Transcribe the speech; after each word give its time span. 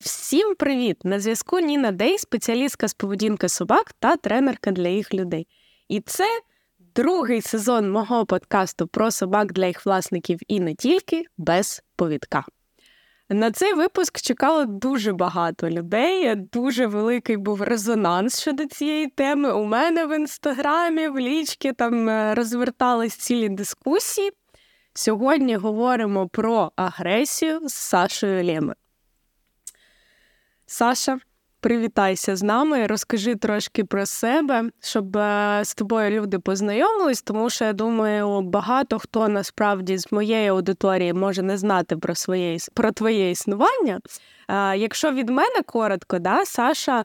Всім 0.00 0.54
привіт! 0.54 0.96
На 1.04 1.20
зв'язку 1.20 1.60
Ніна 1.60 1.90
Дей, 1.92 2.18
спеціалістка 2.18 2.88
з 2.88 2.94
поведінки 2.94 3.48
собак 3.48 3.92
та 3.98 4.16
тренерка 4.16 4.70
для 4.70 4.88
їх 4.88 5.14
людей. 5.14 5.46
І 5.88 6.00
це 6.00 6.24
другий 6.94 7.40
сезон 7.40 7.90
мого 7.90 8.26
подкасту 8.26 8.86
про 8.86 9.10
собак 9.10 9.52
для 9.52 9.66
їх 9.66 9.86
власників 9.86 10.38
і 10.48 10.60
не 10.60 10.74
тільки 10.74 11.24
без 11.38 11.82
повідка. 11.96 12.44
На 13.28 13.50
цей 13.50 13.74
випуск 13.74 14.20
чекало 14.20 14.64
дуже 14.64 15.12
багато 15.12 15.70
людей. 15.70 16.34
Дуже 16.34 16.86
великий 16.86 17.36
був 17.36 17.62
резонанс 17.62 18.40
щодо 18.40 18.66
цієї 18.66 19.06
теми. 19.06 19.52
У 19.52 19.64
мене 19.64 20.06
в 20.06 20.16
інстаграмі, 20.16 21.08
в 21.08 21.18
лічці 21.18 21.72
там 21.72 22.08
е, 22.08 22.34
розвертались 22.34 23.14
цілі 23.16 23.48
дискусії. 23.48 24.30
Сьогодні 24.94 25.56
говоримо 25.56 26.28
про 26.28 26.72
агресію 26.76 27.68
з 27.68 27.74
Сашою 27.74 28.44
Лєми. 28.44 28.74
Саша, 30.72 31.18
привітайся 31.60 32.36
з 32.36 32.42
нами, 32.42 32.86
розкажи 32.86 33.34
трошки 33.34 33.84
про 33.84 34.06
себе, 34.06 34.70
щоб 34.80 35.16
е, 35.16 35.60
з 35.64 35.74
тобою 35.74 36.10
люди 36.10 36.38
познайомились, 36.38 37.22
тому 37.22 37.50
що 37.50 37.64
я 37.64 37.72
думаю, 37.72 38.40
багато 38.40 38.98
хто 38.98 39.28
насправді 39.28 39.98
з 39.98 40.12
моєї 40.12 40.48
аудиторії 40.48 41.12
може 41.12 41.42
не 41.42 41.58
знати 41.58 41.96
про 41.96 42.14
своє 42.14 42.58
про 42.74 42.92
твоє 42.92 43.30
існування. 43.30 44.00
Е, 44.48 44.76
якщо 44.76 45.12
від 45.12 45.30
мене 45.30 45.62
коротко, 45.66 46.18
да, 46.18 46.44
Саша 46.44 47.04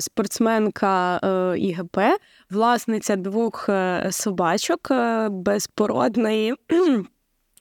спортсменка 0.00 1.20
е, 1.24 1.58
ІГП, 1.58 1.98
власниця 2.50 3.16
двох 3.16 3.68
собачок 4.10 4.92
безпородної. 5.30 6.54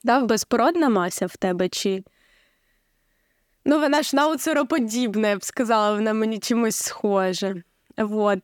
Да, 0.04 0.20
безпородна 0.20 0.90
мася 0.90 1.26
в 1.26 1.38
тебе 1.38 1.70
чи 1.70 2.04
Ну, 3.70 3.80
вона 3.80 4.02
ж 4.02 4.16
науцероподібна, 4.16 5.28
я 5.28 5.38
б 5.38 5.44
сказала, 5.44 5.96
вона 5.96 6.14
мені 6.14 6.40
чимось 6.40 6.76
схоже. 6.76 7.64
Вот. 7.98 8.40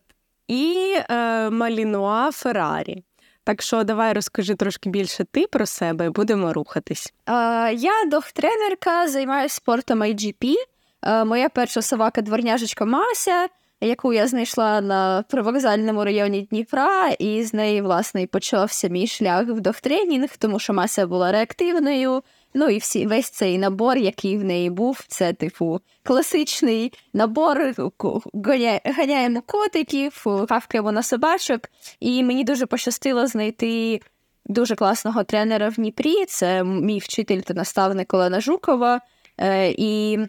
І 0.47 0.95
е, 1.09 1.49
Малінуа 1.49 2.31
Феррарі. 2.31 3.03
Так 3.43 3.61
що 3.61 3.83
давай 3.83 4.13
розкажи 4.13 4.55
трошки 4.55 4.89
більше 4.89 5.23
ти 5.23 5.47
про 5.47 5.65
себе 5.65 6.05
і 6.05 6.09
будемо 6.09 6.53
рухатись. 6.53 7.13
Е, 7.25 7.33
я 7.73 7.91
дохтренерка, 8.11 9.07
займаюся 9.07 9.55
спортом 9.55 10.03
IGP. 10.03 10.53
Е, 11.01 11.23
моя 11.23 11.49
перша 11.49 11.81
собака 11.81 12.21
дворняжечка 12.21 12.85
Мася, 12.85 13.47
яку 13.81 14.13
я 14.13 14.27
знайшла 14.27 14.81
на 14.81 15.23
привокзальному 15.29 16.05
районі 16.05 16.41
Дніпра, 16.41 17.09
і 17.09 17.43
з 17.43 17.53
неї, 17.53 17.81
власне, 17.81 18.27
почався 18.27 18.87
мій 18.87 19.07
шлях 19.07 19.47
в 19.47 19.59
дохтренінг, 19.59 20.37
тому 20.37 20.59
що 20.59 20.73
Мася 20.73 21.07
була 21.07 21.31
реактивною. 21.31 22.23
Ну 22.53 22.69
і 22.69 22.77
всі 22.77 23.05
весь 23.05 23.29
цей 23.29 23.57
набор, 23.57 23.97
який 23.97 24.37
в 24.37 24.43
неї 24.43 24.69
був, 24.69 25.03
це 25.07 25.33
типу 25.33 25.79
класичний 26.03 26.93
набор. 27.13 27.73
Ганяємо 28.85 29.41
котиків, 29.45 30.23
хавкаємо 30.49 30.91
на 30.91 31.03
собачок. 31.03 31.61
І 31.99 32.23
мені 32.23 32.43
дуже 32.43 32.65
пощастило 32.65 33.27
знайти 33.27 33.99
дуже 34.45 34.75
класного 34.75 35.23
тренера 35.23 35.69
в 35.69 35.75
Дніпрі. 35.75 36.25
Це 36.25 36.63
мій 36.63 36.99
вчитель 36.99 37.39
та 37.39 37.53
наставник 37.53 38.13
Олена 38.13 38.41
Жукова. 38.41 39.01
Е, 39.37 39.73
і 39.77 40.19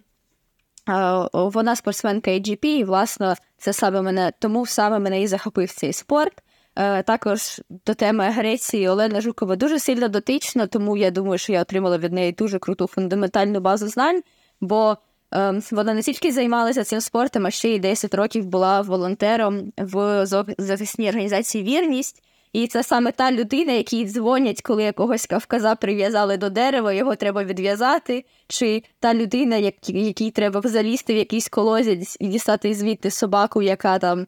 вона 1.33 1.77
спортсменка 1.77 2.31
AGP, 2.31 2.65
і 2.65 2.85
власне 2.85 3.37
це 3.59 3.73
саме 3.73 4.03
мене 4.03 4.33
тому 4.39 4.67
саме 4.67 4.99
мене 4.99 5.23
і 5.23 5.27
захопив 5.27 5.71
цей 5.71 5.93
спорт. 5.93 6.43
Е, 6.77 7.03
також 7.03 7.61
до 7.87 7.95
теми 7.95 8.25
агресії 8.25 8.89
Олена 8.89 9.21
Жукова 9.21 9.57
дуже 9.57 9.79
сильно 9.79 10.09
дотична, 10.09 10.67
тому 10.67 10.97
я 10.97 11.11
думаю, 11.11 11.39
що 11.39 11.53
я 11.53 11.63
отримала 11.63 11.99
від 11.99 12.13
неї 12.13 12.33
дуже 12.33 12.59
круту 12.59 12.87
фундаментальну 12.87 13.61
базу 13.61 13.89
знань, 13.89 14.23
бо 14.61 14.97
е, 15.35 15.61
вона 15.71 15.95
не 15.95 16.03
тільки 16.03 16.33
займалася 16.33 16.85
цим 16.85 17.01
спортом, 17.01 17.47
а 17.47 17.51
ще 17.51 17.69
й 17.69 17.79
10 17.79 18.15
років 18.15 18.47
була 18.47 18.81
волонтером 18.81 19.73
в 19.79 20.27
захисній 20.59 21.09
організації 21.09 21.65
Вірність. 21.65 22.23
І 22.53 22.67
це 22.67 22.83
саме 22.83 23.13
та 23.13 23.33
людина, 23.33 23.73
якій 23.73 24.05
дзвонять, 24.05 24.63
коли 24.63 24.83
якогось 24.83 25.27
кавказа 25.27 25.75
прив'язали 25.75 26.37
до 26.37 26.51
дерева, 26.51 26.93
його 26.93 27.17
треба 27.17 27.45
відв'язати. 27.45 28.25
Чи 28.49 28.83
та 29.01 29.15
людина, 29.15 29.57
якій 29.87 30.31
треба 30.31 30.61
залізти 30.65 31.15
в 31.15 31.17
якийсь 31.17 31.49
колозі 31.49 32.07
і 32.21 32.29
дістати 32.29 32.75
звідти 32.75 33.11
собаку, 33.11 33.63
яка 33.63 33.99
там 33.99 34.27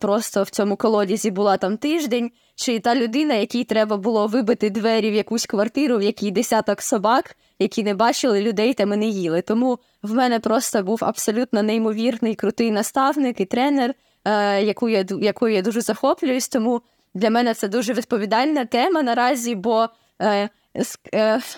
просто 0.00 0.42
в 0.42 0.50
цьому 0.50 0.76
колодязі 0.76 1.30
була 1.30 1.56
там 1.56 1.76
тиждень, 1.76 2.30
чи 2.54 2.80
та 2.80 2.94
людина, 2.94 3.34
якій 3.34 3.64
треба 3.64 3.96
було 3.96 4.26
вибити 4.26 4.70
двері 4.70 5.10
в 5.10 5.14
якусь 5.14 5.46
квартиру, 5.46 5.98
в 5.98 6.02
якій 6.02 6.30
десяток 6.30 6.82
собак, 6.82 7.36
які 7.58 7.82
не 7.82 7.94
бачили 7.94 8.42
людей 8.42 8.74
та 8.74 8.86
мене 8.86 9.06
їли. 9.06 9.42
Тому 9.42 9.78
в 10.02 10.14
мене 10.14 10.40
просто 10.40 10.82
був 10.82 10.98
абсолютно 11.02 11.62
неймовірний 11.62 12.34
крутий 12.34 12.70
наставник 12.70 13.40
і 13.40 13.44
тренер, 13.44 13.94
е, 14.24 14.62
яку 14.62 14.88
я 14.88 15.04
якою 15.20 15.54
я 15.54 15.62
дуже 15.62 15.80
захоплююсь. 15.80 16.48
Тому 16.48 16.82
для 17.14 17.30
мене 17.30 17.54
це 17.54 17.68
дуже 17.68 17.92
відповідальна 17.92 18.64
тема 18.64 19.02
наразі, 19.02 19.54
бо. 19.54 19.88
Е, 20.22 20.48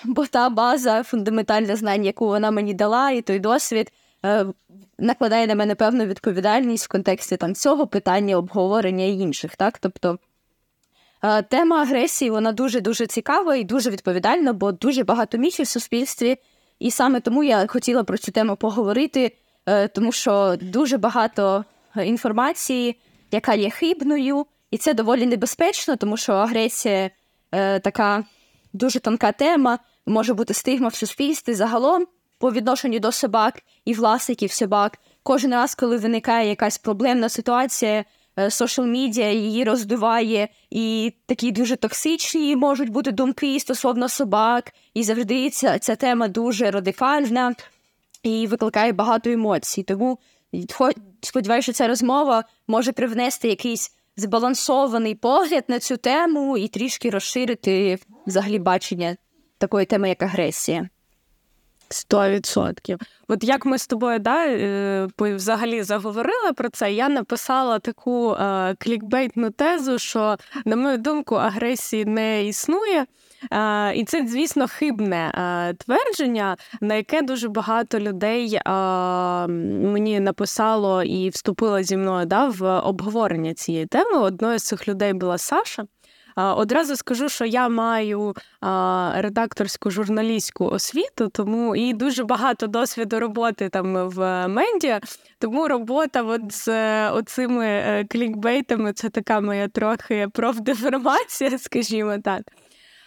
бо 0.03 0.25
та 0.25 0.49
база, 0.49 1.03
фундаментальне 1.03 1.75
знання, 1.75 2.05
яку 2.05 2.27
вона 2.27 2.51
мені 2.51 2.73
дала, 2.73 3.11
і 3.11 3.21
той 3.21 3.39
досвід 3.39 3.91
Е, 3.91 4.06
накладає 4.99 5.47
на 5.47 5.55
мене 5.55 5.75
певну 5.75 6.05
відповідальність 6.05 6.85
в 6.85 6.87
контексті 6.87 7.37
там 7.37 7.55
цього 7.55 7.87
питання, 7.87 8.37
обговорення 8.37 9.05
і 9.05 9.11
інших. 9.11 9.55
Так? 9.55 9.79
Тобто 9.79 10.19
е, 11.23 11.41
тема 11.41 11.81
агресії 11.81 12.31
вона 12.31 12.51
дуже-дуже 12.51 13.07
цікава 13.07 13.55
і 13.55 13.63
дуже 13.63 13.89
відповідальна, 13.89 14.53
бо 14.53 14.71
дуже 14.71 15.03
багато 15.03 15.37
міфів 15.37 15.65
в 15.65 15.69
суспільстві. 15.69 16.37
І 16.79 16.91
саме 16.91 17.19
тому 17.19 17.43
я 17.43 17.67
хотіла 17.67 18.03
про 18.03 18.17
цю 18.17 18.31
тему 18.31 18.55
поговорити, 18.55 19.35
е, 19.65 19.87
тому 19.87 20.11
що 20.11 20.57
дуже 20.61 20.97
багато 20.97 21.65
інформації, 22.05 22.99
яка 23.31 23.53
є 23.53 23.69
хибною, 23.69 24.45
і 24.71 24.77
це 24.77 24.93
доволі 24.93 25.25
небезпечно, 25.25 25.95
тому 25.95 26.17
що 26.17 26.33
агресія 26.33 27.09
така 27.83 28.23
дуже 28.73 28.99
тонка 28.99 29.31
тема, 29.31 29.79
може 30.05 30.33
бути 30.33 30.53
стигма 30.53 30.87
в 30.87 30.95
суспільстві 30.95 31.53
загалом 31.53 32.07
по 32.37 32.51
відношенню 32.51 32.99
до 32.99 33.11
собак 33.11 33.61
і 33.85 33.93
власників 33.93 34.51
собак. 34.51 34.97
Кожен 35.23 35.51
раз, 35.51 35.75
коли 35.75 35.97
виникає 35.97 36.49
якась 36.49 36.77
проблемна 36.77 37.29
ситуація, 37.29 38.05
сошал 38.49 38.85
медіа 38.85 39.31
її 39.31 39.63
роздуває, 39.63 40.47
і 40.69 41.13
такі 41.25 41.51
дуже 41.51 41.75
токсичні 41.75 42.55
можуть 42.55 42.89
бути 42.89 43.11
думки 43.11 43.59
стосовно 43.59 44.09
собак. 44.09 44.73
І 44.93 45.03
завжди 45.03 45.49
ця, 45.49 45.79
ця 45.79 45.95
тема 45.95 46.27
дуже 46.27 46.71
радикальна 46.71 47.55
і 48.23 48.47
викликає 48.47 48.93
багато 48.93 49.29
емоцій. 49.29 49.83
Тому 49.83 50.19
сподіваюся, 51.21 51.63
що 51.63 51.73
ця 51.73 51.87
розмова 51.87 52.43
може 52.67 52.91
привнести 52.91 53.47
якийсь 53.47 53.91
збалансований 54.17 55.15
погляд 55.15 55.63
на 55.67 55.79
цю 55.79 55.97
тему 55.97 56.57
і 56.57 56.67
трішки 56.67 57.09
розширити 57.09 57.99
взагалі 58.27 58.59
бачення 58.59 59.17
такої 59.57 59.85
теми, 59.85 60.09
як 60.09 60.23
агресія. 60.23 60.89
Сто 61.89 62.29
відсотків. 62.29 62.99
От 63.27 63.43
як 63.43 63.65
ми 63.65 63.77
з 63.77 63.87
тобою 63.87 64.19
да, 64.19 64.47
е, 64.47 65.07
взагалі 65.19 65.83
заговорили 65.83 66.53
про 66.55 66.69
це, 66.69 66.93
я 66.93 67.09
написала 67.09 67.79
таку 67.79 68.33
е, 68.33 68.75
клікбейтну 68.79 69.51
тезу, 69.51 69.99
що, 69.99 70.37
на 70.65 70.75
мою 70.75 70.97
думку, 70.97 71.35
агресії 71.35 72.05
не 72.05 72.45
існує. 72.45 73.05
Е, 73.51 73.95
і 73.95 74.05
це, 74.05 74.27
звісно, 74.27 74.67
хибне 74.67 75.31
е, 75.35 75.73
твердження, 75.73 76.57
на 76.81 76.95
яке 76.95 77.21
дуже 77.21 77.49
багато 77.49 77.99
людей 77.99 78.53
е, 78.53 78.71
мені 79.47 80.19
написало 80.19 81.03
і 81.03 81.29
вступило 81.29 81.83
зі 81.83 81.97
мною 81.97 82.25
да, 82.25 82.47
в 82.47 82.79
обговорення 82.79 83.53
цієї 83.53 83.85
теми. 83.85 84.19
Одною 84.19 84.59
з 84.59 84.63
цих 84.63 84.87
людей 84.87 85.13
була 85.13 85.37
Саша. 85.37 85.85
Одразу 86.37 86.95
скажу, 86.95 87.29
що 87.29 87.45
я 87.45 87.69
маю 87.69 88.35
редакторську 89.15 89.91
журналістську 89.91 90.65
освіту, 90.65 91.27
тому 91.27 91.75
і 91.75 91.93
дуже 91.93 92.23
багато 92.23 92.67
досвіду 92.67 93.19
роботи 93.19 93.69
там 93.69 94.09
в 94.09 94.47
медіа. 94.47 94.99
Тому 95.39 95.67
робота 95.67 96.23
от 96.23 96.51
з 96.51 96.67
е, 96.67 97.09
оцими 97.11 97.65
е, 97.65 98.05
клікбейтами 98.09 98.93
це 98.93 99.09
така 99.09 99.41
моя 99.41 99.67
трохи 99.67 100.27
профдеформація, 100.33 101.57
скажімо 101.57 102.17
так. 102.23 102.41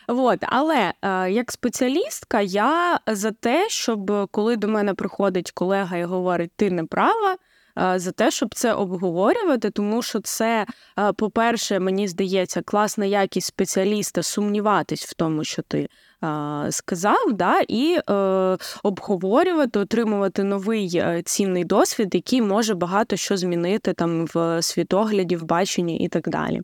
От, 0.08 0.38
але 0.42 0.92
е, 1.02 1.30
як 1.30 1.52
спеціалістка, 1.52 2.40
я 2.40 3.00
за 3.06 3.30
те, 3.30 3.68
щоб 3.68 4.28
коли 4.30 4.56
до 4.56 4.68
мене 4.68 4.94
приходить 4.94 5.50
колега 5.50 5.96
і 5.96 6.04
говорить, 6.04 6.52
ти 6.56 6.70
не 6.70 6.84
права. 6.84 7.36
Е, 7.78 7.98
за 7.98 8.12
те, 8.12 8.30
щоб 8.30 8.54
це 8.54 8.72
обговорювати, 8.72 9.70
тому 9.70 10.02
що 10.02 10.20
це, 10.20 10.66
е, 10.98 11.12
по-перше, 11.12 11.80
мені 11.80 12.08
здається, 12.08 12.62
класна 12.62 13.04
якість 13.04 13.46
спеціаліста 13.46 14.22
сумніватись 14.22 15.04
в 15.04 15.14
тому, 15.14 15.44
що 15.44 15.62
ти. 15.62 15.88
Е, 16.24 16.66
сказав, 16.70 17.32
да, 17.32 17.60
і 17.68 17.98
обговорювати, 18.82 19.78
отримувати 19.78 20.44
новий 20.44 21.02
цінний 21.24 21.64
досвід, 21.64 22.14
який 22.14 22.42
може 22.42 22.74
багато 22.74 23.16
що 23.16 23.36
змінити 23.36 23.92
там 23.92 24.26
в 24.34 24.62
світогляді, 24.62 25.36
в 25.36 25.44
баченні 25.44 25.98
і 25.98 26.08
так 26.08 26.28
далі. 26.28 26.62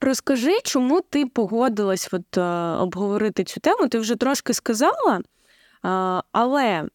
Розкажи, 0.00 0.58
чому 0.64 1.00
ти 1.00 1.26
погодилась 1.26 2.08
от, 2.12 2.38
обговорити 2.82 3.44
цю 3.44 3.60
тему? 3.60 3.88
Ти 3.88 3.98
вже 3.98 4.16
трошки 4.16 4.54
сказала, 4.54 5.20
Але 6.32 6.88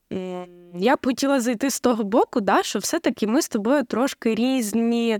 я 0.75 0.95
б 0.95 1.05
хотіла 1.05 1.39
зайти 1.39 1.69
з 1.69 1.79
того 1.79 2.03
боку, 2.03 2.41
да, 2.41 2.63
що 2.63 2.79
все-таки 2.79 3.27
ми 3.27 3.41
з 3.41 3.49
тобою 3.49 3.83
трошки 3.83 4.35
різні 4.35 5.19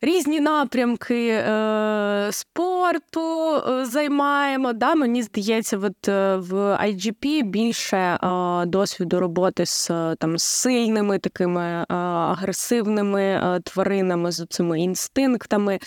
різні 0.00 0.40
напрямки 0.40 1.28
е, 1.28 2.28
спорту 2.32 3.56
е, 3.56 3.84
займаємо. 3.84 4.72
Да? 4.72 4.94
Мені 4.94 5.22
здається, 5.22 5.78
от 5.78 6.08
е, 6.08 6.36
в 6.36 6.52
IGP 6.84 7.42
більше 7.42 7.96
е, 7.96 8.18
досвіду 8.66 9.20
роботи 9.20 9.66
з 9.66 9.90
там 10.18 10.38
сильними 10.38 11.18
такими 11.18 11.62
е, 11.62 11.94
агресивними 11.94 13.22
е, 13.22 13.60
тваринами, 13.64 14.32
з 14.32 14.46
цими 14.50 14.80
інстинктами. 14.80 15.78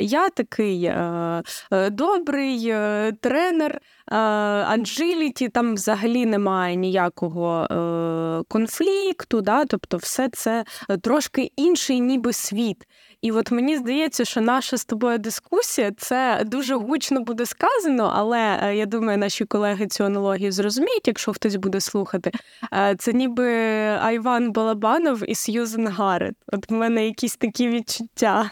Я 0.00 0.28
такий 0.28 0.92
добрий 1.90 2.74
тренер. 3.20 3.80
Аджиліті 4.66 5.48
там 5.48 5.74
взагалі 5.74 6.26
немає 6.26 6.76
ніякого 6.76 7.66
конфлікту, 8.48 9.40
да? 9.40 9.64
тобто 9.64 9.96
все 9.96 10.28
це 10.28 10.64
трошки 11.02 11.50
інший 11.56 12.00
ніби 12.00 12.32
світ. 12.32 12.86
І 13.22 13.32
от 13.32 13.50
мені 13.50 13.76
здається, 13.76 14.24
що 14.24 14.40
наша 14.40 14.76
з 14.76 14.84
тобою 14.84 15.18
дискусія 15.18 15.92
це 15.96 16.42
дуже 16.46 16.74
гучно 16.74 17.20
буде 17.20 17.46
сказано, 17.46 18.12
але 18.14 18.58
е, 18.62 18.76
я 18.76 18.86
думаю, 18.86 19.18
наші 19.18 19.44
колеги 19.44 19.86
цю 19.86 20.04
аналогію 20.04 20.52
зрозуміють, 20.52 21.06
якщо 21.08 21.32
хтось 21.32 21.56
буде 21.56 21.80
слухати. 21.80 22.32
Е, 22.72 22.96
це 22.98 23.12
ніби 23.12 23.48
Айван 24.02 24.52
Балабанов 24.52 25.30
і 25.30 25.34
Сьюзен 25.34 25.88
Гаррет. 25.88 26.34
От 26.52 26.70
в 26.70 26.72
мене 26.72 27.06
якісь 27.06 27.36
такі 27.36 27.68
відчуття. 27.68 28.50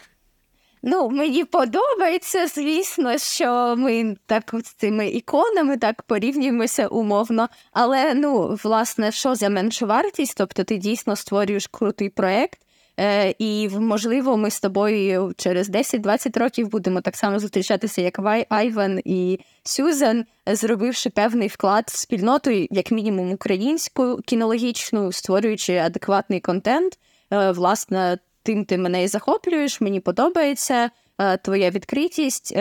Ну, 0.83 1.09
мені 1.09 1.43
подобається, 1.43 2.47
звісно, 2.47 3.17
що 3.17 3.75
ми 3.77 4.15
так 4.25 4.55
з 4.63 4.73
цими 4.73 5.07
іконами 5.07 5.77
так 5.77 6.01
порівнюємося 6.03 6.87
умовно. 6.87 7.49
Але 7.71 8.13
ну, 8.13 8.57
власне, 8.63 9.11
що 9.11 9.35
за 9.35 9.49
меншу 9.49 9.85
вартість? 9.85 10.37
Тобто 10.37 10.63
ти 10.63 10.77
дійсно 10.77 11.15
створюєш 11.15 11.67
крутий 11.67 12.09
проект. 12.09 12.59
Е, 12.99 13.35
і 13.39 13.69
можливо, 13.69 14.37
ми 14.37 14.51
з 14.51 14.59
тобою 14.59 15.33
через 15.37 15.69
10-20 15.69 16.39
років 16.39 16.69
будемо 16.69 17.01
так 17.01 17.17
само 17.17 17.39
зустрічатися, 17.39 18.01
як 18.01 18.19
Вай 18.19 18.45
Айван 18.49 19.01
і 19.05 19.39
Сюзан, 19.63 20.25
зробивши 20.47 21.09
певний 21.09 21.47
вклад 21.47 21.85
в 21.87 21.97
спільноту, 21.97 22.51
як 22.71 22.91
мінімум 22.91 23.31
українську 23.31 24.19
кінологічну, 24.25 25.11
створюючи 25.11 25.77
адекватний 25.77 26.39
контент. 26.39 26.99
Е, 27.33 27.51
власне, 27.51 28.17
тим 28.43 28.65
ти 28.65 28.77
мене 28.77 29.03
і 29.03 29.07
захоплюєш, 29.07 29.81
мені 29.81 29.99
подобається. 29.99 30.89
Е, 31.21 31.37
твоя 31.37 31.69
відкритість, 31.69 32.53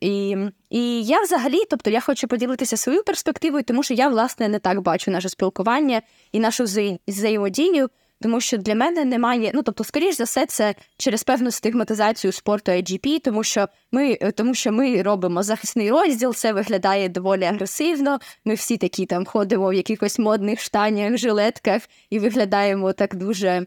і 0.00 0.36
і 0.70 1.02
я 1.04 1.22
взагалі, 1.22 1.58
тобто 1.70 1.90
я 1.90 2.00
хочу 2.00 2.28
поділитися 2.28 2.76
своєю 2.76 3.04
перспективою, 3.04 3.64
тому 3.64 3.82
що 3.82 3.94
я 3.94 4.08
власне 4.08 4.48
не 4.48 4.58
так 4.58 4.80
бачу 4.80 5.10
наше 5.10 5.28
спілкування 5.28 6.02
і 6.32 6.40
нашу 6.40 6.64
взаємодію. 7.08 7.88
Тому 8.20 8.40
що 8.40 8.56
для 8.56 8.74
мене 8.74 9.04
немає, 9.04 9.50
ну 9.54 9.62
тобто, 9.62 9.84
скоріш 9.84 10.16
за 10.16 10.24
все, 10.24 10.46
це 10.46 10.74
через 10.96 11.22
певну 11.22 11.50
стигматизацію 11.50 12.32
спорту 12.32 12.72
IGP, 12.72 13.20
тому 13.20 13.44
що 13.44 13.68
ми 13.92 14.18
е, 14.20 14.32
тому 14.32 14.54
що 14.54 14.72
ми 14.72 15.02
робимо 15.02 15.42
захисний 15.42 15.90
розділ, 15.90 16.34
це 16.34 16.52
виглядає 16.52 17.08
доволі 17.08 17.44
агресивно. 17.44 18.18
Ми 18.44 18.54
всі 18.54 18.76
такі 18.76 19.06
там 19.06 19.24
ходимо 19.24 19.68
в 19.68 19.74
якихось 19.74 20.18
модних 20.18 20.60
штанях, 20.60 21.16
жилетках 21.16 21.82
і 22.10 22.18
виглядаємо 22.18 22.92
так 22.92 23.14
дуже 23.14 23.66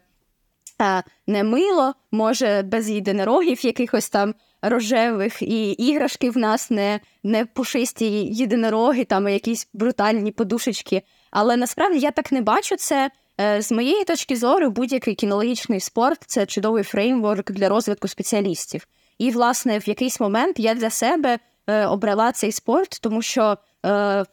а, 0.78 1.02
немило, 1.26 1.94
може, 2.10 2.62
без 2.62 2.90
єдинорогів 2.90 3.64
якихось 3.64 4.10
там 4.10 4.34
рожевих, 4.62 5.42
і 5.42 5.70
іграшки 5.70 6.30
в 6.30 6.36
нас 6.36 6.70
не 6.70 7.00
не 7.22 7.46
пушисті 7.46 8.06
єдинороги, 8.24 9.04
там 9.04 9.28
якісь 9.28 9.68
брутальні 9.72 10.32
подушечки. 10.32 11.02
Але 11.30 11.56
насправді 11.56 11.98
я 11.98 12.10
так 12.10 12.32
не 12.32 12.42
бачу 12.42 12.76
це. 12.76 13.10
Е, 13.42 13.62
з 13.62 13.72
моєї 13.72 14.04
точки 14.04 14.36
зору, 14.36 14.70
будь-який 14.70 15.14
кінологічний 15.14 15.80
спорт 15.80 16.18
це 16.26 16.46
чудовий 16.46 16.84
фреймворк 16.84 17.50
для 17.50 17.68
розвитку 17.68 18.08
спеціалістів. 18.08 18.86
І, 19.18 19.30
власне, 19.30 19.78
в 19.78 19.88
якийсь 19.88 20.20
момент 20.20 20.58
я 20.58 20.74
для 20.74 20.90
себе 20.90 21.38
е, 21.66 21.86
обрала 21.86 22.32
цей 22.32 22.52
спорт, 22.52 22.98
тому 23.00 23.22
що 23.22 23.58
е, 23.86 24.24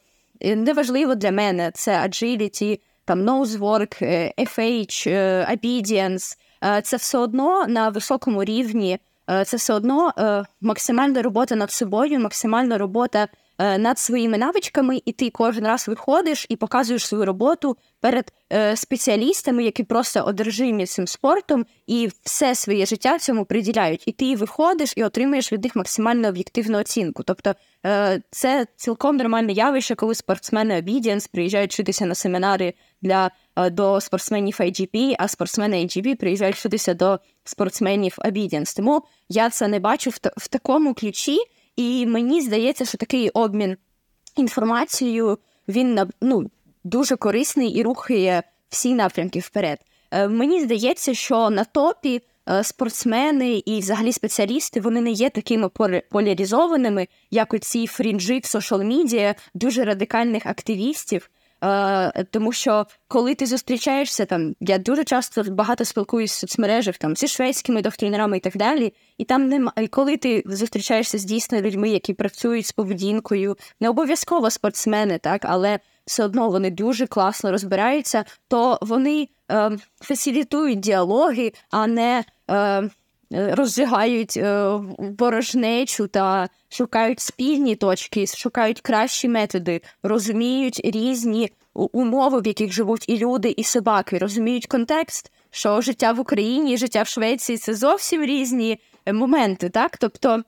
неважливо 0.41 1.15
для 1.15 1.31
мене 1.31 1.71
це 1.73 1.91
agility, 1.91 2.79
там 3.05 3.21
nosework, 3.21 4.03
FH, 4.37 5.07
obedience, 5.51 6.37
це 6.83 6.97
все 6.97 7.17
одно 7.17 7.65
на 7.67 7.89
високому 7.89 8.43
рівні, 8.43 8.99
це 9.45 9.57
все 9.57 9.73
одно 9.73 10.13
максимальна 10.61 11.21
робота 11.21 11.55
над 11.55 11.71
собою, 11.71 12.19
максимальна 12.19 12.77
робота 12.77 13.27
над 13.59 13.99
своїми 13.99 14.37
навичками, 14.37 15.01
і 15.05 15.11
ти 15.11 15.29
кожен 15.29 15.67
раз 15.67 15.87
виходиш 15.87 16.45
і 16.49 16.55
показуєш 16.55 17.07
свою 17.07 17.25
роботу 17.25 17.77
перед 17.99 18.33
е, 18.53 18.75
спеціалістами, 18.75 19.63
які 19.63 19.83
просто 19.83 20.19
одержимі 20.19 20.85
цим 20.85 21.07
спортом 21.07 21.65
і 21.87 22.09
все 22.23 22.55
своє 22.55 22.85
життя 22.85 23.19
цьому 23.19 23.45
приділяють. 23.45 24.03
І 24.05 24.11
ти 24.11 24.35
виходиш 24.35 24.93
і 24.95 25.03
отримуєш 25.03 25.53
від 25.53 25.63
них 25.63 25.75
максимально 25.75 26.27
об'єктивну 26.27 26.79
оцінку. 26.79 27.23
Тобто 27.23 27.53
е, 27.85 28.21
це 28.31 28.67
цілком 28.75 29.17
нормальне 29.17 29.51
явище, 29.51 29.95
коли 29.95 30.15
спортсмени 30.15 30.81
Obedience 30.81 31.29
приїжджають 31.31 31.71
вчитися 31.73 32.05
на 32.05 32.15
семінари 32.15 32.73
для 33.01 33.31
до 33.71 34.01
спортсменів 34.01 34.57
IGP, 34.59 35.15
а 35.19 35.27
спортсмени 35.27 35.77
IGP 35.77 36.15
приїжджають 36.15 36.55
вчитися 36.55 36.93
до 36.93 37.19
спортсменів 37.43 38.15
Obedience. 38.25 38.75
Тому 38.75 39.01
я 39.29 39.49
це 39.49 39.67
не 39.67 39.79
бачу 39.79 40.09
в, 40.09 40.19
в 40.37 40.47
такому 40.47 40.93
ключі. 40.93 41.37
І 41.79 42.05
мені 42.05 42.41
здається, 42.41 42.85
що 42.85 42.97
такий 42.97 43.29
обмін 43.29 43.77
інформацією 44.35 45.37
він 45.67 45.99
ну, 46.21 46.51
дуже 46.83 47.15
корисний 47.15 47.69
і 47.69 47.83
рухає 47.83 48.43
всі 48.69 48.93
напрямки 48.93 49.39
вперед. 49.39 49.79
Е, 50.11 50.27
мені 50.27 50.61
здається, 50.61 51.13
що 51.13 51.49
на 51.49 51.63
топі 51.63 52.21
е, 52.49 52.63
спортсмени 52.63 53.63
і 53.65 53.79
взагалі 53.79 54.13
спеціалісти 54.13 54.81
вони 54.81 55.01
не 55.01 55.11
є 55.11 55.29
такими 55.29 55.69
поляризованими, 56.11 57.07
як 57.31 57.53
оці 57.53 57.87
фрінджі 57.87 58.39
в 58.39 58.45
соціал 58.45 58.83
медіа 58.83 59.35
дуже 59.53 59.83
радикальних 59.83 60.45
активістів. 60.45 61.29
Е, 61.63 62.23
Тому 62.31 62.51
що 62.51 62.85
коли 63.07 63.35
ти 63.35 63.45
зустрічаєшся 63.45 64.25
там, 64.25 64.55
я 64.59 64.77
дуже 64.77 65.03
часто 65.03 65.43
багато 65.43 65.85
спілкуюся 65.85 66.33
в 66.35 66.39
соцмережах 66.39 66.97
там 66.97 67.15
зі 67.15 67.27
шведськими 67.27 67.81
доктринерами 67.81 68.37
і 68.37 68.39
так 68.39 68.57
далі. 68.57 68.93
І 69.17 69.25
там 69.25 69.47
немає, 69.47 69.87
коли 69.89 70.17
ти 70.17 70.43
зустрічаєшся 70.45 71.17
з 71.17 71.23
дійсно 71.23 71.61
людьми, 71.61 71.89
які 71.89 72.13
працюють 72.13 72.65
з 72.65 72.71
поведінкою, 72.71 73.57
не 73.79 73.89
обов'язково 73.89 74.49
спортсмени, 74.49 75.17
так, 75.17 75.41
але 75.45 75.79
все 76.05 76.25
одно 76.25 76.49
вони 76.49 76.71
дуже 76.71 77.07
класно 77.07 77.51
розбираються, 77.51 78.25
то 78.47 78.79
вони 78.81 79.27
е, 79.51 79.71
фасилітують 80.01 80.79
діалоги, 80.79 81.53
а 81.71 81.87
не. 81.87 82.23
Е, 82.51 82.89
Розжигають 83.31 84.37
е, 84.37 84.79
ворожнечу 84.97 86.07
та 86.07 86.49
шукають 86.69 87.19
спільні 87.19 87.75
точки, 87.75 88.27
шукають 88.27 88.81
кращі 88.81 89.29
методи, 89.29 89.81
розуміють 90.03 90.81
різні 90.83 91.51
умови, 91.73 92.41
в 92.41 92.47
яких 92.47 92.71
живуть 92.71 93.05
і 93.07 93.17
люди, 93.17 93.53
і 93.57 93.63
собаки, 93.63 94.17
розуміють 94.17 94.67
контекст, 94.67 95.31
що 95.51 95.81
життя 95.81 96.11
в 96.11 96.19
Україні, 96.19 96.77
життя 96.77 97.01
в 97.01 97.07
Швеції 97.07 97.57
це 97.57 97.73
зовсім 97.73 98.23
різні 98.23 98.79
е, 99.05 99.13
моменти. 99.13 99.69
так? 99.69 99.97
Тобто 99.97 100.43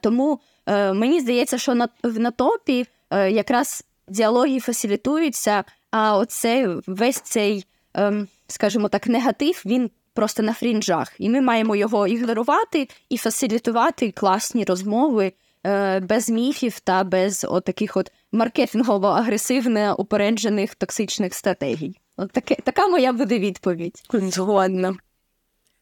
тому 0.00 0.40
е, 0.66 0.92
мені 0.92 1.20
здається, 1.20 1.58
що 1.58 1.74
на 1.74 1.88
на 2.02 2.30
топі 2.30 2.86
е, 3.10 3.30
якраз 3.30 3.84
діалоги 4.08 4.60
фасилітуються, 4.60 5.64
а 5.90 6.18
оцей 6.18 6.66
весь 6.86 7.20
цей, 7.20 7.66
е, 7.96 8.26
скажімо 8.46 8.88
так, 8.88 9.06
негатив 9.06 9.62
він 9.66 9.90
просто 10.14 10.42
на 10.42 10.52
фрінжах. 10.52 11.12
І 11.18 11.30
ми 11.30 11.40
маємо 11.40 11.76
його 11.76 12.06
ігнорувати 12.06 12.88
і 13.08 13.16
фасилітувати 13.16 14.10
класні 14.10 14.64
розмови 14.64 15.32
е, 15.66 16.00
без 16.00 16.30
міфів 16.30 16.80
та 16.80 17.04
без 17.04 17.46
от 17.50 17.64
таких 17.64 17.96
от 17.96 18.12
маркетингово 18.32 19.06
агресивне 19.06 19.92
упереджених 19.92 20.74
токсичних 20.74 21.34
стратегій. 21.34 22.00
От 22.16 22.32
таке, 22.32 22.54
така 22.54 22.88
моя 22.88 23.12
буде 23.12 23.38
відповідь. 23.38 24.02
Згодна. 24.12 24.96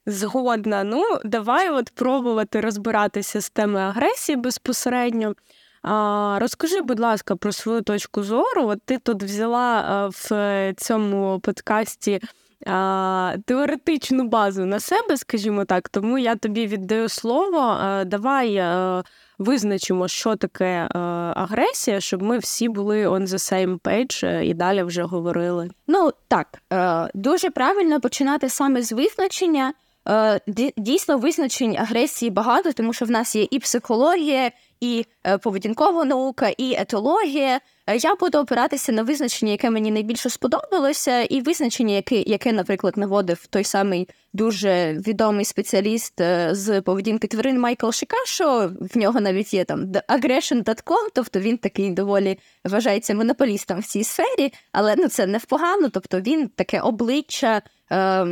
Згодна. 0.07 0.85
Ну, 0.85 1.05
давай 1.25 1.71
от 1.71 1.91
пробувати 1.91 2.61
розбиратися 2.61 3.41
з 3.41 3.51
теми 3.51 3.81
агресії 3.81 4.37
безпосередньо. 4.37 5.35
А, 5.83 6.39
Розкажи, 6.41 6.81
будь 6.81 7.01
ласка, 7.01 7.37
про 7.37 7.53
свою 7.53 7.83
точку 7.83 8.23
зору. 8.23 8.69
От 8.69 8.83
ти 8.83 8.99
тут 8.99 9.23
взяла 9.23 10.07
в 10.09 10.75
цьому 10.77 11.41
подкасті 11.41 12.21
а, 12.67 13.35
теоретичну 13.45 14.29
базу 14.29 14.65
на 14.65 14.81
себе, 14.81 15.17
скажімо 15.17 15.65
так, 15.65 15.89
тому 15.89 16.19
я 16.19 16.37
тобі 16.37 16.67
віддаю 16.67 17.09
слово. 17.09 17.59
А, 17.59 18.05
давай 18.05 18.57
а, 18.57 19.03
визначимо, 19.39 20.09
що 20.09 20.37
таке 20.37 20.89
агресія, 21.35 22.01
щоб 22.01 22.23
ми 22.23 22.39
всі 22.39 22.69
були 22.69 23.09
on 23.09 23.27
the 23.27 23.39
same 23.53 23.81
page 23.81 24.27
е, 24.27 24.47
і 24.47 24.55
далі 24.55 24.83
вже 24.83 25.03
говорили. 25.03 25.71
Ну 25.87 26.11
так, 26.29 26.59
е, 26.73 27.11
дуже 27.15 27.51
правильно 27.51 28.01
починати 28.01 28.49
саме 28.49 28.83
з 28.83 28.93
визначення. 28.93 29.73
е, 30.09 30.41
дійсно 30.77 31.19
визначень 31.19 31.77
агресії 31.77 32.31
багато, 32.31 32.73
тому 32.73 32.93
що 32.93 33.05
в 33.05 33.11
нас 33.11 33.37
є 33.37 33.47
і 33.51 33.59
психологія, 33.59 34.51
і 34.83 35.07
е, 35.27 35.39
поведінкова 35.39 36.05
наука, 36.05 36.49
і 36.59 36.75
етологія. 36.79 37.61
Е, 37.87 37.97
я 37.97 38.15
буду 38.15 38.39
опиратися 38.39 38.93
на 38.93 39.03
визначення, 39.03 39.53
яке 39.53 39.71
мені 39.71 39.91
найбільше 39.91 40.31
сподобалося, 40.31 41.23
і 41.23 41.41
визначення, 41.41 41.95
яке, 41.95 42.17
яке, 42.17 42.53
наприклад, 42.53 42.97
наводив 42.97 43.47
той 43.47 43.65
самий 43.65 44.09
дуже 44.33 44.93
відомий 45.07 45.45
спеціаліст 45.45 46.21
е, 46.21 46.49
з 46.53 46.81
поведінки 46.81 47.27
тварин 47.27 47.61
Майкл 47.61 47.91
Шикашо. 47.91 48.73
В 48.81 48.99
нього 48.99 49.21
навіть 49.21 49.55
є 49.55 49.65
там 49.65 49.85
aggression.com, 49.93 51.09
тобто 51.15 51.41
він 51.41 51.59
такий 51.59 51.91
доволі 51.91 52.39
вважається 52.65 53.15
монополістом 53.15 53.81
в 53.81 53.85
цій 53.85 54.05
сфері, 54.05 54.53
але 54.73 54.95
ну 54.99 55.09
це 55.09 55.27
не 55.27 55.39
впогано, 55.39 55.89
тобто 55.89 56.21
він 56.21 56.49
таке 56.49 56.81
обличчя 56.81 57.63
е, 57.91 58.27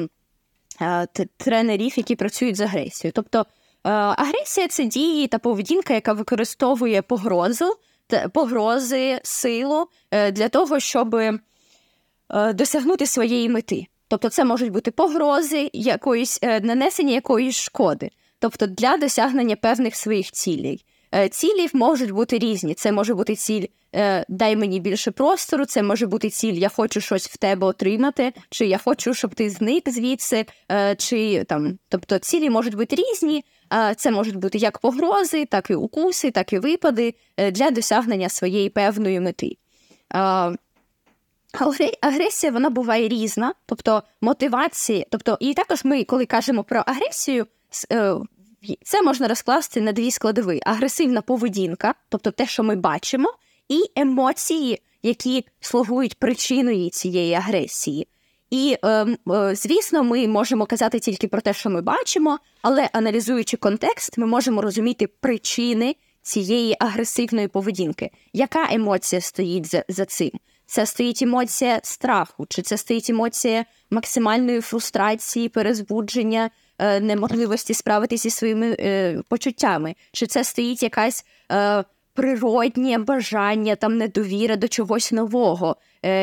е, 0.82 1.06
тренерів, 1.36 1.98
які 1.98 2.16
працюють 2.16 2.56
з 2.56 2.60
агресією. 2.60 3.12
Тобто 3.14 3.46
агресія 3.82 4.68
це 4.68 4.84
дії 4.84 5.26
та 5.26 5.38
поведінка, 5.38 5.94
яка 5.94 6.12
використовує 6.12 7.02
погрозу, 7.02 7.76
погрози, 8.32 9.20
силу 9.22 9.86
е, 10.10 10.32
для 10.32 10.48
того, 10.48 10.80
щоб 10.80 11.14
е, 11.14 11.38
досягнути 12.54 13.06
своєї 13.06 13.48
мети. 13.48 13.86
Тобто, 14.08 14.28
це 14.28 14.44
можуть 14.44 14.72
бути 14.72 14.90
погрози, 14.90 15.70
якоїсь 15.72 16.42
нанесення 16.42 17.14
якоїсь 17.14 17.56
шкоди, 17.56 18.10
тобто 18.38 18.66
для 18.66 18.96
досягнення 18.96 19.56
певних 19.56 19.96
своїх 19.96 20.30
цілей. 20.32 20.84
Цілі 21.30 21.68
можуть 21.72 22.10
бути 22.10 22.38
різні. 22.38 22.74
Це 22.74 22.92
може 22.92 23.14
бути 23.14 23.34
ціль 23.34 23.66
дай 24.28 24.56
мені 24.56 24.80
більше 24.80 25.10
простору, 25.10 25.64
це 25.64 25.82
може 25.82 26.06
бути 26.06 26.30
ціль 26.30 26.52
Я 26.52 26.68
хочу 26.68 27.00
щось 27.00 27.28
в 27.28 27.36
тебе 27.36 27.66
отримати, 27.66 28.32
чи 28.50 28.66
я 28.66 28.78
хочу, 28.78 29.14
щоб 29.14 29.34
ти 29.34 29.50
зник 29.50 29.88
звідси, 29.88 30.46
чи 30.96 31.44
там, 31.44 31.78
тобто 31.88 32.18
цілі 32.18 32.50
можуть 32.50 32.74
бути 32.74 32.96
різні. 32.96 33.44
Це 33.96 34.10
можуть 34.10 34.36
бути 34.36 34.58
як 34.58 34.78
погрози, 34.78 35.46
так 35.46 35.70
і 35.70 35.74
укуси, 35.74 36.30
так 36.30 36.52
і 36.52 36.58
випади 36.58 37.14
е, 37.36 37.50
для 37.50 37.70
досягнення 37.70 38.28
своєї 38.28 38.68
певної 38.68 39.20
мети. 39.20 39.56
Агресія 42.00 42.52
вона 42.52 42.70
буває 42.70 43.08
різна, 43.08 43.54
тобто 43.66 44.02
мотивації, 44.20 45.06
тобто, 45.10 45.36
і 45.40 45.54
також 45.54 45.84
ми, 45.84 46.04
коли 46.04 46.26
кажемо 46.26 46.64
про 46.64 46.82
агресію, 46.86 47.46
е, 47.92 48.14
це 48.82 49.02
можна 49.02 49.28
розкласти 49.28 49.80
на 49.80 49.92
дві 49.92 50.10
складові: 50.10 50.60
агресивна 50.66 51.22
поведінка, 51.22 51.94
тобто 52.08 52.30
те, 52.30 52.46
що 52.46 52.62
ми 52.62 52.76
бачимо, 52.76 53.34
і 53.68 53.80
емоції, 53.96 54.82
які 55.02 55.46
слугують 55.60 56.18
причиною 56.18 56.90
цієї 56.90 57.34
агресії. 57.34 58.06
І, 58.50 58.76
ем, 58.82 59.16
е, 59.30 59.54
звісно, 59.54 60.04
ми 60.04 60.28
можемо 60.28 60.66
казати 60.66 60.98
тільки 61.00 61.28
про 61.28 61.40
те, 61.40 61.52
що 61.52 61.70
ми 61.70 61.82
бачимо, 61.82 62.38
але 62.62 62.88
аналізуючи 62.92 63.56
контекст, 63.56 64.18
ми 64.18 64.26
можемо 64.26 64.62
розуміти 64.62 65.06
причини 65.06 65.96
цієї 66.22 66.76
агресивної 66.80 67.48
поведінки. 67.48 68.10
Яка 68.32 68.68
емоція 68.72 69.20
стоїть 69.20 69.66
за, 69.66 69.84
за 69.88 70.04
цим? 70.04 70.30
Це 70.66 70.86
стоїть 70.86 71.22
емоція 71.22 71.80
страху, 71.82 72.46
чи 72.48 72.62
це 72.62 72.76
стоїть 72.76 73.10
емоція 73.10 73.64
максимальної 73.90 74.60
фрустрації, 74.60 75.48
перезбудження, 75.48 76.50
е, 76.78 77.00
неможливості 77.00 77.74
справитися 77.74 78.22
зі 78.22 78.30
своїми 78.30 78.76
е, 78.78 79.22
почуттями, 79.28 79.94
чи 80.12 80.26
це 80.26 80.44
стоїть 80.44 80.82
якась. 80.82 81.24
Е, 81.52 81.84
природнє 82.14 82.98
бажання, 82.98 83.76
там 83.76 83.98
недовіра 83.98 84.56
до 84.56 84.68
чогось 84.68 85.12
нового 85.12 85.70
е, 85.70 85.74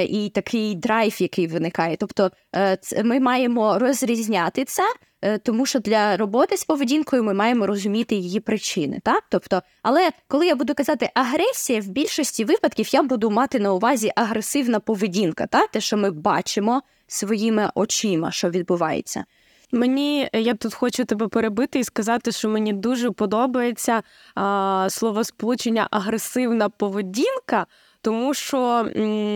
і 0.10 0.31
такий 0.36 0.75
драйв, 0.75 1.22
який 1.22 1.48
виникає. 1.48 1.96
Тобто 2.00 2.31
е, 2.55 2.77
ми 3.03 3.19
маємо 3.19 3.79
розрізняти 3.79 4.65
це, 4.65 4.84
е, 5.22 5.38
тому 5.38 5.65
що 5.65 5.79
для 5.79 6.17
роботи 6.17 6.57
з 6.57 6.63
поведінкою 6.63 7.24
ми 7.24 7.34
маємо 7.34 7.67
розуміти 7.67 8.15
її 8.15 8.39
причини. 8.39 9.00
Так? 9.03 9.24
Тобто, 9.29 9.62
Але 9.84 10.10
коли 10.27 10.48
я 10.48 10.55
буду 10.55 10.74
казати 10.74 11.10
агресія, 11.13 11.81
в 11.81 11.88
більшості 11.88 12.46
випадків 12.46 12.93
я 12.93 13.03
буду 13.03 13.31
мати 13.31 13.60
на 13.60 13.74
увазі 13.74 14.12
агресивна 14.15 14.79
поведінка, 14.79 15.48
так? 15.48 15.72
те, 15.72 15.81
що 15.81 15.98
ми 15.98 16.12
бачимо 16.12 16.81
своїми 17.07 17.72
очима, 17.75 18.31
що 18.31 18.50
відбувається. 18.50 19.25
Мені 19.72 20.29
я 20.34 20.53
тут 20.53 20.74
хочу 20.74 21.05
тебе 21.05 21.27
перебити 21.27 21.79
і 21.79 21.84
сказати, 21.84 22.31
що 22.31 22.50
мені 22.50 22.74
дуже 22.74 23.12
подобається 23.12 24.03
а, 24.36 24.88
словосполучення 24.89 25.88
агресивна 25.91 26.69
поведінка 26.69 27.65
тому 28.01 28.34
що 28.34 28.89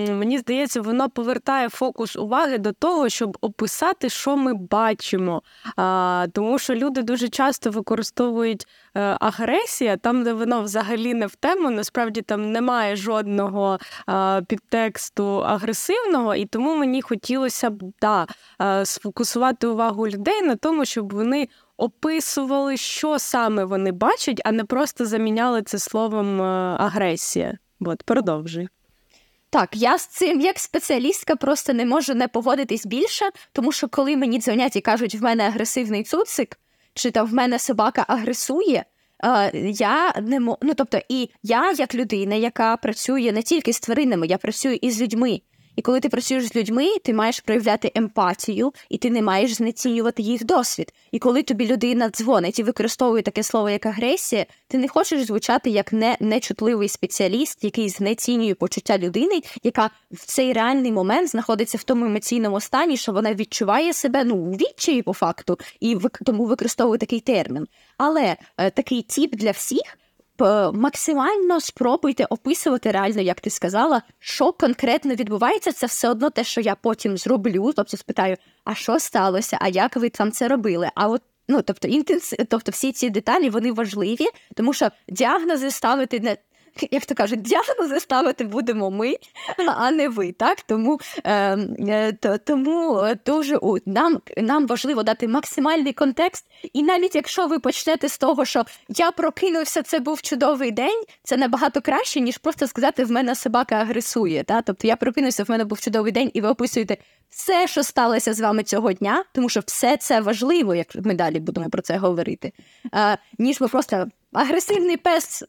мені 0.10 0.38
здається, 0.38 0.82
воно 0.82 1.10
повертає 1.10 1.70
фокус 1.70 2.16
уваги 2.16 2.58
до 2.58 2.72
того, 2.72 3.10
щоб 3.10 3.38
описати, 3.42 4.10
що 4.10 4.38
ми 4.38 4.54
бачимо. 4.54 5.42
А, 5.76 6.28
Тому 6.34 6.60
що 6.60 6.76
люди 6.76 7.02
дуже 7.02 7.30
часто 7.30 7.70
використовують 7.70 8.68
е, 8.96 9.18
агресія 9.20 9.98
там, 9.98 10.24
де 10.24 10.34
воно 10.34 10.62
взагалі 10.62 11.14
не 11.14 11.28
в 11.28 11.36
тему. 11.36 11.70
Насправді 11.70 12.22
там 12.22 12.52
немає 12.52 12.96
жодного 12.96 13.80
підтексту 14.48 15.44
агресивного, 15.44 16.36
і 16.36 16.46
тому 16.46 16.76
мені 16.76 17.02
хотілося 17.02 17.70
б 17.70 17.84
да, 18.02 18.28
сфокусувати 18.86 19.68
увагу 19.68 20.08
людей 20.08 20.42
на 20.42 20.56
тому, 20.56 20.86
щоб 20.86 21.14
вони. 21.14 21.48
Описували, 21.78 22.78
що 22.78 23.20
саме 23.20 23.66
вони 23.66 23.92
бачать, 23.92 24.42
а 24.46 24.52
не 24.52 24.64
просто 24.64 25.06
заміняли 25.06 25.62
це 25.62 25.80
словом 25.80 26.42
е, 26.42 26.46
агресія. 26.80 27.58
От, 27.82 28.04
продовжуй. 28.04 28.68
Так, 29.50 29.70
я 29.74 29.98
з 29.98 30.08
цим 30.08 30.42
як 30.42 30.60
спеціалістка 30.60 31.36
просто 31.36 31.74
не 31.74 31.86
можу 31.86 32.14
не 32.14 32.28
поводитись 32.28 32.86
більше, 32.86 33.30
тому 33.52 33.72
що 33.72 33.88
коли 33.88 34.18
мені 34.18 34.40
дзвонять 34.40 34.76
і 34.76 34.82
кажуть, 34.82 35.16
в 35.16 35.24
мене 35.24 35.44
агресивний 35.48 36.04
цуцик, 36.04 36.60
чи 36.94 37.12
там 37.12 37.28
в 37.28 37.34
мене 37.34 37.60
собака 37.60 38.06
агресує, 38.08 38.86
е, 39.24 39.52
я 39.72 40.14
не 40.22 40.40
мо... 40.40 40.58
ну 40.62 40.74
тобто, 40.74 41.00
і 41.10 41.30
я, 41.44 41.72
як 41.72 41.96
людина, 41.96 42.36
яка 42.36 42.78
працює 42.78 43.32
не 43.32 43.42
тільки 43.44 43.74
з 43.74 43.80
тваринами, 43.80 44.28
я 44.28 44.38
працюю 44.38 44.76
і 44.82 44.92
з 44.92 45.02
людьми. 45.02 45.42
І 45.82 45.84
коли 45.84 46.00
ти 46.00 46.10
працюєш 46.10 46.44
з 46.46 46.56
людьми, 46.56 46.88
ти 47.04 47.14
маєш 47.14 47.40
проявляти 47.40 47.92
емпатію, 47.96 48.74
і 48.90 48.98
ти 48.98 49.10
не 49.10 49.22
маєш 49.22 49.54
знецінювати 49.54 50.22
їх 50.22 50.46
досвід. 50.46 50.94
І 51.12 51.20
коли 51.20 51.44
тобі 51.44 51.68
людина 51.68 52.10
дзвонить 52.10 52.60
і 52.60 52.64
використовує 52.64 53.24
таке 53.24 53.44
слово, 53.44 53.70
як 53.70 53.86
агресія, 53.86 54.46
ти 54.68 54.78
не 54.78 54.88
хочеш 54.88 55.26
звучати 55.26 55.70
як 55.70 55.94
не 55.94 56.18
нечутливий 56.20 56.90
спеціаліст, 56.90 57.64
який 57.64 57.90
знецінює 57.90 58.54
почуття 58.54 58.98
людини, 58.98 59.42
яка 59.64 59.90
в 60.12 60.26
цей 60.26 60.54
реальний 60.54 60.92
момент 60.92 61.30
знаходиться 61.30 61.78
в 61.78 61.84
тому 61.84 62.06
емоційному 62.06 62.60
стані, 62.60 62.98
що 62.98 63.12
вона 63.12 63.34
відчуває 63.34 63.94
себе 63.94 64.24
ну 64.24 64.52
відчаї 64.52 65.02
по 65.02 65.14
факту, 65.14 65.58
і 65.80 65.98
тому 66.26 66.46
використовує 66.46 66.98
такий 66.98 67.20
термін. 67.20 67.68
Але 67.98 68.36
е, 68.58 68.70
такий 68.70 69.02
тип 69.02 69.36
для 69.36 69.52
всіх 69.52 69.98
максимально 70.74 71.60
спробуйте 71.60 72.26
описувати 72.30 72.92
реально, 72.92 73.22
як 73.22 73.42
ти 73.42 73.50
сказала, 73.50 74.02
що 74.20 74.52
конкретно 74.52 75.16
відбувається. 75.16 75.72
Це 75.72 75.86
все 75.86 76.10
одно 76.10 76.30
те, 76.30 76.44
що 76.44 76.62
я 76.62 76.76
потім 76.76 77.18
зроблю. 77.18 77.74
Тобто 77.76 77.98
спитаю, 77.98 78.38
а 78.64 78.76
що 78.76 79.00
сталося, 79.00 79.58
а 79.62 79.68
як 79.68 79.96
ви 79.96 80.10
там 80.10 80.32
це 80.32 80.48
робили? 80.48 80.90
А 80.96 81.08
от 81.08 81.22
ну 81.48 81.62
тобто 81.62 81.88
інтенс... 81.88 82.34
тобто 82.50 82.72
всі 82.72 82.92
ці 82.92 83.10
деталі 83.10 83.50
вони 83.50 83.72
важливі, 83.72 84.28
тому 84.56 84.74
що 84.74 84.90
діагнози 85.10 85.72
ставити 85.72 86.20
не 86.20 86.38
як 86.92 87.06
то 87.06 87.16
кажуть, 87.16 87.42
діагнози 87.42 88.00
ставити 88.00 88.44
будемо 88.44 88.92
ми, 88.92 89.16
а 89.68 89.92
не 89.92 90.10
ви. 90.10 90.32
Так? 90.32 90.62
Тому 90.62 91.00
ем, 91.24 91.76
е, 91.80 92.14
то, 92.14 92.38
тому 92.38 93.04
дуже 93.26 93.60
нам 93.86 94.22
нам 94.38 94.68
важливо 94.68 95.04
дати 95.04 95.28
максимальний 95.28 95.94
контекст. 95.94 96.46
І 96.74 96.84
навіть 96.84 97.16
якщо 97.16 97.48
ви 97.48 97.60
почнете 97.60 98.10
з 98.10 98.18
того, 98.18 98.46
що 98.46 98.66
я 98.90 99.12
прокинувся, 99.12 99.82
це 99.82 100.00
був 100.00 100.22
чудовий 100.22 100.72
день, 100.72 101.04
це 101.24 101.38
набагато 101.38 101.82
краще, 101.82 102.20
ніж 102.20 102.38
просто 102.38 102.68
сказати, 102.68 103.04
в 103.04 103.12
мене 103.12 103.36
собака 103.36 103.76
агресує. 103.76 104.44
Так? 104.44 104.64
Тобто 104.66 104.88
я 104.88 104.96
прокинувся, 104.96 105.44
в 105.44 105.50
мене 105.50 105.66
був 105.66 105.80
чудовий 105.80 106.12
день, 106.12 106.32
і 106.34 106.42
ви 106.42 106.48
описуєте 106.48 106.98
все, 107.30 107.68
що 107.68 107.84
сталося 107.84 108.34
з 108.34 108.40
вами 108.40 108.64
цього 108.64 108.94
дня, 108.94 109.24
тому 109.34 109.50
що 109.50 109.60
все 109.66 109.98
це 109.98 110.22
важливо, 110.22 110.76
як 110.76 110.88
ми 110.96 111.14
далі 111.14 111.40
будемо 111.40 111.70
про 111.70 111.82
це 111.82 111.98
говорити, 111.98 112.54
е, 112.94 113.18
ніж 113.38 113.60
ви 113.60 113.68
просто 113.68 114.08
агресивний 114.34 114.98
пес 114.98 115.44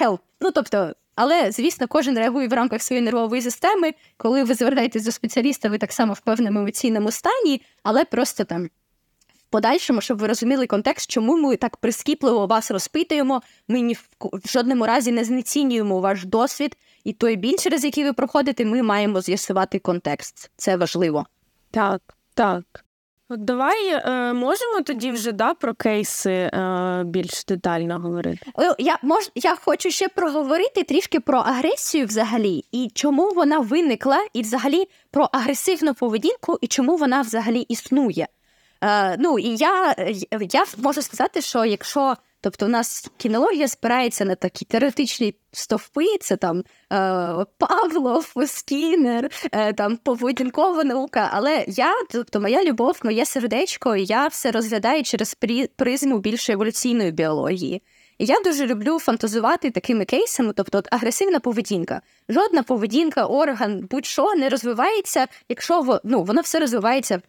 help. 0.00 0.18
Ну 0.40 0.50
тобто, 0.50 0.92
але 1.14 1.52
звісно, 1.52 1.88
кожен 1.88 2.18
реагує 2.18 2.48
в 2.48 2.52
рамках 2.52 2.82
своєї 2.82 3.04
нервової 3.04 3.42
системи. 3.42 3.94
Коли 4.16 4.44
ви 4.44 4.54
звертаєтесь 4.54 5.04
до 5.04 5.12
спеціаліста, 5.12 5.68
ви 5.68 5.78
так 5.78 5.92
само 5.92 6.12
в 6.12 6.20
певному 6.20 6.58
емоційному 6.58 7.10
стані, 7.10 7.62
але 7.82 8.04
просто 8.04 8.44
там. 8.44 8.70
В 9.34 9.52
подальшому, 9.52 10.00
щоб 10.00 10.18
ви 10.18 10.26
розуміли 10.26 10.66
контекст, 10.66 11.10
чому 11.10 11.36
ми 11.36 11.56
так 11.56 11.76
прискіпливо 11.76 12.46
вас 12.46 12.70
розпитуємо, 12.70 13.42
ми 13.68 13.80
ні 13.80 13.94
в, 13.94 14.08
в 14.20 14.48
жодному 14.48 14.86
разі 14.86 15.12
не 15.12 15.24
знецінюємо 15.24 16.00
ваш 16.00 16.24
досвід, 16.24 16.76
і 17.04 17.12
той 17.12 17.36
біль, 17.36 17.56
через 17.58 17.84
який 17.84 18.04
ви 18.04 18.12
проходите, 18.12 18.64
ми 18.64 18.82
маємо 18.82 19.20
з'ясувати 19.20 19.78
контекст. 19.78 20.50
Це 20.56 20.76
важливо. 20.76 21.26
Так, 21.70 22.02
так. 22.34 22.84
От 23.32 23.44
давай 23.44 23.88
е, 23.88 24.32
можемо 24.32 24.80
тоді 24.82 25.10
вже 25.10 25.32
да, 25.32 25.54
про 25.54 25.74
кейси 25.74 26.30
е, 26.32 27.02
більш 27.06 27.44
детально 27.44 27.98
говорити. 27.98 28.46
Я 28.78 28.98
мож, 29.02 29.30
я 29.34 29.56
хочу 29.56 29.90
ще 29.90 30.08
проговорити 30.08 30.82
трішки 30.82 31.20
про 31.20 31.38
агресію 31.38 32.06
взагалі, 32.06 32.64
і 32.72 32.90
чому 32.94 33.30
вона 33.30 33.58
виникла, 33.58 34.26
і 34.32 34.42
взагалі 34.42 34.88
про 35.10 35.28
агресивну 35.32 35.94
поведінку, 35.94 36.58
і 36.60 36.66
чому 36.66 36.96
вона 36.96 37.20
взагалі 37.20 37.60
існує. 37.60 38.28
Е, 38.84 39.16
Ну 39.18 39.38
і 39.38 39.56
я, 39.56 39.94
я 40.40 40.64
можу 40.78 41.02
сказати, 41.02 41.40
що 41.40 41.64
якщо. 41.64 42.16
Тобто, 42.42 42.66
у 42.66 42.68
нас 42.68 43.10
кінологія 43.16 43.68
спирається 43.68 44.24
на 44.24 44.34
такі 44.34 44.64
теоретичні 44.64 45.34
стовпи, 45.52 46.06
це 46.20 46.36
там 46.36 46.58
е, 46.58 46.64
Павлов, 47.58 48.32
Скінер, 48.46 49.30
е, 49.52 49.72
там 49.72 49.96
поведінкова 49.96 50.84
наука. 50.84 51.30
Але 51.32 51.64
я, 51.68 51.92
тобто, 52.10 52.40
моя 52.40 52.64
любов, 52.64 53.00
моє 53.04 53.24
сердечко, 53.24 53.96
я 53.96 54.26
все 54.26 54.50
розглядаю 54.50 55.02
через 55.02 55.36
призму 55.76 56.18
більш 56.18 56.50
еволюційної 56.50 57.10
біології. 57.12 57.82
І 58.18 58.24
я 58.24 58.40
дуже 58.44 58.66
люблю 58.66 58.98
фантазувати 58.98 59.70
такими 59.70 60.04
кейсами, 60.04 60.52
тобто 60.56 60.78
от 60.78 60.88
агресивна 60.90 61.40
поведінка. 61.40 62.00
Жодна 62.28 62.62
поведінка, 62.62 63.26
орган, 63.26 63.88
будь-що 63.90 64.34
не 64.34 64.48
розвивається, 64.48 65.26
якщо 65.48 66.00
ну, 66.04 66.22
воно 66.22 66.40
все 66.40 66.58
розвивається 66.58 67.22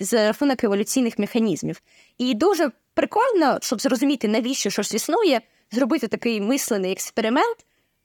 за 0.00 0.26
рахунок 0.26 0.64
еволюційних 0.64 1.18
механізмів. 1.18 1.80
І 2.18 2.34
дуже 2.34 2.70
прикольно, 2.94 3.58
щоб 3.62 3.80
зрозуміти, 3.80 4.28
навіщо 4.28 4.70
щось 4.70 4.94
існує, 4.94 5.40
зробити 5.70 6.08
такий 6.08 6.40
мислений 6.40 6.92
експеримент. 6.92 7.56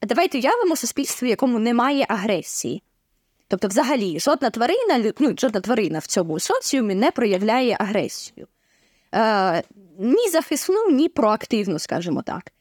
Давайте 0.01 0.37
уявимо 0.37 0.75
суспільство, 0.75 1.25
в 1.25 1.29
якому 1.29 1.59
немає 1.59 2.05
агресії. 2.09 2.83
Тобто, 3.47 3.67
взагалі, 3.67 4.19
жодна 4.19 4.49
тварина, 4.49 5.13
ну, 5.19 5.35
жодна 5.37 5.61
тварина 5.61 5.99
в 5.99 6.07
цьому 6.07 6.39
соціумі 6.39 6.95
не 6.95 7.11
проявляє 7.11 7.77
агресію. 7.79 8.47
Е, 9.15 9.63
ні 9.99 10.29
захисну, 10.29 10.89
ні 10.89 11.09
проактивну, 11.09 11.79
скажімо 11.79 12.21
так. 12.21 12.51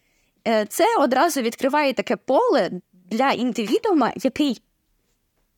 Е, 0.48 0.66
це 0.66 0.84
одразу 0.98 1.40
відкриває 1.40 1.92
таке 1.92 2.16
поле 2.16 2.70
для 3.10 3.30
індивідуума, 3.30 4.12
який 4.16 4.62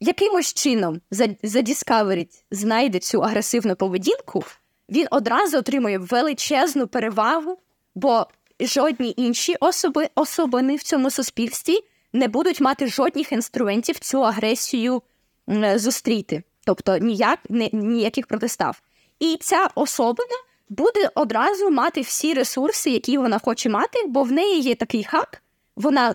якимось 0.00 0.54
чином 0.54 1.00
задіскаверить, 1.42 2.44
знайде 2.50 2.98
цю 2.98 3.22
агресивну 3.22 3.76
поведінку, 3.76 4.44
він 4.90 5.06
одразу 5.10 5.58
отримує 5.58 5.98
величезну 5.98 6.86
перевагу, 6.86 7.58
бо 7.94 8.26
жодні 8.60 9.14
інші 9.16 9.56
особи, 9.60 10.08
особини 10.14 10.76
в 10.76 10.82
цьому 10.82 11.10
суспільстві 11.10 11.78
не 12.12 12.28
будуть 12.28 12.60
мати 12.60 12.86
жодних 12.86 13.32
інструментів 13.32 13.98
цю 13.98 14.24
агресію 14.24 15.02
зустріти, 15.74 16.42
тобто 16.64 16.96
ніяк, 16.96 17.38
ніяких 17.72 18.26
протистав. 18.26 18.82
І 19.18 19.36
ця 19.40 19.68
особина 19.74 20.36
буде 20.68 21.10
одразу 21.14 21.70
мати 21.70 22.00
всі 22.00 22.34
ресурси, 22.34 22.90
які 22.90 23.18
вона 23.18 23.38
хоче 23.38 23.68
мати, 23.68 23.98
бо 24.06 24.22
в 24.22 24.32
неї 24.32 24.60
є 24.60 24.74
такий 24.74 25.04
хак, 25.04 25.42
вона 25.76 26.14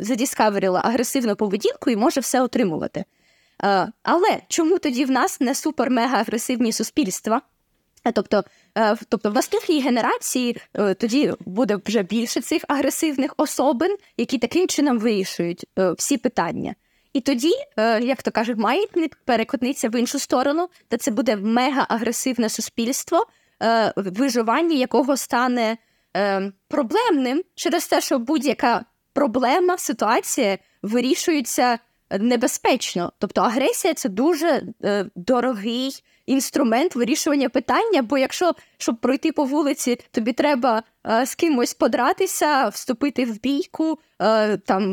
задіскаверила 0.00 0.80
агресивну 0.84 1.36
поведінку 1.36 1.90
і 1.90 1.96
може 1.96 2.20
все 2.20 2.42
отримувати. 2.42 3.04
Е, 3.64 3.92
але 4.02 4.40
чому 4.48 4.78
тоді 4.78 5.04
в 5.04 5.10
нас 5.10 5.40
не 5.40 5.52
супер-мега-агресивні 5.52 6.72
суспільства? 6.72 7.42
Е, 8.08 8.12
тобто 8.12 8.44
е, 8.78 8.96
тобто 9.08 9.30
в 9.30 9.34
наступній 9.34 9.82
генерації 9.82 10.56
тоді 10.98 11.32
буде 11.40 11.78
вже 11.86 12.02
більше 12.02 12.40
цих 12.40 12.64
агресивних 12.68 13.34
особин, 13.36 13.96
які 14.16 14.38
таким 14.38 14.68
чином 14.68 14.98
вирішують 14.98 15.64
всі 15.98 16.16
питання. 16.16 16.74
І 17.12 17.20
тоді, 17.20 17.52
як 18.02 18.22
то 18.22 18.30
кажуть, 18.30 18.58
маятник 18.58 19.18
перекотниться 19.24 19.88
в 19.88 20.00
іншу 20.00 20.18
сторону, 20.18 20.68
де 20.90 20.96
це 20.96 21.10
буде 21.10 21.36
мега-агресивне 21.36 22.48
суспільство, 22.48 23.26
е, 23.62 23.92
виживання 23.96 24.76
якого 24.76 25.16
стане 25.16 25.76
е, 26.16 26.52
проблемним 26.68 27.42
через 27.54 27.88
те, 27.88 28.00
що 28.00 28.18
будь-яка 28.18 28.84
проблема, 29.12 29.78
ситуація 29.78 30.58
вирішується 30.82 31.78
небезпечно. 32.10 33.12
Тобто 33.18 33.40
агресія 33.40 33.94
це 33.94 34.08
дуже 34.08 34.62
е, 34.84 35.06
дорогий 35.14 36.04
інструмент 36.28 36.96
вирішування 36.96 37.48
питання. 37.48 38.02
Бо 38.02 38.18
якщо 38.18 38.52
щоб 38.78 38.96
пройти 39.00 39.32
по 39.32 39.44
вулиці, 39.44 39.98
тобі 40.10 40.32
треба 40.32 40.82
е, 41.06 41.26
з 41.26 41.34
кимось 41.34 41.74
подратися, 41.74 42.68
вступити 42.68 43.24
в 43.24 43.40
бійку, 43.40 43.98
е, 44.22 44.56
там, 44.56 44.84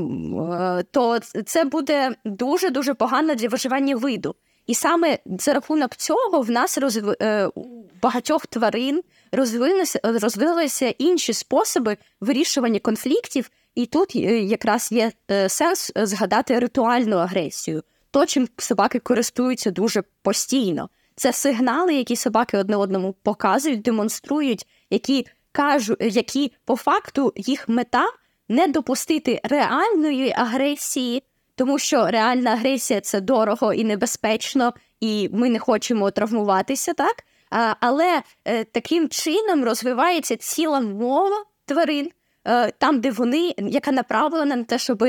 е, 0.52 0.84
то 0.92 1.20
це 1.20 1.64
буде 1.64 2.16
дуже 2.26 2.70
дуже 2.70 2.94
погано 2.94 3.36
для 3.36 3.48
виживання 3.48 3.96
виду. 3.96 4.36
І 4.68 4.76
саме 4.76 5.18
за 5.26 5.54
рахунок 5.54 5.96
цього 5.96 6.42
в 6.42 6.50
нас 6.50 6.78
розв... 6.78 7.16
Е, 7.22 7.48
у 7.56 7.86
багатьох 8.02 8.48
тварин 8.48 9.02
розвилися 9.32 10.00
розвилися 10.04 10.88
інші 10.88 11.34
способи 11.34 11.98
вирішування 12.22 12.80
конфліктів, 12.80 13.50
і 13.76 13.86
тут 13.86 14.16
е, 14.16 14.20
якраз 14.40 14.92
є 14.92 15.12
е, 15.32 15.50
сенс 15.50 15.92
згадати 15.96 16.60
ритуальну 16.60 17.18
агресію, 17.18 17.84
то 18.12 18.26
чим 18.26 18.48
собаки 18.58 19.00
користуються 19.00 19.72
дуже 19.72 20.04
постійно. 20.22 20.90
Це 21.16 21.34
сигнали, 21.34 21.94
які 21.96 22.16
собаки 22.16 22.58
одне 22.58 22.76
одному 22.76 23.16
показують, 23.24 23.82
демонструють, 23.82 24.68
які 24.90 25.28
кажуть, 25.52 25.98
які 26.02 26.52
по 26.66 26.76
факту 26.76 27.34
їх 27.36 27.70
мета 27.70 28.06
не 28.50 28.68
допустити 28.68 29.42
реальної 29.44 30.34
агресії 30.38 31.24
тому 31.56 31.80
що 31.80 32.08
реальна 32.12 32.52
агресія 32.52 33.02
це 33.02 33.22
дорого 33.22 33.74
і 33.74 33.84
небезпечно, 33.84 34.74
і 35.00 35.30
ми 35.34 35.50
не 35.50 35.60
хочемо 35.60 36.12
травмуватися, 36.12 36.94
так? 36.94 37.24
А, 37.50 37.74
Але 37.80 38.22
е, 38.46 38.64
таким 38.64 39.10
чином 39.10 39.66
розвивається 39.66 40.36
ціла 40.36 40.80
мова 40.82 41.46
тварин, 41.66 42.12
е, 42.48 42.72
там, 42.72 43.02
де 43.02 43.12
вони, 43.12 43.54
яка 43.58 43.92
направлена 43.92 44.56
на 44.56 44.64
те, 44.64 44.78
щоб 44.78 45.04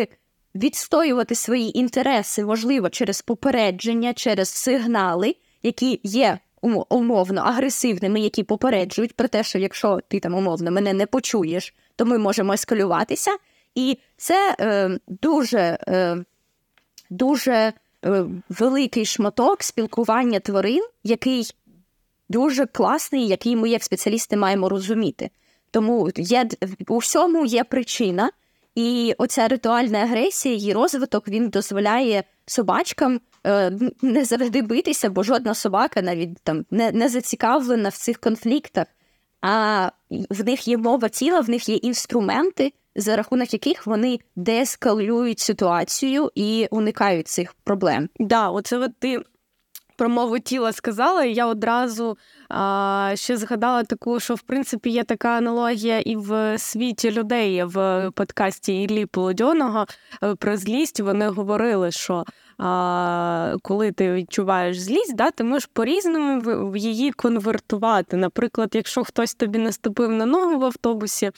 відстоювати 0.54 1.34
свої 1.34 1.78
інтереси, 1.78 2.44
можливо, 2.44 2.88
через 2.88 3.22
попередження, 3.22 4.14
через 4.14 4.48
сигнали, 4.48 5.34
які 5.66 6.00
є 6.02 6.38
умовно 6.88 7.40
агресивними, 7.40 8.20
які 8.20 8.42
попереджують 8.42 9.16
про 9.16 9.28
те, 9.28 9.42
що 9.42 9.58
якщо 9.58 10.00
ти 10.08 10.20
там 10.20 10.34
умовно 10.34 10.70
мене 10.70 10.92
не 10.92 11.06
почуєш, 11.06 11.74
то 11.96 12.06
ми 12.06 12.18
можемо 12.18 12.52
ескалюватися. 12.52 13.36
І 13.74 13.98
це 14.16 14.56
е, 14.60 14.98
дуже 15.08 15.78
е, 15.88 16.24
дуже 17.10 17.52
е, 17.52 18.24
великий 18.48 19.04
шматок 19.04 19.62
спілкування 19.62 20.40
тварин, 20.40 20.84
який 21.04 21.50
дуже 22.28 22.66
класний, 22.66 23.26
який 23.26 23.56
ми, 23.56 23.68
як 23.68 23.84
спеціалісти, 23.84 24.36
маємо 24.36 24.68
розуміти. 24.68 25.30
Тому 25.70 26.10
є 26.16 26.48
у 26.88 26.98
всьому 26.98 27.46
є 27.46 27.64
причина, 27.64 28.30
і 28.74 29.14
оця 29.18 29.48
ритуальна 29.48 29.98
агресія, 29.98 30.54
її 30.54 30.72
розвиток 30.72 31.28
він 31.28 31.48
дозволяє 31.48 32.24
собачкам 32.46 33.20
не 34.02 34.24
завжди 34.24 34.62
битися, 34.62 35.10
бо 35.10 35.22
жодна 35.22 35.54
собака 35.54 36.02
навіть 36.02 36.38
там 36.42 36.64
не, 36.70 36.92
не 36.92 37.08
зацікавлена 37.08 37.88
в 37.88 37.96
цих 37.96 38.18
конфліктах. 38.18 38.86
А 39.40 39.90
в 40.30 40.44
них 40.44 40.68
є 40.68 40.76
мова 40.76 41.08
тіла, 41.08 41.40
в 41.40 41.50
них 41.50 41.68
є 41.68 41.76
інструменти, 41.76 42.72
за 42.96 43.16
рахунок 43.16 43.52
яких 43.52 43.86
вони 43.86 44.18
деескалюють 44.36 45.40
ситуацію 45.40 46.30
і 46.34 46.66
уникають 46.70 47.28
цих 47.28 47.54
проблем. 47.64 48.08
Да, 48.18 48.50
оце 48.50 48.78
от 48.78 48.98
ти 48.98 49.22
про 49.96 50.08
мову 50.08 50.38
тіла 50.38 50.72
сказала, 50.72 51.24
і 51.24 51.34
я 51.34 51.46
одразу 51.46 52.18
а, 52.48 53.12
ще 53.14 53.36
згадала 53.36 53.84
таку, 53.84 54.20
що 54.20 54.34
в 54.34 54.40
принципі 54.40 54.90
є 54.90 55.04
така 55.04 55.28
аналогія 55.28 56.00
і 56.00 56.16
в 56.16 56.58
світі 56.58 57.10
людей 57.10 57.64
в 57.64 58.10
подкасті 58.14 58.82
Іллі 58.82 59.06
Полодьоного 59.06 59.86
е, 60.22 60.34
про 60.34 60.56
злість. 60.56 61.00
Вони 61.00 61.28
говорили, 61.28 61.90
що 61.90 62.24
а, 62.58 63.54
коли 63.62 63.92
ти 63.92 64.12
відчуваєш 64.12 64.80
злість, 64.80 65.16
да, 65.16 65.30
ти 65.30 65.44
можеш 65.44 65.70
по-різному 65.72 66.76
її 66.76 67.12
конвертувати. 67.12 68.16
Наприклад, 68.16 68.70
якщо 68.74 69.04
хтось 69.04 69.34
тобі 69.34 69.58
наступив 69.58 70.10
на 70.10 70.26
ногу 70.26 70.58
в 70.58 70.64
автобусі. 70.64 71.30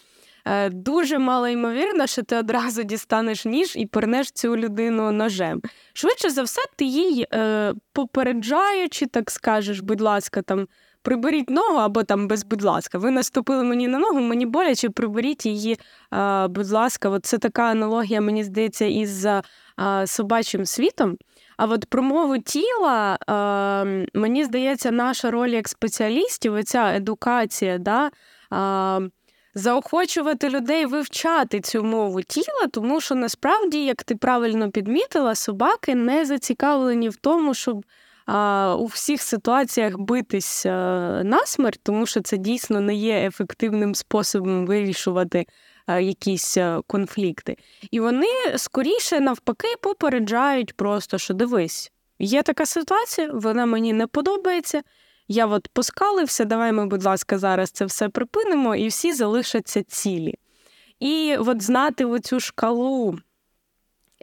Е, 0.44 0.70
дуже 0.70 1.18
мало 1.18 1.48
ймовірно, 1.48 2.06
що 2.06 2.22
ти 2.22 2.36
одразу 2.36 2.82
дістанеш 2.82 3.44
ніж 3.44 3.76
і 3.76 3.86
пернеш 3.86 4.30
цю 4.30 4.56
людину 4.56 5.12
ножем. 5.12 5.62
Швидше 5.92 6.30
за 6.30 6.42
все, 6.42 6.60
ти 6.76 6.84
їй 6.84 7.26
е, 7.34 7.74
попереджаючи, 7.92 9.06
так 9.06 9.30
скажеш, 9.30 9.80
будь 9.80 10.00
ласка, 10.00 10.42
там. 10.42 10.66
Приберіть 11.02 11.50
ногу 11.50 11.78
або 11.78 12.02
там 12.02 12.28
без 12.28 12.44
будь 12.44 12.62
ласка. 12.62 12.98
Ви 12.98 13.10
наступили 13.10 13.64
мені 13.64 13.88
на 13.88 13.98
ногу, 13.98 14.20
мені 14.20 14.46
боляче, 14.46 14.90
приберіть 14.90 15.46
її, 15.46 15.78
а, 16.10 16.44
е, 16.44 16.48
будь 16.48 16.70
ласка. 16.70 17.08
От 17.08 17.26
Це 17.26 17.38
така 17.38 17.62
аналогія, 17.62 18.20
мені 18.20 18.44
здається, 18.44 18.84
із 18.84 19.26
а, 19.76 20.06
собачим 20.06 20.66
світом. 20.66 21.16
А 21.56 21.66
от 21.66 21.84
про 21.84 22.02
мову 22.02 22.38
тіла, 22.38 23.18
а, 23.26 23.84
мені 24.14 24.44
здається, 24.44 24.90
наша 24.90 25.30
роль 25.30 25.48
як 25.48 25.68
спеціалістів, 25.68 26.54
оця 26.54 26.94
едукація, 26.94 27.78
да, 27.78 28.10
заохочувати 29.58 30.48
людей 30.48 30.86
вивчати 30.86 31.60
цю 31.60 31.84
мову 31.84 32.22
тіла, 32.22 32.66
тому 32.72 33.00
що 33.00 33.14
насправді, 33.14 33.84
як 33.84 34.02
ти 34.02 34.16
правильно 34.16 34.70
підмітила, 34.70 35.34
собаки 35.34 35.94
не 35.94 36.24
зацікавлені 36.24 37.08
в 37.08 37.16
тому, 37.16 37.54
щоб 37.54 37.84
а, 38.26 38.74
у 38.78 38.86
всіх 38.86 39.22
ситуаціях 39.22 39.98
битись 39.98 40.66
а, 40.66 40.70
насмерть, 41.24 41.80
тому 41.82 42.06
що 42.06 42.20
це 42.20 42.36
дійсно 42.36 42.80
не 42.80 42.94
є 42.94 43.26
ефективним 43.26 43.94
способом 43.94 44.66
вирішувати 44.66 45.46
якісь 46.00 46.58
конфлікти. 46.86 47.56
І 47.90 48.00
вони 48.00 48.26
скоріше 48.56 49.20
навпаки 49.20 49.68
попереджають 49.82 50.76
просто, 50.76 51.18
що 51.18 51.34
дивись, 51.34 51.92
є 52.18 52.42
така 52.42 52.66
ситуація, 52.66 53.30
вона 53.32 53.66
мені 53.66 53.92
не 53.92 54.06
подобається. 54.06 54.82
Я 55.28 55.46
от 55.46 55.68
поскалився, 55.68 56.44
давай 56.44 56.72
ми, 56.72 56.86
будь 56.86 57.04
ласка, 57.04 57.38
зараз 57.38 57.70
це 57.70 57.84
все 57.84 58.08
припинимо, 58.08 58.76
і 58.76 58.88
всі 58.88 59.12
залишаться 59.12 59.82
цілі. 59.82 60.34
І 61.00 61.36
от 61.38 61.62
знати 61.62 62.04
оцю 62.04 62.40
шкалу 62.40 63.18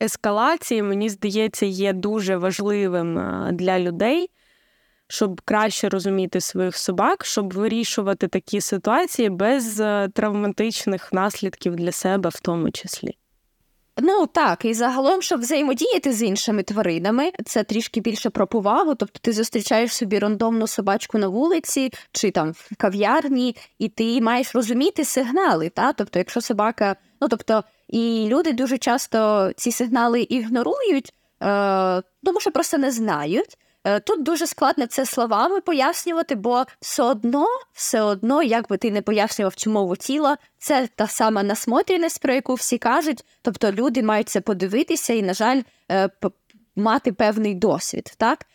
ескалації, 0.01 0.81
мені 0.81 1.09
здається, 1.09 1.65
є 1.65 1.93
дуже 1.93 2.37
важливим 2.37 3.15
для 3.51 3.79
людей, 3.79 4.29
щоб 5.07 5.41
краще 5.45 5.89
розуміти 5.89 6.41
своїх 6.41 6.77
собак, 6.77 7.25
щоб 7.25 7.53
вирішувати 7.53 8.27
такі 8.27 8.61
ситуації 8.61 9.29
без 9.29 9.79
е, 9.79 10.09
травматичних 10.13 11.13
наслідків 11.13 11.75
для 11.75 11.91
себе, 11.91 12.29
в 12.29 12.39
тому 12.39 12.71
числі. 12.71 13.17
Ну 14.01 14.27
так, 14.27 14.65
і 14.65 14.73
загалом, 14.73 15.21
щоб 15.21 15.39
взаємодіяти 15.39 16.13
з 16.13 16.23
іншими 16.23 16.63
тваринами, 16.63 17.31
це 17.45 17.63
трішки 17.63 17.99
більше 17.99 18.29
про 18.29 18.47
повагу. 18.47 18.95
Тобто 18.95 19.19
ти 19.21 19.31
зустрічаєш 19.31 19.93
собі 19.95 20.19
рандомну 20.19 20.67
собачку 20.67 21.17
на 21.17 21.27
вулиці 21.27 21.93
чи 22.12 22.31
там 22.31 22.51
в 22.51 22.69
кав'ярні, 22.77 23.55
і 23.79 23.89
ти 23.89 24.21
маєш 24.21 24.55
розуміти 24.55 25.05
сигнали. 25.05 25.69
Та? 25.69 25.93
Тобто, 25.93 26.19
якщо 26.19 26.41
собака, 26.41 26.95
ну 27.21 27.27
тобто, 27.27 27.63
і 27.88 28.27
люди 28.29 28.53
дуже 28.53 28.77
часто 28.77 29.51
ці 29.58 29.71
сигнали 29.71 30.21
ігнорують, 30.21 31.13
е, 31.43 32.01
тому 32.23 32.39
що 32.39 32.51
просто 32.51 32.77
не 32.77 32.91
знають. 32.91 33.58
Е, 33.86 34.00
тут 34.00 34.24
дуже 34.24 34.48
складно 34.48 34.88
це 34.88 35.06
словами 35.06 35.62
пояснювати, 35.62 36.36
бо 36.36 36.65
все 36.82 37.04
одно, 37.04 37.48
все 37.74 38.02
одно, 38.02 38.43
як 38.43 38.69
би 38.69 38.78
ти 38.78 38.91
не 38.91 39.02
пояснював 39.02 39.56
цю 39.56 39.71
мову 39.71 39.95
тіла, 39.95 40.38
це 40.58 40.89
та 40.95 41.08
сама 41.08 41.43
насмотреність, 41.43 42.21
про 42.21 42.34
яку 42.34 42.54
всі 42.54 42.78
кажуть. 42.78 43.26
Тобто 43.41 43.71
люди 43.71 44.04
мають 44.04 44.30
це 44.30 44.41
подивитися 44.41 45.13
і, 45.13 45.21
на 45.21 45.34
жаль, 45.34 45.62
е, 45.91 46.10
мати 46.76 47.12
певний 47.12 47.56
досвід. 47.56 48.13
так? 48.17 48.45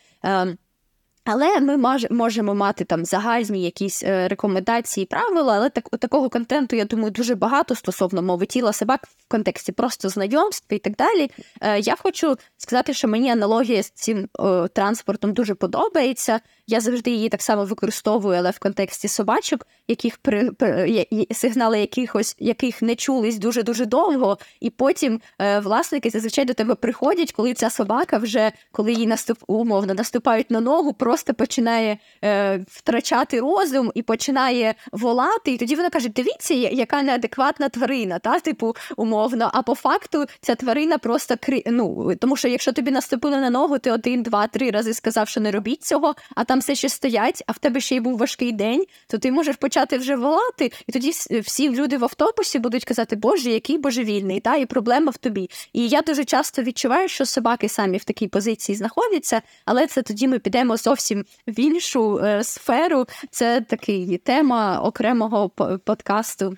Але 1.25 1.61
ми 1.61 1.77
можемо 2.11 2.55
мати 2.55 2.85
там 2.85 3.05
загальні 3.05 3.63
якісь 3.63 4.03
е, 4.03 4.29
рекомендації, 4.29 5.07
правила, 5.07 5.55
але 5.55 5.71
так, 5.71 5.89
такого 5.89 6.31
контенту, 6.31 6.77
я 6.77 6.85
думаю, 6.85 7.11
дуже 7.11 7.35
багато 7.35 7.75
стосовно 7.75 8.23
мови 8.23 8.47
тіла 8.47 8.73
собак 8.73 9.01
в 9.19 9.29
контексті 9.29 9.73
просто 9.73 10.09
знайомств 10.09 10.73
і 10.73 10.79
так 10.79 10.97
далі. 10.97 11.31
Е, 11.61 11.81
я 11.81 11.97
хочу 11.97 12.37
сказати, 12.57 12.95
що 12.95 13.09
мені 13.09 13.31
аналогія 13.31 13.83
з 13.83 13.91
цим 13.91 14.29
транспортом 14.73 15.33
дуже 15.33 15.55
подобається. 15.55 16.41
Я 16.67 16.81
завжди 16.81 17.11
її 17.11 17.29
так 17.29 17.43
само 17.43 17.65
використовую, 17.65 18.39
але 18.39 18.51
в 18.51 18.59
контексті 18.59 19.09
собачок, 19.09 19.67
яких 19.89 20.19
при, 20.19 20.51
при 20.51 21.07
сигнали 21.31 21.81
якихось 21.81 22.37
яких 22.39 22.83
не 22.83 22.95
чулись 22.95 23.39
дуже 23.39 23.63
дуже 23.63 23.87
довго, 23.87 24.39
і 24.61 24.71
потім 24.71 25.21
е, 25.39 25.61
власники 25.61 26.11
зазвичай 26.11 26.45
до 26.45 26.55
тебе 26.55 26.75
приходять, 26.75 27.33
коли 27.33 27.55
ця 27.55 27.71
собака 27.71 28.19
вже 28.19 28.53
коли 28.73 28.93
їй 28.93 29.07
наступ 29.07 29.39
умовно 29.47 29.95
наступають 29.95 30.51
на 30.51 30.61
ногу, 30.61 30.93
просто 31.11 31.35
починає 31.35 31.99
е, 32.25 32.61
втрачати 32.69 33.41
розум 33.41 33.93
і 33.95 34.03
починає 34.03 34.75
волати. 34.93 35.53
І 35.53 35.57
тоді 35.57 35.75
вона 35.75 35.91
каже: 35.91 36.09
Дивіться, 36.09 36.55
яка 36.55 37.03
неадекватна 37.03 37.69
тварина, 37.69 38.19
та 38.19 38.41
типу 38.41 38.77
умовно. 38.97 39.51
А 39.55 39.63
по 39.63 39.75
факту 39.75 40.25
ця 40.41 40.55
тварина 40.55 40.99
просто 40.99 41.35
кри... 41.41 41.63
ну, 41.67 42.13
тому 42.21 42.37
що 42.37 42.49
якщо 42.49 42.73
тобі 42.73 42.91
наступили 42.91 43.37
на 43.37 43.51
ногу, 43.51 43.79
ти 43.79 43.93
один, 43.93 44.23
два, 44.23 44.47
три 44.47 44.71
рази 44.71 44.95
сказав, 44.95 45.29
що 45.29 45.41
не 45.41 45.51
робіть 45.51 45.83
цього, 45.83 46.15
а 46.37 46.45
там 46.45 46.59
все 46.59 46.75
ще 46.75 46.89
стоять, 46.89 47.43
а 47.47 47.53
в 47.53 47.59
тебе 47.59 47.81
ще 47.81 47.97
й 47.97 48.01
був 48.01 48.19
важкий 48.19 48.53
день, 48.53 48.85
то 49.07 49.19
ти 49.19 49.33
можеш 49.33 49.57
почати 49.57 49.99
вже 49.99 50.17
волати, 50.17 50.73
і 50.87 50.93
тоді 50.93 51.13
всі 51.41 51.71
люди 51.71 51.97
в 51.97 52.05
автобусі 52.05 52.59
будуть 52.59 52.85
казати, 52.85 53.17
Боже, 53.17 53.51
який 53.51 53.79
божевільний, 53.79 54.41
та 54.41 54.57
і 54.57 54.67
проблема 54.67 55.11
в 55.11 55.17
тобі. 55.17 55.51
І 55.73 55.89
я 55.89 56.03
дуже 56.03 56.25
часто 56.25 56.63
відчуваю, 56.63 57.09
що 57.09 57.27
собаки 57.27 57.69
самі 57.69 57.99
в 57.99 58.05
такій 58.05 58.29
позиції 58.29 58.77
знаходяться, 58.77 59.43
але 59.65 59.87
це 59.87 60.03
тоді 60.03 60.29
ми 60.29 60.39
підемо 60.39 60.77
зовсім 60.77 61.00
в 61.47 61.61
іншу 61.61 62.19
е, 62.19 62.45
сферу. 62.45 63.07
Це 63.31 63.61
такий 63.61 64.19
тема 64.19 64.81
окремого 64.81 65.49
подкасту 65.85 66.55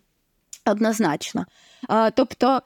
однозначно. 0.67 1.45
Тобто. 2.15 2.63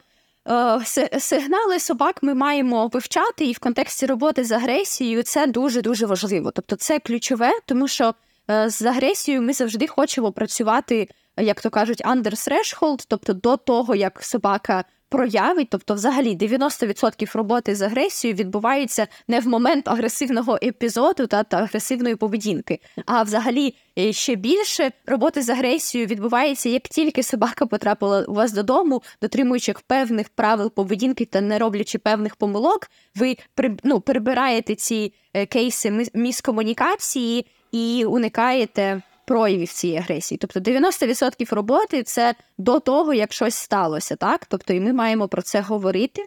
Е, 0.48 0.80
сигнали 1.20 1.80
собак 1.80 2.22
ми 2.22 2.34
маємо 2.34 2.86
вивчати, 2.86 3.44
і 3.44 3.52
в 3.52 3.58
контексті 3.58 4.06
роботи 4.06 4.44
з 4.44 4.52
агресією 4.52 5.22
це 5.22 5.46
дуже 5.46 5.82
дуже 5.82 6.06
важливо. 6.06 6.50
Тобто, 6.50 6.76
це 6.76 6.98
ключове, 6.98 7.50
тому 7.66 7.88
що 7.88 8.14
е, 8.50 8.70
з 8.70 8.82
агресією 8.82 9.42
ми 9.42 9.52
завжди 9.52 9.86
хочемо 9.86 10.32
працювати, 10.32 11.08
як 11.37 11.61
то 11.61 11.70
кажуть, 11.70 12.03
under 12.05 12.33
threshold, 12.33 13.05
тобто 13.09 13.33
до 13.33 13.57
того, 13.57 13.94
як 13.94 14.22
собака 14.22 14.85
проявить, 15.09 15.68
тобто, 15.70 15.94
взагалі, 15.94 16.37
90% 16.37 17.37
роботи 17.37 17.75
з 17.75 17.83
агресією 17.83 18.37
відбувається 18.37 19.07
не 19.29 19.40
в 19.40 19.49
момент 19.49 19.88
агресивного 19.88 20.59
епізоду 20.62 21.27
та, 21.27 21.42
та 21.42 21.57
агресивної 21.57 22.16
поведінки, 22.16 22.81
а 23.07 23.22
взагалі 23.22 23.75
е, 23.99 24.12
ще 24.12 24.35
більше 24.35 24.90
роботи 25.07 25.42
з 25.42 25.49
агресією 25.49 26.07
відбувається, 26.09 26.68
як 26.68 26.83
тільки 26.83 27.22
собака 27.22 27.66
потрапила 27.66 28.25
у 28.29 28.35
вас 28.35 28.53
додому, 28.53 29.03
дотримуючи 29.22 29.75
певних 29.87 30.29
правил 30.29 30.70
поведінки 30.70 31.25
та 31.25 31.40
не 31.40 31.59
роблячи 31.59 31.99
певних 31.99 32.37
помилок, 32.37 32.90
ви 33.14 33.37
ну, 33.85 34.01
прибираєте 34.01 34.75
ці 34.75 35.12
е, 35.35 35.46
кейси 35.46 36.09
міскомунікації 36.14 37.46
і 37.72 38.05
уникаєте 38.05 39.03
проявів 39.26 39.68
цієї 39.68 39.98
агресії. 39.98 40.38
Тобто 40.38 40.60
90% 40.60 41.54
роботи 41.54 42.02
це 42.02 42.34
до 42.58 42.80
того, 42.80 43.14
як 43.14 43.32
щось 43.32 43.54
сталося, 43.54 44.16
так? 44.16 44.46
Тобто, 44.46 44.72
і 44.72 44.80
ми 44.80 44.92
маємо 44.92 45.28
про 45.28 45.42
це 45.42 45.60
говорити. 45.60 46.26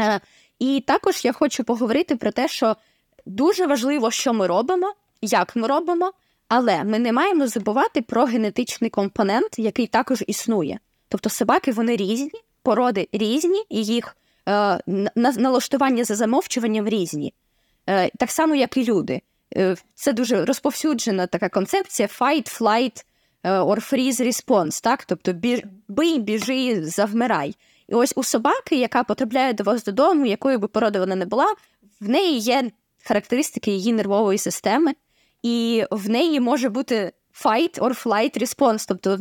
Е, 0.00 0.20
і 0.58 0.84
також 0.86 1.24
я 1.24 1.32
хочу 1.32 1.64
поговорити 1.64 2.16
про 2.16 2.30
те, 2.30 2.48
що 2.48 2.76
дуже 3.26 3.66
важливо, 3.66 4.10
що 4.10 4.32
ми 4.32 4.46
робимо, 4.46 4.94
як 5.22 5.56
ми 5.56 5.68
робимо, 5.68 6.12
але 6.48 6.84
ми 6.84 6.98
не 6.98 7.12
маємо 7.12 7.46
забувати 7.46 8.02
про 8.02 8.24
генетичний 8.24 8.90
компонент, 8.90 9.58
який 9.58 9.86
також 9.86 10.24
існує. 10.26 10.78
Тобто 11.08 11.30
собаки 11.30 11.72
вони 11.72 11.96
різні, 11.96 12.40
породи 12.62 13.08
різні, 13.12 13.64
і 13.68 13.84
їх 13.84 14.16
е, 14.48 14.80
налаштування 15.14 16.04
за 16.04 16.14
замовчуванням 16.14 16.88
різні. 16.88 17.34
Е, 17.88 18.10
Так 18.16 18.30
само, 18.30 18.54
як 18.54 18.76
і 18.76 18.84
люди. 18.84 19.20
Е, 19.56 19.76
це 19.94 20.12
дуже 20.12 20.44
розповсюджена 20.44 21.26
така 21.26 21.48
концепція 21.48 22.08
fight, 22.08 22.60
flight 22.60 23.04
е, 23.42 23.50
or 23.50 23.92
freeze 23.92 24.20
response, 24.20 24.82
так? 24.82 25.04
Тобто 25.04 25.32
бий, 25.88 26.18
біжи, 26.18 26.84
завмирай. 26.84 27.56
І 27.88 27.94
ось 27.94 28.12
у 28.16 28.24
собаки, 28.24 28.76
яка 28.76 29.04
потрапляє 29.04 29.52
до 29.52 29.64
вас 29.64 29.84
додому, 29.84 30.26
якою 30.26 30.58
би 30.58 30.68
породи 30.68 30.98
вона 30.98 31.14
не 31.14 31.26
була, 31.26 31.54
в 32.00 32.08
неї 32.08 32.38
є 32.38 32.70
характеристики 33.04 33.70
її 33.70 33.92
нервової 33.92 34.38
системи, 34.38 34.94
і 35.42 35.84
в 35.90 36.08
неї 36.08 36.40
може 36.40 36.68
бути 36.68 37.12
fight 37.44 37.78
or 37.78 38.04
flight 38.04 38.42
response, 38.42 38.84
тобто 38.88 39.18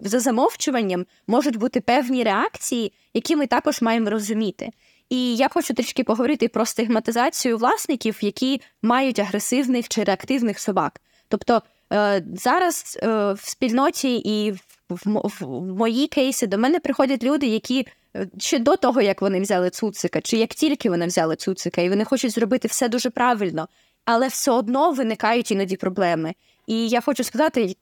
за 0.00 0.20
замовчуванням 0.20 1.06
можуть 1.26 1.56
бути 1.56 1.80
певні 1.80 2.24
реакції, 2.24 2.92
які 3.14 3.36
ми 3.36 3.46
також 3.46 3.82
маємо 3.82 4.10
розуміти. 4.10 4.70
І 5.10 5.36
я 5.36 5.48
хочу 5.48 5.74
трішки 5.74 6.04
поговорити 6.04 6.48
про 6.48 6.66
стигматизацію 6.66 7.58
власників, 7.58 8.18
які 8.20 8.60
мають 8.82 9.18
агресивних 9.18 9.88
чи 9.88 10.04
реактивних 10.04 10.60
собак. 10.60 11.00
Тобто 11.28 11.62
е, 11.92 12.24
зараз 12.34 12.98
е, 13.02 13.32
в 13.32 13.40
спільноті 13.42 14.16
і 14.24 14.54
в 14.88 15.46
мої 15.48 16.06
кейси 16.06 16.46
до 16.46 16.58
мене 16.58 16.80
приходять 16.80 17.24
люди, 17.24 17.46
які 17.46 17.86
е, 18.16 18.26
ще 18.38 18.58
до 18.58 18.76
того, 18.76 19.00
як 19.00 19.22
вони 19.22 19.40
взяли 19.40 19.70
цуцика, 19.70 20.20
чи 20.20 20.36
як 20.36 20.50
тільки 20.50 20.90
вони 20.90 21.06
взяли 21.06 21.36
цуцика, 21.36 21.82
і 21.82 21.88
вони 21.88 22.04
хочуть 22.04 22.32
зробити 22.32 22.68
все 22.68 22.88
дуже 22.88 23.10
правильно, 23.10 23.68
але 24.04 24.28
все 24.28 24.50
одно 24.50 24.90
виникають 24.92 25.50
іноді 25.50 25.76
проблеми. 25.76 26.34
І 26.66 26.88
я 26.88 27.00
хочу 27.00 27.24
сказати, 27.24 27.76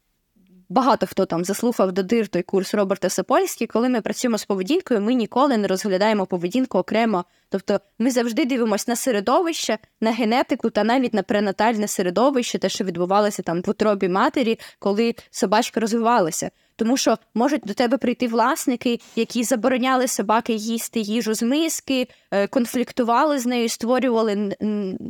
багато 0.69 1.07
хто 1.07 1.27
там 1.27 1.45
заслухав 1.45 1.93
до 1.93 2.03
дир 2.03 2.29
той 2.29 2.43
курс 2.43 2.75
Роберта 2.75 3.09
Сапольський, 3.09 3.67
коли 3.67 3.89
ми 3.89 4.01
працюємо 4.01 4.39
з 4.39 4.45
поведінкою, 4.45 5.01
ми 5.01 5.15
ніколи 5.15 5.57
не 5.57 5.69
розглядаємо 5.69 6.27
поведінку 6.27 6.79
окремо. 6.79 7.25
Тобто 7.49 7.81
ми 7.99 8.11
завжди 8.11 8.45
дивимося 8.45 8.85
на 8.89 8.97
середовище, 8.97 9.79
на 10.01 10.13
генетику 10.13 10.71
та 10.71 10.85
навіть 10.85 11.15
на 11.15 11.23
пренатальне 11.23 11.89
середовище, 11.89 12.59
те, 12.59 12.69
що 12.69 12.85
відбувалося 12.85 13.43
там 13.43 13.63
в 13.63 13.71
утробі 13.71 14.09
матері, 14.09 14.59
коли 14.79 15.15
собачка 15.31 15.81
розвивалася. 15.81 16.51
Тому 16.77 16.97
що 16.97 17.19
можуть 17.35 17.63
до 17.65 17.75
тебе 17.75 17.99
прийти 17.99 18.29
власники, 18.29 19.01
які 19.17 19.45
забороняли 19.45 20.09
собаки 20.09 20.53
їсти 20.53 21.01
їжу 21.01 21.35
з 21.35 21.43
миски, 21.43 22.09
е, 22.31 22.47
конфліктували 22.47 23.39
з 23.39 23.47
нею, 23.47 23.69
створювали 23.69 24.57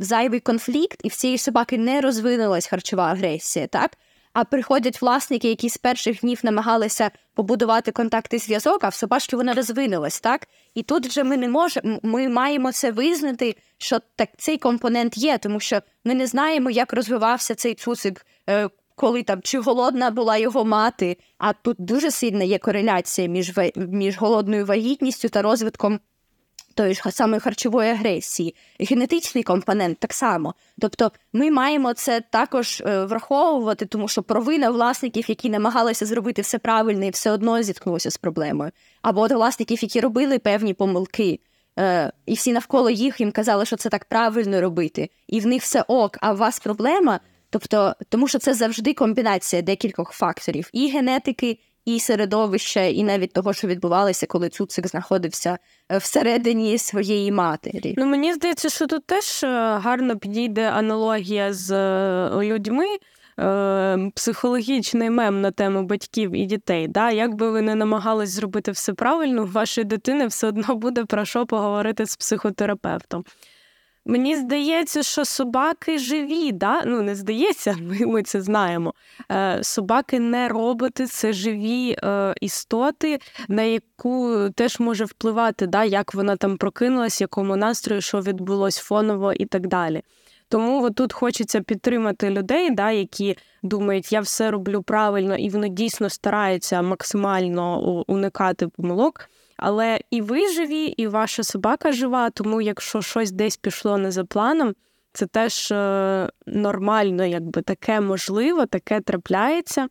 зайвий 0.01 0.39
конфлікт, 0.39 0.99
і 1.03 1.09
в 1.09 1.15
цієї 1.15 1.37
собаки 1.37 1.77
не 1.77 2.01
розвинулась 2.01 2.67
харчова 2.67 3.03
агресія. 3.03 3.67
Так 3.67 3.91
а 4.35 4.43
приходять 4.43 5.01
власники, 5.01 5.49
які 5.49 5.69
з 5.69 5.77
перших 5.77 6.19
днів 6.19 6.39
намагалися 6.43 7.11
побудувати 7.33 7.91
контакти 7.91 8.37
зв'язок, 8.37 8.83
а 8.83 8.89
в 8.89 8.93
собачки 8.93 9.35
вона 9.35 9.53
розвинулась, 9.53 10.19
так? 10.19 10.47
І 10.73 10.83
тут 10.83 11.07
вже 11.07 11.23
ми 11.23 11.37
не 11.37 11.49
можемо, 11.49 11.99
ми 12.03 12.29
маємо 12.29 12.71
це 12.71 12.91
визнати, 12.91 13.55
що 13.77 13.99
так 14.15 14.29
цей 14.37 14.57
компонент 14.57 15.17
є, 15.17 15.37
тому 15.37 15.59
що 15.59 15.79
ми 16.05 16.13
не 16.13 16.27
знаємо, 16.27 16.69
як 16.69 16.93
розвивався 16.93 17.55
цей 17.55 17.75
цуцик, 17.75 18.25
е, 18.49 18.69
коли 18.95 19.23
там 19.23 19.41
чи 19.41 19.59
голодна 19.59 20.11
була 20.11 20.37
його 20.37 20.65
мати. 20.65 21.17
А 21.37 21.53
тут 21.53 21.77
дуже 21.79 22.11
сильна 22.11 22.43
є 22.43 22.57
кореляція 22.57 23.27
між 23.27 23.53
між 23.75 24.17
голодною 24.17 24.65
вагітністю 24.65 25.29
та 25.29 25.41
розвитком 25.41 25.99
тої 26.75 26.93
ж 26.93 27.11
самої 27.11 27.39
харчової 27.39 27.91
агресії, 27.91 28.55
генетичний 28.79 29.43
компонент 29.43 29.99
так 29.99 30.13
само. 30.13 30.53
Тобто 30.79 31.11
ми 31.33 31.51
маємо 31.51 31.93
це 31.93 32.21
також 32.21 32.81
е, 32.81 33.05
враховувати, 33.05 33.85
тому 33.85 34.07
що 34.07 34.23
провина 34.23 34.69
власників, 34.69 35.25
які 35.27 35.49
намагалися 35.49 36.05
зробити 36.05 36.41
все 36.41 36.57
правильно 36.57 37.05
і 37.05 37.09
все 37.09 37.31
одно 37.31 37.63
зіткнулися 37.63 38.11
з 38.11 38.17
проблемою, 38.17 38.71
або 39.01 39.21
от 39.21 39.31
власників, 39.31 39.83
які 39.83 39.99
робили 39.99 40.39
певні 40.39 40.73
помилки. 40.73 41.39
Е, 41.79 42.11
і 42.25 42.33
всі 42.33 42.53
навколо 42.53 42.89
їх 42.89 43.19
їм 43.19 43.31
казали, 43.31 43.65
що 43.65 43.75
це 43.75 43.89
так 43.89 44.05
правильно 44.05 44.61
робити, 44.61 45.09
і 45.27 45.39
в 45.39 45.45
них 45.45 45.61
все 45.61 45.81
ок, 45.87 46.17
а 46.21 46.33
у 46.33 46.35
вас 46.35 46.59
проблема. 46.59 47.19
Тобто, 47.49 47.95
тому 48.09 48.27
що 48.27 48.39
це 48.39 48.53
завжди 48.53 48.93
комбінація 48.93 49.61
декількох 49.61 50.11
факторів: 50.11 50.69
і 50.73 50.89
генетики, 50.89 51.59
і 51.85 51.99
середовища, 51.99 52.81
і 52.81 53.03
навіть 53.03 53.33
того, 53.33 53.53
що 53.53 53.67
відбувалося, 53.67 54.25
коли 54.25 54.49
цуцик 54.49 54.87
знаходився 54.87 55.57
е, 55.91 55.97
всередині 55.97 56.77
своєї 56.77 57.31
матері. 57.31 57.93
Ну 57.97 58.05
мені 58.05 58.33
здається, 58.33 58.69
що 58.69 58.87
тут 58.87 59.05
теж 59.05 59.43
е, 59.43 59.47
гарно 59.77 60.17
підійде 60.17 60.69
аналогія 60.69 61.53
з 61.53 61.71
людьми. 62.43 62.85
Психологічний 64.15 65.09
мем 65.09 65.41
на 65.41 65.51
тему 65.51 65.83
батьків 65.83 66.31
і 66.35 66.45
дітей. 66.45 66.87
Да? 66.87 67.11
Як 67.11 67.35
би 67.35 67.51
ви 67.51 67.61
не 67.61 67.75
намагались 67.75 68.29
зробити 68.29 68.71
все 68.71 68.93
правильно, 68.93 69.43
у 69.43 69.45
вашої 69.45 69.85
дитини 69.85 70.27
все 70.27 70.47
одно 70.47 70.75
буде 70.75 71.05
про 71.05 71.25
що 71.25 71.45
поговорити 71.45 72.05
з 72.05 72.15
психотерапевтом. 72.15 73.23
Мені 74.05 74.35
здається, 74.35 75.03
що 75.03 75.25
собаки 75.25 75.97
живі, 75.97 76.51
да? 76.51 76.83
ну 76.85 77.01
не 77.01 77.15
здається, 77.15 77.77
ми 77.81 78.05
ми 78.05 78.23
це 78.23 78.41
знаємо. 78.41 78.93
Е, 79.31 79.59
Собаки 79.63 80.19
не 80.19 80.47
роботи, 80.47 81.05
це 81.05 81.33
живі 81.33 81.97
е, 82.03 82.33
істоти, 82.41 83.19
на 83.47 83.61
яку 83.61 84.49
теж 84.55 84.79
може 84.79 85.05
впливати, 85.05 85.67
да? 85.67 85.83
як 85.83 86.13
вона 86.13 86.35
там 86.35 86.57
прокинулась, 86.57 87.21
якому 87.21 87.55
настрою, 87.55 88.01
що 88.01 88.21
відбулось 88.21 88.77
фоново 88.77 89.33
і 89.33 89.45
так 89.45 89.67
далі. 89.67 90.01
Тому 90.49 90.89
тут 90.91 91.13
хочеться 91.13 91.61
підтримати 91.61 92.29
людей, 92.29 92.71
да, 92.71 92.91
які 92.91 93.37
думають, 93.63 94.11
я 94.11 94.21
все 94.21 94.51
роблю 94.51 94.81
правильно, 94.81 95.35
і 95.35 95.49
вони 95.49 95.69
дійсно 95.69 96.09
стараються 96.09 96.81
максимально 96.81 97.79
уникати 98.07 98.67
помилок. 98.67 99.29
Але 99.57 99.99
і 100.11 100.21
ви 100.21 100.53
живі, 100.53 100.85
і 100.85 101.07
ваша 101.07 101.43
собака 101.43 101.91
жива, 101.91 102.29
тому 102.29 102.61
якщо 102.61 103.01
щось 103.01 103.31
десь 103.31 103.57
пішло 103.57 103.97
не 103.97 104.11
за 104.11 104.25
планом, 104.25 104.73
це 105.13 105.25
теж 105.25 105.71
е, 105.71 106.29
нормально, 106.45 107.25
якби 107.25 107.61
таке 107.61 108.01
можливо, 108.01 108.65
таке 108.65 109.01
трапляється. 109.01 109.87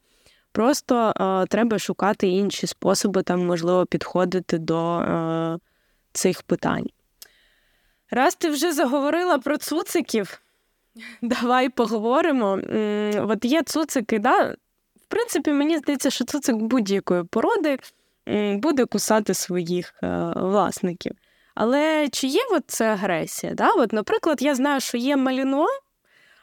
Просто 0.53 1.13
е, 1.21 1.47
треба 1.47 1.79
шукати 1.79 2.29
інші 2.29 2.67
способи, 2.67 3.23
там, 3.23 3.47
можливо, 3.47 3.87
підходити 3.87 4.59
до 4.59 4.99
е, 4.99 5.59
цих 6.13 6.43
питань. 6.43 6.87
Раз 8.11 8.35
ти 8.35 8.51
вже 8.51 8.73
заговорила 8.73 9.39
про 9.39 9.57
цуциків, 9.57 10.41
давай 11.23 11.69
поговоримо. 11.69 12.61
От 13.17 13.45
є 13.45 13.63
цуцики, 13.63 14.19
да? 14.19 14.55
в 15.05 15.07
принципі, 15.09 15.51
мені 15.53 15.79
здається, 15.79 16.11
що 16.11 16.25
цуцик 16.25 16.57
будь-якої 16.57 17.25
породи 17.25 17.79
буде 18.63 18.87
кусати 18.87 19.35
своїх 19.35 19.95
е, 20.03 20.33
власників. 20.37 21.13
Але 21.55 22.09
чи 22.13 22.27
є 22.27 22.41
от 22.51 22.63
це 22.67 22.87
агресія? 22.87 23.55
Да? 23.55 23.71
От, 23.71 23.93
Наприклад, 23.93 24.43
я 24.43 24.55
знаю, 24.55 24.81
що 24.81 24.99
є 24.99 25.17
маліно, 25.17 25.67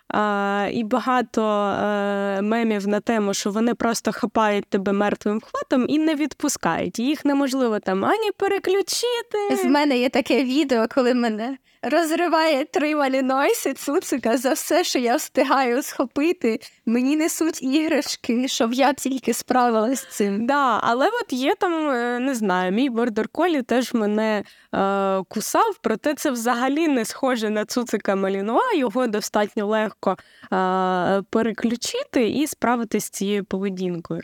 а, 0.08 0.68
і 0.72 0.84
багато 0.84 1.44
а, 1.44 2.42
мемів 2.42 2.88
на 2.88 3.00
тему, 3.00 3.34
що 3.34 3.52
вони 3.52 3.76
просто 3.76 4.12
хапають 4.12 4.66
тебе 4.66 4.92
мертвим 4.92 5.42
хватом 5.42 5.86
і 5.90 6.00
не 6.00 6.16
відпускають. 6.16 7.00
Їх 7.00 7.26
неможливо 7.26 7.80
там 7.80 8.06
ані 8.06 8.32
переключити. 8.38 9.56
З 9.56 9.66
мене 9.66 9.98
є 9.98 10.10
таке 10.10 10.44
відео, 10.44 10.86
коли 10.96 11.14
мене 11.14 11.58
розриває 11.82 12.66
три 12.66 12.96
малінойси 12.96 13.74
цуцика 13.74 14.38
за 14.38 14.54
все, 14.54 14.84
що 14.84 15.00
я 15.00 15.16
встигаю 15.16 15.82
схопити. 15.82 16.60
Мені 16.86 17.16
несуть 17.16 17.64
іграшки, 17.64 18.48
щоб 18.48 18.74
я 18.74 18.94
тільки 18.94 19.34
справилась 19.34 20.00
з 20.00 20.08
цим. 20.08 20.46
Да, 20.46 20.80
Але 20.84 21.08
от 21.08 21.34
є 21.34 21.56
там, 21.56 21.90
е, 21.90 22.20
не 22.20 22.36
знаю, 22.36 22.72
мій 22.72 22.90
бордер 22.90 23.28
колі 23.28 23.62
теж 23.62 23.94
мене 23.94 24.44
е, 24.76 25.24
кусав, 25.30 25.78
проте 25.82 26.14
це 26.14 26.32
взагалі 26.32 26.88
не 26.88 27.06
схоже 27.06 27.50
на 27.50 27.66
цуцика 27.66 28.16
малінуа, 28.16 28.74
його 28.76 29.08
достатньо 29.08 29.68
легко 29.68 30.18
е, 30.54 31.22
переключити 31.30 32.30
і 32.30 32.48
справитися 32.48 33.08
з 33.08 33.10
цією 33.10 33.46
поведінкою. 33.46 34.22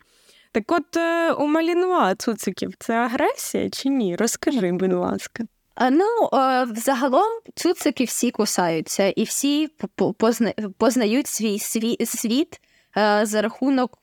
Так 0.51 0.71
от 0.71 0.97
е, 0.97 1.31
у 1.31 1.47
малінуа 1.47 2.15
цуциків 2.15 2.73
це 2.79 2.93
агресія 2.93 3.69
чи 3.69 3.89
ні? 3.89 4.15
Розкажи, 4.15 4.71
будь 4.71 4.93
ласка. 4.93 5.43
Ну, 5.91 6.29
взагалом 6.73 7.39
цуцики 7.55 8.03
всі 8.03 8.31
кусаються, 8.31 9.09
і 9.09 9.23
всі 9.23 9.69
познають 10.77 11.27
свій 11.27 11.59
світ 12.05 12.61
за 13.23 13.41
рахунок 13.41 13.99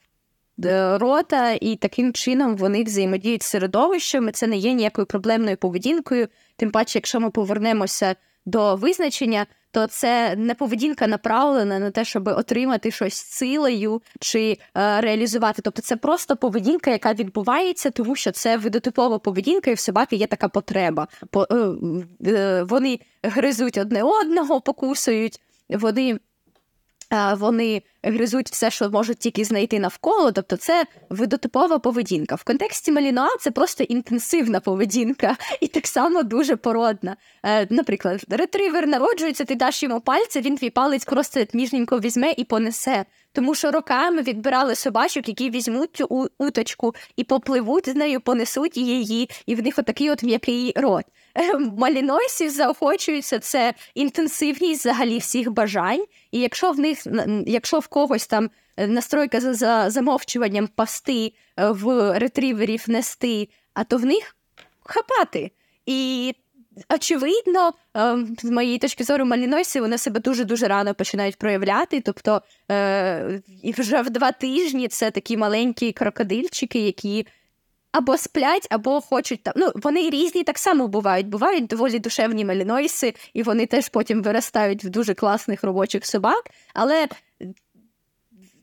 е, 0.64 0.98
рота, 0.98 1.50
і 1.50 1.76
таким 1.76 2.12
чином 2.12 2.56
вони 2.56 2.84
взаємодіють 2.84 3.42
з 3.42 3.46
середовищем. 3.46 4.32
Це 4.32 4.46
не 4.46 4.56
є 4.56 4.72
ніякою 4.72 5.06
проблемною 5.06 5.56
поведінкою. 5.56 6.28
Тим 6.56 6.70
паче, 6.70 6.98
якщо 6.98 7.20
ми 7.20 7.30
повернемося 7.30 8.16
до 8.46 8.76
визначення, 8.76 9.46
то 9.74 9.86
це 9.86 10.36
не 10.36 10.54
поведінка 10.54 11.06
направлена 11.06 11.78
на 11.78 11.90
те, 11.90 12.04
щоб 12.04 12.28
отримати 12.28 12.90
щось 12.90 13.14
силою 13.14 14.02
чи 14.20 14.58
е, 14.76 15.00
реалізувати. 15.00 15.62
Тобто 15.62 15.82
це 15.82 15.96
просто 15.96 16.36
поведінка, 16.36 16.90
яка 16.90 17.14
відбувається, 17.14 17.90
тому 17.90 18.16
що 18.16 18.32
це 18.32 18.56
видотипова 18.56 19.18
поведінка, 19.18 19.70
і 19.70 19.74
в 19.74 19.78
собаки 19.78 20.16
є 20.16 20.26
така 20.26 20.48
потреба. 20.48 21.08
По, 21.30 21.46
е, 21.50 21.56
е, 22.30 22.62
Вони 22.62 22.98
гризуть 23.22 23.78
одне 23.78 24.02
одного, 24.02 24.60
покусують, 24.60 25.40
вони 25.68 26.18
вони 27.38 27.82
гризуть 28.02 28.50
все, 28.50 28.70
що 28.70 28.90
можуть 28.90 29.18
тільки 29.18 29.44
знайти 29.44 29.78
навколо, 29.78 30.32
тобто 30.32 30.56
це 30.56 30.86
видотипова 31.10 31.78
поведінка. 31.78 32.34
В 32.34 32.44
контексті 32.44 32.92
Малінуа 32.92 33.28
це 33.40 33.50
просто 33.50 33.84
інтенсивна 33.84 34.60
поведінка 34.60 35.36
і 35.60 35.66
так 35.68 35.86
само 35.86 36.22
дуже 36.22 36.56
породна. 36.56 37.16
Е, 37.42 37.66
наприклад, 37.70 38.24
ретривер 38.28 38.86
народжується, 38.86 39.44
ти 39.44 39.54
даш 39.54 39.82
йому 39.82 40.00
пальця, 40.00 40.40
він 40.40 40.56
твій 40.56 40.70
палець 40.70 41.04
просто 41.04 41.44
ніжненько 41.52 42.00
візьме 42.00 42.34
і 42.36 42.44
понесе. 42.44 43.04
Тому 43.34 43.54
що 43.54 43.70
роками 43.70 44.22
відбирали 44.22 44.74
собачок, 44.74 45.28
які 45.28 45.50
візьмуть 45.50 45.96
цю 45.96 46.28
уточку 46.38 46.94
і 47.16 47.24
попливуть 47.24 47.88
з 47.88 47.94
нею, 47.94 48.20
понесуть 48.20 48.76
її, 48.76 49.30
і 49.46 49.54
в 49.54 49.62
них 49.62 49.78
отакий 49.78 50.10
от 50.10 50.22
м'який 50.22 50.72
рот. 50.76 51.04
Малінойсів 51.78 52.50
заохочується 52.50 53.38
це 53.38 53.74
інтенсивність 53.94 54.80
взагалі 54.80 55.18
всіх 55.18 55.50
бажань. 55.50 56.04
І 56.30 56.40
якщо 56.40 56.72
в 56.72 56.78
них, 56.78 57.06
якщо 57.46 57.78
в 57.78 57.86
когось 57.86 58.26
там 58.26 58.50
е, 58.76 58.86
настройка 58.86 59.40
за, 59.40 59.54
за 59.54 59.90
замовчуванням 59.90 60.66
пасти 60.66 61.32
е, 61.56 61.70
в 61.70 62.18
ретриверів 62.18 62.84
нести, 62.86 63.48
а 63.74 63.84
то 63.84 63.96
в 63.96 64.04
них 64.04 64.36
хапати. 64.84 65.50
І 65.86 66.34
очевидно, 66.94 67.72
е, 67.96 68.16
з 68.42 68.50
моєї 68.50 68.78
точки 68.78 69.04
зору, 69.04 69.24
малінойси 69.24 69.80
вони 69.80 69.98
себе 69.98 70.20
дуже-дуже 70.20 70.68
рано 70.68 70.94
починають 70.94 71.36
проявляти. 71.36 72.00
Тобто 72.00 72.42
і 73.62 73.72
вже 73.72 74.02
в 74.02 74.10
два 74.10 74.32
тижні 74.32 74.88
це 74.88 75.10
такі 75.10 75.36
маленькі 75.36 75.92
крокодильчики, 75.92 76.78
які 76.78 77.26
або 77.94 78.18
сплять, 78.18 78.66
або 78.70 79.00
хочуть 79.00 79.42
там. 79.42 79.54
Ну, 79.56 79.72
вони 79.74 80.10
різні 80.10 80.44
так 80.44 80.58
само 80.58 80.88
бувають. 80.88 81.28
Бувають 81.28 81.66
доволі 81.66 81.98
душевні 81.98 82.44
малінойси, 82.44 83.14
і 83.34 83.42
вони 83.42 83.66
теж 83.66 83.88
потім 83.88 84.22
виростають 84.22 84.84
в 84.84 84.88
дуже 84.88 85.14
класних 85.14 85.64
робочих 85.64 86.06
собак. 86.06 86.44
Але 86.74 87.08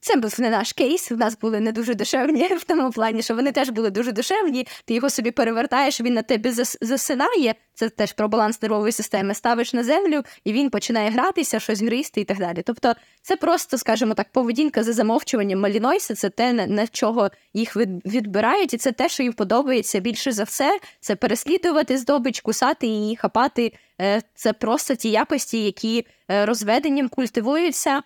це 0.01 0.15
був 0.15 0.35
не 0.39 0.49
наш 0.49 0.73
кейс. 0.73 1.11
В 1.11 1.17
нас 1.17 1.37
були 1.37 1.59
не 1.59 1.71
дуже 1.71 1.93
дешевні 1.93 2.43
в 2.59 2.63
тому 2.63 2.91
плані, 2.91 3.21
що 3.21 3.35
вони 3.35 3.51
теж 3.51 3.69
були 3.69 3.89
дуже 3.89 4.11
дешевні. 4.11 4.67
Ти 4.85 4.93
його 4.93 5.09
собі 5.09 5.31
перевертаєш, 5.31 6.01
він 6.01 6.13
на 6.13 6.21
тебе 6.21 6.51
засинає. 6.81 7.55
Це 7.73 7.89
теж 7.89 8.13
про 8.13 8.27
баланс 8.27 8.61
нервової 8.61 8.91
системи. 8.91 9.33
Ставиш 9.33 9.73
на 9.73 9.83
землю, 9.83 10.21
і 10.43 10.53
він 10.53 10.69
починає 10.69 11.09
гратися, 11.09 11.59
щось 11.59 11.81
гризти 11.81 12.21
і 12.21 12.23
так 12.23 12.39
далі. 12.39 12.61
Тобто, 12.65 12.93
це 13.21 13.35
просто, 13.35 13.77
скажімо 13.77 14.13
так, 14.13 14.31
поведінка 14.31 14.83
за 14.83 14.93
замовчуванням 14.93 15.59
малінойса, 15.59 16.15
це 16.15 16.29
те, 16.29 16.53
на 16.53 16.87
чого 16.87 17.29
їх 17.53 17.75
відбирають, 18.05 18.73
і 18.73 18.77
це 18.77 18.91
те, 18.91 19.09
що 19.09 19.23
їм 19.23 19.33
подобається 19.33 19.99
більше 19.99 20.31
за 20.31 20.43
все. 20.43 20.79
Це 20.99 21.15
переслідувати 21.15 21.97
здобич, 21.97 22.41
кусати 22.41 22.87
її, 22.87 23.15
хапати. 23.15 23.73
Е, 24.01 24.21
це 24.35 24.53
просто 24.53 24.95
ті 24.95 25.09
якості, 25.09 25.63
які 25.63 26.05
е, 26.31 26.45
розведенням 26.45 27.09
культивуються. 27.09 28.01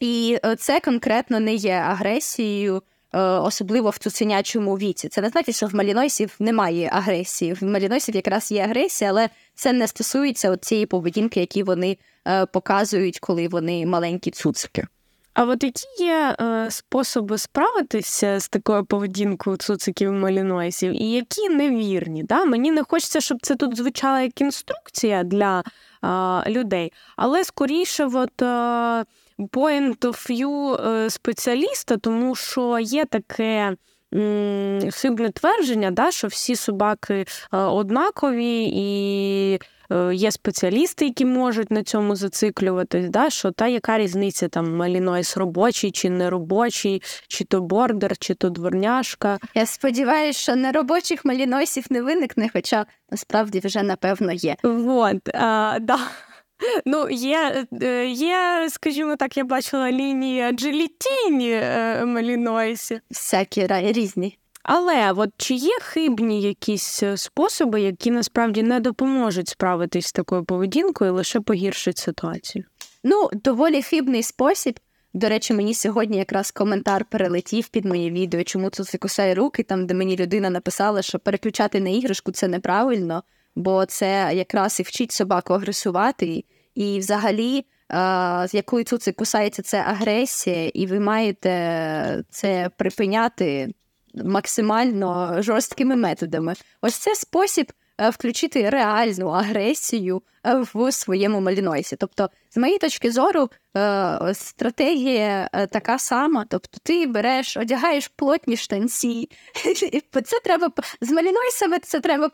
І 0.00 0.38
е, 0.44 0.56
це 0.56 0.80
конкретно 0.80 1.40
не 1.40 1.54
є 1.54 1.72
агресією, 1.72 2.82
е, 3.12 3.20
особливо 3.20 3.90
в 3.90 3.98
цуценячому 3.98 4.78
віці. 4.78 5.08
Це 5.08 5.20
не 5.20 5.28
значить, 5.28 5.56
що 5.56 5.66
в 5.66 5.74
малінойсів 5.74 6.36
немає 6.38 6.90
агресії. 6.92 7.52
В 7.52 7.64
малінойсів 7.64 8.16
якраз 8.16 8.52
є 8.52 8.64
агресія, 8.64 9.10
але 9.10 9.28
це 9.54 9.72
не 9.72 9.88
стосується 9.88 10.56
цієї 10.56 10.86
поведінки, 10.86 11.40
які 11.40 11.62
вони 11.62 11.98
е, 12.28 12.46
показують, 12.46 13.18
коли 13.18 13.48
вони 13.48 13.86
маленькі 13.86 14.30
цуцики. 14.30 14.86
А 15.36 15.44
от 15.44 15.64
які 15.64 16.04
є 16.04 16.36
е, 16.40 16.70
способи 16.70 17.38
справитися 17.38 18.40
з 18.40 18.48
такою 18.48 18.84
поведінкою 18.84 19.56
цуциків 19.56 20.12
малінойсів, 20.12 21.02
і 21.02 21.10
які 21.10 21.48
невірні? 21.48 22.22
Да? 22.22 22.44
Мені 22.44 22.70
не 22.70 22.82
хочеться, 22.82 23.20
щоб 23.20 23.38
це 23.42 23.56
тут 23.56 23.76
звучала 23.76 24.20
як 24.20 24.40
інструкція 24.40 25.24
для 25.24 25.62
е, 26.04 26.50
людей, 26.50 26.92
але 27.16 27.44
скоріше, 27.44 28.04
от, 28.14 28.42
е, 28.42 29.04
point 29.38 29.98
of 29.98 30.30
view 30.30 30.86
е, 30.88 31.10
спеціаліста, 31.10 31.96
тому 31.96 32.34
що 32.34 32.78
є 32.78 33.04
таке. 33.04 33.76
Хибне 34.92 35.30
твердження, 35.30 35.90
да, 35.90 36.10
що 36.10 36.28
всі 36.28 36.56
собаки 36.56 37.14
е, 37.14 37.56
однакові 37.58 38.70
і 38.72 39.58
Е, 39.92 40.14
є 40.14 40.30
спеціалісти, 40.30 41.04
які 41.04 41.24
можуть 41.24 41.70
на 41.70 41.82
цьому 41.82 42.16
зациклюватись, 42.16 43.08
да, 43.08 43.30
що 43.30 43.50
та 43.50 43.66
яка 43.66 43.98
різниця 43.98 44.48
там 44.48 44.76
малінойс 44.76 45.36
робочий 45.36 45.90
чи 45.90 46.10
не 46.10 46.30
робочий, 46.30 47.02
чи 47.28 47.44
то 47.44 47.60
бордер, 47.60 48.18
чи 48.18 48.34
то 48.34 48.50
дворняшка. 48.50 49.38
Я 49.54 49.66
сподіваюся, 49.66 50.40
що 50.40 50.56
неробочих 50.56 51.24
малінойсів 51.24 51.84
не 51.90 52.02
виникне, 52.02 52.50
хоча 52.52 52.86
насправді 53.10 53.60
вже 53.64 53.82
напевно 53.82 54.32
є. 54.32 54.56
Вот, 54.62 55.28
а, 55.34 55.78
да. 55.80 55.98
Ну, 56.86 57.10
є, 57.10 57.66
е, 57.82 58.06
є, 58.06 58.68
скажімо 58.70 59.16
так, 59.16 59.36
я 59.36 59.44
бачила 59.44 59.92
лінії 59.92 60.40
аджилітіні 60.40 61.50
е, 61.52 62.04
малінойсі. 62.06 63.00
Всякі 63.10 63.66
різні. 63.68 64.38
Але 64.62 65.12
от 65.12 65.30
чи 65.36 65.54
є 65.54 65.78
хибні 65.80 66.42
якісь 66.42 67.02
е, 67.02 67.16
способи, 67.16 67.80
які 67.80 68.10
насправді 68.10 68.62
не 68.62 68.80
допоможуть 68.80 69.48
справитись 69.48 70.06
з 70.06 70.12
такою 70.12 70.44
поведінкою, 70.44 71.14
лише 71.14 71.40
погіршить 71.40 71.98
ситуацію? 71.98 72.64
Ну, 73.04 73.30
доволі 73.32 73.82
хибний 73.82 74.22
спосіб. 74.22 74.78
До 75.14 75.28
речі, 75.28 75.54
мені 75.54 75.74
сьогодні 75.74 76.18
якраз 76.18 76.50
коментар 76.50 77.04
перелетів 77.04 77.68
під 77.68 77.84
моє 77.84 78.10
відео, 78.10 78.44
чому 78.44 78.70
тут 78.70 78.96
кусає 79.00 79.34
руки, 79.34 79.62
там 79.62 79.86
де 79.86 79.94
мені 79.94 80.16
людина 80.16 80.50
написала, 80.50 81.02
що 81.02 81.18
переключати 81.18 81.80
на 81.80 81.90
іграшку 81.90 82.32
це 82.32 82.48
неправильно, 82.48 83.22
бо 83.56 83.86
це 83.86 84.30
якраз 84.34 84.80
і 84.80 84.82
вчить 84.82 85.12
собаку 85.12 85.54
агресувати, 85.54 86.44
і 86.74 86.98
взагалі. 86.98 87.64
З 88.44 88.48
якою 88.52 88.84
цуцик 88.84 89.16
кусається, 89.16 89.62
це 89.62 89.78
агресія, 89.80 90.70
і 90.74 90.86
ви 90.86 91.00
маєте 91.00 92.24
це 92.30 92.70
припиняти 92.76 93.74
максимально 94.24 95.42
жорсткими 95.42 95.96
методами. 95.96 96.54
Ось 96.80 96.94
це 96.94 97.14
спосіб 97.14 97.72
е, 97.98 98.10
включити 98.10 98.70
реальну 98.70 99.28
агресію 99.28 100.22
е, 100.46 100.64
в 100.74 100.92
своєму 100.92 101.40
малінойсі. 101.40 101.96
Тобто, 101.96 102.30
з 102.50 102.56
моєї 102.56 102.78
точки 102.78 103.12
зору, 103.12 103.50
е, 103.76 104.34
стратегія 104.34 105.48
така 105.72 105.98
сама. 105.98 106.46
Тобто, 106.48 106.78
ти 106.82 107.06
береш, 107.06 107.56
одягаєш 107.56 108.08
плотні 108.08 108.56
штанці. 108.56 109.28
Це 110.24 110.40
треба 110.44 110.70
з 111.00 111.10
малінойсами 111.10 111.78
це 111.78 112.00
треба 112.00 112.30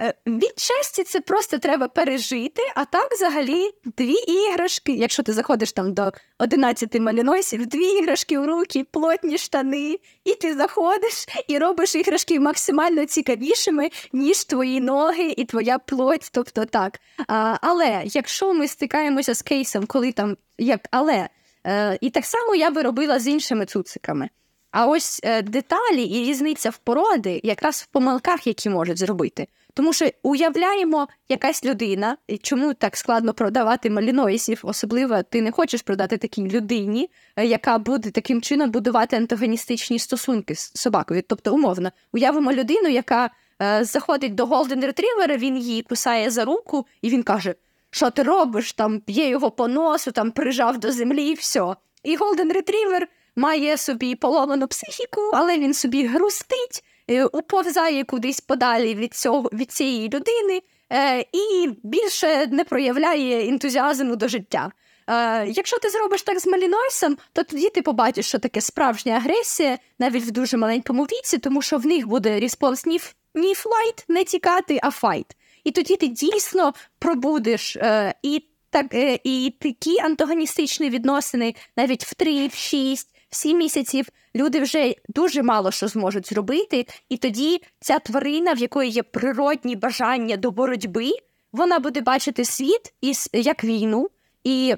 Е, 0.00 0.14
відчасті 0.26 1.04
це 1.04 1.20
просто 1.20 1.58
треба 1.58 1.88
пережити, 1.88 2.62
а 2.74 2.84
так 2.84 3.12
взагалі 3.12 3.70
дві 3.84 4.12
іграшки. 4.12 4.92
Якщо 4.92 5.22
ти 5.22 5.32
заходиш 5.32 5.72
там 5.72 5.94
до 5.94 6.12
11 6.38 7.00
малінойсів, 7.00 7.66
дві 7.66 7.84
іграшки 7.84 8.38
в 8.38 8.46
руки, 8.46 8.86
плотні 8.90 9.38
штани, 9.38 9.98
і 10.24 10.34
ти 10.34 10.54
заходиш 10.54 11.26
і 11.48 11.58
робиш 11.58 11.94
іграшки 11.94 12.40
максимально 12.40 13.04
цікавішими, 13.04 13.90
ніж 14.12 14.44
твої 14.44 14.80
ноги 14.80 15.34
і 15.36 15.44
твоя 15.44 15.78
плоть. 15.78 16.28
Тобто 16.32 16.64
так. 16.64 17.00
А, 17.28 17.56
Але 17.60 18.02
якщо 18.04 18.54
ми 18.54 18.68
стикаємося 18.68 19.34
з 19.34 19.42
кейсом, 19.42 19.86
коли 19.86 20.12
там 20.12 20.36
як 20.58 20.88
але, 20.90 21.28
е, 21.66 21.98
і 22.00 22.10
так 22.10 22.24
само 22.24 22.54
я 22.54 22.70
би 22.70 22.82
робила 22.82 23.18
з 23.18 23.28
іншими 23.28 23.66
цуциками. 23.66 24.28
А 24.70 24.86
ось 24.86 25.20
е, 25.24 25.42
деталі 25.42 26.02
і 26.02 26.24
різниця 26.24 26.70
в 26.70 26.78
породи 26.78 27.40
якраз 27.44 27.76
в 27.82 27.86
помилках, 27.86 28.46
які 28.46 28.70
можуть 28.70 28.98
зробити. 28.98 29.46
Тому 29.78 29.92
що 29.92 30.08
уявляємо, 30.22 31.08
якась 31.28 31.64
людина, 31.64 32.16
і 32.28 32.38
чому 32.38 32.74
так 32.74 32.96
складно 32.96 33.34
продавати 33.34 33.90
малінойсів, 33.90 34.60
особливо 34.62 35.22
ти 35.22 35.42
не 35.42 35.50
хочеш 35.50 35.82
продати 35.82 36.16
такій 36.16 36.48
людині, 36.48 37.10
е, 37.36 37.46
яка 37.46 37.78
буде 37.78 38.10
таким 38.10 38.42
чином 38.42 38.70
будувати 38.70 39.16
антагоністичні 39.16 39.98
стосунки 39.98 40.54
з 40.54 40.72
собакою. 40.74 41.22
Тобто, 41.28 41.54
умовно, 41.54 41.90
уявимо 42.12 42.52
людину, 42.52 42.88
яка 42.88 43.30
е, 43.62 43.84
заходить 43.84 44.34
до 44.34 44.46
Голден 44.46 44.84
Ретрівера, 44.84 45.36
він 45.36 45.58
її 45.58 45.82
кусає 45.82 46.30
за 46.30 46.44
руку, 46.44 46.86
і 47.02 47.10
він 47.10 47.22
каже: 47.22 47.54
Що 47.90 48.10
ти 48.10 48.22
робиш? 48.22 48.72
Там 48.72 49.02
б'є 49.06 49.28
його 49.28 49.50
по 49.50 49.68
носу, 49.68 50.12
там 50.12 50.30
прижав 50.30 50.78
до 50.78 50.92
землі, 50.92 51.28
і 51.28 51.34
все. 51.34 51.76
І 52.02 52.16
Голден 52.16 52.52
Ретрівер 52.52 53.08
має 53.36 53.76
собі 53.76 54.14
поломану 54.14 54.68
психіку, 54.68 55.20
але 55.34 55.58
він 55.58 55.74
собі 55.74 56.06
грустить. 56.06 56.84
Е, 57.10 57.24
уповзає 57.24 58.04
кудись 58.04 58.40
подалі 58.40 58.94
від 58.94 59.14
цього 59.14 59.50
від 59.52 59.72
цієї 59.72 60.08
людини 60.08 60.62
е, 60.92 61.20
і 61.20 61.70
більше 61.82 62.46
не 62.46 62.64
проявляє 62.64 63.48
ентузіазму 63.48 64.16
до 64.16 64.28
життя. 64.28 64.72
Е, 65.06 65.46
якщо 65.46 65.78
ти 65.78 65.90
зробиш 65.90 66.22
так 66.22 66.40
з 66.40 66.46
Малінойсом, 66.46 67.16
то 67.32 67.42
тоді 67.42 67.68
ти 67.68 67.82
побачиш, 67.82 68.26
що 68.26 68.38
таке 68.38 68.60
справжня 68.60 69.12
агресія 69.12 69.78
навіть 69.98 70.24
в 70.24 70.30
дуже 70.30 70.56
маленькому 70.56 71.04
віці, 71.04 71.38
тому 71.38 71.62
що 71.62 71.78
в 71.78 71.86
них 71.86 72.06
буде 72.06 72.40
респонс 72.40 72.86
ні, 72.86 73.00
ні 73.34 73.54
flight, 73.54 74.04
не 74.08 74.24
тікати, 74.24 74.78
а 74.82 74.90
fight. 74.90 75.36
І 75.64 75.70
тоді 75.70 75.96
ти 75.96 76.06
дійсно 76.06 76.72
пробудеш 76.98 77.76
і 78.22 78.44
так, 78.70 78.86
і 79.24 79.54
такі 79.60 79.98
антагоністичні 79.98 80.90
відносини 80.90 81.54
навіть 81.76 82.04
в 82.04 82.14
3, 82.14 82.46
в 82.46 82.54
6, 82.54 83.14
7 83.30 83.58
місяців 83.58 84.08
люди 84.36 84.60
вже 84.60 84.94
дуже 85.08 85.42
мало 85.42 85.70
що 85.70 85.88
зможуть 85.88 86.28
зробити, 86.28 86.86
і 87.08 87.16
тоді 87.16 87.62
ця 87.80 87.98
тварина, 87.98 88.52
в 88.52 88.58
якої 88.58 88.90
є 88.90 89.02
природні 89.02 89.76
бажання 89.76 90.36
до 90.36 90.50
боротьби, 90.50 91.10
вона 91.52 91.78
буде 91.78 92.00
бачити 92.00 92.44
світ 92.44 92.94
як 93.32 93.64
війну 93.64 94.08
і 94.44 94.74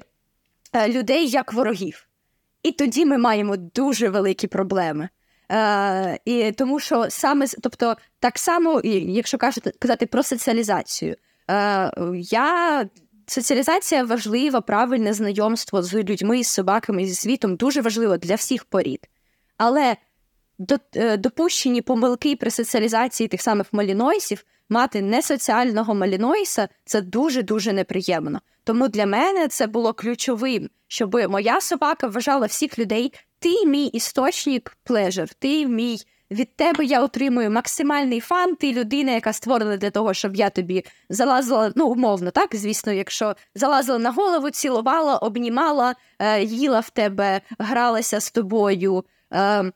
е, 0.73 0.89
людей 0.89 1.29
як 1.29 1.53
ворогів. 1.53 2.07
І 2.63 2.71
тоді 2.71 3.05
ми 3.05 3.17
маємо 3.17 3.57
дуже 3.57 4.09
великі 4.09 4.47
проблеми. 4.47 5.09
Е, 5.51 6.19
і 6.25 6.51
Тому 6.51 6.79
що 6.79 7.05
саме 7.09 7.45
тобто, 7.61 7.95
так 8.19 8.39
само, 8.39 8.81
якщо 8.83 9.37
кажете, 9.37 9.71
казати 9.79 10.05
про 10.05 10.23
соціалізацію, 10.23 11.15
е, 11.49 11.91
я 12.15 12.85
Соціалізація 13.27 14.03
важлива, 14.03 14.61
правильне 14.61 15.13
знайомство 15.13 15.81
з 15.83 15.93
людьми, 15.93 16.43
з 16.43 16.47
собаками, 16.47 17.05
зі 17.05 17.15
світом 17.15 17.55
дуже 17.55 17.81
важливо 17.81 18.17
для 18.17 18.35
всіх 18.35 18.65
порід. 18.65 19.09
Але 19.57 19.95
е, 20.95 21.17
допущені 21.17 21.81
помилки 21.81 22.35
при 22.35 22.51
соціалізації 22.51 23.27
тих 23.27 23.41
самих 23.41 23.73
малінойсів, 23.73 24.43
мати 24.69 25.01
несоціального 25.01 25.95
малінойса 25.95 26.69
це 26.85 27.01
дуже-дуже 27.01 27.73
неприємно. 27.73 28.41
Тому 28.63 28.87
для 28.87 29.05
мене 29.05 29.47
це 29.47 29.67
було 29.67 29.93
ключовим, 29.93 30.69
щоб 30.87 31.15
моя 31.29 31.61
собака 31.61 32.07
вважала 32.07 32.47
всіх 32.47 32.79
людей, 32.79 33.13
ти 33.39 33.65
мій 33.65 33.85
істочник 33.85 34.77
плежер, 34.83 35.33
ти 35.33 35.67
мій 35.67 35.97
від 36.31 36.55
тебе 36.55 36.85
я 36.85 37.03
отримую 37.03 37.51
максимальний 37.51 38.19
фан. 38.19 38.55
Ти 38.55 38.73
людина, 38.73 39.11
яка 39.11 39.33
створена 39.33 39.77
для 39.77 39.89
того, 39.89 40.13
щоб 40.13 40.35
я 40.35 40.49
тобі 40.49 40.85
залазила, 41.09 41.71
ну 41.75 41.87
умовно, 41.87 42.31
так 42.31 42.55
звісно, 42.55 42.93
якщо 42.93 43.35
залазила 43.55 43.99
на 43.99 44.11
голову, 44.11 44.49
цілувала, 44.49 45.17
обнімала, 45.17 45.95
е, 46.19 46.43
їла 46.43 46.79
в 46.79 46.89
тебе, 46.89 47.41
гралася 47.59 48.19
з 48.19 48.31
тобою. 48.31 49.03
Е, 49.33 49.71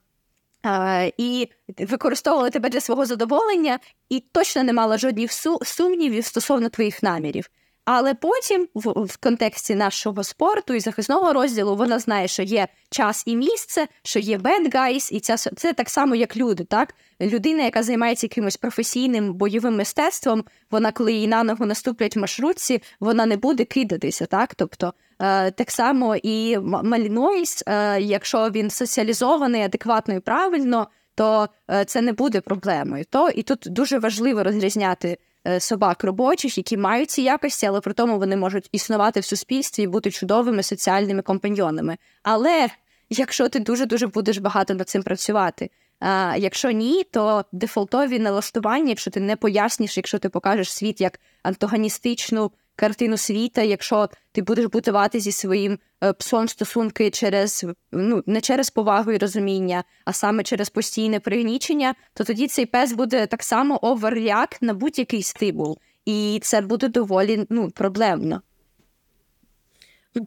Uh, 0.68 1.14
і 1.18 1.50
використовувала 1.80 2.50
тебе 2.50 2.70
для 2.70 2.82
свого 2.82 3.06
задоволення, 3.06 3.80
і 4.10 4.20
точно 4.20 4.64
не 4.64 4.74
мала 4.74 4.98
жодних 4.98 5.32
сумнівів 5.64 6.26
стосовно 6.26 6.70
твоїх 6.70 7.04
намірів. 7.04 7.50
Але 7.86 8.14
потім, 8.14 8.68
в, 8.74 9.06
в 9.06 9.18
контексті 9.18 9.76
нашого 9.76 10.24
спорту 10.24 10.74
і 10.74 10.80
захисного 10.80 11.34
розділу, 11.34 11.76
вона 11.76 12.00
знає, 12.00 12.28
що 12.28 12.44
є 12.44 12.68
час 12.90 13.24
і 13.26 13.36
місце, 13.36 13.88
що 14.04 14.20
є 14.20 14.38
bad 14.38 14.76
guys, 14.76 15.12
і 15.14 15.20
ця 15.20 15.38
це 15.38 15.74
так 15.74 15.90
само, 15.90 16.16
як 16.16 16.38
люди. 16.38 16.64
Так, 16.64 16.94
людина, 17.22 17.64
яка 17.64 17.84
займається 17.84 18.26
якимось 18.26 18.58
професійним 18.58 19.34
бойовим 19.34 19.76
мистецтвом, 19.76 20.44
вона, 20.72 20.92
коли 20.92 21.14
її 21.14 21.28
на 21.28 21.44
ногу 21.44 21.66
наступлять 21.66 22.16
в 22.16 22.20
маршрутці, 22.20 22.82
вона 23.00 23.26
не 23.26 23.38
буде 23.38 23.66
кидатися. 23.66 24.26
Так, 24.26 24.56
тобто 24.56 24.94
е, 25.20 25.52
так 25.52 25.72
само 25.72 26.16
і 26.16 26.58
Малінойс, 26.60 27.64
е, 27.68 28.02
якщо 28.02 28.50
він 28.50 28.70
соціалізований 28.70 29.62
адекватно 29.62 30.14
і 30.14 30.20
правильно, 30.20 30.88
то 31.16 31.50
е, 31.72 31.86
це 31.86 32.02
не 32.02 32.14
буде 32.14 32.42
проблемою. 32.42 33.06
То 33.10 33.30
і 33.30 33.44
тут 33.44 33.60
дуже 33.66 34.00
важливо 34.00 34.44
розрізняти. 34.44 35.18
Е, 35.48 35.60
собак 35.60 36.04
робочих, 36.04 36.58
які 36.58 36.78
мають 36.78 37.10
ці 37.10 37.22
якості, 37.22 37.66
але 37.66 37.82
при 37.82 37.94
тому 37.94 38.20
вони 38.20 38.38
можуть 38.38 38.70
існувати 38.72 39.20
в 39.20 39.26
суспільстві 39.26 39.84
і 39.84 39.88
бути 39.88 40.12
чудовими 40.12 40.64
соціальними 40.64 41.22
компаньйонами. 41.22 41.98
Але 42.24 42.68
якщо 43.10 43.50
ти 43.50 43.60
дуже 43.60 43.86
дуже 43.86 44.08
будеш 44.08 44.38
багато 44.38 44.74
над 44.74 44.90
цим 44.90 45.04
працювати. 45.04 45.70
А 46.00 46.36
якщо 46.38 46.72
ні, 46.72 47.04
то 47.12 47.46
дефолтові 47.52 48.20
налаштування, 48.20 48.90
якщо 48.90 49.12
ти 49.12 49.20
не 49.20 49.36
поясниш, 49.36 49.98
якщо 49.98 50.20
ти 50.20 50.30
покажеш 50.30 50.74
світ 50.74 51.02
як 51.02 51.20
антагоністичну 51.44 52.52
картину 52.76 53.18
світа, 53.18 53.62
якщо 53.62 54.10
ти 54.32 54.42
будеш 54.42 54.66
будувати 54.66 55.20
зі 55.20 55.32
своїм 55.32 55.80
е, 56.04 56.14
псом 56.14 56.48
стосунки 56.48 57.10
через 57.10 57.66
ну 57.92 58.24
не 58.26 58.42
через 58.42 58.70
повагу 58.70 59.12
і 59.12 59.18
розуміння, 59.18 59.84
а 60.06 60.14
саме 60.14 60.44
через 60.44 60.70
постійне 60.70 61.20
пригнічення, 61.20 61.96
то 62.14 62.24
тоді 62.24 62.48
цей 62.48 62.66
пес 62.66 62.94
буде 62.94 63.28
так 63.28 63.44
само 63.44 63.86
оверреакт 63.86 64.62
на 64.62 64.74
будь-який 64.74 65.24
стимул, 65.24 65.78
і 66.06 66.40
це 66.44 66.62
буде 66.62 66.88
доволі 66.88 67.46
ну 67.50 67.72
проблемно. 67.72 68.42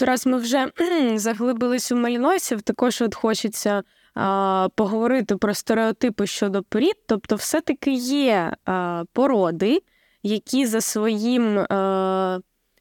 Раз 0.01 0.27
ми 0.27 0.39
вже 0.39 0.73
заглибились 1.15 1.93
у 1.93 1.97
мальносів, 1.97 2.63
також 2.63 3.03
от 3.03 3.15
хочеться 3.15 3.83
а, 4.15 4.69
поговорити 4.75 5.37
про 5.37 5.55
стереотипи 5.55 6.27
щодо 6.27 6.63
порід. 6.63 6.97
Тобто, 7.07 7.37
все-таки 7.37 7.93
є 7.93 8.53
а, 8.65 9.05
породи, 9.13 9.83
які 10.23 10.67
за 10.67 10.81
своїм 10.81 11.59
а, 11.59 12.39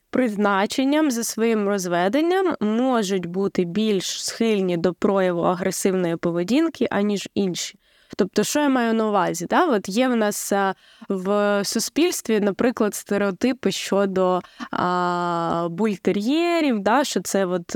призначенням, 0.09 1.11
за 1.11 1.23
своїм 1.23 1.67
розведенням 1.67 2.55
можуть 2.59 3.25
бути 3.25 3.63
більш 3.63 4.25
схильні 4.25 4.77
до 4.77 4.93
прояву 4.93 5.41
агресивної 5.41 6.15
поведінки, 6.15 6.87
аніж 6.91 7.29
інші. 7.33 7.79
Тобто, 8.15 8.43
що 8.43 8.59
я 8.59 8.69
маю 8.69 8.93
на 8.93 9.07
увазі? 9.07 9.45
Да? 9.49 9.65
От 9.65 9.89
Є 9.89 10.07
в 10.07 10.15
нас 10.15 10.53
в 11.09 11.61
суспільстві, 11.65 12.39
наприклад, 12.39 12.95
стереотипи 12.95 13.71
щодо 13.71 14.41
а, 14.71 15.67
бультер'єрів, 15.71 16.79
да? 16.79 17.03
що 17.03 17.21
це 17.21 17.45
от. 17.45 17.75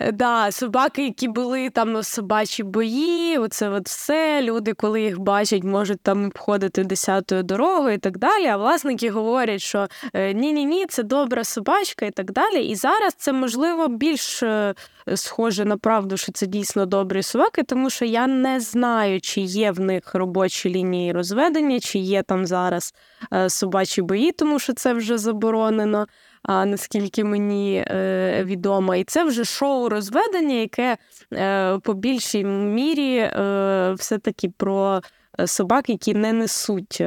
Е, 0.00 0.12
Да, 0.12 0.52
собаки, 0.52 1.04
які 1.04 1.28
були 1.28 1.70
там 1.70 2.02
собачі 2.02 2.62
бої, 2.62 3.38
оце 3.38 3.68
от 3.68 3.86
все. 3.86 4.42
Люди, 4.42 4.74
коли 4.74 5.02
їх 5.02 5.18
бачать, 5.18 5.64
можуть 5.64 6.00
там 6.00 6.26
обходити 6.26 6.84
десятою 6.84 7.42
дорогою 7.42 7.94
і 7.94 7.98
так 7.98 8.18
далі. 8.18 8.46
А 8.46 8.56
власники 8.56 9.10
говорять, 9.10 9.60
що 9.60 9.88
ні-ні, 10.14 10.64
ні 10.64 10.86
це 10.86 11.02
добра 11.02 11.44
собачка 11.44 12.06
і 12.06 12.10
так 12.10 12.32
далі. 12.32 12.64
І 12.64 12.74
зараз 12.74 13.14
це 13.14 13.32
можливо 13.32 13.88
більш 13.88 14.42
е, 14.42 14.74
схоже 15.14 15.64
на 15.64 15.76
правду, 15.76 16.16
що 16.16 16.32
це 16.32 16.46
дійсно 16.46 16.86
добрі 16.86 17.22
собаки, 17.22 17.62
тому 17.62 17.90
що 17.90 18.04
я 18.04 18.26
не 18.26 18.60
знаю, 18.60 19.20
чи 19.20 19.40
є 19.40 19.70
в 19.70 19.80
них 19.80 20.14
робочі 20.14 20.70
лінії 20.70 21.12
розведення, 21.12 21.80
чи 21.80 21.98
є 21.98 22.22
там 22.22 22.46
зараз 22.46 22.94
е, 23.32 23.50
собачі 23.50 24.02
бої, 24.02 24.32
тому 24.32 24.58
що 24.58 24.72
це 24.72 24.94
вже 24.94 25.18
заборонено 25.18 26.06
наскільки 26.48 27.24
мені 27.24 27.84
е, 27.86 28.44
відомо. 28.44 28.94
І 28.94 29.04
це 29.04 29.24
вже 29.24 29.44
шоу 29.44 29.88
розведення, 29.88 30.54
яке 30.54 30.96
е, 31.32 31.78
по 31.78 31.94
більшій 31.94 32.44
мірі 32.44 33.16
е, 33.16 33.94
все-таки 33.98 34.48
про 34.48 35.00
собак, 35.46 35.88
які 35.88 36.14
не 36.14 36.32
несуть. 36.32 37.02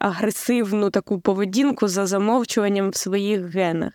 Агресивну 0.00 0.90
таку 0.90 1.20
поведінку 1.20 1.88
за 1.88 2.06
замовчуванням 2.06 2.90
в 2.90 2.96
своїх 2.96 3.40
генах. 3.54 3.92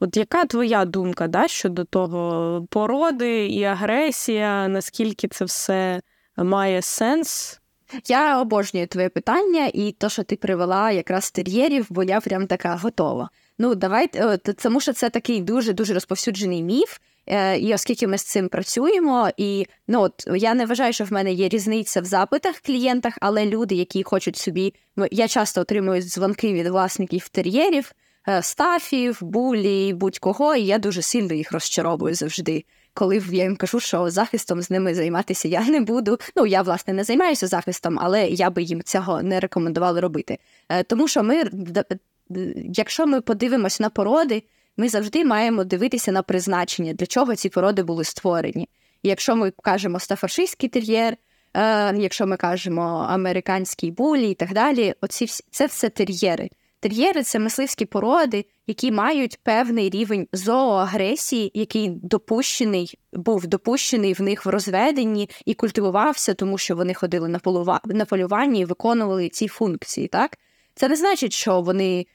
От 0.00 0.16
яка 0.16 0.44
твоя 0.44 0.84
думка 0.84 1.28
да, 1.28 1.48
щодо 1.48 1.84
того 1.84 2.66
породи 2.70 3.46
і 3.46 3.64
агресія, 3.64 4.68
наскільки 4.68 5.28
це 5.28 5.44
все 5.44 6.00
має 6.36 6.82
сенс? 6.82 7.59
Я 8.06 8.40
обожнюю 8.40 8.86
твоє 8.86 9.08
питання, 9.08 9.70
і 9.74 9.92
то, 9.92 10.08
що 10.08 10.22
ти 10.22 10.36
привела 10.36 10.90
якраз 10.90 11.30
тер'єрів, 11.30 11.86
бо 11.90 12.02
я 12.02 12.20
прям 12.20 12.46
така 12.46 12.76
готова. 12.76 13.30
Ну, 13.58 13.74
давайте 13.74 14.38
тому, 14.62 14.80
що 14.80 14.92
це 14.92 15.10
такий 15.10 15.40
дуже 15.40 15.72
дуже 15.72 15.94
розповсюджений 15.94 16.62
міф. 16.62 16.98
Е, 17.26 17.58
і 17.58 17.74
оскільки 17.74 18.06
ми 18.06 18.18
з 18.18 18.22
цим 18.22 18.48
працюємо, 18.48 19.30
і 19.36 19.66
ну 19.88 20.00
от 20.00 20.24
я 20.36 20.54
не 20.54 20.66
вважаю, 20.66 20.92
що 20.92 21.04
в 21.04 21.12
мене 21.12 21.32
є 21.32 21.48
різниця 21.48 22.00
в 22.00 22.04
запитах 22.04 22.60
клієнтах, 22.60 23.18
але 23.20 23.46
люди, 23.46 23.74
які 23.74 24.02
хочуть 24.02 24.36
собі, 24.36 24.74
я 25.10 25.28
часто 25.28 25.60
отримую 25.60 26.02
дзвонки 26.02 26.52
від 26.52 26.66
власників 26.66 27.28
тер'єрів, 27.28 27.92
е, 28.28 28.42
стафів, 28.42 29.18
булі, 29.20 29.92
будь-кого, 29.92 30.54
і 30.54 30.64
я 30.64 30.78
дуже 30.78 31.02
сильно 31.02 31.34
їх 31.34 31.52
розчаровую 31.52 32.14
завжди. 32.14 32.64
Коли 32.94 33.22
я 33.30 33.44
їм 33.44 33.56
кажу, 33.56 33.80
що 33.80 34.10
захистом 34.10 34.62
з 34.62 34.70
ними 34.70 34.94
займатися 34.94 35.48
я 35.48 35.64
не 35.64 35.80
буду. 35.80 36.18
Ну 36.36 36.46
я 36.46 36.62
власне 36.62 36.94
не 36.94 37.04
займаюся 37.04 37.46
захистом, 37.46 37.98
але 38.00 38.28
я 38.28 38.50
би 38.50 38.62
їм 38.62 38.82
цього 38.82 39.22
не 39.22 39.40
рекомендувала 39.40 40.00
робити. 40.00 40.38
Е, 40.68 40.82
тому 40.82 41.08
що 41.08 41.22
ми 41.22 41.44
якщо 42.64 43.06
ми 43.06 43.20
подивимось 43.20 43.80
на 43.80 43.90
породи, 43.90 44.42
ми 44.76 44.88
завжди 44.88 45.24
маємо 45.24 45.64
дивитися 45.64 46.12
на 46.12 46.22
призначення, 46.22 46.92
для 46.92 47.06
чого 47.06 47.36
ці 47.36 47.48
породи 47.48 47.82
були 47.82 48.04
створені. 48.04 48.68
Якщо 49.02 49.36
ми 49.36 49.52
кажемо 49.62 50.00
стафаршистський 50.00 50.68
тер'єр, 50.68 51.16
е, 51.54 51.96
якщо 51.96 52.26
ми 52.26 52.36
кажемо 52.36 53.06
американський 53.10 53.90
булі 53.90 54.30
і 54.30 54.34
так 54.34 54.52
далі, 54.52 54.94
оці 55.00 55.24
всі 55.24 55.44
це 55.50 55.66
все 55.66 55.88
тер'єри. 55.88 56.50
Тер'єри 56.80 57.22
це 57.22 57.38
мисливські 57.38 57.84
породи, 57.84 58.44
які 58.70 58.92
мають 58.92 59.38
певний 59.42 59.90
рівень 59.90 60.28
зооагресії, 60.32 61.50
який 61.54 61.88
допущений, 61.88 62.98
був 63.12 63.46
допущений 63.46 64.12
в 64.12 64.20
них 64.20 64.46
в 64.46 64.48
розведенні 64.48 65.30
і 65.46 65.54
культивувався, 65.54 66.34
тому 66.34 66.58
що 66.58 66.76
вони 66.76 66.94
ходили 66.94 67.28
на 67.28 67.38
полува... 67.38 67.80
на 67.84 68.04
полювання 68.04 68.60
і 68.60 68.64
виконували 68.64 69.28
ці 69.28 69.48
функції. 69.48 70.08
Так 70.08 70.38
це 70.74 70.88
не 70.88 70.96
значить, 70.96 71.32
що 71.32 71.60
вони 71.60 72.06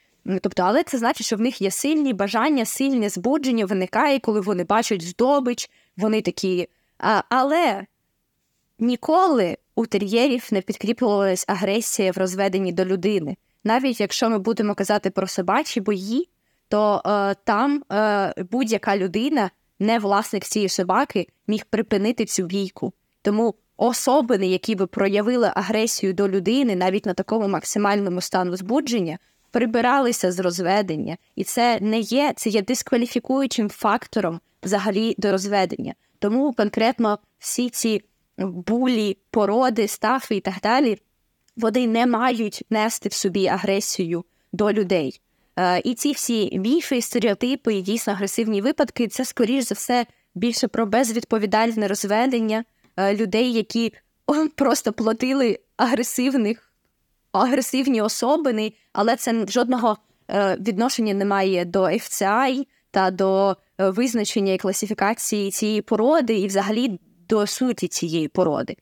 Тобто, 0.42 0.64
але 0.64 0.84
це 0.84 0.98
значить, 0.98 1.26
що 1.26 1.36
в 1.36 1.42
них 1.42 1.62
є 1.62 1.72
сильні 1.72 2.14
бажання, 2.14 2.66
сильне 2.66 3.10
збудження 3.10 3.66
виникає, 3.66 4.20
коли 4.20 4.42
вони 4.42 4.64
бачать 4.64 5.02
здобич, 5.02 5.70
вони 5.98 6.22
такі. 6.22 6.68
А, 7.00 7.22
Але 7.30 7.86
ніколи 8.80 9.58
у 9.76 9.86
тер'єрів 9.86 10.48
не 10.52 10.62
підкріплювалась 10.62 11.46
агресія 11.48 12.12
в 12.12 12.18
розведенні 12.18 12.72
до 12.72 12.86
людини. 12.86 13.38
Навіть 13.64 14.00
якщо 14.00 14.30
ми 14.30 14.40
будемо 14.40 14.76
казати 14.76 15.10
про 15.10 15.28
собачі 15.28 15.82
бої, 15.82 16.30
то 16.70 17.02
е, 17.06 17.36
там 17.44 17.84
е, 17.92 18.34
будь-яка 18.52 18.98
людина, 18.98 19.52
не 19.80 20.00
власник 20.00 20.44
цієї 20.46 20.70
собаки, 20.70 21.28
міг 21.48 21.66
припинити 21.66 22.26
цю 22.26 22.44
бійку. 22.44 22.94
Тому 23.22 23.56
особини, 23.78 24.48
які 24.48 24.76
би 24.76 24.88
проявили 24.88 25.52
агресію 25.56 26.14
до 26.14 26.30
людини 26.30 26.76
навіть 26.76 27.06
на 27.06 27.14
такому 27.14 27.48
максимальному 27.48 28.22
стану 28.22 28.56
збудження, 28.56 29.18
прибиралися 29.52 30.32
з 30.32 30.40
розведення, 30.40 31.18
і 31.36 31.44
це 31.44 31.80
не 31.82 32.00
є 32.00 32.34
це 32.36 32.50
є 32.50 32.62
дискваліфікуючим 32.62 33.70
фактором 33.70 34.40
взагалі 34.64 35.16
до 35.18 35.32
розведення. 35.32 35.94
Тому 36.20 36.54
конкретно 36.54 37.20
всі 37.40 37.70
ці 37.70 38.02
булі, 38.38 39.18
породи, 39.32 39.88
стафи 39.88 40.36
і 40.36 40.40
так 40.40 40.56
далі, 40.64 40.98
вони 41.58 41.88
не 41.88 42.06
мають 42.06 42.64
нести 42.70 43.10
в 43.10 43.14
собі 43.14 43.48
агресію 43.48 44.26
до 44.54 44.74
людей. 44.74 45.22
Е, 45.60 45.80
і 45.80 45.94
ці 45.94 46.12
всі 46.12 46.60
міфи, 46.60 47.02
стереотипи 47.02 47.74
і 47.74 47.82
дійсно 47.82 48.14
агресивні 48.14 48.62
випадки 48.62 49.08
це, 49.08 49.26
скоріш 49.26 49.64
за 49.64 49.76
все, 49.76 50.06
більше 50.36 50.68
про 50.68 50.86
безвідповідальне 50.86 51.88
розведення 51.88 52.64
е, 52.98 53.16
людей, 53.16 53.54
які 53.54 53.94
просто 54.56 54.94
платили 54.94 55.60
агресивних 55.78 56.72
агресивні 57.32 58.02
особини, 58.02 58.74
але 58.94 59.16
це 59.16 59.46
жодного 59.48 59.98
е, 60.30 60.58
відношення 60.60 61.14
не 61.14 61.26
має 61.26 61.66
до 61.66 61.84
FCI 61.84 62.68
та 62.92 63.12
до 63.12 63.58
визначення 63.78 64.54
і 64.54 64.58
класифікації 64.58 65.52
цієї 65.52 65.82
породи, 65.82 66.34
і 66.34 66.48
взагалі 66.48 67.00
до 67.30 67.48
суті 67.48 67.88
цієї 67.88 68.28
породи. 68.28 68.76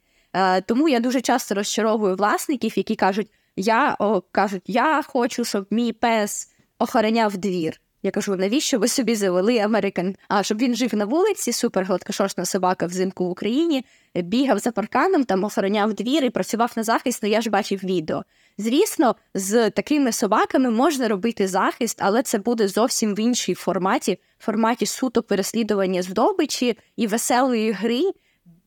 Тому 0.66 0.90
я 0.90 1.00
дуже 1.00 1.22
часто 1.22 1.56
розчаровую 1.56 2.16
власників, 2.16 2.74
які 2.78 2.96
кажуть: 2.96 3.32
я 3.56 3.96
о, 4.00 4.22
кажуть, 4.32 4.62
я 4.66 5.02
хочу, 5.04 5.46
щоб 5.46 5.68
мій 5.72 5.94
пес 5.94 6.53
охороняв 6.84 7.38
двір. 7.38 7.80
Я 8.06 8.12
кажу, 8.12 8.36
навіщо 8.36 8.80
ви 8.80 8.88
собі 8.88 9.16
завели 9.16 9.60
Американ? 9.60 10.16
А 10.28 10.44
щоб 10.44 10.58
він 10.58 10.76
жив 10.76 10.96
на 10.96 11.06
вулиці, 11.06 11.52
супер 11.52 11.86
гладкошошна 11.86 12.46
собака 12.46 12.86
взимку 12.86 13.26
в 13.26 13.30
Україні, 13.30 13.86
бігав 14.16 14.60
за 14.60 14.72
парканом, 14.72 15.24
там 15.24 15.44
охороняв 15.44 15.94
двір 15.94 16.24
і 16.24 16.30
працював 16.30 16.72
на 16.76 16.84
захист, 16.84 17.24
ну 17.24 17.30
я 17.30 17.42
ж 17.42 17.50
бачив 17.50 17.80
відео. 17.84 18.24
Звісно, 18.58 19.16
з 19.34 19.70
такими 19.70 20.12
собаками 20.12 20.70
можна 20.70 21.08
робити 21.08 21.48
захист, 21.48 21.98
але 22.02 22.24
це 22.24 22.38
буде 22.38 22.68
зовсім 22.68 23.16
в 23.16 23.20
іншій 23.20 23.54
форматі, 23.54 24.20
форматі 24.40 24.86
суто 24.86 25.24
переслідування 25.24 26.02
здобичі 26.02 26.78
і 26.98 27.08
веселої 27.08 27.72
гри. 27.72 28.02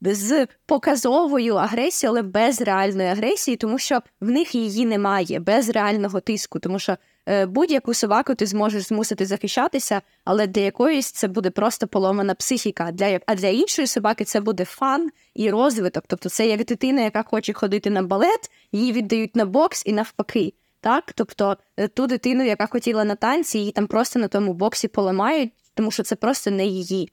З 0.00 0.46
показовою 0.66 1.54
агресією, 1.54 2.10
але 2.12 2.22
без 2.22 2.60
реальної 2.60 3.08
агресії, 3.08 3.56
тому 3.56 3.78
що 3.78 4.00
в 4.20 4.30
них 4.30 4.54
її 4.54 4.86
немає, 4.86 5.40
без 5.40 5.68
реального 5.68 6.20
тиску, 6.20 6.58
тому 6.58 6.78
що 6.78 6.96
Е, 7.28 7.46
будь-яку 7.46 7.94
собаку 7.94 8.34
ти 8.34 8.46
зможеш 8.46 8.82
змусити 8.82 9.26
захищатися, 9.26 10.02
але 10.24 10.46
для 10.46 10.60
якоїсь 10.60 11.10
це 11.10 11.28
буде 11.28 11.50
просто 11.50 11.86
поломана 11.86 12.34
психіка. 12.34 12.90
Для 12.92 13.20
а 13.26 13.34
для 13.34 13.48
іншої 13.48 13.86
собаки 13.86 14.24
це 14.24 14.40
буде 14.40 14.64
фан 14.64 15.10
і 15.34 15.50
розвиток. 15.50 16.04
Тобто, 16.06 16.28
це 16.28 16.46
як 16.46 16.64
дитина, 16.64 17.02
яка 17.02 17.22
хоче 17.22 17.52
ходити 17.52 17.90
на 17.90 18.02
балет, 18.02 18.50
її 18.72 18.92
віддають 18.92 19.36
на 19.36 19.44
бокс 19.44 19.82
і 19.86 19.92
навпаки. 19.92 20.52
Так, 20.80 21.12
тобто 21.12 21.56
е, 21.76 21.88
ту 21.88 22.06
дитину, 22.06 22.44
яка 22.44 22.66
хотіла 22.66 23.04
на 23.04 23.14
танці, 23.14 23.58
її 23.58 23.72
там 23.72 23.86
просто 23.86 24.18
на 24.18 24.28
тому 24.28 24.52
боксі 24.52 24.88
поламають, 24.88 25.52
тому 25.74 25.90
що 25.90 26.02
це 26.02 26.16
просто 26.16 26.50
не 26.50 26.66
її. 26.66 27.12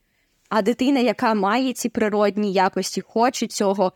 А 0.56 0.62
дитина, 0.62 0.99
яка 0.99 1.34
має 1.34 1.74
ці 1.74 1.89
природні 1.89 2.54
якості, 2.54 3.01
хоче 3.01 3.47
цього, 3.47 3.91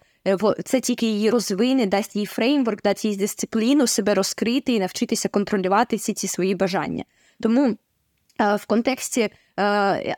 це 0.66 0.80
тільки 0.80 1.06
її 1.06 1.30
розвине, 1.30 1.86
дасть 1.86 2.16
їй 2.16 2.26
фреймворк, 2.26 2.82
дасть 2.82 3.06
їй 3.06 3.18
дисципліну 3.18 3.88
себе 3.88 4.14
розкрити 4.14 4.74
і 4.74 4.80
навчитися 4.80 5.30
контролювати 5.30 5.96
всі 5.96 6.14
ці 6.14 6.28
свої 6.28 6.56
бажання. 6.56 7.04
Тому 7.42 7.78
в 8.40 8.66
контексті, 8.68 9.30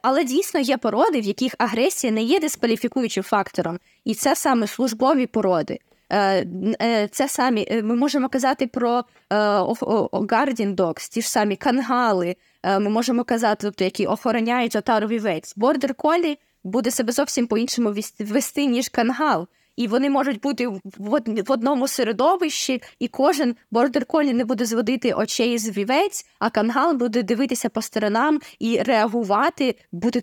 але 0.02 0.24
дійсно 0.24 0.60
є 0.60 0.78
породи, 0.78 1.22
в 1.22 1.24
яких 1.24 1.56
агресія 1.58 2.14
не 2.14 2.24
є 2.24 2.40
дискваліфікуючим 2.40 3.24
фактором, 3.24 3.80
і 4.06 4.16
це 4.16 4.36
саме 4.36 4.68
службові 4.68 5.28
породи. 5.28 5.80
Е, 6.10 6.46
е, 6.82 7.08
це 7.12 7.28
самі 7.28 7.68
е, 7.72 7.84
ми 7.84 7.96
можемо 7.96 8.30
казати 8.30 8.68
про 8.68 9.04
guardian 9.32 10.76
dogs, 10.76 11.12
ті 11.12 11.22
ж 11.22 11.30
самі 11.30 11.56
кангали. 11.56 12.36
Ми 12.64 12.90
можемо 12.90 13.24
казати, 13.24 13.68
тобто 13.68 13.84
які 13.84 14.06
охороняють 14.06 14.76
отари 14.76 15.20
овець. 15.20 15.54
Бордер-колі 15.56 16.38
буде 16.64 16.92
себе 16.92 17.12
зовсім 17.12 17.48
по-іншому 17.48 17.96
вести, 18.20 18.66
ніж 18.66 18.90
кангал 18.90 19.48
і 19.80 19.88
вони 19.88 20.10
можуть 20.10 20.42
бути 20.42 20.68
в 20.98 21.52
одному 21.52 21.88
середовищі, 21.88 22.82
і 23.00 23.08
кожен 23.08 23.56
бордер-колі 23.72 24.34
не 24.34 24.46
буде 24.46 24.66
зводити 24.66 25.14
очей 25.14 25.58
з 25.58 25.78
вівець, 25.78 26.26
а 26.40 26.50
кангал 26.50 26.94
буде 26.94 27.24
дивитися 27.24 27.70
по 27.70 27.82
сторонам 27.82 28.40
і 28.60 28.80
реагувати, 28.82 29.76
буде 29.92 30.22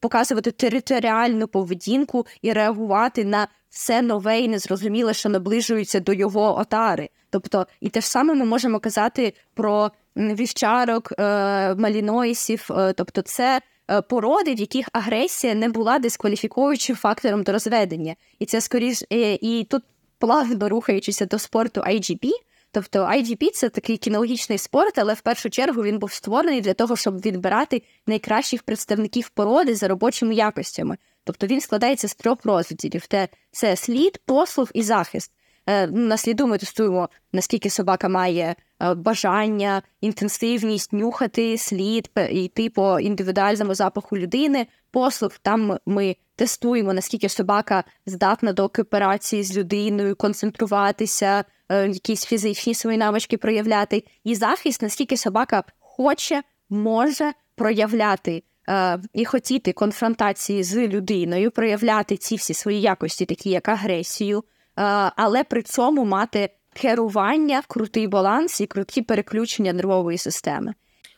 показувати 0.00 0.50
територіальну 0.50 1.48
поведінку 1.48 2.26
і 2.42 2.52
реагувати 2.52 3.24
на 3.24 3.48
все 3.76 4.02
нове 4.02 4.40
і 4.40 4.48
незрозуміле, 4.48 5.14
що 5.14 5.28
наближується 5.28 6.00
до 6.00 6.12
його 6.12 6.58
отари. 6.58 7.08
Тобто, 7.30 7.66
і 7.80 7.88
те 7.88 8.00
ж 8.00 8.08
саме 8.08 8.34
ми 8.34 8.44
можемо 8.44 8.80
казати 8.80 9.32
про 9.54 9.90
вівчарок, 10.16 11.12
е, 11.18 11.74
малінойсів, 11.74 12.68
е, 12.70 12.92
тобто 12.92 13.22
це. 13.22 13.60
Е, 13.90 14.02
породи, 14.02 14.54
в 14.54 14.60
яких 14.60 14.88
агресія 14.92 15.54
не 15.54 15.68
була 15.68 15.98
дискваліфікуючим 15.98 16.96
фактором 16.96 17.42
до 17.42 17.52
розведення. 17.52 18.14
І 18.38 18.46
це 18.46 18.60
скоріш 18.60 19.02
і 19.10 19.66
тут 19.70 19.82
плавно 20.18 20.68
рухаючися 20.68 21.26
до 21.26 21.38
спорту 21.38 21.80
IGP, 21.80 22.30
Тобто 22.72 22.98
IGP– 22.98 23.50
це 23.52 23.68
такий 23.68 23.96
кінологічний 23.96 24.58
спорт, 24.58 24.98
але 24.98 25.14
в 25.14 25.20
першу 25.20 25.50
чергу 25.50 25.82
він 25.82 25.98
був 25.98 26.12
створений 26.12 26.60
для 26.60 26.74
того, 26.74 26.96
щоб 26.96 27.20
відбирати 27.20 27.82
найкращих 28.06 28.62
представників 28.62 29.28
породи 29.28 29.74
за 29.74 29.88
робочими 29.88 30.34
якостями. 30.34 30.96
Тобто 31.26 31.46
він 31.46 31.60
складається 31.60 32.08
з 32.08 32.14
трьох 32.14 32.38
розділів: 32.44 33.06
це 33.52 33.76
слід, 33.76 34.20
послуг 34.26 34.68
і 34.74 34.82
захист. 34.82 35.32
Е, 35.66 35.86
на 35.86 36.16
сліду 36.16 36.46
ми 36.46 36.58
тестуємо, 36.58 37.08
наскільки 37.32 37.70
собака 37.70 38.08
має 38.08 38.54
е, 38.82 38.94
бажання, 38.94 39.82
інтенсивність 40.00 40.92
нюхати 40.92 41.58
слід, 41.58 42.10
йти 42.30 42.70
по 42.70 43.00
індивідуальному 43.00 43.74
запаху 43.74 44.18
людини. 44.18 44.66
Послуг 44.90 45.30
там 45.42 45.78
ми 45.86 46.16
тестуємо, 46.36 46.92
наскільки 46.92 47.28
собака 47.28 47.84
здатна 48.06 48.52
до 48.52 48.68
кооперації 48.68 49.42
з 49.42 49.56
людиною, 49.56 50.16
концентруватися, 50.16 51.44
е, 51.68 51.88
якісь 51.88 52.24
фізичні 52.24 52.74
свої 52.74 52.98
навички 52.98 53.36
проявляти. 53.36 54.04
І 54.24 54.34
захист, 54.34 54.82
наскільки 54.82 55.16
собака 55.16 55.64
хоче, 55.78 56.42
може 56.68 57.32
проявляти. 57.54 58.42
І 59.12 59.24
хотіти 59.24 59.72
конфронтації 59.72 60.62
з 60.62 60.88
людиною, 60.88 61.50
проявляти 61.50 62.16
ці 62.16 62.36
всі 62.36 62.54
свої 62.54 62.80
якості, 62.80 63.26
такі 63.26 63.50
як 63.50 63.68
агресію, 63.68 64.44
Е, 64.78 64.82
але 65.16 65.44
при 65.44 65.62
цьому 65.62 66.04
мати 66.04 66.50
керування, 66.74 67.62
крутий 67.68 68.06
баланс 68.06 68.60
і 68.60 68.66
круті 68.66 69.02
переключення 69.02 69.72
нервової 69.72 70.18
системи. 70.18 70.74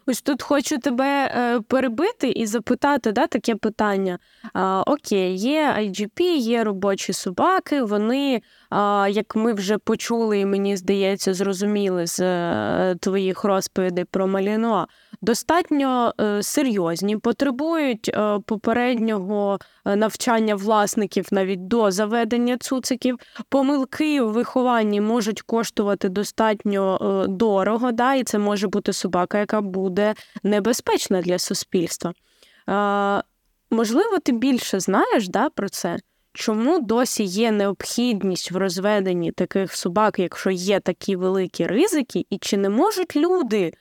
Ось 0.07 0.23
тут 0.23 0.43
хочу 0.43 0.79
тебе 0.79 1.33
е, 1.37 1.61
перебити 1.61 2.29
і 2.29 2.47
запитати 2.47 3.13
да, 3.13 3.27
таке 3.27 3.55
питання. 3.55 4.19
А, 4.53 4.83
Окей, 4.87 5.37
є 5.37 5.75
IGP, 5.79 6.37
є 6.37 6.65
робочі 6.65 7.13
собаки. 7.13 7.83
Вони, 7.83 8.43
а, 8.71 9.09
як 9.11 9.37
ми 9.37 9.53
вже 9.53 9.79
почули, 9.79 10.41
і 10.41 10.47
мені 10.47 10.77
здається, 10.77 11.35
зрозуміли 11.35 12.07
з 12.07 12.21
е, 12.21 12.97
твоїх 13.01 13.45
розповідей 13.45 14.05
про 14.05 14.27
Маліно, 14.27 14.89
достатньо 15.23 16.15
е, 16.21 16.43
серйозні, 16.43 17.17
потребують 17.17 18.09
е, 18.09 18.39
попереднього 18.47 19.59
е, 19.87 19.97
навчання 19.97 20.55
власників 20.55 21.27
навіть 21.31 21.69
до 21.69 21.91
заведення 21.91 22.57
цуциків. 22.59 23.19
Помилки 23.49 24.23
в 24.23 24.33
вихованні 24.33 25.01
можуть 25.01 25.43
коштувати 25.43 26.09
достатньо 26.09 26.99
дорого, 27.29 27.93
да, 27.93 28.15
і 28.15 28.25
це 28.25 28.39
може 28.39 28.69
бути 28.69 28.93
собака, 28.93 29.39
яка 29.39 29.61
буде 29.61 30.15
небезпечна 30.43 31.23
для 31.23 31.39
суспільства. 31.39 32.13
Можливо, 33.71 34.19
ти 34.23 34.33
більше 34.33 34.81
знаєш 34.81 35.29
да, 35.29 35.51
про 35.51 35.69
це? 35.69 35.97
Чому 36.33 36.79
досі 36.79 37.25
є 37.25 37.53
необхідність 37.53 38.51
в 38.51 38.57
розведенні 38.57 39.33
таких 39.33 39.75
собак, 39.75 40.19
якщо 40.19 40.51
є 40.51 40.81
такі 40.81 41.17
великі 41.17 41.67
ризики, 41.67 42.27
і 42.31 42.39
чи 42.39 42.57
не 42.57 42.69
можуть 42.69 43.17
люди 43.17 43.73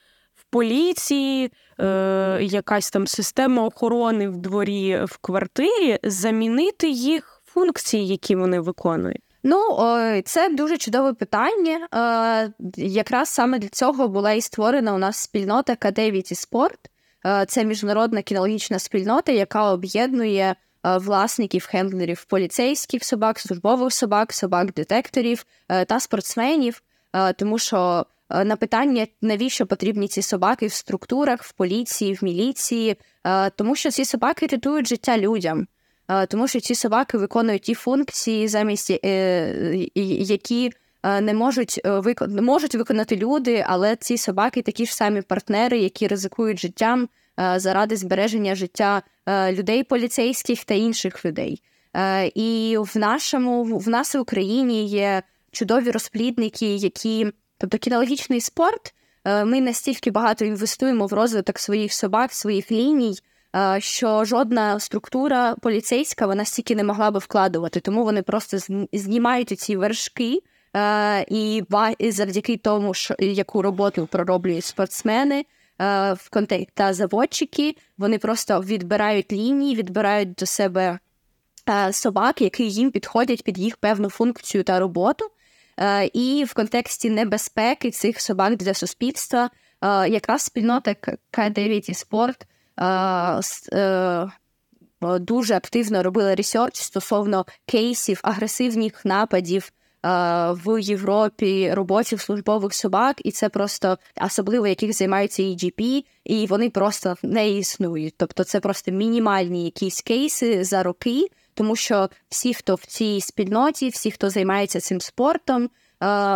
поліції, 0.49 1.51
е, 1.79 2.39
якась 2.41 2.91
там 2.91 3.07
система 3.07 3.63
охорони 3.63 4.29
в 4.29 4.37
дворі 4.37 5.03
в 5.05 5.17
квартирі, 5.17 5.99
замінити 6.03 6.89
їх 6.89 7.41
функції, 7.45 8.07
які 8.07 8.35
вони 8.35 8.59
виконують. 8.59 9.21
Ну, 9.43 9.77
це 10.25 10.49
дуже 10.49 10.77
чудове 10.77 11.13
питання. 11.13 11.87
Е, 11.93 12.53
якраз 12.75 13.29
саме 13.29 13.59
для 13.59 13.67
цього 13.67 14.07
була 14.07 14.31
і 14.31 14.41
створена 14.41 14.93
у 14.93 14.97
нас 14.97 15.17
спільнота 15.17 15.75
Кадевіті 15.75 16.35
Спорт. 16.35 16.79
Е, 17.25 17.45
це 17.47 17.65
міжнародна 17.65 18.21
кінологічна 18.21 18.79
спільнота, 18.79 19.31
яка 19.31 19.71
об'єднує 19.71 20.55
власників 20.83 21.65
хендлерів 21.65 22.25
поліцейських 22.25 23.03
собак, 23.03 23.39
службових 23.39 23.93
собак, 23.93 24.33
собак-детекторів 24.33 25.45
та 25.87 25.99
спортсменів, 25.99 26.81
тому 27.37 27.59
що 27.59 28.05
Е, 28.07 28.16
на 28.29 28.55
питання, 28.55 29.07
навіщо 29.21 29.65
потрібні 29.65 30.07
ці 30.07 30.21
собаки 30.21 30.67
в 30.67 30.73
структурах, 30.73 31.43
в 31.43 31.53
поліції, 31.53 32.13
в 32.13 32.23
міліції, 32.23 32.95
е, 33.23 33.49
тому 33.49 33.75
що 33.75 33.91
ці 33.91 34.05
собаки 34.05 34.47
рятують 34.47 34.87
життя 34.87 35.17
людям, 35.17 35.67
е, 36.07 36.25
тому 36.25 36.47
що 36.47 36.59
ці 36.59 36.75
собаки 36.75 37.17
виконують 37.17 37.61
ті 37.61 37.73
функції, 37.73 38.47
замість 38.47 38.99
які 39.93 40.71
не 41.21 41.33
можуть 41.33 41.81
можуть 42.41 42.75
виконати 42.75 43.15
люди, 43.15 43.65
але 43.67 43.95
ці 43.95 44.17
собаки 44.17 44.61
такі 44.61 44.85
ж 44.85 44.95
самі 44.95 45.21
партнери, 45.21 45.79
які 45.79 46.07
ризикують 46.07 46.59
життям 46.59 47.09
заради 47.55 47.95
збереження 47.95 48.55
життя 48.55 49.01
людей, 49.51 49.83
поліцейських 49.83 50.63
та 50.63 50.73
інших 50.73 51.25
людей. 51.25 51.61
І 52.35 52.77
в 52.79 52.97
нашому 52.97 53.63
в 53.63 53.89
нас 53.89 54.15
в 54.15 54.19
Україні 54.19 54.87
є 54.87 55.21
чудові 55.51 55.91
розплідники, 55.91 56.75
які 56.75 57.31
Тобто 57.57 57.77
кінологічний 57.77 58.41
спорт, 58.41 58.93
е, 59.25 59.45
ми 59.45 59.61
настільки 59.61 60.11
багато 60.11 60.45
інвестуємо 60.45 61.05
в 61.05 61.13
розвиток 61.13 61.59
своїх 61.59 61.93
собак, 61.93 62.33
своїх 62.33 62.71
ліній, 62.71 63.15
е, 63.55 63.77
що 63.81 64.25
жодна 64.25 64.79
структура 64.79 65.55
поліцейська 65.61 66.27
вона 66.27 66.45
стільки 66.45 66.75
не 66.75 66.83
могла 66.83 67.11
би 67.11 67.19
вкладувати, 67.19 67.79
тому 67.79 68.03
вони 68.03 68.21
просто 68.21 68.57
знімають 68.93 69.59
ці 69.59 69.75
вершки. 69.75 70.39
Е, 70.75 71.25
і 71.29 71.63
завдяки 72.11 72.57
тому, 72.57 72.93
що 72.93 73.15
яку 73.19 73.61
роботу 73.61 74.07
пророблюють 74.11 74.65
спортсмени 74.65 75.45
в 76.15 76.29
контекст 76.31 76.69
та 76.73 76.93
заводчики, 76.93 77.75
вони 77.97 78.17
просто 78.17 78.61
відбирають 78.61 79.31
лінії, 79.31 79.75
відбирають 79.75 80.33
до 80.33 80.45
себе 80.45 80.99
собак, 81.91 82.41
які 82.41 82.69
їм 82.69 82.91
підходять 82.91 83.43
під 83.43 83.57
їх 83.57 83.77
певну 83.77 84.09
функцію 84.09 84.63
та 84.63 84.79
роботу. 84.79 85.25
Е, 85.79 86.09
і 86.13 86.43
в 86.43 86.53
контексті 86.53 87.09
небезпеки 87.09 87.91
цих 87.91 88.21
собак 88.21 88.55
для 88.55 88.73
суспільства 88.73 89.49
е, 89.81 90.09
якраз 90.09 90.41
спільнота 90.41 90.95
K9 91.31 91.89
і 91.89 91.93
спорт 91.93 92.47
е, 93.71 94.31
дуже 95.19 95.55
активно 95.55 96.03
робила 96.03 96.35
research 96.35 96.75
стосовно 96.75 97.45
кейсів 97.65 98.19
агресивних 98.23 99.05
нападів. 99.05 99.71
В 100.49 100.81
Європі 100.81 101.73
робочих 101.73 102.21
службових 102.21 102.73
собак, 102.73 103.15
і 103.23 103.31
це 103.31 103.49
просто 103.49 103.97
особливо 104.21 104.67
яких 104.67 104.93
займаються 104.93 105.43
IGP, 105.43 106.03
і 106.25 106.47
вони 106.47 106.69
просто 106.69 107.15
не 107.23 107.49
існують. 107.49 108.13
Тобто 108.17 108.43
це 108.43 108.59
просто 108.59 108.91
мінімальні 108.91 109.65
якісь 109.65 110.01
кейси 110.01 110.63
за 110.63 110.83
роки, 110.83 111.27
тому 111.57 111.75
що 111.75 112.09
всі, 112.29 112.53
хто 112.53 112.75
в 112.75 112.85
цій 112.85 113.21
спільноті, 113.21 113.89
всі, 113.89 114.11
хто 114.11 114.29
займається 114.29 114.79
цим 114.79 115.01
спортом, 115.01 115.63
е, 115.63 115.69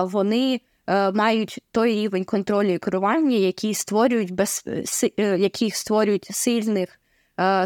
вони 0.03 0.61
е, 0.87 1.11
мають 1.11 1.59
той 1.71 1.93
рівень 1.93 2.23
контролю 2.23 2.73
і 2.73 2.77
керування, 2.77 3.37
які 3.37 3.73
створюють 3.73 4.31
без 4.31 4.63
е, 5.17 5.37
які 5.37 5.71
створюють 5.71 6.27
сильних 6.31 6.97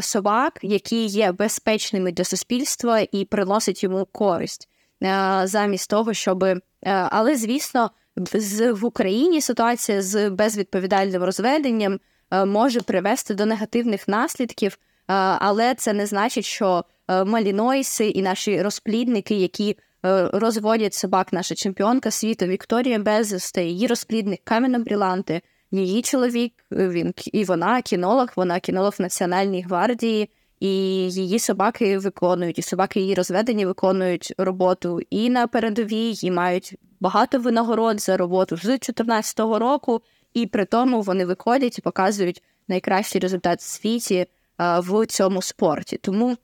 собак, 0.02 0.60
які 0.62 1.06
є 1.06 1.32
безпечними 1.32 2.12
для 2.12 2.24
суспільства 2.24 3.00
і 3.12 3.26
приносять 3.26 3.84
йому 3.84 4.08
користь 4.12 4.70
замість 5.44 5.90
того, 5.90 6.14
щоб 6.14 6.46
але 6.86 7.36
звісно, 7.36 7.92
в 8.72 8.86
Україні 8.86 9.42
ситуація 9.42 10.02
з 10.02 10.30
безвідповідальним 10.30 11.24
розведенням 11.24 12.00
може 12.46 12.82
привести 12.82 13.34
до 13.34 13.46
негативних 13.46 14.08
наслідків, 14.08 14.78
але 15.08 15.76
це 15.76 15.94
не 15.94 16.06
значить, 16.06 16.46
що 16.46 16.84
Е, 17.08 17.24
малінойси 17.24 18.08
і 18.08 18.22
наші 18.22 18.62
розплідники, 18.62 19.36
які 19.36 19.78
розводять 20.34 20.94
собак 20.94 21.34
наша 21.34 21.56
чемпіонка 21.56 22.12
світу 22.12 22.46
Вікторія 22.46 23.00
Безесте, 23.00 23.64
її 23.64 23.88
розплідник 23.88 24.42
Камена 24.44 24.80
Бріланти, 24.80 25.42
її 25.72 26.02
чоловік, 26.02 26.54
він 26.72 27.14
і 27.34 27.44
вона 27.44 27.82
кінолог, 27.82 28.28
вона 28.36 28.60
кінолог 28.60 28.94
в 29.00 29.02
Національній 29.02 29.62
гвардії, 29.62 30.30
і 30.60 30.68
її 31.12 31.40
собаки 31.40 31.98
виконують, 31.98 32.60
і 32.60 32.62
собаки 32.62 33.00
її 33.00 33.14
розведені 33.14 33.66
виконують 33.66 34.34
роботу 34.38 35.00
і 35.10 35.30
на 35.30 35.48
передовій, 35.48 36.16
і 36.24 36.32
мають 36.32 36.76
багато 37.00 37.40
винагород 37.40 38.02
за 38.02 38.18
роботу 38.18 38.58
з 38.58 38.62
2014 38.62 39.40
року, 39.40 40.02
і 40.34 40.46
при 40.46 40.66
тому 40.66 41.02
вони 41.02 41.26
виходять 41.26 41.78
і 41.78 41.82
показують 41.82 42.44
найкращий 42.68 43.22
результат 43.22 43.60
в 43.60 43.64
світі 43.64 44.28
в 44.60 45.06
цьому 45.06 45.42
спорті. 45.42 45.98
Тому 45.98 46.38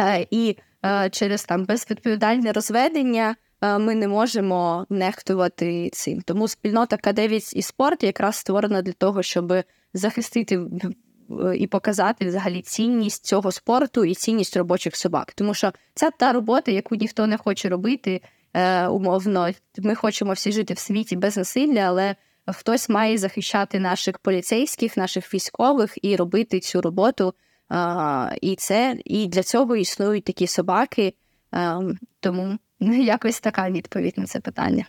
е, 0.00 0.26
і 0.30 0.56
е, 0.84 1.10
через 1.10 1.44
там 1.44 1.64
безвідповідальне 1.64 2.52
розведення 2.52 3.36
е, 3.62 3.78
ми 3.78 3.94
не 3.94 4.08
можемо 4.08 4.86
нехтувати 4.90 5.90
цим. 5.92 6.20
Тому 6.20 6.48
спільнота 6.48 6.96
К9 6.96 7.56
і 7.56 7.62
спорт 7.62 8.02
якраз 8.02 8.36
створена 8.36 8.82
для 8.82 8.92
того, 8.92 9.22
щоб 9.22 9.52
захистити 9.94 10.60
і 11.56 11.66
показати 11.66 12.26
взагалі 12.26 12.62
цінність 12.62 13.26
цього 13.26 13.52
спорту 13.52 14.04
і 14.04 14.14
цінність 14.14 14.56
робочих 14.56 14.96
собак. 14.96 15.32
Тому 15.34 15.54
що 15.54 15.72
це 15.94 16.10
та 16.10 16.32
робота, 16.32 16.70
яку 16.70 16.94
ніхто 16.94 17.26
не 17.26 17.36
хоче 17.36 17.68
робити. 17.68 18.20
Умовно, 18.90 19.50
ми 19.78 19.94
хочемо 19.94 20.32
всі 20.32 20.52
жити 20.52 20.74
в 20.74 20.78
світі 20.78 21.16
без 21.16 21.36
насилля, 21.36 21.80
але 21.80 22.16
хтось 22.46 22.88
має 22.88 23.18
захищати 23.18 23.80
наших 23.80 24.18
поліцейських, 24.18 24.96
наших 24.96 25.34
військових 25.34 26.04
і 26.04 26.16
робити 26.16 26.60
цю 26.60 26.80
роботу. 26.80 27.34
А, 27.68 28.30
І 28.40 28.56
це 28.56 28.96
і 29.04 29.26
для 29.26 29.42
цього 29.42 29.76
існують 29.76 30.24
такі 30.24 30.46
собаки. 30.46 31.14
А, 31.50 31.80
Тому 32.20 32.58
якось 32.80 33.40
така 33.40 33.70
відповідь 33.70 34.18
на 34.18 34.24
це 34.24 34.40
питання. 34.40 34.86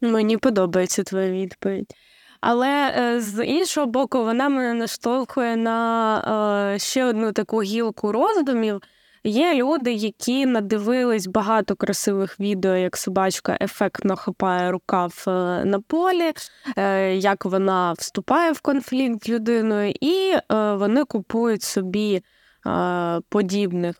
Мені 0.00 0.36
подобається 0.36 1.02
твоя 1.02 1.30
відповідь. 1.30 1.94
Але 2.40 2.94
е, 2.98 3.20
з 3.20 3.44
іншого 3.44 3.86
боку, 3.86 4.24
вона 4.24 4.48
мене 4.48 4.74
наштовхує 4.74 5.56
на 5.56 6.72
е, 6.74 6.78
ще 6.78 7.04
одну 7.04 7.32
таку 7.32 7.62
гілку 7.62 8.12
роздумів. 8.12 8.82
Є 9.26 9.54
люди, 9.54 9.92
які 9.92 10.46
надивились 10.46 11.26
багато 11.26 11.76
красивих 11.76 12.40
відео, 12.40 12.76
як 12.76 12.96
собачка 12.96 13.58
ефектно 13.60 14.16
хапає 14.16 14.70
рукав 14.70 15.24
е, 15.28 15.30
на 15.64 15.80
полі, 15.80 16.32
е, 16.76 17.14
як 17.16 17.44
вона 17.44 17.92
вступає 17.92 18.52
в 18.52 18.60
конфлікт 18.60 19.24
з 19.24 19.28
людиною, 19.28 19.94
і 20.00 20.32
е, 20.32 20.74
вони 20.74 21.04
купують 21.04 21.62
собі 21.62 22.22
подібних 23.28 23.96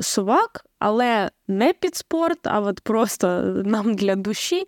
собак, 0.00 0.64
але 0.78 1.30
не 1.48 1.72
під 1.72 1.96
спорт, 1.96 2.46
а 2.46 2.60
от 2.60 2.80
просто 2.80 3.26
нам 3.64 3.94
для 3.94 4.16
душі. 4.16 4.64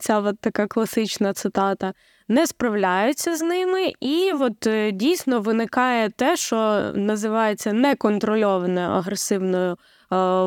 Ця 0.00 0.20
от 0.24 0.40
така 0.40 0.66
класична 0.66 1.32
цитата 1.32 1.92
не 2.30 2.46
справляються 2.46 3.36
з 3.36 3.42
ними, 3.42 3.92
і 4.00 4.32
от 4.40 4.66
е, 4.66 4.92
дійсно 4.92 5.40
виникає 5.40 6.10
те, 6.10 6.36
що 6.36 6.92
називається 6.94 7.72
неконтрольованою 7.72 8.88
агресивною 8.88 9.72
е, 9.72 9.76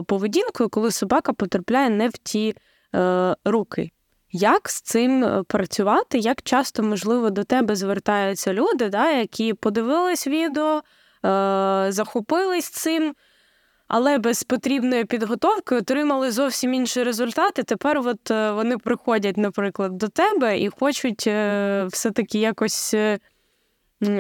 поведінкою, 0.04 0.70
коли 0.70 0.92
собака 0.92 1.34
потрапляє 1.34 1.90
не 1.90 2.10
в 2.10 2.18
ті 2.18 2.56
е, 2.96 3.36
руки. 3.46 3.92
Як 4.32 4.70
з 4.70 4.82
цим 4.82 5.44
працювати? 5.48 6.18
Як 6.18 6.42
часто, 6.42 6.84
можливо, 6.84 7.30
до 7.30 7.44
тебе 7.44 7.76
звертаються 7.76 8.54
люди, 8.54 8.90
да, 8.90 9.12
які 9.12 9.54
подивились 9.54 10.28
відео, 10.28 10.82
захопились 11.90 12.70
цим 12.70 13.16
але 13.96 14.18
без 14.18 14.44
потрібної 14.44 15.06
підготовки 15.06 15.76
отримали 15.76 16.32
зовсім 16.32 16.74
інші 16.74 17.04
результати. 17.04 17.64
Тепер 17.64 17.98
от 17.98 18.32
е, 18.32 18.52
вони 18.52 18.78
приходять, 18.78 19.38
наприклад, 19.38 19.98
до 19.98 20.08
тебе 20.08 20.60
і 20.60 20.70
хочуть 20.70 21.28
е, 21.28 21.86
все-таки 21.92 22.40
якось 22.40 22.94
е, 22.94 23.20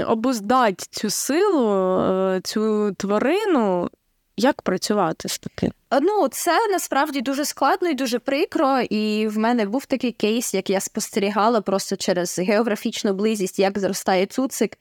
обуздати 0.07 0.85
цю 0.89 1.09
силу, 1.09 2.39
цю 2.43 2.93
тварину. 2.97 3.89
Як 4.37 4.61
працювати 4.61 5.29
з 5.29 5.39
таким? 5.39 5.71
Ну, 6.01 6.27
це 6.27 6.67
насправді 6.71 7.21
дуже 7.21 7.45
складно 7.45 7.89
і 7.89 7.93
дуже 7.93 8.19
прикро. 8.19 8.79
І 8.79 9.27
в 9.27 9.37
мене 9.37 9.65
був 9.65 9.85
такий 9.85 10.11
кейс, 10.11 10.53
як 10.53 10.69
я 10.69 10.79
спостерігала 10.79 11.61
просто 11.61 11.95
через 11.95 12.39
географічну 12.39 13.13
близість, 13.13 13.59
як 13.59 13.79
зростає 13.79 14.25
цуцик. 14.25 14.77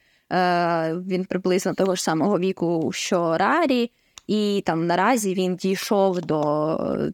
Він 1.06 1.24
приблизно 1.28 1.74
того 1.74 1.94
ж 1.94 2.02
самого 2.02 2.38
віку, 2.38 2.90
що 2.92 3.38
Рарі. 3.38 3.90
І 4.26 4.62
там 4.66 4.86
наразі 4.86 5.34
він 5.34 5.56
дійшов 5.56 6.20
до 6.20 7.04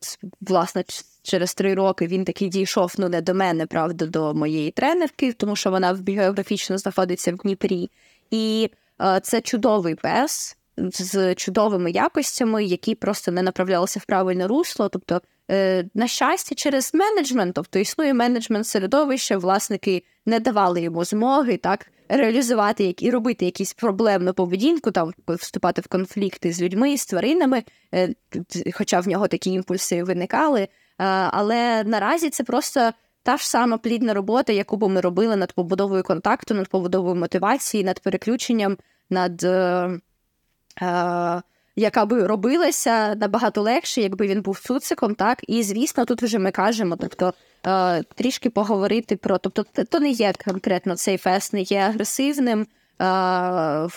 власне 0.41 0.85
через 1.23 1.55
три 1.55 1.75
роки 1.75 2.07
він 2.07 2.25
таки 2.25 2.49
дійшов 2.49 2.95
ну 2.99 3.09
не 3.09 3.21
до 3.21 3.35
мене, 3.35 3.67
правда, 3.67 4.07
до 4.07 4.35
моєї 4.35 4.71
тренерки, 4.71 5.33
тому 5.33 5.57
що 5.57 5.71
вона 5.71 5.99
географічно 6.07 6.79
знаходиться 6.79 7.33
в 7.33 7.37
Дніпрі. 7.37 7.91
І 8.31 8.71
е, 9.01 9.21
це 9.23 9.41
чудовий 9.41 9.95
пес 9.95 10.57
з 10.77 11.35
чудовими 11.35 11.91
якостями, 11.91 12.65
які 12.65 12.95
просто 12.95 13.33
не 13.33 13.43
направлялися 13.43 14.01
в 14.01 14.05
правильне 14.05 14.47
русло. 14.47 14.89
Тобто 14.89 15.21
Е, 15.51 15.85
на 15.95 16.09
щастя, 16.09 16.55
через 16.55 16.95
менеджмент, 16.95 17.55
тобто 17.55 17.79
існує 17.79 18.15
менеджмент 18.15 18.67
середовища, 18.67 19.39
власники 19.39 20.03
не 20.27 20.41
давали 20.41 20.81
йому 20.81 21.05
змоги 21.05 21.57
так 21.57 21.87
реалізувати 22.09 22.95
і 22.99 23.11
робити 23.11 23.45
якісь 23.45 23.73
проблемну 23.73 24.35
поведінку, 24.35 24.91
там 24.91 25.13
вступати 25.29 25.81
в 25.81 25.87
конфлікти 25.87 26.53
з 26.53 26.63
людьми, 26.63 26.97
з 26.97 27.07
тваринами, 27.07 27.63
е, 27.95 28.15
хоча 28.75 29.01
в 29.01 29.09
нього 29.09 29.29
такі 29.29 29.51
імпульси 29.51 30.03
виникали. 30.03 30.61
Е, 30.61 30.69
але 31.31 31.85
наразі 31.85 32.31
це 32.31 32.45
просто 32.45 32.91
та 33.23 33.37
ж 33.37 33.51
сама 33.51 33.79
плідна 33.79 34.15
робота, 34.15 34.53
яку 34.53 34.77
б 34.77 34.89
ми 34.89 35.01
робили 35.01 35.37
над 35.37 35.53
побудовою 35.53 36.03
контакту, 36.03 36.55
над 36.55 36.69
побудовою 36.69 37.17
мотивації, 37.17 37.85
над 37.85 38.01
переключенням, 38.01 38.77
над 39.11 39.47
яка 41.79 42.07
би 42.07 42.27
робилася 42.27 43.15
набагато 43.15 43.63
легше, 43.63 44.01
якби 44.01 44.27
він 44.27 44.43
був 44.43 44.61
цуциком, 44.61 45.15
так 45.15 45.39
і 45.49 45.63
звісно, 45.63 46.05
тут 46.05 46.23
вже 46.23 46.39
ми 46.39 46.51
кажемо, 46.51 46.97
тобто 47.01 47.35
е, 47.67 48.03
трішки 48.03 48.51
поговорити 48.51 49.17
про, 49.17 49.39
тобто, 49.39 49.65
то 49.91 50.01
не 50.01 50.11
є 50.11 50.33
конкретно 50.45 50.97
цей 50.97 51.17
фест, 51.17 51.53
не 51.53 51.63
є 51.63 51.79
агресивним 51.79 52.61
е, 52.61 52.67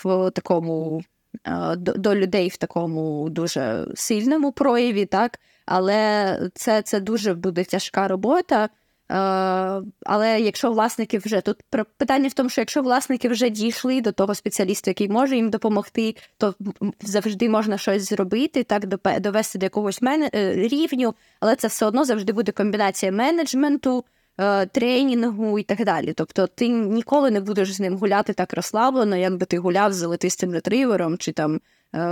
в 0.04 0.32
такому 0.36 1.02
е, 1.48 1.76
до, 1.76 1.94
до 1.94 2.16
людей 2.16 2.50
в 2.50 2.58
такому 2.58 3.30
дуже 3.30 3.88
сильному 3.96 4.52
прояві, 4.52 5.06
так, 5.06 5.40
але 5.66 6.40
це, 6.56 6.82
це 6.82 7.00
дуже 7.00 7.34
буде 7.34 7.64
тяжка 7.64 8.08
робота. 8.08 8.70
Е, 9.12 9.82
але 10.06 10.40
якщо 10.42 10.72
власники 10.72 11.18
вже 11.18 11.42
тут 11.42 11.58
питання 11.98 12.28
в 12.28 12.34
тому, 12.34 12.50
що 12.50 12.62
якщо 12.62 12.82
власники 12.82 13.30
вже 13.30 13.50
дійшли 13.50 14.02
до 14.02 14.12
того 14.12 14.36
спеціаліста, 14.36 14.92
який 14.92 15.10
може 15.10 15.36
їм 15.36 15.50
допомогти, 15.50 16.16
то 16.38 16.56
завжди 17.02 17.50
можна 17.50 17.78
щось 17.78 18.10
зробити, 18.10 18.64
так 18.64 18.86
довести 19.20 19.60
до 19.60 19.66
якогось 19.66 20.02
мен... 20.02 20.30
Е, 20.36 20.54
рівню, 20.54 21.14
але 21.40 21.56
це 21.56 21.68
все 21.68 21.86
одно 21.86 22.06
завжди 22.06 22.34
буде 22.34 22.52
комбінація 22.52 23.12
менеджменту, 23.12 24.06
е, 24.38 24.66
тренінгу 24.66 25.60
і 25.60 25.64
так 25.64 25.86
далі. 25.86 26.14
Тобто 26.14 26.48
ти 26.48 26.68
ніколи 26.68 27.32
не 27.32 27.40
будеш 27.40 27.74
з 27.74 27.80
ним 27.80 27.98
гуляти 27.98 28.34
так 28.34 28.54
розслаблено, 28.54 29.16
якби 29.16 29.46
ти 29.46 29.58
гуляв 29.58 29.94
з 29.94 29.98
золотистим 29.98 30.54
ретривером 30.54 31.18
чи 31.18 31.32
там 31.32 31.62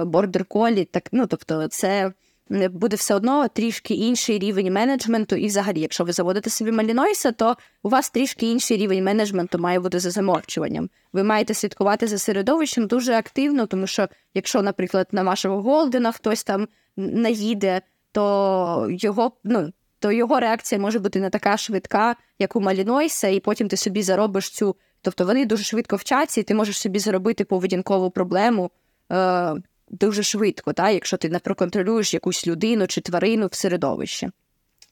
бордер 0.06 0.45
колі. 0.45 0.86
Так 0.86 1.04
ну 1.12 1.28
тобто, 1.28 1.68
це 1.68 2.12
буде 2.50 2.95
все 2.95 3.16
одно 3.16 3.47
трішки 3.47 3.93
інший 3.93 4.39
рівень 4.39 4.74
менеджменту. 4.74 5.36
І, 5.36 5.47
взагалі, 5.47 5.80
якщо 5.80 6.04
ви 6.04 6.12
заводите 6.12 6.50
собі 6.50 6.72
Малінойса, 6.72 7.32
то 7.32 7.56
у 7.84 7.89
вас 7.89 8.10
трішки 8.10 8.52
інший 8.52 8.78
рівень 8.78 9.04
менеджменту 9.04 9.60
має 9.60 9.80
бути 9.80 10.00
за 10.00 10.12
замовчуванням. 10.12 10.89
Ви 11.14 11.24
маєте 11.24 11.54
слідкувати 11.54 12.08
за 12.08 12.18
середовищем 12.18 12.88
дуже 12.88 13.14
активно, 13.14 13.66
тому 13.66 13.88
що 13.88 14.08
якщо, 14.34 14.62
наприклад, 14.62 15.08
на 15.12 15.24
вашого 15.24 15.62
Голдена 15.62 16.12
хтось 16.12 16.43
там 16.43 16.68
наїде, 16.97 17.82
то 18.12 18.88
його 18.89 19.32
ну. 19.43 19.72
То 20.02 20.12
його 20.12 20.39
реакція 20.39 20.82
може 20.82 21.00
бути 21.00 21.20
не 21.20 21.30
така 21.30 21.58
швидка, 21.58 22.16
як 22.39 22.56
у 22.56 22.62
Малінойса, 22.62 23.28
і 23.28 23.39
потім 23.39 23.68
ти 23.68 23.78
собі 23.78 24.04
заробиш 24.04 24.50
цю. 24.50 24.76
Тобто 25.02 25.26
вони 25.26 25.45
дуже 25.45 25.64
швидко 25.64 25.95
вчаться, 25.95 26.41
і 26.41 26.43
ти 26.43 26.54
можеш 26.56 26.80
собі 26.80 27.00
заробити 27.00 27.45
поведінкову 27.45 28.10
проблему 28.12 28.72
е, 29.12 29.54
дуже 29.89 30.23
швидко, 30.23 30.73
та, 30.73 30.89
якщо 30.89 31.17
ти 31.17 31.29
не 31.29 31.39
проконтролюєш 31.39 32.13
якусь 32.13 32.47
людину 32.47 32.87
чи 32.87 33.01
тварину 33.01 33.47
в 33.47 33.53
середовищі. 33.55 34.29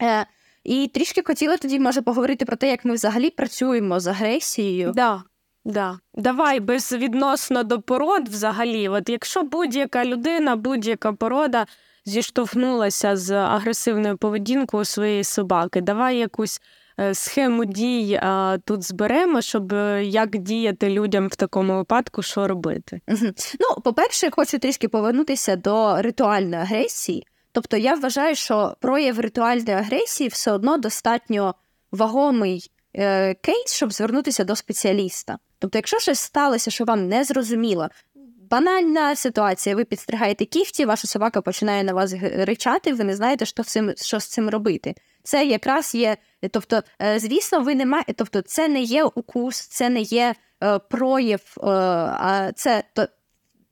Е, 0.02 0.26
І 0.64 0.92
трішки 0.94 1.22
хотіла 1.26 1.58
тоді, 1.58 1.80
може, 1.80 2.02
поговорити 2.02 2.46
про 2.46 2.56
те, 2.56 2.70
як 2.70 2.86
ми 2.86 2.94
взагалі 2.94 3.30
працюємо 3.30 4.00
з 4.00 4.08
агресією. 4.08 4.92
Да. 4.92 5.24
Да. 5.66 6.00
Давай 6.16 6.60
безвідносно 6.60 7.64
до 7.64 7.82
пород 7.82 8.30
взагалі. 8.30 8.90
От 8.90 9.10
Якщо 9.10 9.44
будь-яка 9.44 10.06
людина, 10.06 10.56
будь-яка 10.56 11.14
порода 11.14 11.66
зіштовхнулася 12.06 13.18
з 13.18 13.32
агресивною 13.32 14.18
поведінкою 14.18 14.86
своєї 14.86 15.24
собаки, 15.24 15.82
давай 15.82 16.18
якусь 16.18 16.62
схему 17.14 17.66
дій 17.66 18.20
тут 18.66 18.84
зберемо, 18.84 19.42
щоб 19.42 19.74
е, 19.74 20.04
як 20.06 20.38
діяти 20.38 20.90
людям 20.90 21.28
в 21.28 21.36
такому 21.36 21.76
випадку, 21.76 22.22
що 22.22 22.48
робити? 22.48 23.02
Ну, 23.60 23.82
по-перше, 23.84 24.30
хочу 24.32 24.60
трішки 24.60 24.88
повернутися 24.88 25.56
до 25.56 26.02
ритуальної 26.02 26.62
агресії. 26.62 27.28
Тобто 27.52 27.78
я 27.78 27.96
вважаю, 27.96 28.36
що 28.36 28.76
прояв 28.80 29.20
ритуальної 29.20 29.78
агресії 29.78 30.28
все 30.28 30.52
одно 30.52 30.78
достатньо 30.78 31.56
вагомий 31.92 32.72
е, 32.94 33.34
кейс, 33.34 33.74
щоб 33.74 33.94
звернутися 33.94 34.44
до 34.44 34.56
спеціаліста. 34.56 35.38
Тобто, 35.60 35.78
якщо 35.78 36.00
щось 36.00 36.20
сталося, 36.20 36.72
що 36.72 36.86
вам 36.86 37.08
не 37.08 37.24
зрозуміло, 37.24 37.88
банальна 38.50 39.16
ситуація, 39.16 39.76
ви 39.76 39.86
підстригаєте 39.86 40.46
кіфті, 40.46 40.86
ваша 40.86 41.08
собака 41.08 41.42
починає 41.42 41.84
на 41.84 41.94
вас 41.94 42.14
ричати, 42.22 42.94
ви 42.94 43.04
не 43.04 43.16
знаєте, 43.16 43.46
що 43.46 43.64
цим, 43.64 43.94
що 43.96 44.20
з 44.20 44.28
цим 44.28 44.50
робити. 44.50 44.96
Це 45.24 45.46
якраз 45.46 45.96
є, 45.96 46.18
тобто, 46.52 46.84
е, 47.02 47.20
звісно, 47.20 47.62
ви 47.62 47.76
не 47.76 47.86
маєте, 47.86 48.14
тобто, 48.14 48.42
це 48.42 48.68
не 48.68 48.82
є 48.82 49.04
укус, 49.04 49.60
це 49.60 49.90
не 49.90 50.02
є 50.02 50.36
е, 50.64 50.80
прояв, 50.80 51.42
е, 51.58 51.64
а 51.64 52.52
це 52.56 52.84
то. 52.94 53.08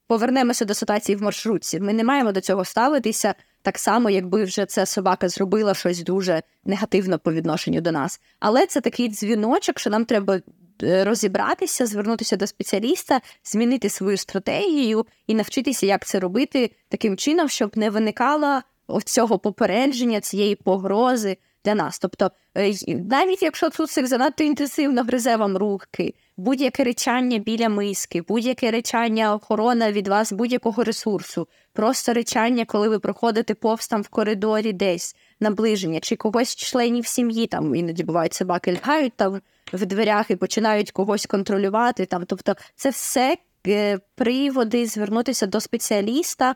Повернемося 0.07 0.65
до 0.65 0.73
ситуації 0.73 1.15
в 1.15 1.21
маршрутці. 1.21 1.79
Ми 1.79 1.93
не 1.93 2.03
маємо 2.03 2.31
до 2.31 2.41
цього 2.41 2.65
ставитися 2.65 3.35
так 3.61 3.79
само, 3.79 4.09
якби 4.09 4.43
вже 4.43 4.65
ця 4.65 4.85
собака 4.85 5.29
зробила 5.29 5.73
щось 5.73 6.03
дуже 6.03 6.41
негативно 6.65 7.19
по 7.19 7.33
відношенню 7.33 7.81
до 7.81 7.91
нас. 7.91 8.21
Але 8.39 8.65
це 8.65 8.81
такий 8.81 9.09
дзвіночок, 9.09 9.79
що 9.79 9.89
нам 9.89 10.05
треба 10.05 10.39
розібратися, 10.79 11.85
звернутися 11.85 12.35
до 12.35 12.47
спеціаліста, 12.47 13.21
змінити 13.43 13.89
свою 13.89 14.17
стратегію 14.17 15.05
і 15.27 15.35
навчитися, 15.35 15.85
як 15.85 16.05
це 16.05 16.19
робити 16.19 16.71
таким 16.89 17.17
чином, 17.17 17.49
щоб 17.49 17.77
не 17.77 17.89
виникало 17.89 18.61
цього 19.05 19.39
попередження, 19.39 20.21
цієї 20.21 20.55
погрози 20.55 21.37
для 21.65 21.75
нас. 21.75 21.99
Тобто, 21.99 22.31
е, 22.57 22.73
навіть 22.87 23.43
якщо 23.43 23.69
цуцик 23.69 24.07
занадто 24.07 24.43
інтенсивно 24.43 25.03
гризе 25.03 25.35
вам 25.35 25.57
руки, 25.57 26.13
будь-яке 26.37 26.83
речання 26.83 27.37
біля 27.37 27.69
миски, 27.69 28.21
будь-яке 28.21 28.71
речання 28.71 29.33
охорона 29.33 29.91
від 29.91 30.07
вас 30.07 30.31
будь-якого 30.31 30.83
ресурсу, 30.83 31.47
просто 31.73 32.13
речання, 32.13 32.65
коли 32.65 32.89
ви 32.89 32.99
проходите 32.99 33.53
повз 33.53 33.87
там 33.87 34.01
в 34.01 34.07
коридорі 34.07 34.73
десь 34.73 35.15
наближення, 35.39 35.99
чи 35.99 36.15
когось 36.15 36.55
членів 36.55 37.05
сім'ї, 37.07 37.47
там 37.47 37.75
іноді 37.75 38.03
бувають 38.03 38.33
собаки 38.33 38.71
лягають 38.73 39.13
там 39.15 39.41
в 39.73 39.85
дверях 39.85 40.31
і 40.31 40.35
починають 40.35 40.91
когось 40.91 41.25
контролювати. 41.25 42.05
Там, 42.05 42.25
Тобто, 42.25 42.55
це 42.75 42.89
все 42.89 43.37
е, 43.67 43.99
приводи 44.15 44.85
звернутися 44.85 45.45
до 45.45 45.59
спеціаліста 45.59 46.55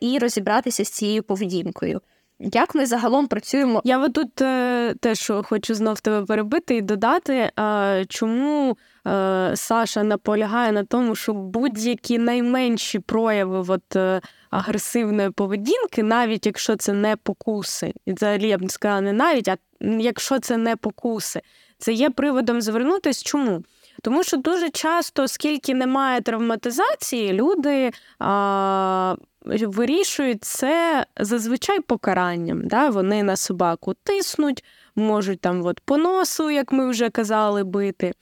і 0.00 0.18
розібратися 0.18 0.84
з 0.84 0.90
цією 0.90 1.22
поведінкою. 1.22 2.00
Як 2.40 2.74
ми 2.74 2.86
загалом 2.86 3.26
працюємо? 3.26 3.80
Я 3.84 3.98
от 3.98 4.12
тут 4.12 4.40
е, 4.40 4.94
теж 5.00 5.32
хочу 5.44 5.74
знов 5.74 6.00
тебе 6.00 6.26
перебити 6.26 6.76
і 6.76 6.82
додати, 6.82 7.50
е, 7.58 8.04
чому 8.08 8.76
е, 9.06 9.52
Саша 9.54 10.02
наполягає 10.02 10.72
на 10.72 10.84
тому, 10.84 11.14
що 11.14 11.32
будь-які 11.32 12.18
найменші 12.18 12.98
прояви 12.98 13.64
от, 13.68 13.96
е, 13.96 14.20
агресивної 14.50 15.30
поведінки, 15.30 16.02
навіть 16.02 16.46
якщо 16.46 16.76
це 16.76 16.92
не 16.92 17.16
покуси, 17.16 17.92
і 18.06 18.12
взагалі 18.12 18.48
я 18.48 18.58
б 18.58 18.62
не 18.62 18.68
сказала 18.68 19.00
не 19.00 19.12
навіть, 19.12 19.48
а 19.48 19.56
якщо 19.80 20.38
це 20.38 20.56
не 20.56 20.76
покуси, 20.76 21.40
це 21.78 21.92
є 21.92 22.10
приводом 22.10 22.60
звернутися. 22.62 23.24
Чому? 23.24 23.62
Тому 24.02 24.24
що 24.24 24.36
дуже 24.36 24.70
часто, 24.70 25.22
оскільки 25.22 25.74
немає 25.74 26.20
травматизації, 26.20 27.32
люди 27.32 27.90
а, 28.18 29.14
вирішують 29.46 30.44
це 30.44 31.06
зазвичай 31.20 31.80
покаранням. 31.80 32.68
Да? 32.68 32.88
Вони 32.88 33.22
на 33.22 33.36
собаку 33.36 33.94
тиснуть, 34.04 34.64
можуть 34.96 35.40
там 35.40 35.66
от 35.66 35.80
по 35.80 35.96
носу, 35.96 36.50
як 36.50 36.72
ми 36.72 36.90
вже 36.90 37.10
казали, 37.10 37.64
бити. 37.64 38.12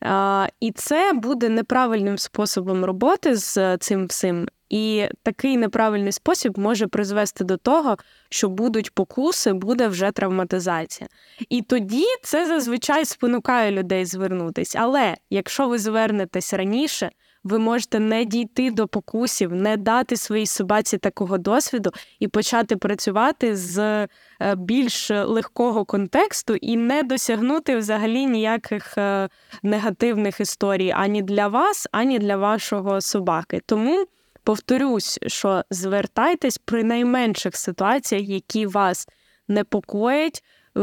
А, 0.00 0.48
І 0.60 0.72
це 0.72 1.12
буде 1.12 1.48
неправильним 1.48 2.18
способом 2.18 2.84
роботи 2.84 3.36
з 3.36 3.76
цим 3.76 4.06
всім. 4.06 4.48
І 4.68 5.06
такий 5.22 5.56
неправильний 5.56 6.12
спосіб 6.12 6.58
може 6.58 6.86
призвести 6.86 7.44
до 7.44 7.56
того, 7.56 7.96
що 8.28 8.48
будуть 8.48 8.94
покуси, 8.94 9.52
буде 9.52 9.88
вже 9.88 10.10
травматизація. 10.10 11.08
І 11.48 11.62
тоді 11.62 12.04
це 12.22 12.46
зазвичай 12.46 13.04
спонукає 13.04 13.72
людей 13.72 14.04
звернутись. 14.04 14.76
Але 14.76 15.16
якщо 15.30 15.68
ви 15.68 15.78
звернетесь 15.78 16.54
раніше, 16.54 17.10
ви 17.46 17.58
можете 17.58 18.00
не 18.00 18.24
дійти 18.24 18.70
до 18.70 18.88
покусів, 18.88 19.52
не 19.52 19.76
дати 19.76 20.16
своїй 20.16 20.46
собаці 20.46 20.98
такого 20.98 21.38
досвіду 21.38 21.90
і 22.20 22.28
почати 22.28 22.76
працювати 22.76 23.56
з 23.56 23.78
е, 23.78 24.08
більш 24.56 25.10
легкого 25.10 25.84
контексту 25.84 26.54
і 26.54 26.76
не 26.76 27.02
досягнути 27.02 27.76
взагалі 27.76 28.26
ніяких 28.26 28.98
е, 28.98 29.28
негативних 29.62 30.40
історій 30.40 30.90
ані 30.96 31.22
для 31.22 31.48
вас, 31.48 31.88
ані 31.92 32.18
для 32.18 32.36
вашого 32.36 33.00
собаки. 33.00 33.60
Тому 33.66 34.06
повторюсь, 34.46 35.18
що 35.26 35.62
звертайтесь 35.70 36.58
при 36.58 36.84
найменших 36.84 37.56
ситуаціях, 37.56 38.28
які 38.28 38.66
вас 38.66 39.08
непокоять. 39.48 40.42
Е, 40.78 40.80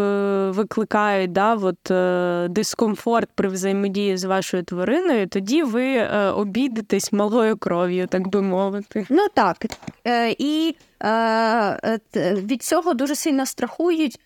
викликають 0.49 1.32
да, 1.32 1.55
от, 1.55 1.91
е, 1.91 2.47
дискомфорт 2.49 3.30
при 3.36 3.49
взаємодії 3.49 4.18
з 4.18 4.24
вашою 4.24 4.64
твариною, 4.64 5.28
тоді 5.28 5.64
ви 5.64 5.86
е, 5.95 6.30
обійдетесь 6.30 7.14
малою 7.14 7.57
кров'ю, 7.57 8.07
так 8.07 8.28
би 8.28 8.41
мовити. 8.41 9.05
Ну 9.09 9.28
так. 9.34 9.66
І 10.38 10.76
від 12.22 12.64
цього 12.64 12.93
дуже 12.93 13.16
сильно 13.16 13.45
страхують. 13.45 14.20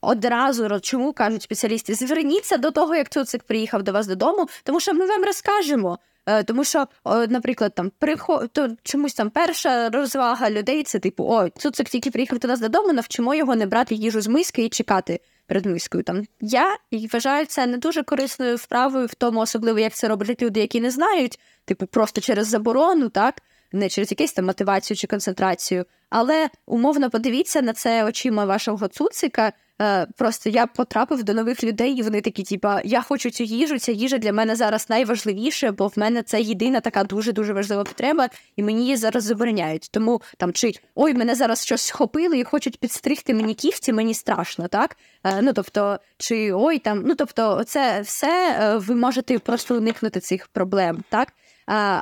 Одразу 0.00 0.80
чому 0.80 1.12
кажуть 1.12 1.42
спеціалісти, 1.42 1.94
зверніться 1.94 2.56
до 2.56 2.70
того, 2.70 2.94
як 2.94 3.08
цуцик 3.08 3.42
приїхав 3.42 3.82
до 3.82 3.92
вас 3.92 4.06
додому, 4.06 4.48
тому 4.64 4.80
що 4.80 4.94
ми 4.94 5.06
вам 5.06 5.24
розкажемо, 5.24 5.98
тому 6.46 6.64
що, 6.64 6.86
наприклад, 7.04 7.74
там 7.74 7.92
приход... 7.98 8.50
то 8.52 8.68
чомусь 8.82 9.14
там 9.14 9.30
перша 9.30 9.90
розвага 9.90 10.50
людей 10.50 10.82
це 10.82 10.98
типу, 10.98 11.24
о, 11.24 11.48
цуцик 11.48 11.88
тільки 11.88 12.10
приїхав 12.10 12.38
до 12.38 12.48
нас 12.48 12.60
додому, 12.60 12.92
навчимо 12.92 13.34
його 13.34 13.56
не 13.56 13.66
брати 13.66 13.94
їжу 13.94 14.20
з 14.20 14.26
миски 14.26 14.64
і 14.64 14.68
чекати 14.68 15.20
перед 15.46 15.66
мискою. 15.66 16.04
Там 16.04 16.22
я 16.40 16.76
вважаю 17.12 17.46
це 17.46 17.66
не 17.66 17.78
дуже 17.78 18.02
корисною 18.02 18.56
вправою 18.56 19.06
в 19.06 19.14
тому, 19.14 19.40
особливо 19.40 19.78
як 19.78 19.94
це 19.94 20.08
роблять 20.08 20.42
люди, 20.42 20.60
які 20.60 20.80
не 20.80 20.90
знають, 20.90 21.38
типу, 21.64 21.86
просто 21.86 22.20
через 22.20 22.46
заборону, 22.46 23.08
так. 23.08 23.42
Не 23.72 23.88
через 23.88 24.10
якусь 24.10 24.32
там 24.32 24.44
мотивацію 24.44 24.96
чи 24.96 25.06
концентрацію, 25.06 25.84
але 26.10 26.50
умовно 26.66 27.10
подивіться 27.10 27.62
на 27.62 27.72
це 27.72 28.04
очима 28.04 28.44
вашого 28.44 28.88
цуцика, 28.88 29.52
Е, 29.82 30.06
просто 30.16 30.50
я 30.50 30.66
потрапив 30.66 31.24
до 31.24 31.34
нових 31.34 31.64
людей, 31.64 31.92
і 31.92 32.02
вони 32.02 32.20
такі, 32.20 32.42
типа, 32.42 32.80
я 32.84 33.02
хочу 33.02 33.30
цю 33.30 33.44
їжу. 33.44 33.78
Ця 33.78 33.92
їжа 33.92 34.18
для 34.18 34.32
мене 34.32 34.56
зараз 34.56 34.90
найважливіше, 34.90 35.70
бо 35.70 35.86
в 35.86 35.92
мене 35.96 36.22
це 36.22 36.40
єдина 36.40 36.80
така 36.80 37.04
дуже 37.04 37.32
дуже 37.32 37.52
важлива 37.52 37.84
потреба, 37.84 38.28
і 38.56 38.62
мені 38.62 38.80
її 38.80 38.96
зараз 38.96 39.24
забороняють. 39.24 39.88
Тому 39.90 40.22
там 40.36 40.52
чи 40.52 40.72
ой, 40.94 41.14
мене 41.14 41.34
зараз 41.34 41.64
щось 41.64 41.82
схопили 41.82 42.38
і 42.38 42.44
хочуть 42.44 42.80
підстригти 42.80 43.34
мені 43.34 43.54
кіфті, 43.54 43.92
мені 43.92 44.14
страшно, 44.14 44.68
так? 44.68 44.96
Е, 45.24 45.42
ну 45.42 45.52
тобто, 45.52 45.98
чи 46.16 46.52
ой 46.52 46.78
там, 46.78 47.02
ну 47.06 47.14
тобто, 47.14 47.64
це 47.64 48.00
все 48.00 48.58
е, 48.60 48.76
ви 48.76 48.94
можете 48.94 49.38
просто 49.38 49.76
уникнути 49.76 50.20
цих 50.20 50.48
проблем, 50.48 51.04
так? 51.10 51.32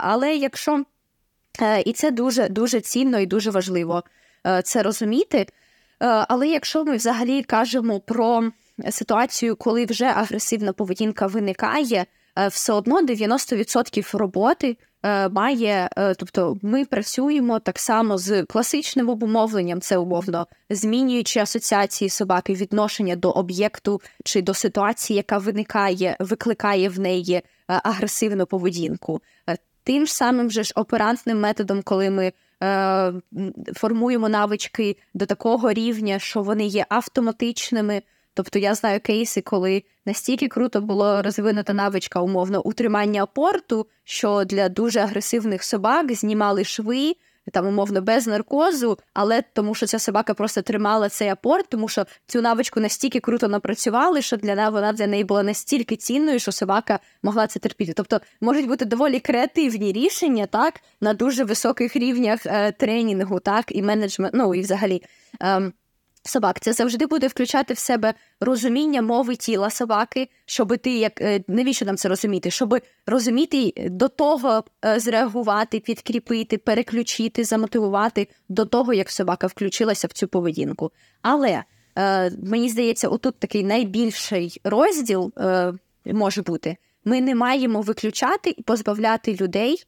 Але 0.03 0.37
якщо 0.37 0.85
і 1.85 1.93
це 1.93 2.11
дуже 2.11 2.49
дуже 2.49 2.81
цінно 2.81 3.19
і 3.19 3.27
дуже 3.27 3.51
важливо 3.51 4.03
це 4.65 4.83
розуміти. 4.83 5.47
Е, 6.01 6.07
але 6.29 6.49
якщо 6.49 6.85
ми 6.85 6.97
взагалі 6.97 7.43
кажемо 7.43 8.01
про 8.01 8.51
ситуацію, 8.91 9.57
коли 9.57 9.85
вже 9.85 10.05
агресивна 10.05 10.73
поведінка 10.73 11.27
виникає, 11.27 12.07
е, 12.39 12.49
все 12.49 12.73
одно 12.73 13.03
90% 13.03 14.17
роботи 14.17 14.77
е, 15.03 15.29
має, 15.29 15.89
тобто 16.19 16.57
ми 16.63 16.85
працюємо 16.85 17.59
так 17.59 17.79
само 17.79 18.19
з 18.19 18.43
класичним 18.43 19.09
обумовленням, 19.09 19.81
це 19.81 19.99
умовно 19.99 20.47
змінюючи 20.71 21.41
асоціації 21.41 22.11
собаки, 22.11 22.55
відношення 22.55 23.17
до 23.17 23.31
об'єкту 23.31 24.01
чи 24.25 24.43
до 24.43 24.55
ситуації, 24.55 25.17
яка 25.17 25.39
виникає, 25.39 26.17
викликає 26.21 26.89
в 26.89 27.01
неї 27.01 27.43
агресивну 27.67 28.47
поведінку. 28.47 29.21
Тим 29.87 30.07
ж 30.07 30.15
самим 30.15 30.47
вже 30.47 30.63
ж 30.63 30.73
оперантним 30.77 31.41
методом, 31.41 31.83
коли 31.83 32.11
ми 32.11 32.33
е, 32.63 33.13
формуємо 33.75 34.29
навички 34.29 34.97
до 35.15 35.27
такого 35.27 35.73
рівня, 35.73 36.19
що 36.19 36.43
вони 36.43 36.67
є 36.67 36.87
автоматичними. 36.89 38.03
Тобто 38.35 38.59
я 38.59 38.75
знаю 38.75 39.01
кейси, 39.01 39.41
коли 39.41 39.83
настільки 40.07 40.49
круто 40.49 40.81
було 40.81 41.23
розвинута 41.23 41.73
навичка 41.73 42.21
умовно 42.21 42.63
утримання 42.63 43.27
порту, 43.27 43.87
що 44.05 44.45
для 44.45 44.69
дуже 44.69 45.01
агресивних 45.01 45.65
собак 45.65 46.13
знімали 46.13 46.65
шви, 46.65 47.13
там 47.53 47.67
умовно 47.67 48.03
без 48.03 48.27
наркозу, 48.27 48.99
але 49.15 49.43
тому, 49.53 49.75
що 49.75 49.87
ця 49.87 49.99
собака 49.99 50.35
просто 50.35 50.63
тримала 50.63 51.09
цей 51.09 51.29
апорт, 51.29 51.67
тому 51.69 51.89
що 51.89 52.07
цю 52.27 52.43
навичку 52.43 52.81
настільки 52.81 53.21
круто 53.21 53.49
напрацювали, 53.49 54.23
що 54.23 54.37
для 54.37 54.55
неї 54.55 54.71
вона 54.71 54.93
для 54.93 55.07
неї 55.07 55.25
була 55.25 55.43
настільки 55.43 55.97
цінною, 55.97 56.39
що 56.39 56.53
собака 56.53 56.99
могла 57.23 57.47
це 57.47 57.59
терпіти. 57.59 57.93
Тобто 57.93 58.21
можуть 58.41 58.69
бути 58.69 58.85
доволі 58.85 59.21
креативні 59.21 59.93
рішення, 59.93 60.47
так 60.47 60.81
на 61.01 61.15
дуже 61.15 61.45
високих 61.45 61.97
рівнях 61.97 62.47
е, 62.47 62.73
тренінгу, 62.73 63.41
так 63.41 63.65
і 63.69 63.83
менеджмент, 63.83 64.35
ну 64.35 64.55
і 64.55 64.61
взагалі. 64.61 65.03
Е, 65.43 65.73
собак. 66.29 66.61
Це 66.61 66.73
завжди 66.73 67.07
буде 67.07 67.27
включати 67.27 67.75
в 67.75 67.79
себе 67.79 68.15
розуміння 68.41 69.03
мови 69.03 69.37
тіла 69.37 69.71
собаки, 69.71 70.29
щоб 70.47 70.79
ти 70.79 70.99
як 70.99 71.21
е, 71.21 71.45
навіщо 71.49 71.85
нам 71.85 71.97
це 71.97 72.09
розуміти? 72.09 72.51
Щоб 72.51 72.79
розуміти 73.07 73.73
до 73.91 74.09
того 74.09 74.65
е, 74.85 75.01
зреагувати, 75.01 75.81
підкріпити, 75.81 76.59
переключити, 76.59 77.45
замотивувати 77.45 78.29
до 78.49 78.65
того, 78.65 78.93
як 78.93 79.11
собака 79.11 79.47
включилася 79.47 80.07
в 80.07 80.13
цю 80.13 80.29
поведінку. 80.29 80.93
Але 81.23 81.63
е, 81.99 82.31
мені 82.43 82.69
здається, 82.69 83.09
отут 83.09 83.39
такий 83.39 83.65
найбільший 83.65 84.61
розділ 84.65 85.33
е, 85.39 85.73
може 86.05 86.43
бути. 86.43 86.77
Ми 87.05 87.21
не 87.21 87.35
маємо 87.35 87.81
виключати 87.81 88.55
і 88.57 88.63
позбавляти 88.63 89.37
людей 89.41 89.85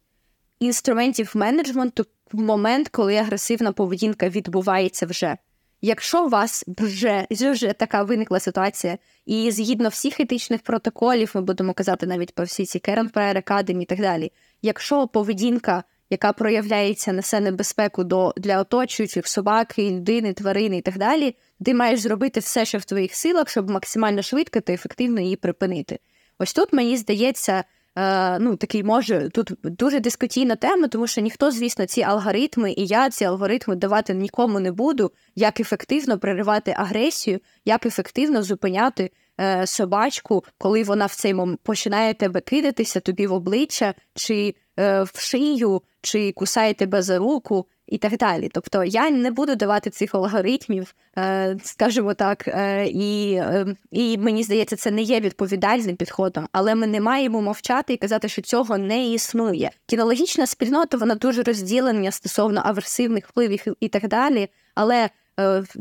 інструментів 0.59 1.31
менеджменту 1.33 2.05
в 2.31 2.41
момент, 2.41 2.89
коли 2.89 3.15
агресивна 3.15 3.71
поведінка 3.71 4.29
відбувається 4.29 5.05
вже. 5.05 5.37
Якщо 5.81 6.25
у 6.25 6.29
вас 6.29 6.65
вже 6.67 7.27
вже 7.31 7.73
така 7.73 8.03
виникла 8.03 8.39
ситуація, 8.39 8.97
і 9.25 9.51
згідно 9.51 9.89
всіх 9.89 10.19
етичних 10.19 10.61
протоколів, 10.61 11.31
ми 11.33 11.41
будемо 11.41 11.73
казати 11.73 12.07
навіть 12.07 12.35
по 12.35 12.43
всій 12.43 12.65
ці 12.65 12.79
Prayer 12.79 13.49
Academy 13.49 13.81
і 13.81 13.85
так 13.85 13.99
далі, 13.99 14.31
якщо 14.61 15.07
поведінка, 15.07 15.83
яка 16.09 16.33
проявляється, 16.33 17.13
несе 17.13 17.39
небезпеку 17.39 18.03
до 18.03 18.33
для 18.37 18.59
оточуючих 18.59 19.27
собаки, 19.27 19.91
людини, 19.91 20.33
тварини 20.33 20.77
і 20.77 20.81
так 20.81 20.97
далі, 20.97 21.35
ти 21.65 21.73
маєш 21.73 21.99
зробити 21.99 22.39
все, 22.39 22.65
що 22.65 22.77
в 22.77 22.85
твоїх 22.85 23.15
силах, 23.15 23.49
щоб 23.49 23.69
максимально 23.69 24.21
швидко 24.21 24.61
та 24.61 24.73
ефективно 24.73 25.21
її 25.21 25.35
припинити. 25.35 25.99
Ось 26.39 26.53
тут 26.53 26.73
мені 26.73 26.97
здається. 26.97 27.63
Е, 27.95 28.39
ну, 28.39 28.55
такий 28.55 28.83
може 28.83 29.29
тут 29.29 29.51
дуже 29.63 29.99
дискутійна 29.99 30.55
тема, 30.55 30.87
тому 30.87 31.07
що 31.07 31.21
ніхто, 31.21 31.51
звісно, 31.51 31.85
ці 31.85 32.01
алгоритми, 32.01 32.71
і 32.71 32.85
я 32.85 33.09
ці 33.09 33.25
алгоритми 33.25 33.75
давати 33.75 34.13
нікому 34.13 34.59
не 34.59 34.71
буду, 34.71 35.11
як 35.35 35.59
ефективно 35.59 36.19
переривати 36.19 36.75
агресію, 36.77 37.39
як 37.65 37.85
ефективно 37.85 38.43
зупиняти 38.43 39.11
е, 39.41 39.67
собачку, 39.67 40.43
коли 40.57 40.83
вона 40.83 41.05
в 41.05 41.15
цей 41.15 41.33
момент 41.33 41.59
починає 41.63 42.13
тебе 42.13 42.41
кидатися 42.41 42.99
тобі 42.99 43.27
в 43.27 43.33
обличчя, 43.33 43.93
чи 44.13 44.55
е, 44.79 45.03
в 45.03 45.19
шию, 45.19 45.81
чи 46.01 46.31
кусає 46.31 46.73
тебе 46.73 47.01
за 47.01 47.17
руку 47.17 47.65
і 47.89 47.97
так 47.97 48.17
далі. 48.17 48.49
Тобто 48.53 48.83
я 48.83 49.09
не 49.09 49.31
буду 49.31 49.55
давати 49.55 49.89
цих 49.89 50.15
алгоритмів, 50.15 50.95
е, 51.17 51.57
скажімо 51.63 52.13
так, 52.13 52.47
е, 52.47 52.87
і 52.87 53.33
е, 53.33 53.75
і 53.91 54.17
мені 54.17 54.43
здається, 54.43 54.75
це 54.75 54.91
не 54.91 55.01
є 55.01 55.19
відповідальним 55.19 55.95
підходом, 55.95 56.47
але 56.51 56.75
ми 56.75 56.87
не 56.87 57.01
маємо 57.01 57.41
мовчати 57.41 57.93
і 57.93 57.97
казати, 57.97 58.29
що 58.29 58.41
цього 58.41 58.77
не 58.77 59.07
існує. 59.13 59.71
Кінологічна 59.85 60.47
спільнота 60.47 60.97
вона 60.97 61.15
дуже 61.15 61.43
розділена 61.43 62.11
стосовно 62.11 62.61
аверсивних 62.65 63.29
впливів 63.29 63.63
і 63.79 63.87
так 63.87 64.07
далі. 64.07 64.47
Але 64.75 65.09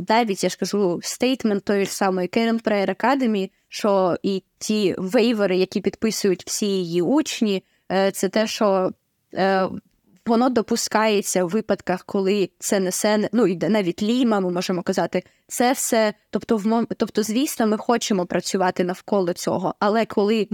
навіть 0.08 0.44
я 0.44 0.50
ж 0.50 0.58
кажу 0.58 1.00
стейтмент 1.02 1.64
тої 1.64 1.84
ж 1.84 1.92
самої 1.92 2.28
Karen 2.28 2.62
Prayer 2.62 3.02
Academy, 3.02 3.50
що 3.68 4.16
і 4.22 4.42
ті 4.58 4.94
вейвери, 4.98 5.56
які 5.56 5.80
підписують 5.80 6.46
всі 6.46 6.66
її 6.66 7.02
учні, 7.02 7.64
це 8.12 8.28
те, 8.28 8.46
що 8.46 8.90
Воно 10.28 10.48
допускається 10.48 11.44
в 11.44 11.48
випадках, 11.48 12.04
коли 12.04 12.50
це 12.58 12.80
несе 12.80 13.28
ну 13.32 13.46
і 13.46 13.56
навіть 13.56 14.02
ліма, 14.02 14.40
ми 14.40 14.50
можемо 14.50 14.82
казати, 14.82 15.22
це 15.46 15.72
все. 15.72 16.14
Тобто, 16.30 16.56
в 16.56 16.86
тобто, 16.96 17.22
звісно, 17.22 17.66
ми 17.66 17.78
хочемо 17.78 18.26
працювати 18.26 18.84
навколо 18.84 19.32
цього, 19.32 19.74
але 19.78 20.06
коли 20.06 20.48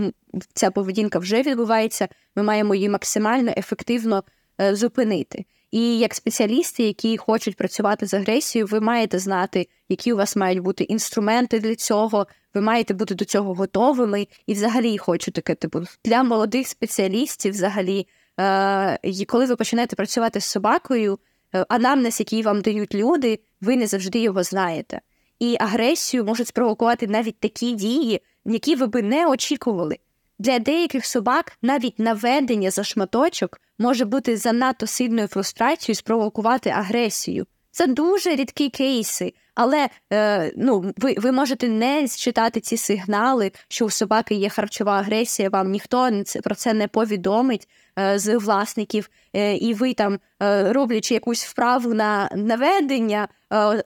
ця 0.54 0.70
поведінка 0.70 1.18
вже 1.18 1.42
відбувається, 1.42 2.08
ми 2.36 2.42
маємо 2.42 2.74
її 2.74 2.88
максимально 2.88 3.52
ефективно 3.56 4.24
е, 4.60 4.76
зупинити. 4.76 5.44
І 5.70 5.98
як 5.98 6.14
спеціалісти, 6.14 6.82
які 6.82 7.16
хочуть 7.16 7.56
працювати 7.56 8.06
з 8.06 8.14
агресією, 8.14 8.66
ви 8.66 8.80
маєте 8.80 9.18
знати, 9.18 9.68
які 9.88 10.12
у 10.12 10.16
вас 10.16 10.36
мають 10.36 10.58
бути 10.58 10.84
інструменти 10.84 11.60
для 11.60 11.74
цього. 11.74 12.26
Ви 12.54 12.60
маєте 12.60 12.94
бути 12.94 13.14
до 13.14 13.24
цього 13.24 13.54
готовими. 13.54 14.26
І, 14.46 14.54
взагалі, 14.54 14.98
хочу 14.98 15.30
таке 15.30 15.54
типу 15.54 15.80
для 16.04 16.22
молодих 16.22 16.68
спеціалістів, 16.68 17.52
взагалі. 17.52 18.06
Е, 18.40 19.24
коли 19.26 19.46
ви 19.46 19.56
починаєте 19.56 19.96
працювати 19.96 20.40
з 20.40 20.44
собакою, 20.44 21.18
е, 21.54 21.66
анамнез, 21.68 22.20
який 22.20 22.42
вам 22.42 22.60
дають 22.60 22.94
люди, 22.94 23.40
ви 23.60 23.76
не 23.76 23.86
завжди 23.86 24.18
його 24.18 24.42
знаєте. 24.42 25.00
І 25.38 25.56
агресію 25.60 26.24
можуть 26.24 26.48
спровокувати 26.48 27.06
навіть 27.06 27.40
такі 27.40 27.72
дії, 27.72 28.20
які 28.44 28.76
ви 28.76 28.86
би 28.86 29.02
не 29.02 29.26
очікували. 29.26 29.98
Для 30.38 30.58
деяких 30.58 31.06
собак 31.06 31.52
навіть 31.62 31.98
наведення 31.98 32.70
за 32.70 32.84
шматочок 32.84 33.60
може 33.78 34.04
бути 34.04 34.36
занадто 34.36 34.86
сильною 34.86 35.28
фрустрацією, 35.28 35.96
спровокувати 35.96 36.70
агресію. 36.70 37.46
Це 37.74 37.86
дуже 37.86 38.36
рідкі 38.36 38.70
кейси, 38.70 39.34
але 39.54 39.88
е, 40.12 40.52
ну, 40.56 40.92
ви 40.96 41.14
ви 41.18 41.32
можете 41.32 41.68
не 41.68 42.08
считати 42.08 42.60
ці 42.60 42.76
сигнали, 42.76 43.52
що 43.68 43.84
у 43.84 43.90
собаки 43.90 44.34
є 44.34 44.48
харчова 44.48 44.92
агресія, 44.98 45.48
вам 45.48 45.70
ніхто 45.70 46.22
про 46.44 46.54
це 46.54 46.72
не 46.72 46.88
повідомить 46.88 47.68
е, 47.98 48.18
з 48.18 48.36
власників, 48.38 49.10
е, 49.32 49.56
і 49.56 49.74
ви 49.74 49.94
там, 49.94 50.18
е, 50.42 50.72
роблячи 50.72 51.14
якусь 51.14 51.44
вправу 51.44 51.94
на 51.94 52.30
наведення, 52.34 53.28
е, 53.52 53.82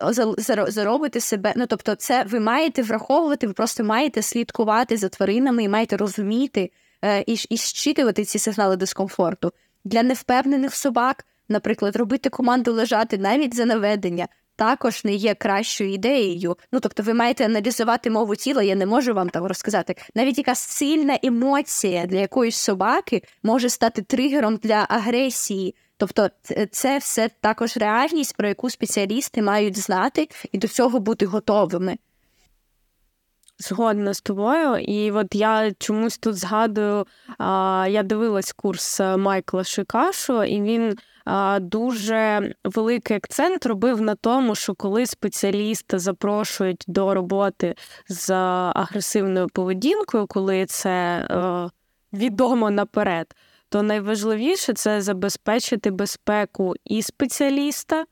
заробите 0.68 1.20
себе. 1.20 1.52
Ну 1.56 1.66
тобто, 1.66 1.94
це 1.94 2.24
ви 2.24 2.40
маєте 2.40 2.82
враховувати, 2.82 3.46
ви 3.46 3.52
просто 3.52 3.84
маєте 3.84 4.22
слідкувати 4.22 4.96
за 4.96 5.08
тваринами 5.08 5.62
і 5.64 5.68
маєте 5.68 5.96
розуміти 5.96 6.70
е, 7.04 7.24
і, 7.26 7.36
і 7.48 7.56
щитувати 7.56 8.24
ці 8.24 8.38
сигнали 8.38 8.76
дискомфорту. 8.76 9.52
Для 9.84 10.02
невпевнених 10.02 10.74
собак 10.74 11.24
наприклад, 11.48 11.96
робити 11.96 12.30
команду 12.30 12.72
лежати 12.72 13.18
навіть 13.18 13.54
за 13.54 13.64
наведення. 13.64 14.28
Також 14.56 15.04
не 15.04 15.14
є 15.14 15.34
кращою 15.34 15.92
ідеєю. 15.92 16.56
Ну 16.72 16.80
тобто, 16.80 17.02
ви 17.02 17.14
маєте 17.14 17.44
аналізувати 17.44 18.10
мову 18.10 18.36
тіла, 18.36 18.62
я 18.62 18.74
не 18.74 18.86
можу 18.86 19.14
вам 19.14 19.28
там 19.28 19.46
розказати. 19.46 19.94
Навіть 20.14 20.38
якась 20.38 20.58
сильна 20.58 21.18
емоція 21.22 22.06
для 22.06 22.18
якоїсь 22.18 22.56
собаки 22.56 23.22
може 23.42 23.68
стати 23.68 24.02
тригером 24.02 24.56
для 24.56 24.86
агресії. 24.88 25.74
Тобто, 25.96 26.30
це 26.70 26.98
все 26.98 27.30
також 27.40 27.76
реальність, 27.76 28.36
про 28.36 28.48
яку 28.48 28.70
спеціалісти 28.70 29.42
мають 29.42 29.78
знати 29.78 30.28
і 30.52 30.58
до 30.58 30.68
цього 30.68 31.00
бути 31.00 31.26
готовими. 31.26 31.96
Згодна 33.58 34.14
з 34.14 34.20
тобою, 34.20 34.76
і 34.76 35.10
от 35.10 35.34
я 35.34 35.72
чомусь 35.78 36.18
тут 36.18 36.36
згадую, 36.36 37.06
а, 37.38 37.86
я 37.90 38.02
дивилась 38.02 38.52
курс 38.52 39.00
Майкла 39.00 39.64
Шикашу, 39.64 40.44
і 40.44 40.62
він 40.62 40.96
дуже 41.60 42.54
великий 42.64 43.16
акцент 43.16 43.66
робив 43.66 44.00
на 44.00 44.14
тому, 44.14 44.54
що 44.54 44.74
коли 44.74 45.06
спеціаліста 45.06 45.98
запрошують 45.98 46.84
до 46.86 47.14
роботи 47.14 47.74
з 48.08 48.30
агресивною 48.74 49.48
поведінкою, 49.48 50.26
коли 50.26 50.66
це 50.66 50.90
е, 50.90 51.70
відомо 52.12 52.70
наперед, 52.70 53.34
то 53.68 53.82
найважливіше 53.82 54.72
це 54.72 55.00
забезпечити 55.00 55.90
безпеку 55.90 56.74
і 56.84 57.02
спеціаліста, 57.02 58.04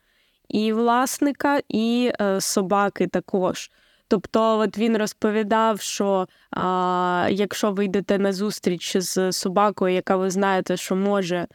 і 0.49 0.73
власника, 0.73 1.61
і 1.69 2.13
е, 2.21 2.41
собаки 2.41 3.07
також. 3.07 3.71
Тобто, 4.09 4.59
от 4.59 4.79
він 4.79 4.97
розповідав, 4.97 5.81
що 5.81 6.29
а, 6.51 7.29
якщо 7.31 7.73
ви 7.73 7.85
йдете 7.85 8.19
на 8.19 8.33
зустріч 8.33 8.97
з 8.97 9.33
собакою, 9.33 9.95
яка 9.95 10.17
ви 10.17 10.31
знаєте, 10.31 10.77
що 10.77 10.97
може 10.97 11.47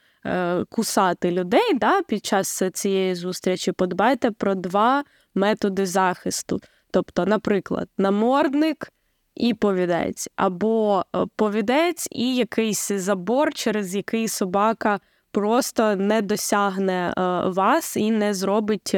кусати 0.70 1.32
людей 1.32 1.74
да, 1.74 2.02
під 2.02 2.26
час 2.26 2.64
цієї 2.74 3.16
зустрічі, 3.16 3.72
подбайте 3.72 4.32
про 4.32 4.56
два 4.56 5.04
методи 5.36 5.86
захисту. 5.86 6.60
Тобто, 6.92 7.26
наприклад, 7.26 7.90
намордник 7.98 8.92
і 9.36 9.54
повідець, 9.54 10.30
або 10.36 11.06
е, 11.16 11.26
повідець 11.36 12.08
і 12.12 12.36
якийсь 12.36 12.92
забор, 12.92 13.54
через 13.54 13.96
який 13.96 14.28
собака 14.28 15.00
просто 15.32 15.96
не 15.96 16.22
досягне 16.22 17.14
е, 17.18 17.22
вас 17.50 17.98
і 17.98 18.12
не 18.12 18.34
зробить, 18.34 18.98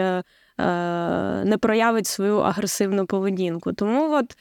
не 0.58 1.58
проявить 1.62 2.08
свою 2.08 2.38
агресивну 2.38 3.06
поведінку. 3.06 3.74
Тому 3.74 4.14
от 4.14 4.38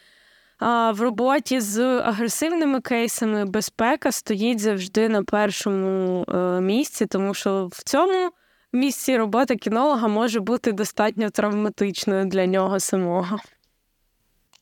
в 0.93 1.01
роботі 1.01 1.61
з 1.61 2.01
агресивними 2.01 2.81
кейсами 2.81 3.45
безпека 3.45 4.13
стоїть 4.13 4.61
завжди 4.61 5.09
на 5.09 5.23
першому 5.23 6.25
е, 6.29 6.61
місці, 6.61 7.07
тому 7.07 7.35
що 7.35 7.69
в 7.73 7.83
цьому 7.83 8.31
місці 8.73 9.17
робота 9.17 9.57
кінолога 9.57 10.09
може 10.09 10.41
бути 10.41 10.73
достатньо 10.73 11.31
травматичною 11.31 12.25
для 12.25 12.47
нього 12.47 12.81
самого. 12.81 13.39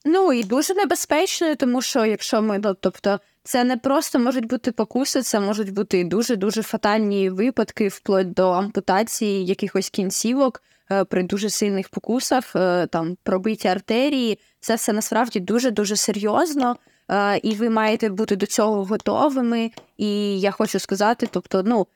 Ну 0.04 0.32
і 0.32 0.44
дуже 0.44 0.74
небезпечною, 0.74 1.56
тому 1.56 1.82
що 1.82 2.04
якщо 2.04 2.42
ми, 2.42 2.58
ну, 2.58 2.76
тобто, 2.80 3.20
це 3.42 3.64
не 3.64 3.76
просто 3.76 4.18
можуть 4.18 4.46
бути 4.46 4.72
покуси, 4.72 5.22
це 5.22 5.40
можуть 5.40 5.72
бути 5.72 5.98
і 5.98 6.04
дуже 6.04 6.36
дуже 6.36 6.62
фатальні 6.62 7.30
випадки, 7.30 7.88
вплоть 7.88 8.32
до 8.32 8.50
ампутації 8.50 9.46
якихось 9.46 9.90
кінцівок. 9.90 10.62
Е, 10.92 11.04
при 11.04 11.22
дуже 11.22 11.50
сильних 11.50 11.88
покусах, 11.88 12.56
е, 12.56 12.86
там 12.86 13.16
пробиті 13.22 13.68
артерії. 13.68 14.38
Це 14.60 14.74
все 14.74 14.92
насправді 14.92 15.40
дуже 15.40 15.70
дуже 15.70 15.96
серйозно, 15.96 16.76
е, 17.10 17.38
і 17.38 17.54
ви 17.54 17.70
маєте 17.70 18.08
бути 18.08 18.36
до 18.36 18.46
цього 18.46 18.84
готовими. 18.84 19.70
І 19.96 20.40
я 20.40 20.50
хочу 20.50 20.78
сказати, 20.78 21.28
тобто, 21.30 21.62
ну 21.62 21.86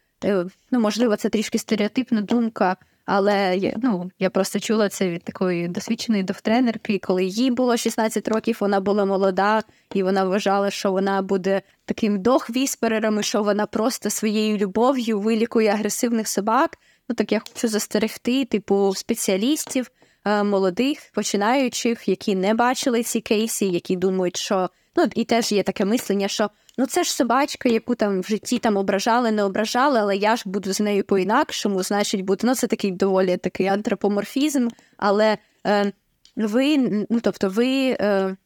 ну 0.70 0.80
можливо, 0.80 1.16
це 1.16 1.28
трішки 1.28 1.58
стереотипна 1.58 2.20
думка. 2.20 2.76
Але 3.06 3.60
ну, 3.82 4.10
я 4.18 4.30
просто 4.30 4.60
чула 4.60 4.88
це 4.88 5.08
від 5.08 5.22
такої 5.24 5.68
досвідченої 5.68 6.22
довтренерки, 6.22 6.98
коли 6.98 7.24
їй 7.24 7.50
було 7.50 7.76
16 7.76 8.28
років, 8.28 8.56
вона 8.60 8.80
була 8.80 9.04
молода, 9.04 9.62
і 9.94 10.02
вона 10.02 10.24
вважала, 10.24 10.70
що 10.70 10.92
вона 10.92 11.22
буде 11.22 11.62
таким 11.84 12.22
дохвісперером, 12.22 13.20
і 13.20 13.22
що 13.22 13.42
вона 13.42 13.66
просто 13.66 14.10
своєю 14.10 14.56
любов'ю 14.56 15.20
вилікує 15.20 15.70
агресивних 15.70 16.28
собак. 16.28 16.78
Ну 17.08 17.14
так 17.14 17.32
я 17.32 17.40
хочу 17.40 17.68
застерегти, 17.68 18.44
типу, 18.44 18.94
спеціалістів 18.96 19.90
е, 20.24 20.42
молодих, 20.42 20.98
починаючих, 21.14 22.08
які 22.08 22.34
не 22.34 22.54
бачили 22.54 23.02
ці 23.02 23.20
кейси, 23.20 23.66
які 23.66 23.96
думають, 23.96 24.36
що 24.36 24.70
ну 24.96 25.06
і 25.14 25.24
теж 25.24 25.52
є 25.52 25.62
таке 25.62 25.84
мислення, 25.84 26.28
що 26.28 26.50
ну 26.78 26.86
це 26.86 27.04
ж 27.04 27.14
собачка, 27.14 27.68
яку 27.68 27.94
там 27.94 28.20
в 28.20 28.26
житті 28.26 28.58
там 28.58 28.76
ображали, 28.76 29.30
не 29.30 29.44
ображали, 29.44 30.00
але 30.00 30.16
я 30.16 30.36
ж 30.36 30.42
буду 30.46 30.72
з 30.72 30.80
нею 30.80 31.04
по-інакшому, 31.04 31.82
значить, 31.82 32.20
буде. 32.20 32.46
Ну, 32.46 32.54
це 32.54 32.66
такий 32.66 32.90
доволі 32.90 33.36
такий 33.36 33.66
антропоморфізм, 33.66 34.68
але 34.96 35.38
е, 35.66 35.92
ви, 36.36 36.78
ну 37.10 37.20
тобто, 37.22 37.48
ви, 37.48 37.96
е, 38.00 38.36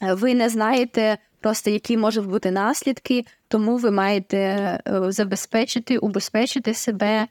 ви 0.00 0.34
не 0.34 0.48
знаєте. 0.48 1.18
Просто 1.40 1.70
які 1.70 1.96
можуть 1.96 2.26
бути 2.26 2.50
наслідки, 2.50 3.24
тому 3.48 3.76
ви 3.76 3.90
маєте 3.90 4.36
е, 4.38 4.80
забезпечити, 5.12 5.98
убезпечити 5.98 6.74
себе 6.74 7.26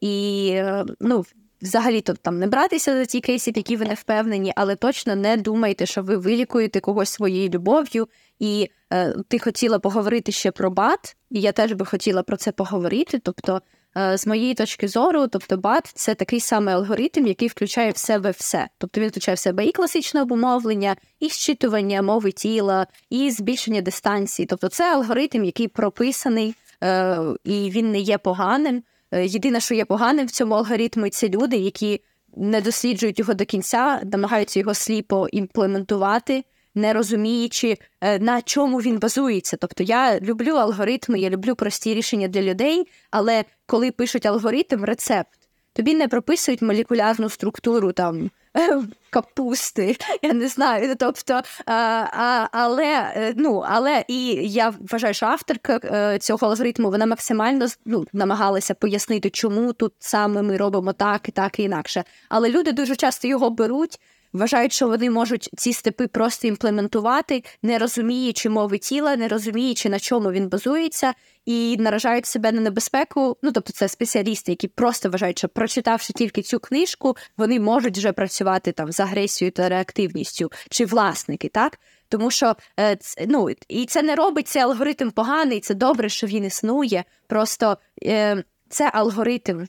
і 0.00 0.48
е, 0.54 0.84
ну, 1.00 1.24
взагалі 1.62 2.00
то 2.00 2.14
там 2.14 2.38
не 2.38 2.46
братися 2.46 2.96
за 2.96 3.04
ті 3.04 3.20
кейси, 3.20 3.52
які 3.56 3.76
ви 3.76 3.84
не 3.84 3.94
впевнені, 3.94 4.52
але 4.56 4.76
точно 4.76 5.16
не 5.16 5.36
думайте, 5.36 5.86
що 5.86 6.02
ви 6.02 6.16
вилікуєте 6.16 6.80
когось 6.80 7.08
своєю 7.08 7.48
любов'ю. 7.48 8.08
І 8.38 8.70
е, 8.92 9.14
ти 9.28 9.38
хотіла 9.38 9.78
поговорити 9.78 10.32
ще 10.32 10.50
про 10.50 10.70
бат, 10.70 11.16
і 11.30 11.40
я 11.40 11.52
теж 11.52 11.72
би 11.72 11.86
хотіла 11.86 12.22
про 12.22 12.36
це 12.36 12.52
поговорити. 12.52 13.18
Тобто, 13.18 13.62
е, 13.96 14.18
з 14.18 14.26
моєї 14.26 14.54
точки 14.54 14.88
зору, 14.88 15.26
тобто 15.28 15.56
бат 15.56 15.92
це 15.94 16.14
такий 16.14 16.40
самий 16.40 16.74
алгоритм, 16.74 17.26
який 17.26 17.48
включає 17.48 17.90
в 17.90 17.96
себе 17.96 18.30
все. 18.30 18.68
Тобто 18.78 19.00
він 19.00 19.08
включає 19.08 19.34
в 19.34 19.38
себе 19.38 19.66
і 19.66 19.72
класичне 19.72 20.22
обумовлення, 20.22 20.96
і 21.20 21.28
щитування 21.28 22.02
мови 22.02 22.32
тіла, 22.32 22.86
і 23.10 23.30
збільшення 23.30 23.80
дистанції. 23.80 24.46
Тобто, 24.46 24.68
це 24.68 24.94
алгоритм, 24.94 25.44
який 25.44 25.68
прописаний, 25.68 26.54
е, 26.84 27.18
і 27.44 27.70
він 27.70 27.90
не 27.90 27.98
є 27.98 28.18
поганим. 28.18 28.82
Е, 29.12 29.26
єдине, 29.26 29.60
що 29.60 29.74
є 29.74 29.84
поганим 29.84 30.26
в 30.26 30.30
цьому 30.30 30.54
алгоритмі, 30.54 31.10
це 31.10 31.28
люди, 31.28 31.56
які 31.56 32.00
не 32.36 32.60
досліджують 32.60 33.18
його 33.18 33.34
до 33.34 33.44
кінця, 33.44 34.00
намагаються 34.12 34.60
його 34.60 34.74
сліпо 34.74 35.28
імплементувати, 35.32 36.44
не 36.74 36.92
розуміючи, 36.92 37.78
е, 38.00 38.18
на 38.18 38.42
чому 38.42 38.78
він 38.78 38.98
базується. 38.98 39.56
Тобто 39.56 39.82
я 39.82 40.20
люблю 40.20 40.52
алгоритми, 40.52 41.18
я 41.20 41.30
люблю 41.30 41.54
прості 41.54 41.94
рішення 41.94 42.28
для 42.28 42.42
людей, 42.42 42.88
але 43.10 43.44
коли 43.66 43.90
пишуть 43.90 44.26
алгоритм, 44.26 44.84
рецепт, 44.84 45.38
тобі 45.72 45.94
не 45.94 46.08
прописують 46.08 46.62
молекулярну 46.62 47.28
структуру 47.28 47.92
там. 47.92 48.30
Капусти, 49.10 49.96
я 50.22 50.32
не 50.32 50.48
знаю. 50.48 50.96
Тобто, 50.98 51.40
а, 51.66 52.46
але 52.52 53.12
е, 53.16 53.34
ну, 53.36 53.64
але 53.68 54.04
і 54.08 54.26
я 54.52 54.74
вважаю, 54.80 55.14
що 55.14 55.26
авторка 55.26 55.80
е, 55.84 56.18
цього 56.18 56.46
алгоритму 56.46 56.90
вона 56.90 57.06
максимально 57.06 57.66
ну, 57.84 58.06
намагалася 58.12 58.74
пояснити, 58.74 59.30
чому 59.30 59.72
тут 59.72 59.92
саме 59.98 60.42
ми 60.42 60.56
робимо 60.56 60.92
так 60.92 61.28
і 61.28 61.32
так 61.32 61.58
і 61.58 61.62
інакше. 61.62 62.04
Але 62.28 62.48
люди 62.50 62.72
дуже 62.72 62.96
часто 62.96 63.28
його 63.28 63.50
беруть 63.50 64.00
вважають, 64.32 64.72
що 64.72 64.88
вони 64.88 65.10
можуть 65.10 65.50
ці 65.56 65.72
степи 65.72 66.06
просто 66.06 66.48
імплементувати, 66.48 67.44
не 67.62 67.78
розуміючи 67.78 68.48
мови 68.48 68.78
тіла, 68.78 69.16
не 69.16 69.28
розуміючи, 69.28 69.88
на 69.88 69.98
чому 69.98 70.32
він 70.32 70.48
базується, 70.48 71.14
і 71.44 71.76
наражають 71.78 72.26
себе 72.26 72.52
на 72.52 72.60
небезпеку. 72.60 73.36
Ну 73.42 73.52
тобто, 73.52 73.72
це 73.72 73.88
спеціалісти, 73.88 74.52
які 74.52 74.68
просто 74.68 75.10
вважають, 75.10 75.38
що 75.38 75.48
прочитавши 75.48 76.12
тільки 76.12 76.42
цю 76.42 76.60
книжку, 76.60 77.16
вони 77.36 77.60
можуть 77.60 77.98
вже 77.98 78.12
працювати 78.12 78.72
там 78.72 78.92
з 78.92 79.00
агресією 79.00 79.52
та 79.52 79.68
реактивністю, 79.68 80.50
чи 80.70 80.84
власники, 80.84 81.48
так. 81.48 81.78
Тому 82.08 82.30
що 82.30 82.56
е, 82.80 82.98
ну, 83.28 83.48
і 83.68 83.86
це 83.86 84.02
не 84.02 84.14
робить 84.14 84.48
цей 84.48 84.62
алгоритм 84.62 85.10
поганий, 85.10 85.60
це 85.60 85.74
добре, 85.74 86.08
що 86.08 86.26
він 86.26 86.44
існує. 86.44 87.04
Просто 87.26 87.78
е, 88.02 88.44
це 88.68 88.90
алгоритм, 88.94 89.66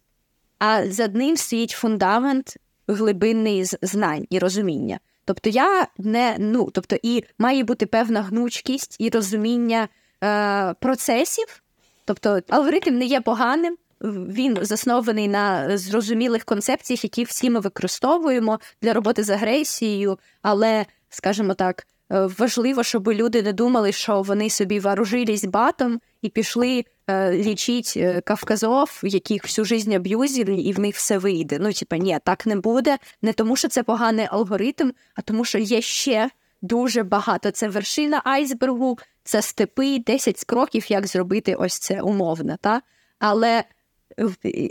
а 0.60 0.88
за 0.88 1.08
ним 1.08 1.38
стоїть 1.38 1.72
фундамент 1.72 2.58
глибинний 2.88 3.64
знань 3.64 4.28
і 4.30 4.40
розуміння. 4.40 5.00
Тобто 5.26 5.50
я 5.50 5.88
не 5.98 6.36
ну, 6.40 6.70
тобто, 6.74 6.96
і 7.04 7.24
має 7.38 7.64
бути 7.64 7.86
певна 7.86 8.22
гнучкість 8.22 8.96
і 9.00 9.10
розуміння 9.10 9.88
е, 10.24 10.74
процесів. 10.74 11.64
Тобто 12.06 12.40
алгоритм 12.50 12.98
не 12.98 13.06
є 13.06 13.22
поганим, 13.22 13.78
він 14.02 14.58
заснований 14.62 15.28
на 15.28 15.78
зрозумілих 15.78 16.44
концепціях, 16.44 17.04
які 17.04 17.24
всі 17.24 17.50
ми 17.50 17.60
використовуємо 17.60 18.60
для 18.82 18.94
роботи 18.94 19.24
з 19.24 19.30
агресією, 19.30 20.20
але, 20.42 20.86
скажімо 21.10 21.54
так, 21.54 21.88
Е, 22.12 22.30
важливо, 22.38 22.84
щоб 22.84 23.08
люди 23.08 23.44
не 23.44 23.54
думали, 23.54 23.92
що 23.92 24.22
вони 24.22 24.50
собі 24.50 24.80
вооружились 24.80 25.46
батом 25.46 26.00
і 26.22 26.30
пішли 26.30 26.86
е, 27.08 27.32
лічити 27.32 28.00
е, 28.00 28.22
кавказов, 28.22 29.02
яких 29.04 29.44
всю 29.44 29.66
життя 29.66 29.96
аб'юзили, 29.96 30.54
і 30.54 30.74
в 30.74 30.80
них 30.80 30.96
все 30.96 31.18
вийде. 31.18 31.58
Ну, 31.60 31.74
типа, 31.74 31.98
ні, 31.98 32.20
так 32.24 32.46
не 32.46 32.56
буде. 32.56 32.98
Не 33.22 33.34
тому, 33.34 33.56
що 33.56 33.68
це 33.68 33.84
поганий 33.84 34.28
алгоритм, 34.32 34.92
а 35.16 35.22
тому, 35.22 35.46
що 35.46 35.58
є 35.58 35.82
ще 35.82 36.30
дуже 36.62 37.04
багато. 37.04 37.52
Це 37.52 37.68
вершина 37.68 38.22
айсбергу, 38.24 38.98
це 39.24 39.42
степи, 39.42 40.00
10 40.00 40.44
кроків, 40.44 40.92
як 40.92 41.08
зробити 41.08 41.56
ось 41.56 41.80
це 41.80 42.02
умовно. 42.02 42.58
Та? 42.62 42.82
Але 43.20 43.64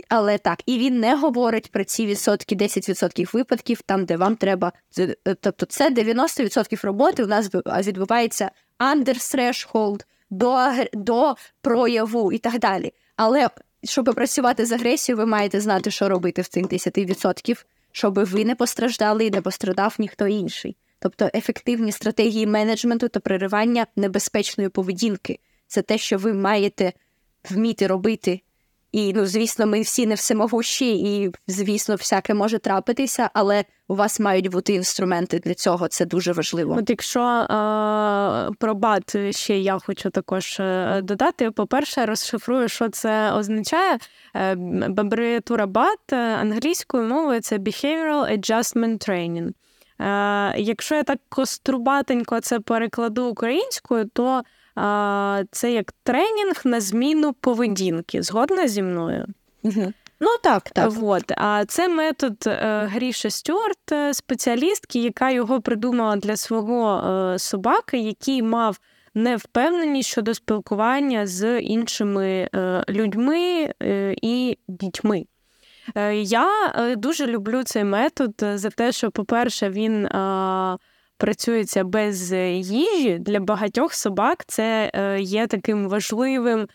але 0.09 0.37
так, 0.37 0.59
і 0.65 0.77
він 0.77 0.99
не 0.99 1.15
говорить 1.15 1.71
про 1.71 1.83
ці 1.83 2.05
відсотки, 2.05 2.55
10% 2.55 3.33
випадків, 3.33 3.81
там, 3.81 4.05
де 4.05 4.17
вам 4.17 4.35
треба. 4.35 4.71
Е, 4.99 5.15
тобто, 5.41 5.65
це 5.65 5.89
90% 5.89 6.85
роботи 6.85 7.23
у 7.23 7.27
нас 7.27 7.49
відбувається 7.87 8.51
under 8.79 9.15
threshold, 9.15 10.03
до, 10.29 10.57
до 10.93 11.35
прояву 11.61 12.31
і 12.31 12.37
так 12.37 12.59
далі. 12.59 12.93
Але 13.15 13.49
щоб 13.83 14.05
працювати 14.15 14.65
з 14.65 14.71
агресією, 14.71 15.17
ви 15.17 15.25
маєте 15.25 15.61
знати, 15.61 15.91
що 15.91 16.09
робити 16.09 16.41
в 16.41 16.47
цих 16.47 16.65
10%, 16.65 17.65
щоб 17.91 18.25
ви 18.25 18.45
не 18.45 18.55
постраждали 18.55 19.25
і 19.25 19.31
не 19.31 19.41
пострадав 19.41 19.95
ніхто 19.99 20.27
інший. 20.27 20.77
Тобто 20.99 21.29
ефективні 21.33 21.91
стратегії 21.91 22.47
менеджменту 22.47 23.07
та 23.07 23.19
переривання 23.19 23.87
небезпечної 23.95 24.69
поведінки 24.69 25.39
це 25.67 25.81
те, 25.81 25.97
що 25.97 26.17
ви 26.17 26.33
маєте 26.33 26.93
вміти 27.49 27.87
робити 27.87 28.41
і, 28.97 29.13
ну, 29.13 29.25
звісно, 29.25 29.67
ми 29.67 29.81
всі 29.81 30.05
не 30.05 30.15
всемогущі, 30.15 30.97
і, 30.97 31.31
звісно, 31.47 31.95
всяке 31.95 32.33
може 32.33 32.59
трапитися, 32.59 33.29
але 33.33 33.63
у 33.87 33.95
вас 33.95 34.19
мають 34.19 34.47
бути 34.47 34.73
інструменти 34.73 35.39
для 35.39 35.53
цього. 35.53 35.87
Це 35.87 36.05
дуже 36.05 36.31
важливо. 36.31 36.75
От 36.79 36.89
якщо 36.89 37.21
е, 37.21 37.45
про 38.59 38.75
бат 38.75 39.35
ще 39.35 39.59
я 39.59 39.79
хочу 39.79 40.09
також 40.09 40.59
е, 40.59 41.01
додати. 41.03 41.51
По-перше, 41.51 42.05
розшифрую, 42.05 42.69
що 42.69 42.89
це 42.89 43.31
означає. 43.31 43.97
Е, 44.35 44.57
абревіатура 44.97 45.67
бат 45.67 46.13
англійською 46.13 47.07
мовою 47.07 47.41
це 47.41 47.57
Behavioral 47.57 48.37
Adjustment 48.37 49.09
Training. 49.09 49.51
Е, 49.99 50.61
Якщо 50.61 50.95
я 50.95 51.03
так 51.03 51.19
кострубатенько 51.29 52.39
це 52.39 52.59
перекладу 52.59 53.25
українською, 53.25 54.09
то 54.13 54.43
це 55.51 55.71
як 55.71 55.91
тренінг 56.03 56.61
на 56.63 56.81
зміну 56.81 57.33
поведінки. 57.33 58.21
Згодна 58.21 58.67
зі 58.67 58.81
мною? 58.81 59.25
Угу. 59.63 59.93
Ну 60.19 60.29
так, 60.43 60.69
так. 60.69 60.91
От. 61.01 61.31
А 61.37 61.65
це 61.67 61.87
метод 61.87 62.43
е, 62.47 62.89
Гріша 62.93 63.29
Стюарт, 63.29 63.91
е, 63.91 64.13
спеціалістки, 64.13 64.99
яка 64.99 65.31
його 65.31 65.61
придумала 65.61 66.15
для 66.15 66.37
свого 66.37 66.97
е, 66.97 67.39
собаки, 67.39 67.97
який 67.97 68.41
мав 68.41 68.79
невпевненість 69.13 70.09
щодо 70.09 70.33
спілкування 70.33 71.27
з 71.27 71.59
іншими 71.59 72.49
людьми 72.89 73.73
і 74.21 74.57
дітьми. 74.67 75.25
Я 76.13 76.47
дуже 76.97 77.27
люблю 77.27 77.63
цей 77.63 77.83
метод 77.83 78.33
за 78.53 78.69
те, 78.69 78.91
що, 78.91 79.11
по-перше, 79.11 79.69
він 79.69 80.07
працюється 81.17 81.83
без 81.83 82.33
їжі, 82.33 83.17
для 83.19 83.39
багатьох 83.39 83.93
собак 83.93 84.43
це 84.47 84.91
е, 84.93 85.21
є 85.21 85.47
таким 85.47 85.89
важливим 85.89 86.67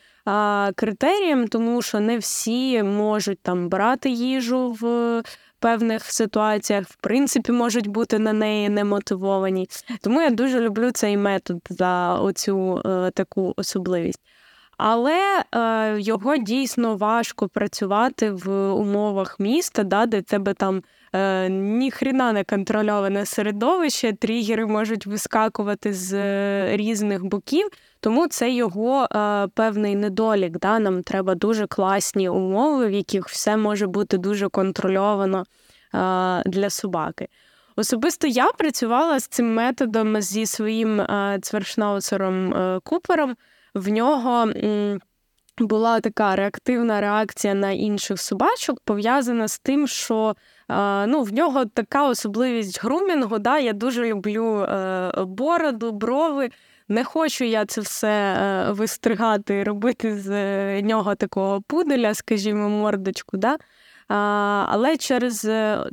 критерієм, 0.74 1.48
тому 1.48 1.82
що 1.82 2.00
не 2.00 2.18
всі 2.18 2.82
можуть 2.82 3.40
там 3.40 3.68
брати 3.68 4.10
їжу 4.10 4.76
в 4.80 5.22
певних 5.62 6.04
ситуаціях, 6.04 6.86
в 6.88 6.96
принципі, 6.96 7.52
можуть 7.52 7.86
бути 7.86 8.18
на 8.18 8.32
неї 8.32 8.68
немотивовані. 8.68 9.68
Тому 10.00 10.22
я 10.22 10.30
дуже 10.30 10.60
люблю 10.60 10.90
цей 10.90 11.16
метод 11.16 11.60
за 11.70 12.14
оцю 12.14 12.82
е, 12.86 13.10
таку 13.10 13.54
особливість. 13.56 14.20
Але 14.76 15.44
е, 15.54 16.00
його 16.00 16.36
дійсно 16.36 16.96
важко 16.96 17.48
працювати 17.48 18.30
в 18.30 18.72
умовах 18.72 19.40
міста, 19.40 19.82
да, 19.82 20.06
де 20.06 20.22
тебе 20.22 20.54
там 20.54 20.82
е, 21.12 21.48
ніхрена 21.48 22.32
не 22.32 22.44
контрольоване 22.44 23.26
середовище, 23.26 24.12
тригери 24.12 24.66
можуть 24.66 25.06
вискакувати 25.06 25.92
з 25.92 26.12
е, 26.14 26.76
різних 26.76 27.24
боків, 27.24 27.68
тому 28.00 28.26
це 28.28 28.50
його 28.50 29.04
е, 29.04 29.48
певний 29.54 29.96
недолік. 29.96 30.58
Да? 30.58 30.78
Нам 30.78 31.02
треба 31.02 31.34
дуже 31.34 31.66
класні 31.66 32.28
умови, 32.28 32.86
в 32.86 32.92
яких 32.92 33.28
все 33.28 33.56
може 33.56 33.86
бути 33.86 34.18
дуже 34.18 34.48
контрольовано 34.48 35.44
е, 35.94 36.42
для 36.46 36.70
собаки. 36.70 37.28
Особисто 37.76 38.26
я 38.26 38.52
працювала 38.52 39.20
з 39.20 39.26
цим 39.26 39.54
методом 39.54 40.20
зі 40.20 40.46
своїм 40.46 41.00
е, 41.00 41.38
цвершнауцером 41.42 42.54
Купером. 42.84 43.36
В 43.74 43.88
нього 43.88 44.52
була 45.58 46.00
така 46.00 46.36
реактивна 46.36 47.00
реакція 47.00 47.54
на 47.54 47.70
інших 47.70 48.20
собачок, 48.20 48.80
пов'язана 48.84 49.48
з 49.48 49.58
тим, 49.58 49.86
що 49.86 50.36
ну, 51.06 51.22
в 51.22 51.32
нього 51.32 51.64
така 51.64 52.08
особливість 52.08 52.84
грумінгу. 52.84 53.38
Да? 53.38 53.58
Я 53.58 53.72
дуже 53.72 54.06
люблю 54.06 54.58
е, 54.58 55.12
бороду, 55.16 55.92
брови. 55.92 56.50
Не 56.88 57.04
хочу 57.04 57.44
я 57.44 57.66
це 57.66 57.80
все 57.80 58.08
е, 58.08 58.72
вистригати, 58.72 59.64
робити 59.64 60.18
з 60.18 60.82
нього 60.82 61.14
такого 61.14 61.62
пуделя, 61.66 62.14
скажімо, 62.14 62.68
мордочку. 62.68 63.36
Да? 63.36 63.56
Але 64.68 64.96
через 64.96 65.40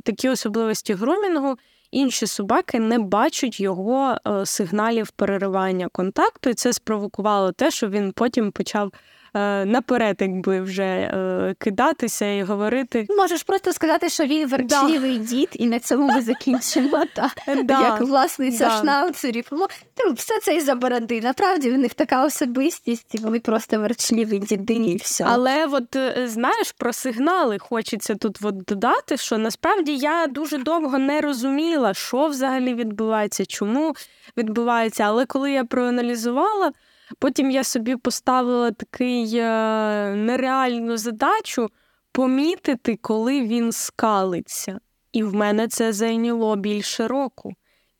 такі 0.04 0.28
особливості 0.28 0.94
грумінгу 0.94 1.56
інші 1.90 2.26
собаки 2.26 2.78
не 2.80 2.98
бачать 2.98 3.60
його 3.60 4.16
е, 4.26 4.46
сигналів 4.46 5.10
переривання 5.10 5.88
контакту, 5.92 6.50
і 6.50 6.54
це 6.54 6.72
спровокувало 6.72 7.52
те, 7.52 7.70
що 7.70 7.88
він 7.88 8.12
потім 8.12 8.52
почав 8.52 8.92
Е, 8.92 9.19
наперед, 9.64 10.16
якби 10.20 10.60
вже 10.60 10.82
е, 10.82 11.54
кидатися 11.58 12.26
і 12.26 12.42
говорити. 12.42 13.06
Можеш 13.10 13.42
просто 13.42 13.72
сказати, 13.72 14.08
що 14.08 14.24
він 14.24 14.48
верчливий 14.48 15.18
да. 15.18 15.24
дід, 15.24 15.48
і 15.52 15.66
на 15.66 15.78
цьому 15.78 16.06
ми 16.06 16.22
закінчимо. 16.22 17.04
так. 17.14 17.30
Да. 17.64 17.80
Як 17.80 18.00
власниця 18.00 18.64
да. 18.64 18.80
шнауцерів. 18.80 19.44
Ну, 19.52 19.66
все 20.14 20.40
це 20.40 20.56
із-за 20.56 20.74
бороди. 20.74 21.20
Направді 21.20 21.70
в 21.70 21.78
них 21.78 21.94
така 21.94 22.24
особистість, 22.24 23.14
і 23.14 23.18
вони 23.18 23.40
просто 23.40 23.78
верчливі 23.78 24.38
діди 24.38 24.74
і 24.74 24.96
все. 24.96 25.24
Але 25.28 25.66
от 25.66 25.96
е, 25.96 26.28
знаєш, 26.28 26.72
про 26.72 26.92
сигнали 26.92 27.58
хочеться 27.58 28.14
тут 28.14 28.38
от 28.42 28.56
додати, 28.56 29.16
що 29.16 29.38
насправді 29.38 29.96
я 29.96 30.26
дуже 30.26 30.58
довго 30.58 30.98
не 30.98 31.20
розуміла, 31.20 31.94
що 31.94 32.26
взагалі 32.26 32.74
відбувається, 32.74 33.46
чому 33.46 33.94
відбувається. 34.36 35.04
Але 35.04 35.26
коли 35.26 35.52
я 35.52 35.64
проаналізувала. 35.64 36.72
Потім 37.18 37.50
я 37.50 37.64
собі 37.64 37.96
поставила 37.96 38.70
такий 38.70 39.36
е, 39.36 40.14
нереальну 40.14 40.96
задачу 40.96 41.68
помітити, 42.12 42.98
коли 43.02 43.40
він 43.40 43.72
скалиться. 43.72 44.80
І 45.12 45.22
в 45.22 45.34
мене 45.34 45.68
це 45.68 45.92
зайняло 45.92 46.56
більше 46.56 47.08
року. 47.08 47.52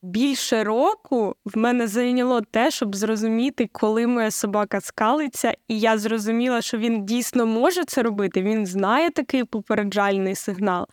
Більше 0.03 0.63
року 0.63 1.35
в 1.45 1.57
мене 1.57 1.87
зайняло 1.87 2.41
те, 2.41 2.71
щоб 2.71 2.95
зрозуміти, 2.95 3.69
коли 3.71 4.07
моя 4.07 4.31
собака 4.31 4.81
скалиться, 4.81 5.53
і 5.67 5.79
я 5.79 5.97
зрозуміла, 5.97 6.61
що 6.61 6.77
він 6.77 7.05
дійсно 7.05 7.45
може 7.45 7.85
це 7.85 8.03
робити. 8.03 8.41
Він 8.41 8.65
знає 8.65 9.09
такий 9.09 9.43
попереджальний 9.43 10.35
сигнал. 10.35 10.87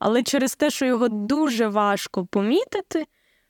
Але 0.00 0.22
через 0.22 0.56
те, 0.56 0.70
що 0.70 0.86
його 0.86 1.08
дуже 1.08 1.68
важко 1.68 2.26
помітити, 2.26 3.06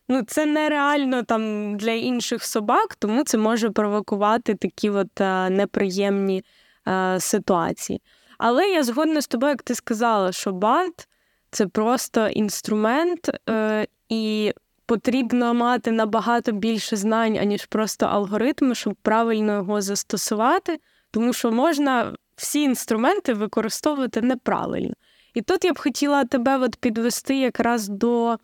ну 0.09 0.23
це 0.23 0.47
нереально 0.47 1.23
там 1.23 1.77
для 1.77 1.91
інших 1.91 2.45
собак, 2.45 2.95
тому 2.95 3.25
це 3.25 3.39
може 3.39 3.71
провокувати 3.71 4.55
такі 4.55 4.91
от 4.91 5.21
е, 5.21 5.51
неприємні 5.51 6.45
е, 6.89 7.21
ситуації. 7.21 8.03
Але 8.39 8.69
я 8.69 8.83
згодна 8.83 9.21
з 9.21 9.29
тобою, 9.29 9.51
як 9.51 9.63
ти 9.63 9.75
сказала, 9.75 10.33
що 10.33 10.53
бат 10.53 11.09
це 11.51 11.67
просто 11.67 12.29
інструмент, 12.29 13.31
е, 13.51 13.87
і 14.09 14.53
потрібно 14.87 15.55
мати 15.55 15.91
набагато 15.91 16.53
більше 16.53 16.97
знань, 16.97 17.39
аніж 17.39 17.67
просто 17.67 18.07
алгоритми, 18.07 18.75
щоб 18.75 18.95
правильно 19.03 19.53
його 19.53 19.81
застосувати, 19.81 20.81
тому 21.11 21.33
що 21.33 21.53
можна 21.53 22.15
всі 22.37 22.63
інструменти 22.63 23.35
використовувати 23.35 24.21
неправильно. 24.21 24.95
І 25.35 25.43
тут 25.43 25.65
я 25.65 25.73
б 25.73 25.79
хотіла 25.79 26.25
тебе 26.25 26.59
от 26.59 26.77
підвести 26.77 27.37
якраз 27.37 27.89
до 27.89 28.39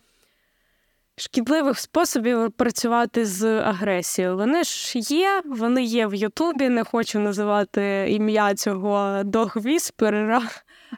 шкідливих 1.18 1.78
способів 1.78 2.52
працювати 2.52 3.26
з 3.26 3.60
агресією. 3.60 4.36
Вони 4.36 4.64
ж 4.64 4.98
є, 4.98 5.42
вони 5.46 5.82
є 5.82 6.06
в 6.06 6.14
Ютубі. 6.14 6.68
Не 6.68 6.84
хочу 6.84 7.18
називати 7.18 8.06
ім'я 8.08 8.54
цього 8.54 9.22
догвіспера, 9.24 10.42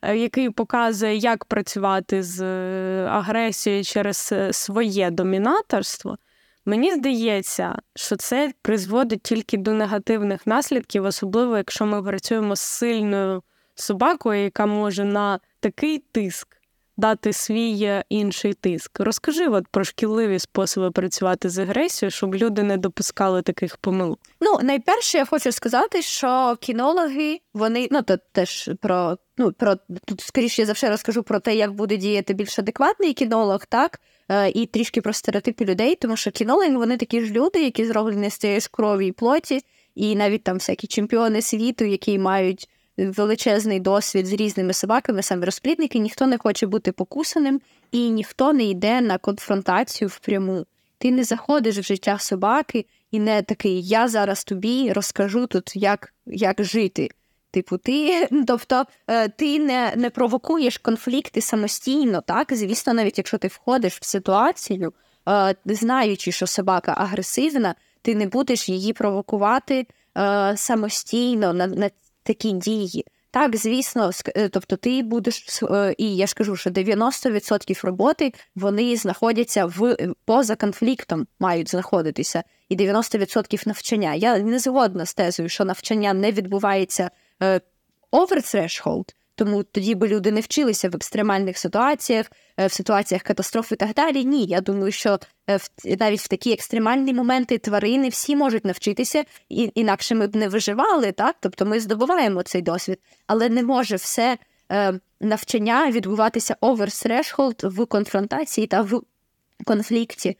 який 0.14 0.50
показує, 0.50 1.16
як 1.16 1.44
працювати 1.44 2.22
з 2.22 2.42
е, 2.42 3.06
агресією 3.10 3.84
через 3.84 4.28
е, 4.32 4.52
своє 4.52 5.10
домінаторство. 5.10 6.16
Мені 6.64 6.94
здається, 6.94 7.78
що 7.96 8.16
це 8.16 8.52
призводить 8.62 9.22
тільки 9.22 9.56
до 9.56 9.72
негативних 9.72 10.46
наслідків, 10.46 11.04
особливо 11.04 11.56
якщо 11.56 11.86
ми 11.86 12.02
працюємо 12.02 12.56
з 12.56 12.60
сильною 12.60 13.42
собакою, 13.74 14.42
яка 14.42 14.66
може 14.66 15.04
на 15.04 15.40
такий 15.60 15.98
тиск 15.98 16.59
дати 17.01 17.32
свій 17.32 17.82
е, 17.82 18.05
інший 18.09 18.55
тиск. 18.55 19.01
Розкажи 19.01 19.48
от 19.48 19.68
про 19.68 19.84
шкідливі 19.84 20.38
способи 20.38 20.90
працювати 20.90 21.48
з 21.48 21.59
агресією, 21.59 22.11
щоб 22.11 22.34
люди 22.34 22.62
не 22.62 22.76
допускали 22.76 23.42
таких 23.42 23.76
помилок. 23.76 24.20
Ну, 24.40 24.59
найперше, 24.62 25.18
я 25.18 25.24
хочу 25.24 25.53
сказати, 25.53 26.03
що 26.03 26.57
кінологи, 26.61 27.40
вони 27.55 27.88
ну 27.90 28.03
то 28.03 28.16
теж 28.32 28.70
про 28.80 29.18
ну 29.38 29.53
про 29.53 29.76
тут 30.05 30.20
скоріше 30.20 30.62
я 30.62 30.66
завжди 30.66 30.88
розкажу 30.88 31.22
про 31.22 31.40
те, 31.40 31.55
як 31.55 31.72
буде 31.72 31.96
діяти 31.96 32.34
більш 32.34 32.59
адекватний 32.59 33.14
кінолог, 33.14 33.66
так. 33.66 34.01
Е, 34.28 34.51
і 34.51 34.66
трішки 34.66 35.01
про 35.01 35.12
стереотипи 35.12 35.64
людей, 35.64 35.94
тому 35.94 36.16
що 36.16 36.30
кінологи 36.30 36.76
вони 36.76 36.96
такі 36.96 37.20
ж 37.24 37.32
люди, 37.32 37.64
які 37.64 37.84
зроблені 37.84 38.30
з 38.30 38.36
цієї 38.36 38.61
ж 38.61 38.68
крові 38.72 39.07
і 39.07 39.12
плоті, 39.12 39.61
і 39.94 40.16
навіть 40.16 40.44
там 40.44 40.55
всякі 40.55 40.86
чемпіони 40.86 41.42
світу, 41.42 41.84
які 41.84 42.18
мають 42.18 42.68
величезний 43.09 43.80
досвід 43.80 44.26
з 44.26 44.32
різними 44.32 44.72
собаками, 44.72 45.22
саме 45.22 45.46
розплідники, 45.46 45.98
ніхто 45.98 46.26
не 46.26 46.38
хоче 46.38 46.66
бути 46.66 46.92
покусаним 46.92 47.61
і 47.92 48.11
ніхто 48.11 48.53
не 48.53 48.64
йде 48.64 49.01
на 49.01 49.18
конфронтацію 49.18 50.09
впряму. 50.09 50.66
Ти 50.98 51.11
не 51.11 51.24
заходиш 51.24 51.78
в 51.78 51.82
життя 51.82 52.18
собаки 52.18 52.86
і 53.11 53.18
не 53.18 53.42
такий 53.42 53.82
я 53.82 54.09
зараз 54.09 54.44
тобі 54.44 54.92
розкажу 54.92 55.46
тут, 55.46 55.76
як 55.76 56.12
як 56.26 56.64
жити. 56.64 57.09
Типу, 57.51 57.78
ти, 57.78 58.28
тобто 58.46 58.84
е, 59.07 59.28
ти 59.28 59.59
не 59.59 59.92
не 59.96 60.11
провокуєш 60.11 60.78
конфлікти 60.78 61.40
самостійно, 61.40 62.20
так? 62.20 62.48
Звісно, 62.51 62.94
навіть 62.94 63.18
якщо 63.18 63.38
ти 63.38 63.48
входиш 63.48 63.98
в 64.01 64.05
ситуацію, 64.05 64.92
е, 65.28 65.55
знаючи, 65.64 66.32
що 66.32 66.46
собака 66.46 66.94
агресивна, 66.98 67.74
ти 68.03 68.14
не 68.14 68.26
будеш 68.26 68.68
її 68.68 68.92
провокувати 68.92 69.86
е, 70.18 70.55
самостійно 70.57 71.53
на, 71.53 71.66
на 71.66 71.90
такі 72.30 72.52
дії. 72.52 73.04
Так, 73.30 73.56
звісно, 73.56 74.10
е, 74.36 74.48
тобто 74.48 74.76
ти 74.76 75.02
будеш 75.02 75.62
е, 75.62 75.94
і 75.98 76.16
я 76.16 76.26
ж 76.26 76.34
кажу, 76.34 76.56
що 76.56 76.70
90% 76.70 77.86
роботи 77.86 78.32
вони 78.54 78.96
знаходяться 78.96 79.66
в 79.66 79.84
е, 79.84 80.08
поза 80.24 80.56
конфліктом, 80.56 81.26
мають 81.40 81.70
знаходитися, 81.70 82.42
і 82.68 82.76
90% 82.76 83.66
навчання. 83.66 84.14
Я 84.14 84.38
не 84.38 84.58
згодна 84.58 85.06
з 85.06 85.14
тезою, 85.14 85.48
що 85.48 85.64
навчання 85.64 86.12
не 86.14 86.32
відбувається 86.32 87.10
over 88.12 88.36
threshold, 88.36 89.14
тому 89.41 89.62
тоді 89.62 89.95
би 89.95 90.09
люди 90.09 90.30
не 90.32 90.41
вчилися 90.41 90.88
в 90.88 90.97
екстремальних 90.97 91.59
ситуаціях, 91.59 92.26
е, 92.57 92.66
в 92.66 92.72
ситуаціях 92.72 93.22
катастроф 93.22 93.72
і 93.72 93.76
так 93.76 93.95
далі. 93.95 94.24
Ні, 94.24 94.45
я 94.45 94.61
думаю, 94.61 94.93
що 94.93 95.18
е, 95.51 95.59
навіть 96.01 96.20
в 96.20 96.28
такі 96.28 96.53
екстремальні 96.53 97.14
моменти 97.14 97.59
тварини 97.59 98.09
всі 98.09 98.36
можуть 98.36 98.64
навчитися, 98.64 99.24
і 99.49 99.72
інакше 99.74 100.14
ми 100.14 100.26
б 100.26 100.36
не 100.36 100.49
виживали, 100.49 101.12
так? 101.12 101.36
Тобто 101.41 101.66
ми 101.66 101.80
здобуваємо 101.80 102.43
цей 102.43 102.62
досвід, 102.62 102.99
але 103.26 103.49
не 103.49 103.62
може 103.62 103.97
все 103.97 104.38
е, 104.72 105.01
навчання 105.20 105.91
відбуватися 105.91 106.57
over 106.61 107.07
threshold 107.07 107.68
в 107.68 107.86
конфронтації 107.86 108.66
та 108.66 108.82
в 108.82 109.03
конфлікті. 109.64 110.36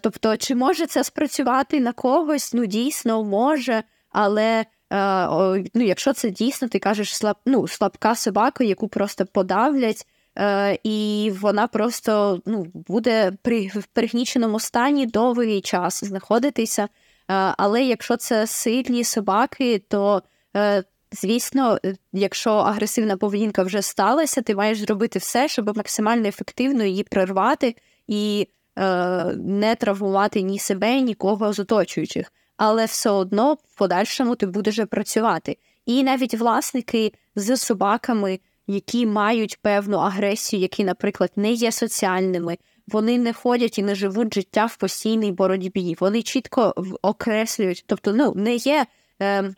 Тобто, 0.00 0.36
чи 0.36 0.54
може 0.54 0.86
це 0.86 1.04
спрацювати 1.04 1.80
на 1.80 1.92
когось? 1.92 2.54
Ну, 2.54 2.66
дійсно 2.66 3.24
може, 3.24 3.82
але. 4.10 4.64
Е, 4.92 5.64
ну, 5.74 5.84
якщо 5.84 6.12
це 6.12 6.30
дійсно, 6.30 6.68
ти 6.68 6.78
кажеш 6.78 7.16
слаб, 7.16 7.36
ну, 7.46 7.68
слабка 7.68 8.14
собака, 8.14 8.64
яку 8.64 8.88
просто 8.88 9.26
подавлять, 9.26 10.06
е, 10.38 10.78
і 10.84 11.32
вона 11.40 11.66
просто 11.66 12.40
ну, 12.46 12.66
буде 12.74 13.32
при 13.42 13.66
в 13.66 13.84
пригніченому 13.92 14.60
стані 14.60 15.06
довгий 15.06 15.60
час 15.60 16.04
знаходитися. 16.04 16.82
Е, 16.82 16.88
але 17.58 17.82
якщо 17.82 18.16
це 18.16 18.46
сильні 18.46 19.04
собаки, 19.04 19.82
то 19.88 20.22
звісно, 21.12 21.78
якщо 22.12 22.50
агресивна 22.50 23.16
поведінка 23.16 23.62
вже 23.62 23.82
сталася, 23.82 24.42
ти 24.42 24.54
маєш 24.54 24.78
зробити 24.78 25.18
все, 25.18 25.48
щоб 25.48 25.76
максимально 25.76 26.28
ефективно 26.28 26.84
її 26.84 27.02
прервати 27.02 27.76
і 28.06 28.48
не 29.36 29.76
травмувати 29.78 30.42
ні 30.42 30.58
себе, 30.58 31.00
ні 31.00 31.14
кого 31.14 31.52
з 31.52 31.58
оточуючих. 31.58 32.32
Але 32.64 32.84
все 32.84 33.10
одно 33.10 33.54
в 33.54 33.78
подальшому 33.78 34.36
ти 34.36 34.46
будеш 34.46 34.80
працювати. 34.90 35.56
І 35.86 36.02
навіть 36.02 36.34
власники 36.34 37.12
з 37.36 37.56
собаками, 37.56 38.40
які 38.66 39.06
мають 39.06 39.58
певну 39.62 39.96
агресію, 39.96 40.62
які, 40.62 40.84
наприклад, 40.84 41.30
не 41.36 41.52
є 41.52 41.72
соціальними, 41.72 42.58
вони 42.88 43.18
не 43.18 43.32
ходять 43.32 43.78
і 43.78 43.82
не 43.82 43.94
живуть 43.94 44.34
життя 44.34 44.66
в 44.66 44.76
постійній 44.76 45.32
боротьбі. 45.32 45.96
Вони 46.00 46.22
чітко 46.22 46.74
окреслюють, 47.02 47.84
тобто, 47.86 48.12
ну 48.12 48.32
не 48.36 48.54
є. 48.54 48.86
Е, 49.22 49.54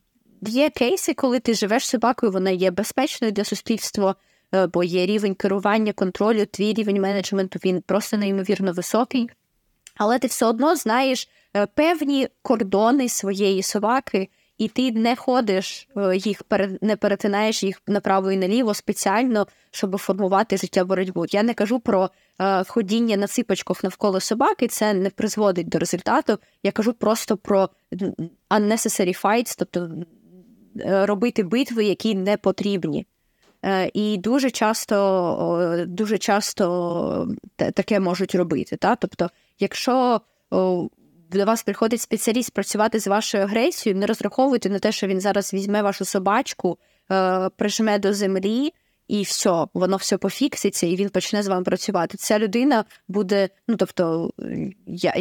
Є 0.46 0.70
кейси, 0.70 1.14
коли 1.14 1.40
ти 1.40 1.54
живеш 1.54 1.88
собакою, 1.88 2.32
вона 2.32 2.50
є 2.50 2.70
безпечною 2.70 3.32
для 3.32 3.44
суспільства, 3.44 4.14
е, 4.54 4.66
бо 4.66 4.84
є 4.84 5.06
рівень 5.06 5.34
керування, 5.34 5.92
контролю, 5.92 6.46
твій 6.46 6.72
рівень 6.72 7.00
менеджменту, 7.00 7.58
він 7.64 7.80
просто 7.80 8.16
неймовірно 8.16 8.72
високий. 8.72 9.30
Але 9.96 10.18
ти 10.18 10.26
все 10.26 10.46
одно 10.46 10.76
знаєш 10.76 11.28
певні 11.74 12.28
кордони 12.42 13.08
своєї 13.08 13.62
собаки, 13.62 14.28
і 14.58 14.68
ти 14.68 14.92
не 14.92 15.16
ходиш 15.16 15.88
е, 15.96 16.16
їх, 16.16 16.42
не 16.80 16.96
перетинаєш 16.96 17.62
їх 17.62 17.82
направо 17.86 18.32
і 18.32 18.36
наліво 18.36 18.74
спеціально, 18.74 19.46
щоб 19.70 19.98
формувати 19.98 20.56
життя 20.56 20.84
боротьбу. 20.84 21.24
Я 21.28 21.42
не 21.42 21.54
кажу 21.54 21.80
про 21.80 22.10
е, 22.38 22.64
ходіння 22.64 23.16
на 23.16 23.26
ципочках 23.26 23.84
навколо 23.84 24.20
собаки, 24.20 24.68
це 24.68 24.94
не 24.94 25.10
призводить 25.10 25.68
до 25.68 25.78
результату. 25.78 26.38
Я 26.62 26.72
кажу 26.72 26.92
просто 26.92 27.36
про 27.36 27.68
unnecessary 28.50 29.22
fights, 29.22 29.54
тобто 29.58 29.90
е, 30.80 31.06
робити 31.06 31.42
битви, 31.42 31.84
які 31.84 32.14
не 32.14 32.36
потрібні. 32.36 33.06
Е, 33.64 33.90
і 33.94 34.16
дуже 34.16 34.50
часто 34.50 35.84
дуже 35.88 36.18
часто 36.18 37.28
таке 37.56 38.00
можуть 38.00 38.34
робити. 38.34 38.76
Та? 38.76 38.96
Тобто, 38.96 39.30
якщо 39.58 40.20
до 41.38 41.44
вас 41.44 41.62
приходить 41.62 42.00
спеціаліст 42.00 42.50
працювати 42.50 43.00
з 43.00 43.06
вашою 43.06 43.44
агресією, 43.44 44.00
не 44.00 44.06
розраховуйте 44.06 44.70
на 44.70 44.78
те, 44.78 44.92
що 44.92 45.06
він 45.06 45.20
зараз 45.20 45.54
візьме 45.54 45.82
вашу 45.82 46.04
собачку, 46.04 46.78
е, 47.12 47.48
прижме 47.56 47.98
до 47.98 48.14
землі. 48.14 48.72
І 49.08 49.22
все, 49.22 49.66
воно 49.74 49.96
все 49.96 50.18
пофікситься, 50.18 50.86
і 50.86 50.96
він 50.96 51.08
почне 51.08 51.42
з 51.42 51.46
вами 51.46 51.64
працювати. 51.64 52.18
Ця 52.18 52.38
людина 52.38 52.84
буде, 53.08 53.48
ну 53.68 53.76
тобто, 53.76 54.30
я, 54.86 55.14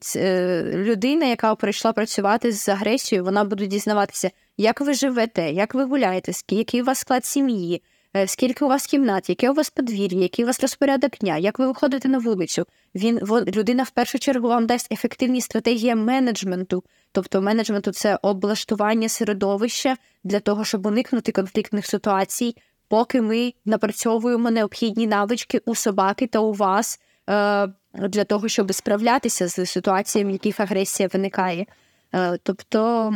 це, 0.00 0.62
людина, 0.64 1.26
яка 1.26 1.54
прийшла 1.54 1.92
працювати 1.92 2.52
з 2.52 2.68
агресією, 2.68 3.24
вона 3.24 3.44
буде 3.44 3.66
дізнаватися, 3.66 4.30
як 4.56 4.80
ви 4.80 4.94
живете, 4.94 5.50
як 5.52 5.74
ви 5.74 5.84
гуляєте, 5.84 6.32
який 6.48 6.82
у 6.82 6.84
вас 6.84 6.98
склад 6.98 7.24
сім'ї, 7.24 7.82
скільки 8.26 8.64
у 8.64 8.68
вас 8.68 8.86
кімнат, 8.86 9.28
яке 9.28 9.50
у 9.50 9.54
вас 9.54 9.70
подвір'я, 9.70 10.20
який 10.20 10.44
у 10.44 10.46
вас 10.46 10.60
розпорядок 10.60 11.18
дня, 11.18 11.36
як 11.36 11.58
ви 11.58 11.66
виходите 11.66 12.08
на 12.08 12.18
вулицю. 12.18 12.66
Він 12.94 13.18
людина 13.28 13.82
в 13.82 13.90
першу 13.90 14.18
чергу 14.18 14.48
вам 14.48 14.66
дасть 14.66 14.92
ефективні 14.92 15.40
стратегії 15.40 15.94
менеджменту, 15.94 16.84
тобто 17.12 17.42
менеджменту 17.42 17.92
це 17.92 18.18
облаштування 18.22 19.08
середовища 19.08 19.96
для 20.24 20.40
того, 20.40 20.64
щоб 20.64 20.86
уникнути 20.86 21.32
конфліктних 21.32 21.86
ситуацій, 21.86 22.56
поки 22.88 23.22
ми 23.22 23.54
напрацьовуємо 23.64 24.50
необхідні 24.50 25.06
навички 25.06 25.60
у 25.66 25.74
собаки 25.74 26.26
та 26.26 26.38
у 26.38 26.52
вас 26.52 27.00
е, 27.30 27.68
для 27.94 28.24
того, 28.24 28.48
щоб 28.48 28.74
справлятися 28.74 29.48
з 29.48 29.66
ситуаціями, 29.66 30.30
в 30.30 30.32
яких 30.32 30.60
агресія 30.60 31.08
виникає. 31.12 31.66
Е, 32.14 32.38
тобто. 32.42 33.14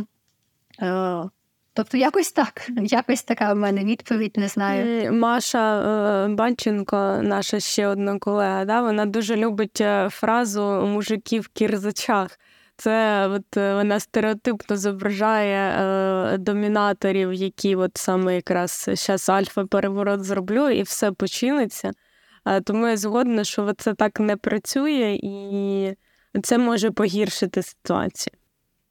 Тобто, 1.77 1.97
якось 1.97 2.33
так, 2.33 2.71
якось 2.77 3.23
така 3.23 3.53
в 3.53 3.57
мене 3.57 3.85
відповідь, 3.85 4.37
не 4.37 4.49
знаю. 4.49 5.13
Маша 5.13 5.81
е, 6.25 6.29
Банченко, 6.29 6.97
наша 7.23 7.61
ще 7.61 7.87
одна 7.87 8.19
колега, 8.19 8.65
да, 8.65 8.83
вона 8.83 9.07
дуже 9.07 9.37
любить 9.37 9.81
е, 9.81 10.09
фразу 10.11 10.63
мужиків 10.63 11.43
в 11.43 11.49
кірзачах. 11.49 12.39
Це 12.77 13.27
от 13.29 13.57
е, 13.57 13.75
вона 13.75 14.01
стереотипно 14.01 14.77
зображає 14.77 16.39
домінаторів, 16.39 17.33
які 17.33 17.77
от 17.77 17.91
саме 17.95 18.35
якраз 18.35 18.85
зараз 18.89 19.29
альфа-переворот 19.29 20.23
зроблю, 20.23 20.69
і 20.71 20.83
все 20.83 21.13
починиться. 21.13 21.91
Тому 22.65 22.89
я 22.89 22.97
згодна, 22.97 23.45
що 23.45 23.73
це 23.79 23.95
так 23.95 24.21
не 24.21 24.37
працює, 24.37 25.19
і 25.23 25.95
це 26.43 26.59
може 26.59 26.91
погіршити 26.91 27.63
ситуацію. 27.63 28.35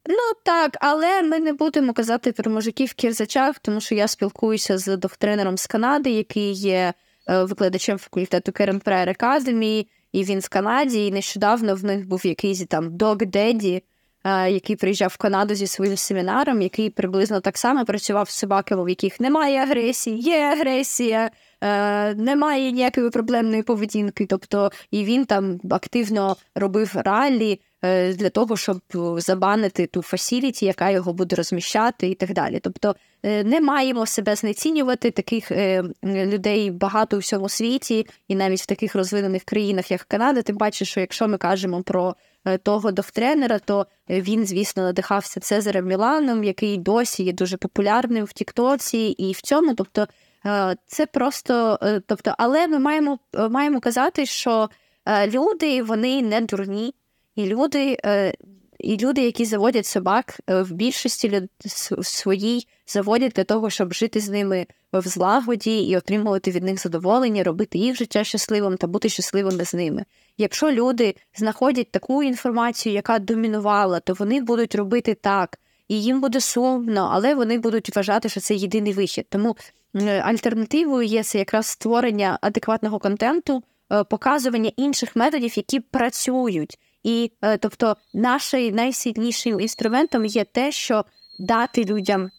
Ну 0.10 0.34
так, 0.44 0.78
але 0.82 1.24
ми 1.24 1.40
не 1.40 1.54
будемо 1.54 1.94
казати 1.94 2.32
про 2.32 2.52
мужиків 2.52 2.88
в 2.88 2.94
кірзачах, 2.94 3.60
тому 3.60 3.82
що 3.82 3.96
я 3.96 4.08
спілкуюся 4.08 4.78
з 4.78 4.98
доктринером 4.98 5.58
з 5.58 5.68
Канади, 5.68 6.10
який 6.10 6.52
є 6.52 6.94
е, 7.30 7.44
викладачем 7.44 7.98
факультету 7.98 8.52
Керен 8.52 8.80
Прайер 8.80 9.10
Академії, 9.10 9.88
і 10.12 10.24
він 10.24 10.40
в 10.40 10.50
Канаді. 10.50 11.08
І 11.08 11.12
нещодавно 11.12 11.76
в 11.76 11.84
них 11.84 12.08
був 12.08 12.26
якийсь 12.26 12.66
там 12.66 12.90
Daddy, 12.90 13.82
е, 14.24 14.52
який 14.52 14.76
приїжджав 14.76 15.10
в 15.14 15.18
Канаду 15.18 15.56
зі 15.56 15.68
своїм 15.68 15.98
семінаром, 15.98 16.62
який 16.62 16.90
приблизно 16.90 17.40
так 17.40 17.58
само 17.58 17.86
працював 17.86 18.30
з 18.30 18.34
собаками, 18.34 18.84
в 18.84 18.90
яких 18.90 19.20
немає 19.20 19.64
агресії, 19.64 20.20
є 20.20 20.40
агресія. 20.40 21.32
Е, 21.64 22.16
немає 22.16 22.72
ніякої 22.72 23.10
проблемної 23.10 23.64
поведінки, 23.64 24.26
тобто 24.26 24.72
і 24.92 25.04
він 25.04 25.26
там 25.26 25.60
активно 25.70 26.38
робив 26.56 26.92
раллі 26.96 27.60
Е, 27.86 28.14
для 28.14 28.30
того, 28.30 28.58
щоб 28.58 28.82
забанити 29.18 29.88
ту 29.88 30.02
фасіліті, 30.02 30.66
яка 30.66 30.90
його 30.90 31.14
буде 31.14 31.36
розміщати, 31.36 32.08
і 32.08 32.16
так 32.16 32.34
далі. 32.34 32.60
Тобто 32.60 32.96
е, 33.24 33.44
не 33.44 33.62
маємо 33.62 34.06
себе 34.06 34.36
знецінювати. 34.36 35.12
Таких 35.12 35.52
людей 36.04 36.72
багато 36.72 37.18
у 37.18 37.20
всьому 37.20 37.50
світі, 37.50 38.08
і 38.28 38.36
навіть 38.36 38.62
в 38.62 38.66
таких 38.66 38.96
розвинених 38.96 39.44
країнах, 39.44 39.92
як 39.92 40.02
Канада, 40.04 40.42
тим 40.42 40.58
паче, 40.58 40.86
що 40.86 41.00
якщо 41.00 41.28
ми 41.28 41.38
кажемо 41.38 41.84
про 41.84 42.16
того 42.64 42.92
дофтренера, 42.92 43.60
то 43.60 43.86
він, 44.10 44.46
звісно, 44.46 44.84
надихався 44.84 45.40
Цезарем 45.40 45.86
Міланом, 45.86 46.44
який 46.44 46.78
досі 46.78 47.24
є 47.24 47.34
дуже 47.34 47.58
популярним 47.58 48.26
в 48.26 48.34
Тіктоці, 48.34 48.98
і 48.98 49.32
в 49.32 49.42
цьому, 49.42 49.74
тобто, 49.76 50.08
це 50.88 51.06
просто, 51.06 51.80
тобто, 52.08 52.36
але 52.38 52.68
ми 52.68 52.80
маємо 52.80 53.20
маємо 53.50 53.80
казати, 53.80 54.26
що 54.26 54.70
люди 55.28 55.84
вони 55.84 56.22
не 56.22 56.42
дурні. 56.42 56.94
І 57.36 57.46
люди, 57.46 57.98
е, 58.06 58.34
і 58.80 58.98
люди, 58.98 59.22
які 59.22 59.46
заводять 59.46 59.86
собак, 59.86 60.40
е, 60.50 60.62
в 60.62 60.72
більшості 60.72 61.50
своїй 62.02 62.68
заводять 62.88 63.32
для 63.32 63.44
того, 63.44 63.70
щоб 63.70 63.94
жити 63.94 64.20
з 64.20 64.30
ними 64.30 64.68
в 64.94 65.08
злагоді 65.08 65.84
і 65.84 65.98
отримувати 65.98 66.52
від 66.52 66.64
них 66.64 66.82
задоволення, 66.82 67.44
робити 67.44 67.78
їх 67.78 67.96
життя 67.96 68.24
щасливим 68.24 68.78
та 68.78 68.88
бути 68.88 69.10
щасливими 69.10 69.66
з 69.66 69.74
ними. 69.74 70.06
Якщо 70.38 70.72
люди 70.72 71.16
знаходять 71.36 71.92
таку 71.92 72.24
інформацію, 72.24 72.96
яка 72.96 73.20
домінувала, 73.20 74.00
то 74.00 74.14
вони 74.14 74.42
будуть 74.42 74.76
робити 74.76 75.14
так. 75.14 75.60
І 75.88 76.04
їм 76.04 76.22
буде 76.22 76.42
сумно, 76.42 77.10
але 77.14 77.36
вони 77.36 77.58
будуть 77.60 77.96
вважати, 77.96 78.30
що 78.30 78.40
це 78.40 78.56
єдиний 78.56 78.94
вихід. 78.94 79.26
Тому 79.30 79.56
альтернативою 80.02 81.08
є 81.08 81.24
це 81.24 81.40
якраз 81.40 81.68
створення 81.68 82.40
адекватного 82.42 83.00
контенту, 83.00 83.64
е, 83.92 84.04
показування 84.04 84.72
інших 84.78 85.16
методів, 85.16 85.58
які 85.58 85.80
працюють, 85.80 86.80
і 87.04 87.32
е, 87.42 87.58
тобто, 87.58 87.98
нашим 88.14 88.76
найсильнішим 88.76 89.60
інструментом 89.60 90.26
є 90.26 90.44
те, 90.44 90.72
що 90.72 91.06
дати 91.40 91.86
людям 91.86 92.30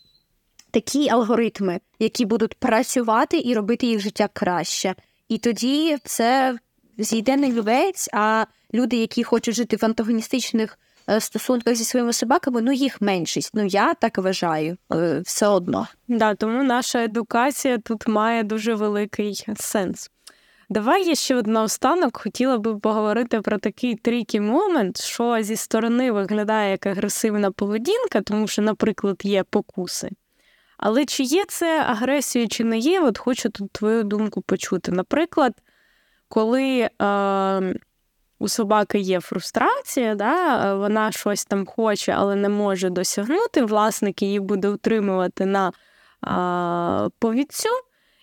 такі 0.70 1.09
алгоритми, 1.09 1.81
які 1.98 2.24
будуть 2.24 2.55
працювати 2.55 3.43
і 3.44 3.55
робити 3.55 3.86
їх 3.86 4.01
життя 4.01 4.28
краще. 4.32 4.94
І 5.28 5.39
тоді 5.39 5.98
це 6.05 6.59
зійде 6.98 7.36
не 7.36 7.52
любець, 7.52 8.09
а 8.12 8.47
люди, 8.74 8.97
які 8.97 9.24
хочуть 9.24 9.55
жити 9.55 9.76
в 9.76 9.85
антагоністичних 9.85 10.72
е, 10.72 10.94
стосунках 11.18 11.74
зі 11.74 11.85
своїми 11.85 12.12
собаками, 12.12 12.60
ну 12.62 12.72
їх 12.72 13.01
меншість. 13.01 13.51
Ну 13.55 13.64
я 13.64 13.94
так 13.94 14.18
вважаю, 14.18 14.76
е, 14.93 15.20
все 15.24 15.47
одно. 15.47 15.86
Да, 16.09 16.35
Тому 16.35 16.62
наша 16.62 17.05
едукація 17.05 17.78
тут 17.78 18.09
має 18.09 18.43
дуже 18.43 18.74
великий 18.74 19.44
сенс. 19.56 20.10
Давай 20.70 21.09
я 21.09 21.14
ще 21.14 21.36
одна 21.36 21.62
останок 21.62 22.16
хотіла 22.16 22.59
би 22.59 22.78
поговорити 22.78 23.40
про 23.40 23.59
такий 23.59 23.94
трікі 23.94 24.40
момент, 24.40 25.01
що 25.01 25.43
зі 25.43 25.56
сторони 25.56 26.12
виглядає 26.12 26.70
як 26.70 26.86
агресивна 26.86 27.51
поведінка, 27.51 28.20
тому 28.20 28.47
що, 28.47 28.62
наприклад, 28.62 29.20
є 29.24 29.43
покуси. 29.43 30.10
Але 30.78 31.05
чи 31.05 31.22
є 31.22 31.44
це 31.48 31.82
агресією, 31.82 32.48
чи 32.48 32.64
не 32.64 32.78
є, 32.78 33.01
от 33.01 33.18
хочу 33.18 33.48
тут 33.51 33.72
твою 33.72 34.05
думку 34.05 34.43
почути. 34.43 34.93
Наприклад, 34.93 35.52
коли 36.28 36.89
е, 37.02 37.74
у 38.39 38.48
собаки 38.48 38.98
є 38.98 39.20
фрустрація, 39.20 40.15
да, 40.15 40.74
вона 40.74 41.12
щось 41.12 41.44
там 41.44 41.66
хоче, 41.66 42.12
але 42.12 42.36
не 42.36 42.48
може 42.48 42.90
досягнути, 42.90 43.65
власник 43.65 44.23
її 44.23 44.40
буде 44.40 44.69
утримувати 44.69 45.47
на 45.47 45.73
е, 46.27 47.11
повідцю. 47.19 47.69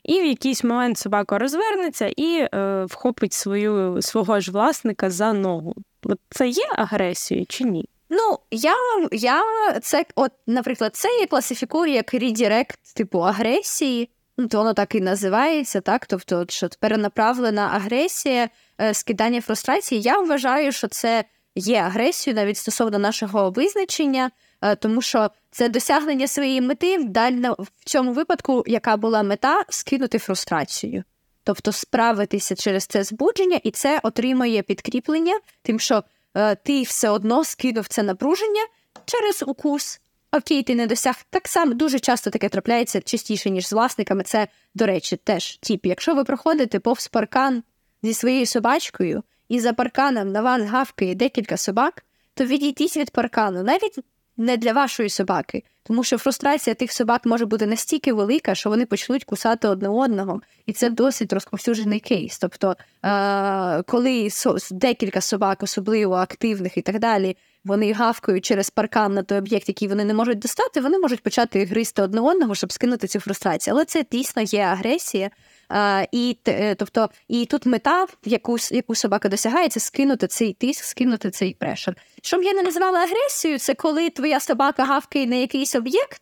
І 0.04 0.22
в 0.22 0.26
якийсь 0.26 0.64
момент 0.64 0.98
собака 0.98 1.38
розвернеться 1.38 2.14
і 2.18 2.48
е, 2.54 2.86
вхопить 2.86 3.34
свою, 3.34 4.02
свого 4.02 4.40
ж 4.40 4.52
власника 4.52 5.10
за 5.10 5.34
ногу. 5.34 5.76
Це 6.30 6.48
є 6.48 6.64
агресією 6.76 7.46
чи 7.50 7.64
ні? 7.64 7.90
Ну, 8.10 8.40
я 8.52 8.76
я 9.12 9.44
це, 9.82 10.06
от, 10.16 10.32
наприклад, 10.48 10.96
це 10.96 11.08
я 11.20 11.28
класифікую 11.28 11.92
як 11.92 12.14
редірект 12.14 12.80
типу 12.96 13.20
агресії. 13.20 14.10
Ну, 14.38 14.48
то 14.48 14.58
воно 14.58 14.74
так 14.74 14.96
і 14.96 15.02
називається, 15.02 15.82
так? 15.82 16.06
Тобто, 16.06 16.46
що 16.50 16.70
перенаправлена 16.80 17.70
агресія, 17.74 18.44
е, 18.44 18.50
скидання 18.94 19.42
фрустрації. 19.42 20.02
Я 20.02 20.20
вважаю, 20.20 20.72
що 20.72 20.88
це 20.88 21.26
є 21.56 21.82
агресією 21.82 22.36
навіть 22.36 22.58
стосовно 22.58 23.00
нашого 23.00 23.52
визначення, 23.52 24.32
е, 24.62 24.76
тому 24.76 25.02
що 25.02 25.30
це 25.52 25.70
досягнення 25.70 26.28
своєї 26.28 26.62
мети 26.62 26.98
в 27.60 27.68
цьому 27.86 28.14
випадку, 28.14 28.64
яка 28.68 28.98
була 28.98 29.24
мета 29.24 29.64
скинути 29.70 30.18
фрустрацію. 30.18 31.04
Тобто 31.44 31.72
справитися 31.72 32.56
через 32.56 32.86
це 32.86 33.04
збудження, 33.04 33.60
і 33.64 33.72
це 33.72 34.00
отримує 34.04 34.62
підкріплення, 34.62 35.40
тим, 35.62 35.80
що 35.80 36.04
е, 36.36 36.56
ти 36.56 36.82
все 36.82 37.10
одно 37.10 37.44
скинув 37.44 37.88
це 37.88 38.04
напруження 38.04 38.62
через 39.06 39.44
укус. 39.48 40.02
Окей, 40.32 40.64
ти 40.64 40.76
не 40.76 40.88
досяг. 40.88 41.16
Так 41.30 41.48
само 41.48 41.74
дуже 41.74 42.00
часто 42.00 42.30
таке 42.30 42.50
трапляється 42.50 43.02
частіше, 43.02 43.50
ніж 43.50 43.68
з 43.68 43.74
власниками. 43.74 44.24
Це, 44.24 44.48
до 44.76 44.86
речі, 44.86 45.18
теж 45.18 45.58
тіп. 45.58 45.86
Якщо 45.86 46.16
ви 46.16 46.24
проходите 46.24 46.80
повз 46.80 47.08
паркан 47.08 47.64
зі 48.04 48.14
своєю 48.14 48.46
собачкою, 48.46 49.24
і 49.50 49.60
за 49.60 49.74
парканом 49.74 50.32
на 50.32 50.42
вас 50.42 50.62
гавкає 50.62 51.16
декілька 51.16 51.58
собак, 51.58 52.04
то 52.34 52.46
відійдіть 52.46 52.98
від 52.98 53.10
паркану, 53.10 53.64
навіть 53.64 54.00
не 54.38 54.58
для 54.58 54.74
вашої 54.74 55.10
собаки, 55.10 55.64
тому 55.84 56.04
що 56.04 56.18
фрустрація 56.18 56.74
тих 56.74 56.92
собак 56.92 57.26
може 57.26 57.46
бути 57.46 57.66
настільки 57.66 58.14
велика, 58.14 58.56
що 58.56 58.70
вони 58.70 58.86
почнуть 58.86 59.24
кусати 59.24 59.68
одне 59.68 59.90
одного, 59.90 60.42
і 60.66 60.74
це 60.74 60.90
досить 60.90 61.34
розповсюджений 61.34 62.00
кейс. 62.00 62.40
Тобто, 62.40 62.76
е- 63.06 63.84
коли 63.84 64.30
декілька 64.72 65.22
собак, 65.22 65.64
особливо 65.64 66.16
активних 66.16 66.78
і 66.78 66.82
так 66.82 67.00
далі, 67.00 67.38
вони 67.66 67.94
гавкають 67.94 68.46
через 68.46 68.70
паркан 68.70 69.14
на 69.14 69.24
той 69.24 69.38
об'єкт, 69.38 69.68
який 69.68 69.88
вони 69.88 70.06
не 70.06 70.14
можуть 70.14 70.40
достати, 70.40 70.82
вони 70.82 71.00
можуть 71.00 71.24
почати 71.24 71.66
гризти 71.66 72.02
одне 72.02 72.22
одного, 72.22 72.56
щоб 72.56 72.72
скинути 72.72 73.08
цю 73.08 73.20
фрустрацію. 73.20 73.74
Але 73.74 73.86
це 73.86 74.06
дійсно 74.12 74.42
є 74.42 74.62
агресія. 74.62 75.30
І 76.12 76.38
е, 76.48 76.76
тобто, 76.76 77.10
і 77.28 77.46
тут 77.46 77.66
мета, 77.66 78.08
яку 78.26 78.58
яку 78.72 78.96
собака 78.96 79.30
досягає, 79.30 79.70
це 79.70 79.80
скинути 79.80 80.28
цей 80.28 80.54
тиск, 80.54 80.84
скинути 80.84 81.32
цей 81.32 81.54
прешер. 81.54 81.96
Щоб 82.22 82.44
я 82.44 82.54
не 82.54 82.64
називала 82.64 83.00
агресією, 83.00 83.60
це 83.60 83.74
коли 83.74 84.10
твоя 84.10 84.40
собака 84.40 84.86
гавкає 84.86 85.28
на 85.28 85.36
якийсь 85.36 85.76
об'єкт, 85.76 86.22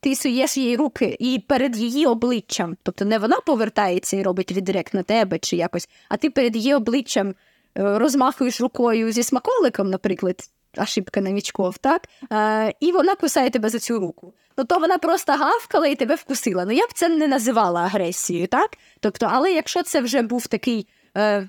ти 0.00 0.16
суєш 0.16 0.56
її 0.56 0.76
руки 0.76 1.16
і 1.20 1.44
перед 1.48 1.76
її 1.76 2.06
обличчям, 2.06 2.76
тобто 2.82 3.04
не 3.04 3.18
вона 3.18 3.40
повертається 3.40 4.16
і 4.16 4.22
робить 4.22 4.52
відрект 4.52 4.94
на 4.94 5.02
тебе 5.02 5.38
чи 5.38 5.56
якось, 5.56 5.88
а 6.08 6.16
ти 6.16 6.30
перед 6.30 6.56
її 6.56 6.74
обличчям 6.74 7.28
е, 7.28 7.34
розмахуєш 7.74 8.60
рукою 8.60 9.12
зі 9.12 9.22
смаколиком, 9.22 9.90
наприклад 9.90 10.50
ошибка 10.76 11.20
новичков, 11.20 11.78
так? 11.78 12.02
Е, 12.32 12.74
І 12.80 12.92
вона 12.92 13.14
кусає 13.14 13.50
тебе 13.50 13.68
за 13.68 13.78
цю 13.78 14.00
руку. 14.00 14.34
Ну 14.56 14.64
то 14.64 14.78
вона 14.78 14.98
просто 14.98 15.32
гавкала 15.32 15.86
і 15.86 15.94
тебе 15.94 16.14
вкусила. 16.14 16.64
Ну 16.64 16.72
я 16.72 16.86
б 16.86 16.92
це 16.94 17.08
не 17.08 17.28
називала 17.28 17.80
агресією, 17.80 18.46
так? 18.46 18.70
Тобто, 19.00 19.28
але 19.30 19.52
якщо 19.52 19.82
це 19.82 20.00
вже 20.00 20.22
був 20.22 20.46
такий. 20.46 20.88
Е, 21.16 21.48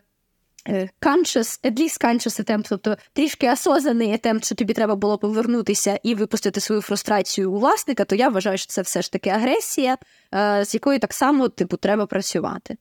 е 0.67 0.89
conscious, 1.01 1.65
at 1.65 1.79
least 1.79 2.05
conscious 2.05 2.43
attempt, 2.43 2.65
тобто 2.69 2.97
трішки 3.13 3.51
осознаний 3.51 4.13
атемпт, 4.13 4.45
що 4.45 4.55
тобі 4.55 4.73
треба 4.73 4.95
було 4.95 5.17
повернутися 5.17 5.99
і 6.03 6.15
випустити 6.15 6.59
свою 6.59 6.81
фрустрацію 6.81 7.51
у 7.51 7.59
власника, 7.59 8.05
то 8.05 8.15
я 8.15 8.29
вважаю, 8.29 8.57
що 8.57 8.67
це 8.67 8.81
все 8.81 9.01
ж 9.01 9.11
таки 9.11 9.29
агресія, 9.29 9.97
е, 10.35 10.65
з 10.65 10.73
якою 10.73 10.99
так 10.99 11.13
само 11.13 11.49
типу 11.49 11.77
треба 11.77 12.05
працювати. 12.05 12.77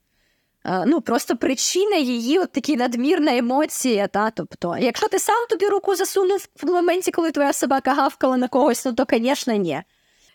Ну, 0.86 1.00
просто 1.00 1.36
причина 1.36 1.96
її 1.96 2.38
от 2.38 2.52
такі 2.52 2.76
надмірна 2.76 3.36
емоція. 3.36 4.06
Та? 4.06 4.30
Тобто, 4.30 4.76
якщо 4.80 5.08
ти 5.08 5.18
сам 5.18 5.46
тобі 5.50 5.66
руку 5.66 5.94
засунув 5.94 6.48
в 6.62 6.66
моменті, 6.66 7.10
коли 7.10 7.30
твоя 7.30 7.52
собака 7.52 7.94
гавкала 7.94 8.36
на 8.36 8.48
когось, 8.48 8.84
ну 8.84 8.92
то, 8.92 9.06
звісно, 9.10 9.54
ні. 9.54 9.82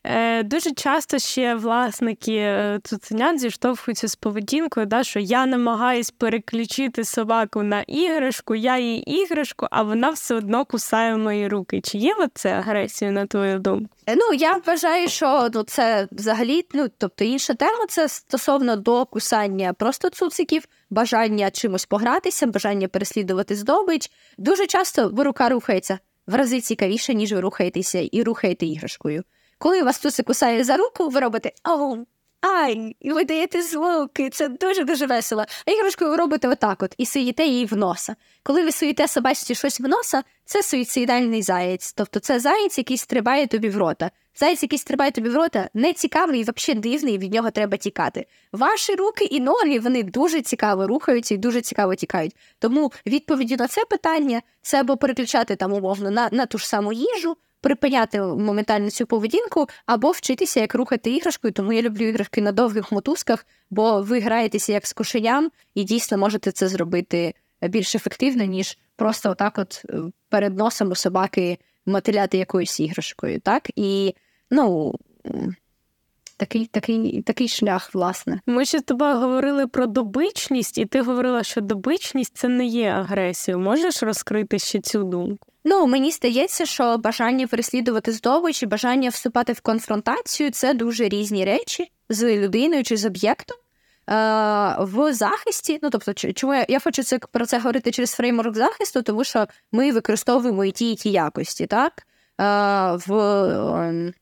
Е, 0.05 0.43
Дуже 0.43 0.71
часто 0.71 1.19
ще 1.19 1.55
власники 1.55 2.35
е, 2.35 2.80
цуценят 2.84 3.39
зіштовхуються 3.39 4.07
з 4.07 4.15
поведінкою, 4.15 4.85
да, 4.85 5.03
що 5.03 5.19
я 5.19 5.45
намагаюсь 5.45 6.11
переключити 6.11 7.03
собаку 7.03 7.63
на 7.63 7.81
іграшку, 7.81 8.55
я 8.55 8.77
їй 8.77 8.97
іграшку, 8.97 9.67
а 9.71 9.84
вона 9.84 10.09
все 10.09 10.35
одно 10.35 10.65
кусає 10.65 11.17
мої 11.17 11.47
руки. 11.47 11.81
Чи 11.81 11.97
є 11.97 12.15
це 12.34 12.51
агресія, 12.51 13.11
на 13.11 13.25
твою 13.25 13.59
думку? 13.59 13.95
Е, 14.07 14.15
ну, 14.15 14.34
я 14.34 14.61
вважаю, 14.65 15.07
що 15.07 15.49
ну, 15.53 15.63
це 15.63 16.07
взагалі, 16.11 16.65
ну 16.73 16.88
тобто 16.97 17.23
інша 17.23 17.53
тема 17.53 17.85
це 17.89 18.09
стосовно 18.09 18.75
до 18.75 19.05
кусання 19.05 19.73
просто 19.73 20.09
цуциків, 20.09 20.63
бажання 20.89 21.51
чимось 21.51 21.85
погратися, 21.85 22.47
бажання 22.47 22.88
переслідувати 22.88 23.55
здобич. 23.55 24.11
Дуже 24.38 24.67
часто 24.67 25.11
рука 25.17 25.49
рухається 25.49 25.99
в 26.27 26.35
рази 26.35 26.61
цікавіше, 26.61 27.13
ніж 27.13 27.34
ви 27.34 27.39
рухаєтеся 27.39 28.09
і 28.11 28.23
рухаєте 28.23 28.65
іграшкою. 28.65 29.23
Коли 29.64 29.84
вас 29.84 29.99
туси 29.99 30.23
кусає 30.23 30.64
за 30.64 30.77
руку, 30.77 31.10
ви 31.10 31.19
робите 31.19 31.52
ау, 31.64 31.98
ай, 32.41 32.95
і 32.99 33.11
ви 33.11 33.23
даєте 33.23 33.61
звуки. 33.61 34.30
Це 34.30 34.48
дуже-дуже 34.48 35.06
весело. 35.06 35.45
А 35.65 35.72
іграшкою 35.72 36.11
ви 36.11 36.18
робите 36.18 36.48
отак 36.48 36.84
от 36.84 36.95
і 36.98 37.06
суєте 37.06 37.45
її 37.45 37.65
в 37.65 37.77
носа. 37.77 38.15
Коли 38.44 38.64
ви 38.64 38.72
суєте 38.72 39.07
собачці 39.07 39.56
щось 39.56 39.80
в 39.80 39.88
носа, 39.88 40.23
це 40.45 40.64
суїцидальний 40.64 41.41
заєць. 41.41 41.94
Тобто 41.94 42.19
це 42.19 42.40
заєць, 42.40 42.77
який 42.77 42.98
стрибає 42.98 43.48
тобі 43.48 43.69
в 43.69 43.77
рота. 43.77 44.11
Заєць, 44.35 44.64
який 44.64 44.80
стрибає 44.80 45.11
тобі 45.11 45.30
в 45.30 45.35
рота, 45.35 45.69
не 45.73 45.94
цікавий 45.94 46.40
і 46.40 46.44
взагалі 46.44 46.80
дивний, 46.80 47.18
від 47.18 47.34
нього 47.34 47.52
треба 47.52 47.77
тікати. 47.77 48.26
Ваші 48.52 48.95
руки 48.95 49.26
і 49.26 49.40
ноги 49.40 49.80
вони 49.80 50.03
дуже 50.03 50.41
цікаво 50.41 50.88
рухаються 50.88 51.35
і 51.35 51.38
дуже 51.38 51.61
цікаво 51.61 51.95
тікають. 51.95 52.35
Тому 52.60 52.91
відповіді 53.06 53.56
на 53.56 53.68
це 53.68 53.85
питання 53.85 54.41
це 54.61 54.80
або 54.80 54.98
переключати 54.98 55.56
там 55.56 55.73
умовно 55.73 56.11
на, 56.11 56.30
на 56.31 56.45
ту 56.45 56.57
ж 56.57 56.68
саму 56.68 56.94
їжу 56.94 57.38
припиняти 57.64 58.22
моментально 58.22 58.90
цю 58.90 59.06
поведінку, 59.06 59.68
або 59.85 60.11
вчитися, 60.11 60.60
як 60.60 60.76
рухати 60.76 61.11
іграшкою. 61.11 61.53
Тому 61.53 61.73
я 61.73 61.81
люблю 61.81 62.06
іграшки 62.06 62.41
на 62.41 62.52
довгих 62.52 62.91
мотузках, 62.91 63.45
бо 63.69 64.02
ви 64.02 64.19
граєтеся 64.19 64.73
як 64.73 64.88
з 64.88 64.94
кошеням, 64.94 65.52
і 65.76 65.84
дійсно 65.84 66.18
можете 66.18 66.52
це 66.52 66.68
зробити 66.68 67.34
більш 67.61 67.95
ефективно, 67.95 68.44
ніж 68.44 68.77
просто 68.95 69.30
отак, 69.30 69.57
от 69.57 69.81
е, 69.90 69.98
перед 70.30 70.57
носом 70.57 70.91
у 70.91 70.95
собаки 70.95 71.57
мотиляти 71.85 72.38
якоюсь 72.38 72.80
іграшкою. 72.80 73.40
Так 73.40 73.69
і 73.76 74.15
ну. 74.52 74.95
Такий 76.38 76.65
такий, 76.65 77.22
такий 77.22 77.48
шлях, 77.48 77.94
власне. 77.94 78.41
Ми 78.45 78.65
ще 78.65 78.80
з 78.80 78.84
тобою 78.84 79.15
говорили 79.15 79.68
про 79.68 79.85
добичність, 79.85 80.77
і 80.77 80.85
ти 80.85 81.02
говорила, 81.02 81.44
що 81.44 81.61
добичність 81.61 82.38
це 82.38 82.48
не 82.48 82.65
є 82.65 82.90
агресією. 82.90 83.64
Можеш 83.64 84.03
розкрити 84.03 84.60
ще 84.60 84.81
цю 84.81 85.03
думку? 85.03 85.52
Ну, 85.65 85.88
мені 85.88 86.11
здається, 86.11 86.65
що 86.65 86.98
бажання 86.98 87.48
переслідувати 87.48 88.11
здобич 88.11 88.64
і 88.64 88.65
бажання 88.65 89.10
вступати 89.10 89.53
в 89.53 89.61
конфронтацію 89.61 90.52
це 90.52 90.73
дуже 90.73 91.10
різні 91.10 91.45
речі 91.45 91.91
з 92.10 92.38
людиною 92.38 92.84
чи 92.84 92.98
з 92.98 93.06
об'єктом. 93.06 93.57
Е, 94.10 94.14
в 94.80 95.14
захисті, 95.14 95.80
ну 95.81 95.90
тобто, 95.90 96.14
чому 96.14 96.53
я, 96.53 96.65
я 96.69 96.80
хочу 96.80 97.03
це 97.03 97.19
про 97.19 97.45
це 97.45 97.57
говорити 97.57 97.91
через 97.91 98.11
фреймворк 98.11 98.56
захисту, 98.56 99.02
тому 99.02 99.23
що 99.23 99.48
ми 99.72 99.91
використовуємо 99.91 100.65
і 100.65 100.72
ті, 100.72 100.91
і 100.91 100.95
ті 100.95 101.11
якості, 101.11 101.65
так? 101.65 101.94
Е, 102.41 102.44
в, 103.07 103.14
ем, 103.80 104.14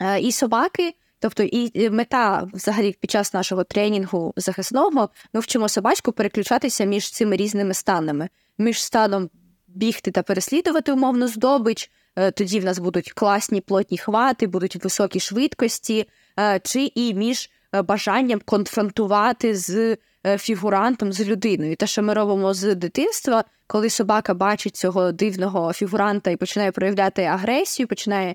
е, 0.00 0.20
І 0.20 0.32
собаки, 0.32 0.94
тобто 1.18 1.42
і 1.42 1.90
мета 1.90 2.48
взагалі 2.52 2.96
під 3.00 3.10
час 3.10 3.34
нашого 3.34 3.64
тренінгу 3.64 4.32
захисного, 4.36 5.08
ми 5.32 5.40
вчимо 5.40 5.68
собачку 5.68 6.12
переключатися 6.12 6.84
між 6.84 7.10
цими 7.10 7.36
різними 7.36 7.74
станами, 7.74 8.28
між 8.58 8.82
станом 8.82 9.30
бігти 9.74 10.10
та 10.10 10.22
переслідувати 10.22 10.92
умовну 10.92 11.28
здобич. 11.28 11.90
Е, 12.16 12.30
тоді 12.30 12.60
в 12.60 12.64
нас 12.64 12.78
будуть 12.78 13.12
класні 13.12 13.60
плотні 13.60 13.98
хвати, 13.98 14.46
будуть 14.46 14.84
високі 14.84 15.20
швидкості, 15.20 16.08
е, 16.40 16.60
чи 16.64 16.92
і 16.94 17.14
між 17.14 17.50
е, 17.74 17.82
бажанням 17.82 18.40
конфронтувати 18.44 19.54
з 19.54 19.96
фігурантом, 20.38 21.12
з 21.12 21.20
людиною. 21.26 21.76
Те, 21.76 21.86
що 21.86 22.02
ми 22.02 22.14
робимо 22.14 22.54
з 22.54 22.74
дитинства, 22.74 23.44
коли 23.66 23.90
собака 23.90 24.34
бачить 24.34 24.76
цього 24.76 25.12
дивного 25.12 25.72
фігуранта 25.72 26.30
і 26.30 26.36
починає 26.36 26.72
проявляти 26.72 27.22
агресію, 27.22 27.86
починає 27.86 28.34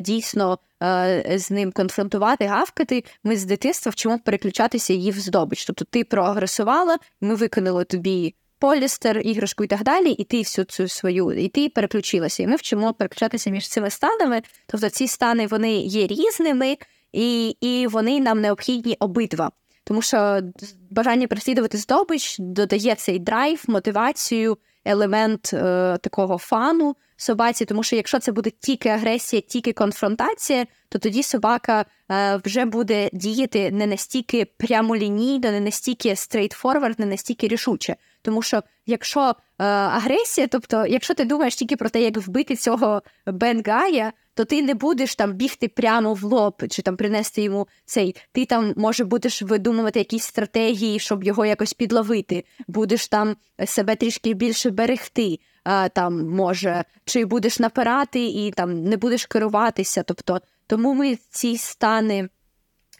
дійсно 0.00 0.58
з 1.34 1.50
ним 1.50 1.72
конфронтувати, 1.72 2.46
гавкати, 2.46 3.04
ми 3.24 3.36
з 3.36 3.44
дитинства 3.44 3.90
вчимо 3.90 4.18
переключатися 4.24 4.92
її 4.92 5.10
в 5.10 5.18
здобич. 5.18 5.64
Тобто 5.64 5.84
ти 5.84 6.04
проагресувала, 6.04 6.98
ми 7.20 7.34
виконали 7.34 7.84
тобі 7.84 8.34
полістер, 8.58 9.20
іграшку 9.24 9.64
і 9.64 9.66
так 9.66 9.82
далі, 9.82 10.10
і 10.10 10.24
ти 10.24 10.38
всю 10.38 10.64
цю 10.64 10.88
свою, 10.88 11.32
і 11.32 11.48
ти 11.48 11.68
переключилася. 11.68 12.42
І 12.42 12.46
ми 12.46 12.56
вчимо 12.56 12.94
переключатися 12.94 13.50
між 13.50 13.68
цими 13.68 13.90
станами. 13.90 14.42
Тобто 14.66 14.88
ці 14.88 15.08
стани 15.08 15.46
вони 15.46 15.72
є 15.76 16.06
різними, 16.06 16.76
і, 17.12 17.48
і 17.60 17.86
вони 17.86 18.20
нам 18.20 18.40
необхідні 18.40 18.96
обидва. 19.00 19.50
Тому 19.84 20.02
що 20.02 20.40
бажання 20.90 21.26
переслідувати 21.26 21.78
здобич 21.78 22.36
додає 22.38 22.94
цей 22.94 23.18
драйв, 23.18 23.64
мотивацію, 23.68 24.58
елемент 24.84 25.50
е, 25.52 25.98
такого 26.02 26.38
фану 26.38 26.96
собаці. 27.16 27.64
Тому 27.64 27.82
що 27.82 27.96
якщо 27.96 28.18
це 28.18 28.32
буде 28.32 28.50
тільки 28.50 28.88
агресія, 28.88 29.42
тільки 29.42 29.72
конфронтація, 29.72 30.66
то 30.88 30.98
тоді 30.98 31.22
собака 31.22 31.84
е, 32.10 32.40
вже 32.44 32.64
буде 32.64 33.10
діяти 33.12 33.70
не 33.70 33.86
настільки 33.86 34.44
прямолінійно, 34.44 35.50
не 35.50 35.60
настільки 35.60 36.08
straightforward, 36.08 36.94
не 36.98 37.06
настільки 37.06 37.48
рішуче. 37.48 37.96
Тому 38.24 38.42
що 38.42 38.62
якщо 38.86 39.20
е, 39.20 39.64
агресія, 39.66 40.46
тобто, 40.46 40.86
якщо 40.86 41.14
ти 41.14 41.24
думаєш 41.24 41.56
тільки 41.56 41.76
про 41.76 41.88
те, 41.90 42.02
як 42.02 42.16
вбити 42.16 42.56
цього 42.56 43.02
бенгая, 43.26 44.12
то 44.34 44.44
ти 44.44 44.62
не 44.62 44.74
будеш 44.74 45.14
там 45.14 45.32
бігти 45.32 45.68
прямо 45.68 46.14
в 46.14 46.22
лоб, 46.22 46.62
чи 46.70 46.82
там 46.82 46.96
принести 46.96 47.42
йому 47.42 47.68
цей. 47.84 48.16
Ти 48.32 48.44
там 48.44 48.74
може 48.76 49.04
будеш 49.04 49.42
видумувати 49.42 49.98
якісь 49.98 50.24
стратегії, 50.24 50.98
щоб 50.98 51.24
його 51.24 51.46
якось 51.46 51.72
підловити. 51.72 52.44
Будеш 52.68 53.08
там 53.08 53.36
себе 53.66 53.96
трішки 53.96 54.34
більше 54.34 54.70
берегти, 54.70 55.38
а, 55.64 55.88
там 55.88 56.28
може, 56.28 56.84
чи 57.04 57.24
будеш 57.24 57.58
напирати 57.58 58.24
і 58.24 58.50
там 58.50 58.84
не 58.84 58.96
будеш 58.96 59.26
керуватися. 59.26 60.02
Тобто, 60.02 60.40
тому 60.66 60.94
ми 60.94 61.18
ці 61.30 61.56
стани. 61.56 62.28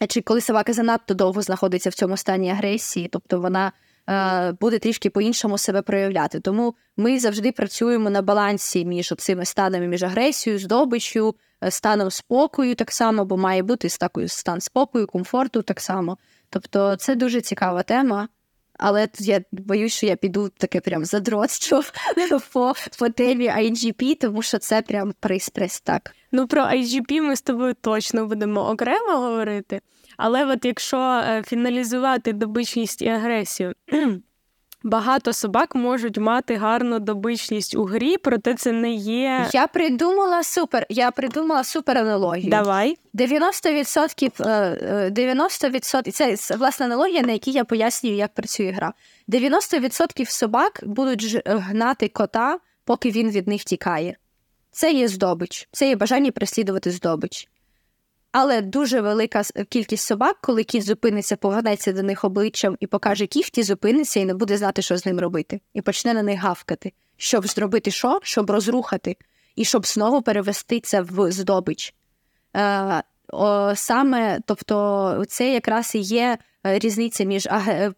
Чи 0.07 0.21
коли 0.21 0.41
собака 0.41 0.73
занадто 0.73 1.13
довго 1.13 1.41
знаходиться 1.41 1.89
в 1.89 1.93
цьому 1.93 2.17
стані 2.17 2.51
агресії, 2.51 3.07
тобто 3.11 3.39
вона 3.39 3.67
е, 3.67 3.71
буде 4.61 4.79
трішки 4.79 5.09
по-іншому 5.09 5.57
себе 5.57 5.81
проявляти. 5.81 6.39
Тому 6.39 6.75
ми 6.97 7.19
завжди 7.19 7.51
працюємо 7.51 8.09
на 8.09 8.21
балансі 8.21 8.85
між 8.85 9.13
цими 9.17 9.45
станами, 9.45 9.87
між 9.87 10.03
агресією, 10.03 10.59
здобиччю, 10.59 11.35
е, 11.63 11.71
станом 11.71 12.11
спокою, 12.11 12.75
так 12.75 12.91
само, 12.91 13.25
бо 13.25 13.37
має 13.37 13.63
бути 13.63 13.89
стан 14.27 14.61
спокою, 14.61 15.07
комфорту 15.07 15.61
так 15.61 15.81
само. 15.81 16.17
Тобто 16.49 16.95
це 16.95 17.15
дуже 17.15 17.41
цікава 17.41 17.83
тема. 17.83 18.27
Але 18.77 19.07
я 19.19 19.41
боюсь, 19.51 19.93
що 19.93 20.05
я 20.05 20.15
піду 20.15 20.49
таке 20.49 20.81
прям 20.81 21.05
задротство 21.05 21.83
по, 22.53 22.73
по 22.99 23.09
темі 23.09 23.49
IGP, 23.49 24.17
тому 24.21 24.41
що 24.41 24.57
це 24.57 24.81
прям 24.81 25.13
приспрес 25.19 25.81
так. 25.81 26.15
Ну 26.31 26.47
про 26.47 26.63
IGP 26.63 27.21
ми 27.21 27.35
з 27.35 27.41
тобою 27.41 27.73
точно 27.81 28.25
будемо 28.25 28.69
окремо 28.69 29.17
говорити. 29.17 29.81
Але 30.17 30.45
от 30.45 30.65
якщо 30.65 30.97
е, 30.97 31.43
фіналізувати 31.47 32.33
добичність 32.33 33.01
і 33.01 33.07
агресію, 33.07 33.73
багато 34.83 35.33
собак 35.33 35.75
можуть 35.75 36.17
мати 36.17 36.55
гарну 36.55 36.99
добичність 36.99 37.75
у 37.75 37.83
грі, 37.83 38.17
проте 38.17 38.53
це 38.53 38.71
не 38.71 38.91
є. 38.93 39.49
Я 39.53 39.67
придумала 39.67 40.43
супер. 40.43 40.85
Я 40.89 41.11
придумала 41.11 41.63
супер 41.63 41.97
аналогію. 41.97 42.49
Давай. 42.49 42.97
90%, 43.13 45.11
90% 45.11 46.21
е, 46.21 46.37
це 46.37 46.55
власна 46.55 46.85
аналогія, 46.85 47.21
на 47.21 47.31
якій 47.31 47.51
я 47.51 47.63
пояснюю, 47.63 48.15
як 48.15 48.33
працює 48.33 48.71
гра. 48.71 48.93
90% 49.27 50.25
собак 50.25 50.83
будуть 50.85 51.41
гнати 51.45 52.07
кота, 52.07 52.59
поки 52.85 53.11
він 53.11 53.31
від 53.31 53.47
них 53.47 53.63
тікає. 53.63 54.15
Це 54.71 54.91
є 54.91 55.07
здобич, 55.07 55.67
це 55.71 55.89
є 55.89 55.95
бажання 55.95 56.31
переслідувати 56.31 56.91
здобич. 56.91 57.47
Але 58.37 58.61
дуже 58.61 59.01
велика 59.01 59.41
кількість 59.69 60.05
собак, 60.05 60.37
коли 60.41 60.63
кіт 60.63 60.83
зупиниться, 60.83 61.35
повернеться 61.35 61.91
до 61.91 62.03
них 62.03 62.23
обличчям 62.23 62.77
і 62.79 62.87
покаже 62.87 63.27
кіхті, 63.27 63.63
зупиниться 63.63 64.19
і 64.19 64.25
не 64.25 64.33
буде 64.33 64.57
знати, 64.57 64.81
що 64.81 64.97
з 64.97 65.05
ним 65.05 65.19
робити, 65.19 65.61
і 65.73 65.81
почне 65.81 66.13
на 66.13 66.23
них 66.23 66.39
гавкати, 66.39 66.93
щоб 67.17 67.47
зробити 67.47 67.91
що? 67.91 68.19
Щоб 68.23 68.51
розрухати, 68.51 69.17
і 69.55 69.65
щоб 69.65 69.85
знову 69.85 70.21
перевести 70.21 70.79
це 70.79 71.01
в 71.01 71.31
здобич. 71.31 71.93
Е, 72.55 73.03
Саме, 73.75 74.39
тобто, 74.45 75.23
це 75.27 75.53
якраз 75.53 75.95
і 75.95 75.99
є 75.99 76.37
е, 76.67 76.79
різниця 76.79 77.23
між 77.23 77.47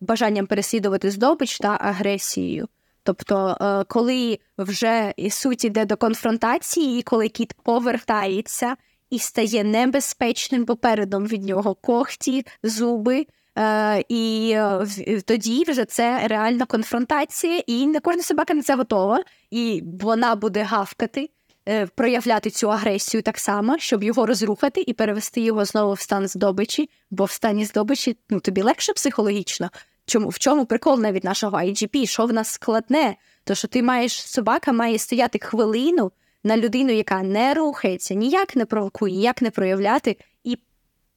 бажанням 0.02 0.48
переслідувати 0.48 1.12
здобич 1.12 1.58
та 1.60 1.78
агресією. 1.82 2.68
Тобто, 3.04 3.58
е, 3.62 3.84
коли 3.88 4.40
вже 4.58 5.14
суть 5.30 5.66
іде 5.66 5.86
до 5.86 5.98
конфронтації, 5.98 7.00
і 7.00 7.04
коли 7.04 7.30
кіт 7.30 7.54
повертається 7.64 8.76
і 9.10 9.20
стає 9.20 9.64
небезпечним 9.64 10.66
попередом 10.66 11.28
від 11.28 11.44
нього 11.44 11.76
когті, 11.76 12.46
зуби. 12.64 13.26
Е, 13.58 14.04
і 14.10 14.52
е, 14.56 15.22
тоді 15.26 15.64
вже 15.68 15.86
це 15.86 16.28
реальна 16.28 16.66
конфронтація, 16.66 17.64
і 17.68 17.88
не 17.88 18.00
кожна 18.00 18.24
собака 18.24 18.54
на 18.54 18.62
це 18.62 18.76
готова, 18.76 19.24
і 19.52 19.84
вона 20.02 20.36
буде 20.36 20.64
гавкати, 20.64 21.30
е, 21.70 21.86
проявляти 21.86 22.50
цю 22.50 22.72
агресію 22.72 23.24
так 23.24 23.38
само, 23.38 23.78
щоб 23.78 24.04
його 24.04 24.26
розрухати 24.26 24.84
і 24.88 24.94
перевести 24.94 25.42
його 25.42 25.66
знову 25.66 25.94
в 25.94 26.00
стан 26.00 26.28
здобичі, 26.28 26.90
бо 27.12 27.26
в 27.26 27.32
стані 27.32 27.66
здобичі 27.66 28.18
ну, 28.30 28.40
тобі 28.40 28.62
легше 28.62 28.94
психологічно. 28.94 29.70
Чому 30.06 30.30
в 30.30 30.40
чому 30.40 30.66
прикол 30.66 31.00
навіть 31.00 31.24
нашого 31.24 31.58
IGP? 31.58 32.06
Що 32.06 32.26
в 32.26 32.34
нас 32.34 32.50
складне? 32.50 33.16
То 33.44 33.56
що 33.56 33.68
ти 33.68 33.84
маєш 33.84 34.28
собака 34.28 34.72
має 34.72 35.00
стояти 35.00 35.40
хвилину 35.40 36.12
на 36.44 36.58
людину, 36.58 36.92
яка 36.92 37.24
не 37.24 37.54
рухається, 37.54 38.14
ніяк 38.14 38.56
не 38.56 38.66
провокує, 38.66 39.14
ніяк 39.14 39.42
не 39.42 39.52
проявляти, 39.52 40.18
і 40.44 40.58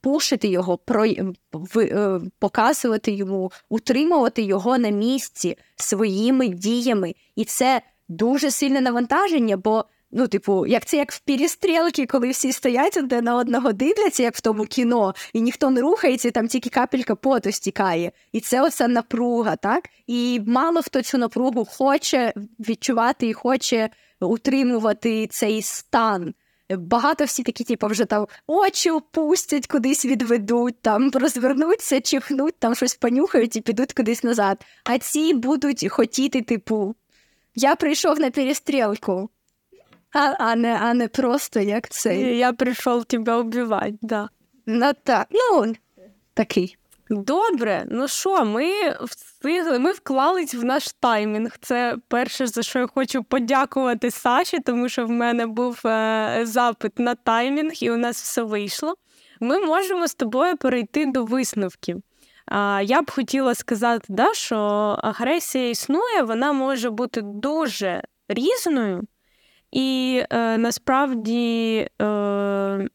пушити 0.01 0.49
його, 0.49 0.79
про, 0.79 1.07
в, 1.53 1.79
е, 1.79 2.21
показувати 2.39 3.13
йому, 3.13 3.53
утримувати 3.69 4.43
його 4.43 4.79
на 4.79 4.89
місці 4.89 5.57
своїми 5.77 6.49
діями. 6.49 7.15
І 7.37 7.45
це 7.45 7.83
дуже 8.09 8.51
сильне 8.51 8.81
навантаження, 8.81 9.57
бо. 9.57 9.85
Ну, 10.13 10.29
типу, 10.29 10.67
як 10.67 10.85
це 10.85 10.97
як 10.97 11.13
в 11.13 11.21
перестрілки, 11.21 12.07
коли 12.07 12.31
всі 12.31 12.53
стоять 12.53 12.97
одне 12.97 13.23
на 13.23 13.37
одного 13.37 13.73
дивляться, 13.73 14.23
як 14.23 14.35
в 14.37 14.41
тому 14.41 14.65
кіно, 14.65 15.15
і 15.33 15.41
ніхто 15.41 15.71
не 15.71 15.81
рухається, 15.81 16.29
і 16.29 16.31
там 16.31 16.49
тільки 16.49 16.71
капелька 16.71 17.15
поту 17.15 17.53
стікає. 17.53 18.13
І 18.33 18.41
це 18.41 18.63
оця 18.63 18.89
напруга, 18.89 19.57
так? 19.57 19.85
І 20.07 20.41
мало 20.47 20.83
хто 20.83 21.03
цю 21.03 21.19
напругу 21.19 21.65
хоче 21.65 22.33
відчувати 22.59 23.27
і 23.27 23.33
хоче 23.33 23.91
утримувати 24.21 25.27
цей 25.27 25.63
стан. 25.63 26.35
Багато 26.71 27.25
всі 27.25 27.43
такі, 27.43 27.65
типу, 27.65 27.87
вже 27.87 28.05
там 28.05 28.27
очі 28.47 28.91
опустять, 28.91 29.67
кудись 29.67 30.05
відведуть, 30.05 30.83
там 30.83 31.11
розвернуться, 31.11 32.01
чихнуть, 32.01 32.55
там 32.59 32.75
щось 32.75 32.95
понюхають 32.95 33.57
і 33.57 33.61
підуть 33.61 33.93
кудись 33.93 34.25
назад. 34.25 34.65
А 34.85 34.99
ці 34.99 35.35
будуть 35.35 35.89
хотіти, 35.91 36.43
типу, 36.43 36.95
я 37.55 37.77
прийшов 37.77 38.21
на 38.21 38.31
перестрілку, 38.31 39.31
а 40.13 40.35
а, 40.39 40.57
не 40.57 40.79
а 40.83 40.95
не 40.95 41.09
просто 41.09 41.61
як 41.61 41.89
цей. 41.89 42.39
Я 42.39 42.53
прийшов 42.53 43.05
тебе 43.05 43.41
вбивати, 43.41 43.99
да. 44.03 44.29
Ну 44.67 44.93
так, 45.05 45.27
ну 45.31 45.75
такий. 46.35 46.77
Добре, 47.13 47.87
ну 47.91 48.09
що, 48.09 48.45
ми 48.45 48.71
встигли, 49.01 49.79
ми 49.79 49.93
вклались 49.93 50.55
в 50.55 50.65
наш 50.65 50.93
таймінг. 51.01 51.57
Це 51.61 51.97
перше, 52.09 52.47
за 52.47 52.63
що 52.63 52.79
я 52.79 52.87
хочу 52.87 53.25
подякувати 53.25 54.11
Саші, 54.11 54.59
тому 54.61 54.89
що 54.89 55.07
в 55.07 55.11
мене 55.11 55.47
був 55.47 55.87
е, 55.87 56.41
запит 56.45 56.99
на 56.99 57.15
таймінг, 57.15 57.73
і 57.81 57.91
у 57.91 57.97
нас 57.97 58.23
все 58.23 58.43
вийшло. 58.43 58.95
Ми 59.41 59.61
можемо 59.61 60.09
з 60.09 60.15
тобою 60.15 60.57
перейти 60.57 61.07
до 61.07 61.25
висновків. 61.25 62.03
А, 62.47 62.83
Я 62.85 63.03
б 63.03 63.11
хотіла 63.11 63.55
сказати, 63.55 64.07
да, 64.09 64.35
що 64.35 64.57
агресія 65.03 65.69
існує, 65.69 66.23
вона 66.23 66.53
може 66.53 66.91
бути 66.91 67.21
дуже 67.23 68.03
різною, 68.29 69.03
і 69.73 70.23
е, 70.31 70.59
насправді. 70.59 71.89
Е, 72.03 72.89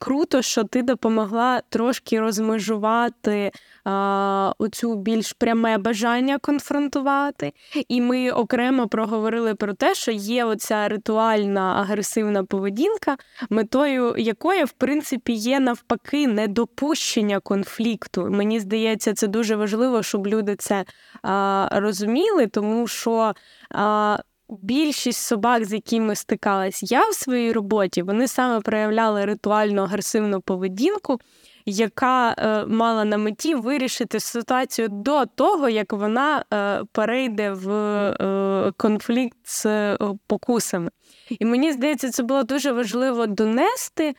круто, 0.00 0.42
що 0.42 0.64
ти 0.64 0.82
допомогла 0.82 1.62
трошки 1.68 2.20
розмежувати 2.20 3.52
а, 3.84 4.52
оцю 4.58 4.94
більш 4.94 5.32
пряме 5.32 5.78
бажання 5.78 6.38
конфронтувати. 6.38 7.52
І 7.88 8.00
ми 8.00 8.30
окремо 8.30 8.88
проговорили 8.88 9.54
про 9.54 9.74
те, 9.74 9.94
що 9.94 10.10
є 10.12 10.44
оця 10.44 10.88
ритуальна 10.88 11.60
агресивна 11.80 12.44
поведінка, 12.44 13.16
метою 13.50 14.14
якої, 14.18 14.64
в 14.64 14.72
принципі, 14.72 15.32
є 15.32 15.60
навпаки 15.60 16.26
недопущення 16.26 17.40
конфлікту. 17.40 18.30
Мені 18.30 18.60
здається, 18.60 19.14
це 19.14 19.26
дуже 19.26 19.56
важливо, 19.56 20.02
щоб 20.02 20.26
люди 20.26 20.56
це 20.56 20.84
а, 21.22 21.68
розуміли, 21.72 22.46
тому 22.46 22.88
що. 22.88 23.34
А, 23.70 24.18
більшість 24.62 25.22
собак, 25.22 25.64
з 25.64 25.72
якими 25.72 26.14
стикалась 26.16 26.92
я 26.92 27.08
в 27.08 27.14
своїй 27.14 27.52
роботі, 27.52 28.02
вони 28.02 28.28
саме 28.28 28.60
проявляли 28.60 29.24
ритуально 29.24 29.82
агресивну 29.82 30.40
поведінку, 30.40 31.20
яка 31.66 32.34
е, 32.38 32.66
мала 32.66 33.04
на 33.04 33.16
меті 33.16 33.54
вирішити 33.54 34.20
ситуацію 34.20 34.88
до 34.88 35.26
того, 35.26 35.68
як 35.68 35.92
вона 35.92 36.44
е, 36.52 36.82
перейде 36.92 37.50
в 37.50 37.70
е, 37.70 38.72
конфлікт 38.76 39.38
з 39.44 39.66
е, 39.66 39.98
покусами. 40.26 40.90
І 41.30 41.44
мені 41.44 41.72
здається, 41.72 42.10
це 42.10 42.22
було 42.22 42.42
дуже 42.42 42.72
важливо 42.72 43.26
донести, 43.26 44.14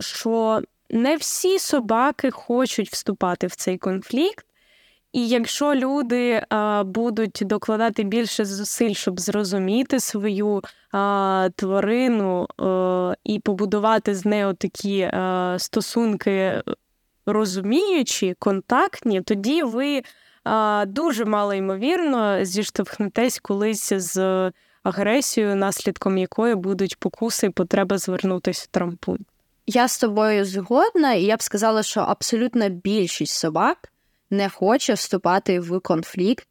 що 0.00 0.62
не 0.90 1.16
всі 1.16 1.58
собаки 1.58 2.30
хочуть 2.30 2.90
вступати 2.90 3.46
в 3.46 3.54
цей 3.54 3.78
конфлікт. 3.78 4.46
І 5.14 5.28
якщо 5.28 5.74
люди 5.74 6.42
а, 6.48 6.84
будуть 6.84 7.42
докладати 7.44 8.02
більше 8.02 8.44
зусиль, 8.44 8.94
щоб 8.94 9.20
зрозуміти 9.20 10.00
свою 10.00 10.62
а, 10.92 11.48
тварину 11.56 12.46
а, 12.58 13.14
і 13.24 13.38
побудувати 13.38 14.14
з 14.14 14.24
нею 14.24 14.54
такі 14.54 15.02
а, 15.02 15.56
стосунки 15.58 16.62
розуміючі, 17.26 18.34
контактні, 18.38 19.22
тоді 19.22 19.62
ви 19.62 20.02
дуже 20.86 21.24
мало 21.24 21.54
ймовірно 21.54 22.44
зіштовхнетесь 22.44 23.38
колись 23.38 23.92
з 23.92 24.52
агресією, 24.82 25.56
наслідком 25.56 26.18
якої 26.18 26.54
будуть 26.54 26.98
покуси 26.98 27.46
і 27.46 27.50
потреба 27.50 27.98
звернутися 27.98 28.64
в 28.64 28.74
трампун. 28.74 29.18
Я 29.66 29.88
з 29.88 29.98
тобою 29.98 30.44
згодна, 30.44 31.12
і 31.12 31.22
я 31.22 31.36
б 31.36 31.42
сказала, 31.42 31.82
що 31.82 32.00
абсолютна 32.00 32.68
більшість 32.68 33.34
собак 33.34 33.90
не 34.36 34.48
хоче 34.48 34.94
вступати 34.94 35.60
в 35.60 35.80
конфлікт, 35.80 36.48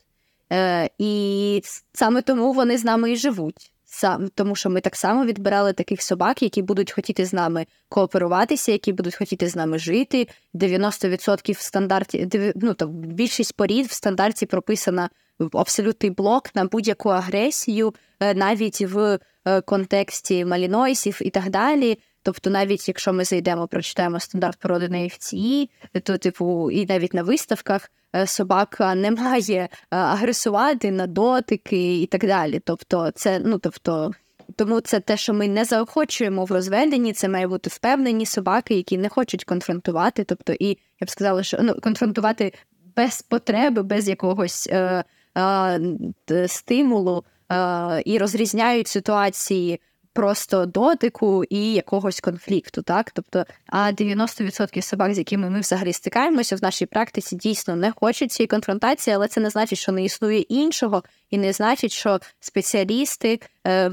е, 0.52 0.90
і 0.98 1.62
саме 1.94 2.22
тому 2.22 2.54
вони 2.54 2.78
з 2.78 2.84
нами 2.84 3.12
і 3.12 3.16
живуть. 3.16 3.70
сам, 3.86 4.30
тому 4.36 4.56
що 4.56 4.70
ми 4.70 4.82
так 4.82 4.96
само 4.96 5.26
відбирали 5.26 5.74
таких 5.74 6.02
собак, 6.02 6.42
які 6.42 6.62
будуть 6.62 6.92
хотіти 6.92 7.26
з 7.26 7.34
нами 7.34 7.66
кооперуватися, 7.90 8.72
які 8.72 8.94
будуть 8.94 9.16
хотіти 9.16 9.48
з 9.48 9.56
нами 9.56 9.80
жити. 9.80 10.28
90% 10.54 11.58
в 11.58 11.62
стандарті, 11.62 12.30
ну, 12.56 12.74
там, 12.74 12.90
більшість 12.92 13.56
порід 13.56 13.86
в 13.86 13.92
стандарті 13.92 14.46
прописана 14.46 15.10
абсолютний 15.54 16.12
блок 16.12 16.56
на 16.56 16.66
будь-яку 16.66 17.10
агресію, 17.10 17.94
е, 18.20 18.34
навіть 18.34 18.82
в 18.82 19.20
е, 19.46 19.62
контексті 19.62 20.46
малінойсів 20.46 21.20
і 21.22 21.30
так 21.30 21.50
далі. 21.50 22.00
Тобто, 22.24 22.50
навіть 22.50 22.88
якщо 22.88 23.14
ми 23.14 23.24
зайдемо, 23.24 23.68
прочитаємо 23.68 24.20
стандарт 24.20 24.60
породи 24.60 24.90
на 24.90 24.98
FCE, 24.98 25.70
то 26.04 26.18
типу, 26.18 26.72
і 26.72 26.86
навіть 26.86 27.14
на 27.14 27.24
виставках 27.24 27.91
е, 28.16 28.28
собака 28.28 28.95
не 28.95 29.12
має 29.12 29.70
агресувати 29.90 30.91
на 30.91 31.08
дотики 31.08 32.02
і 32.02 32.06
так 32.06 32.26
далі. 32.26 32.62
Тобто, 32.66 33.12
це 33.16 33.41
ну 33.45 33.58
тобто. 33.58 34.12
Тому 34.56 34.80
це 34.80 35.00
те, 35.00 35.18
що 35.18 35.34
ми 35.34 35.48
не 35.48 35.66
заохочуємо 35.66 36.45
в 36.45 36.52
розведенні, 36.52 37.14
це 37.14 37.30
має 37.30 37.48
бути 37.48 37.70
впевнені 37.70 38.26
собаки, 38.26 38.76
які 38.76 38.98
не 38.98 39.10
хочуть 39.10 39.44
конфронтувати. 39.44 40.24
Тобто, 40.24 40.54
і 40.60 40.68
я 41.02 41.06
б 41.06 41.10
сказала, 41.10 41.44
що 41.44 41.58
ну 41.62 41.76
конфронтувати 41.82 42.54
без 42.95 43.22
потреби, 43.22 43.84
без 43.84 44.10
якогось 44.10 44.68
е, 44.72 45.04
е, 45.38 46.48
стимулу 46.48 47.24
е, 47.52 48.04
і 48.06 48.18
розрізняють 48.18 48.88
ситуації 48.88 49.80
просто 50.14 50.65
дотику 50.65 51.44
і 51.44 51.73
якогось 51.73 52.19
конфлікту. 52.19 52.81
Так, 52.81 53.11
тобто, 53.11 53.45
а 53.68 53.91
90% 53.91 54.81
собак, 54.81 55.14
з 55.14 55.18
якими 55.18 55.49
ми 55.49 55.60
взагалі 55.60 55.94
стикаємося 55.94 56.56
в 56.56 56.64
нашій 56.64 56.85
практиці, 56.85 57.35
дійсно 57.35 57.76
не 57.76 57.91
хочуть 57.91 58.31
цієї 58.31 58.48
конфронтації, 58.48 59.15
але 59.15 59.27
це 59.27 59.41
не 59.41 59.49
значить, 59.49 59.80
що 59.80 59.91
не 59.91 60.03
існує 60.03 60.40
іншого, 60.40 61.03
і 61.30 61.38
не 61.38 61.53
значить, 61.53 61.91
що 61.91 62.19
спеціалісти, 62.40 63.40
е, 63.68 63.91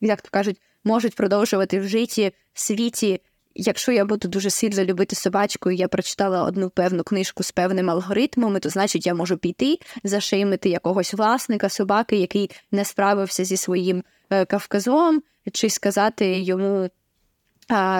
як 0.00 0.22
то 0.22 0.28
кажуть, 0.30 0.60
можуть 0.84 1.14
продовжувати 1.14 1.80
в 1.80 1.88
житті 1.88 2.32
світі 2.54 3.20
якщо 3.54 3.92
я 3.92 4.04
буду 4.04 4.28
дуже 4.28 4.50
сильно 4.50 4.84
любити 4.84 5.16
собачку, 5.16 5.70
і 5.70 5.76
я 5.76 5.88
прочитала 5.88 6.42
одну 6.42 6.70
певну 6.70 7.02
книжку 7.04 7.42
з 7.42 7.52
певним 7.52 7.90
алгоритмом, 7.90 8.58
то 8.58 8.68
значить 8.68 9.06
я 9.06 9.14
можу 9.14 9.36
піти, 9.36 9.78
зашеймити 10.04 10.68
якогось 10.68 11.14
власника 11.14 11.68
собаки, 11.68 12.16
який 12.16 12.50
не 12.72 12.84
справився 12.84 13.44
зі 13.44 13.56
своїм 13.56 14.04
кавказом, 14.28 15.22
чи 15.52 15.70
сказати 15.70 16.40
йому, 16.40 16.88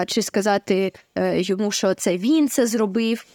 чи 0.07 0.21
сказати 0.21 0.93
е, 1.15 1.41
йому, 1.41 1.71
що 1.71 1.93
це 1.93 2.17
він 2.17 2.49
це 2.49 2.67
зробив. 2.67 3.25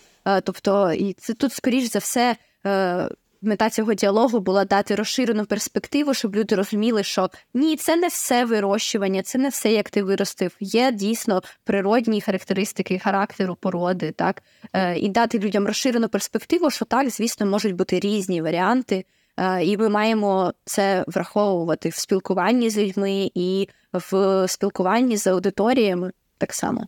Тобто, 0.44 0.92
і 0.92 1.12
це 1.12 1.34
тут, 1.34 1.52
скоріш 1.52 1.90
за 1.90 1.98
все. 1.98 2.36
Е, 2.66 3.08
мета 3.42 3.70
цього 3.70 3.94
діалогу 3.94 4.40
була 4.40 4.64
дати 4.64 4.94
розширену 4.94 5.46
перспективу, 5.46 6.14
щоб 6.14 6.36
люди 6.36 6.54
розуміли, 6.54 7.02
що 7.02 7.30
ні, 7.54 7.76
це 7.76 7.96
не 7.96 8.08
все 8.08 8.44
вирощування, 8.44 9.22
це 9.22 9.38
не 9.38 9.48
все, 9.48 9.72
як 9.72 9.90
ти 9.90 10.02
виростив. 10.02 10.56
Є 10.60 10.92
дійсно 10.92 11.42
природні 11.64 12.20
характеристики 12.20 12.98
характеру 12.98 13.56
породи, 13.60 14.12
так 14.12 14.42
е, 14.72 14.98
і 14.98 15.08
дати 15.08 15.38
людям 15.38 15.66
розширену 15.66 16.08
перспективу, 16.08 16.70
що 16.70 16.84
так, 16.84 17.10
звісно, 17.10 17.46
можуть 17.46 17.74
бути 17.74 18.00
різні 18.00 18.42
варіанти. 18.42 19.04
Е, 19.40 19.64
і 19.64 19.76
ми 19.76 19.88
маємо 19.88 20.52
це 20.64 21.04
враховувати 21.06 21.88
в 21.88 21.94
спілкуванні 21.94 22.70
з 22.70 22.78
людьми 22.78 23.30
і 23.34 23.68
в 23.92 24.44
спілкуванні 24.48 25.16
з 25.16 25.26
аудиторіями 25.26 26.12
так 26.38 26.54
само. 26.54 26.86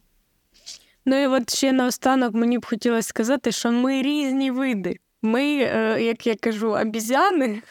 Ну 1.05 1.23
і 1.23 1.27
от 1.27 1.55
ще 1.55 1.73
наостанок 1.73 2.35
мені 2.35 2.59
б 2.59 2.67
хотілося 2.67 3.09
сказати, 3.09 3.53
що 3.53 3.73
ми 3.73 4.03
різні 4.03 4.51
види. 4.51 4.99
Ми, 5.23 5.43
е, 5.43 6.03
як 6.03 6.27
я 6.27 6.35
кажу, 6.35 6.73
обізяни, 6.73 7.63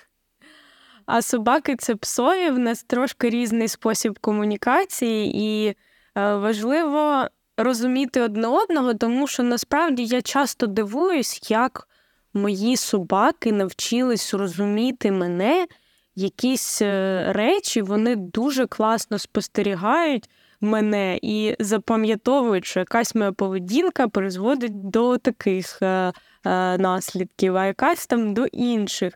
а 1.05 1.21
собаки 1.21 1.75
це 1.75 1.95
псої. 1.95 2.49
В 2.49 2.59
нас 2.59 2.83
трошки 2.83 3.29
різний 3.29 3.67
спосіб 3.67 4.19
комунікації, 4.19 5.31
і 5.35 5.67
е, 5.67 5.75
важливо 6.35 7.27
розуміти 7.57 8.21
одне 8.21 8.47
одного, 8.47 8.93
тому 8.93 9.27
що 9.27 9.43
насправді 9.43 10.05
я 10.05 10.21
часто 10.21 10.67
дивуюсь, 10.67 11.51
як 11.51 11.87
мої 12.33 12.77
собаки 12.77 13.51
навчились 13.51 14.33
розуміти 14.33 15.11
мене. 15.11 15.67
Якісь 16.15 16.81
е, 16.81 17.25
речі 17.33 17.81
вони 17.81 18.15
дуже 18.15 18.67
класно 18.67 19.19
спостерігають 19.19 20.29
мене 20.61 21.19
і 21.21 21.55
запам'ятовують, 21.59 22.65
що 22.65 22.79
якась 22.79 23.15
моя 23.15 23.31
поведінка 23.31 24.07
призводить 24.07 24.89
до 24.89 25.17
таких 25.17 25.81
е, 25.81 26.13
е, 26.45 26.77
наслідків, 26.77 27.57
а 27.57 27.65
якась 27.65 28.07
там 28.07 28.33
до 28.33 28.45
інших. 28.45 29.13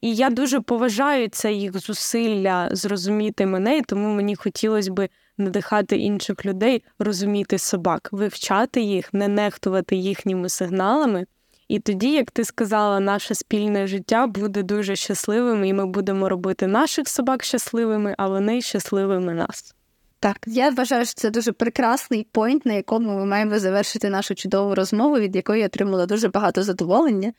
І 0.00 0.14
я 0.14 0.30
дуже 0.30 0.60
поважаю 0.60 1.28
це 1.28 1.52
їх 1.52 1.78
зусилля 1.78 2.68
зрозуміти 2.72 3.46
мене, 3.46 3.78
і 3.78 3.82
тому 3.82 4.14
мені 4.14 4.36
хотілося 4.36 4.92
би 4.92 5.08
надихати 5.38 5.96
інших 5.96 6.46
людей, 6.46 6.84
розуміти 6.98 7.58
собак, 7.58 8.08
вивчати 8.12 8.80
їх, 8.80 9.14
не 9.14 9.28
нехтувати 9.28 9.96
їхніми 9.96 10.48
сигналами. 10.48 11.26
І 11.68 11.78
тоді, 11.78 12.12
як 12.12 12.30
ти 12.30 12.44
сказала, 12.44 13.00
наше 13.00 13.34
спільне 13.34 13.86
життя 13.86 14.26
буде 14.26 14.62
дуже 14.62 14.96
щасливим, 14.96 15.64
і 15.64 15.72
ми 15.72 15.86
будемо 15.86 16.28
робити 16.28 16.66
наших 16.66 17.08
собак 17.08 17.44
щасливими, 17.44 18.14
а 18.18 18.28
вони 18.28 18.60
щасливими 18.60 19.34
нас. 19.34 19.74
Так, 20.20 20.36
я 20.46 20.70
вважаю, 20.70 21.04
що 21.04 21.14
це 21.14 21.30
дуже 21.30 21.52
прекрасний 21.52 22.26
пойнт, 22.32 22.66
на 22.66 22.72
якому 22.72 23.18
ми 23.18 23.26
маємо 23.26 23.58
завершити 23.58 24.10
нашу 24.10 24.34
чудову 24.34 24.74
розмову, 24.74 25.18
від 25.18 25.36
якої 25.36 25.60
я 25.60 25.66
отримала 25.66 26.06
дуже 26.06 26.28
багато 26.28 26.62
задоволення. 26.62 27.32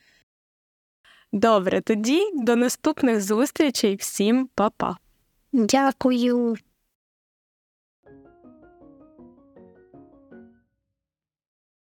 Добре, 1.32 1.82
тоді 1.82 2.22
до 2.34 2.56
наступних 2.56 3.22
зустрічей. 3.22 3.96
Всім 3.96 4.50
па-па. 4.56 4.98
Дякую. 5.54 6.56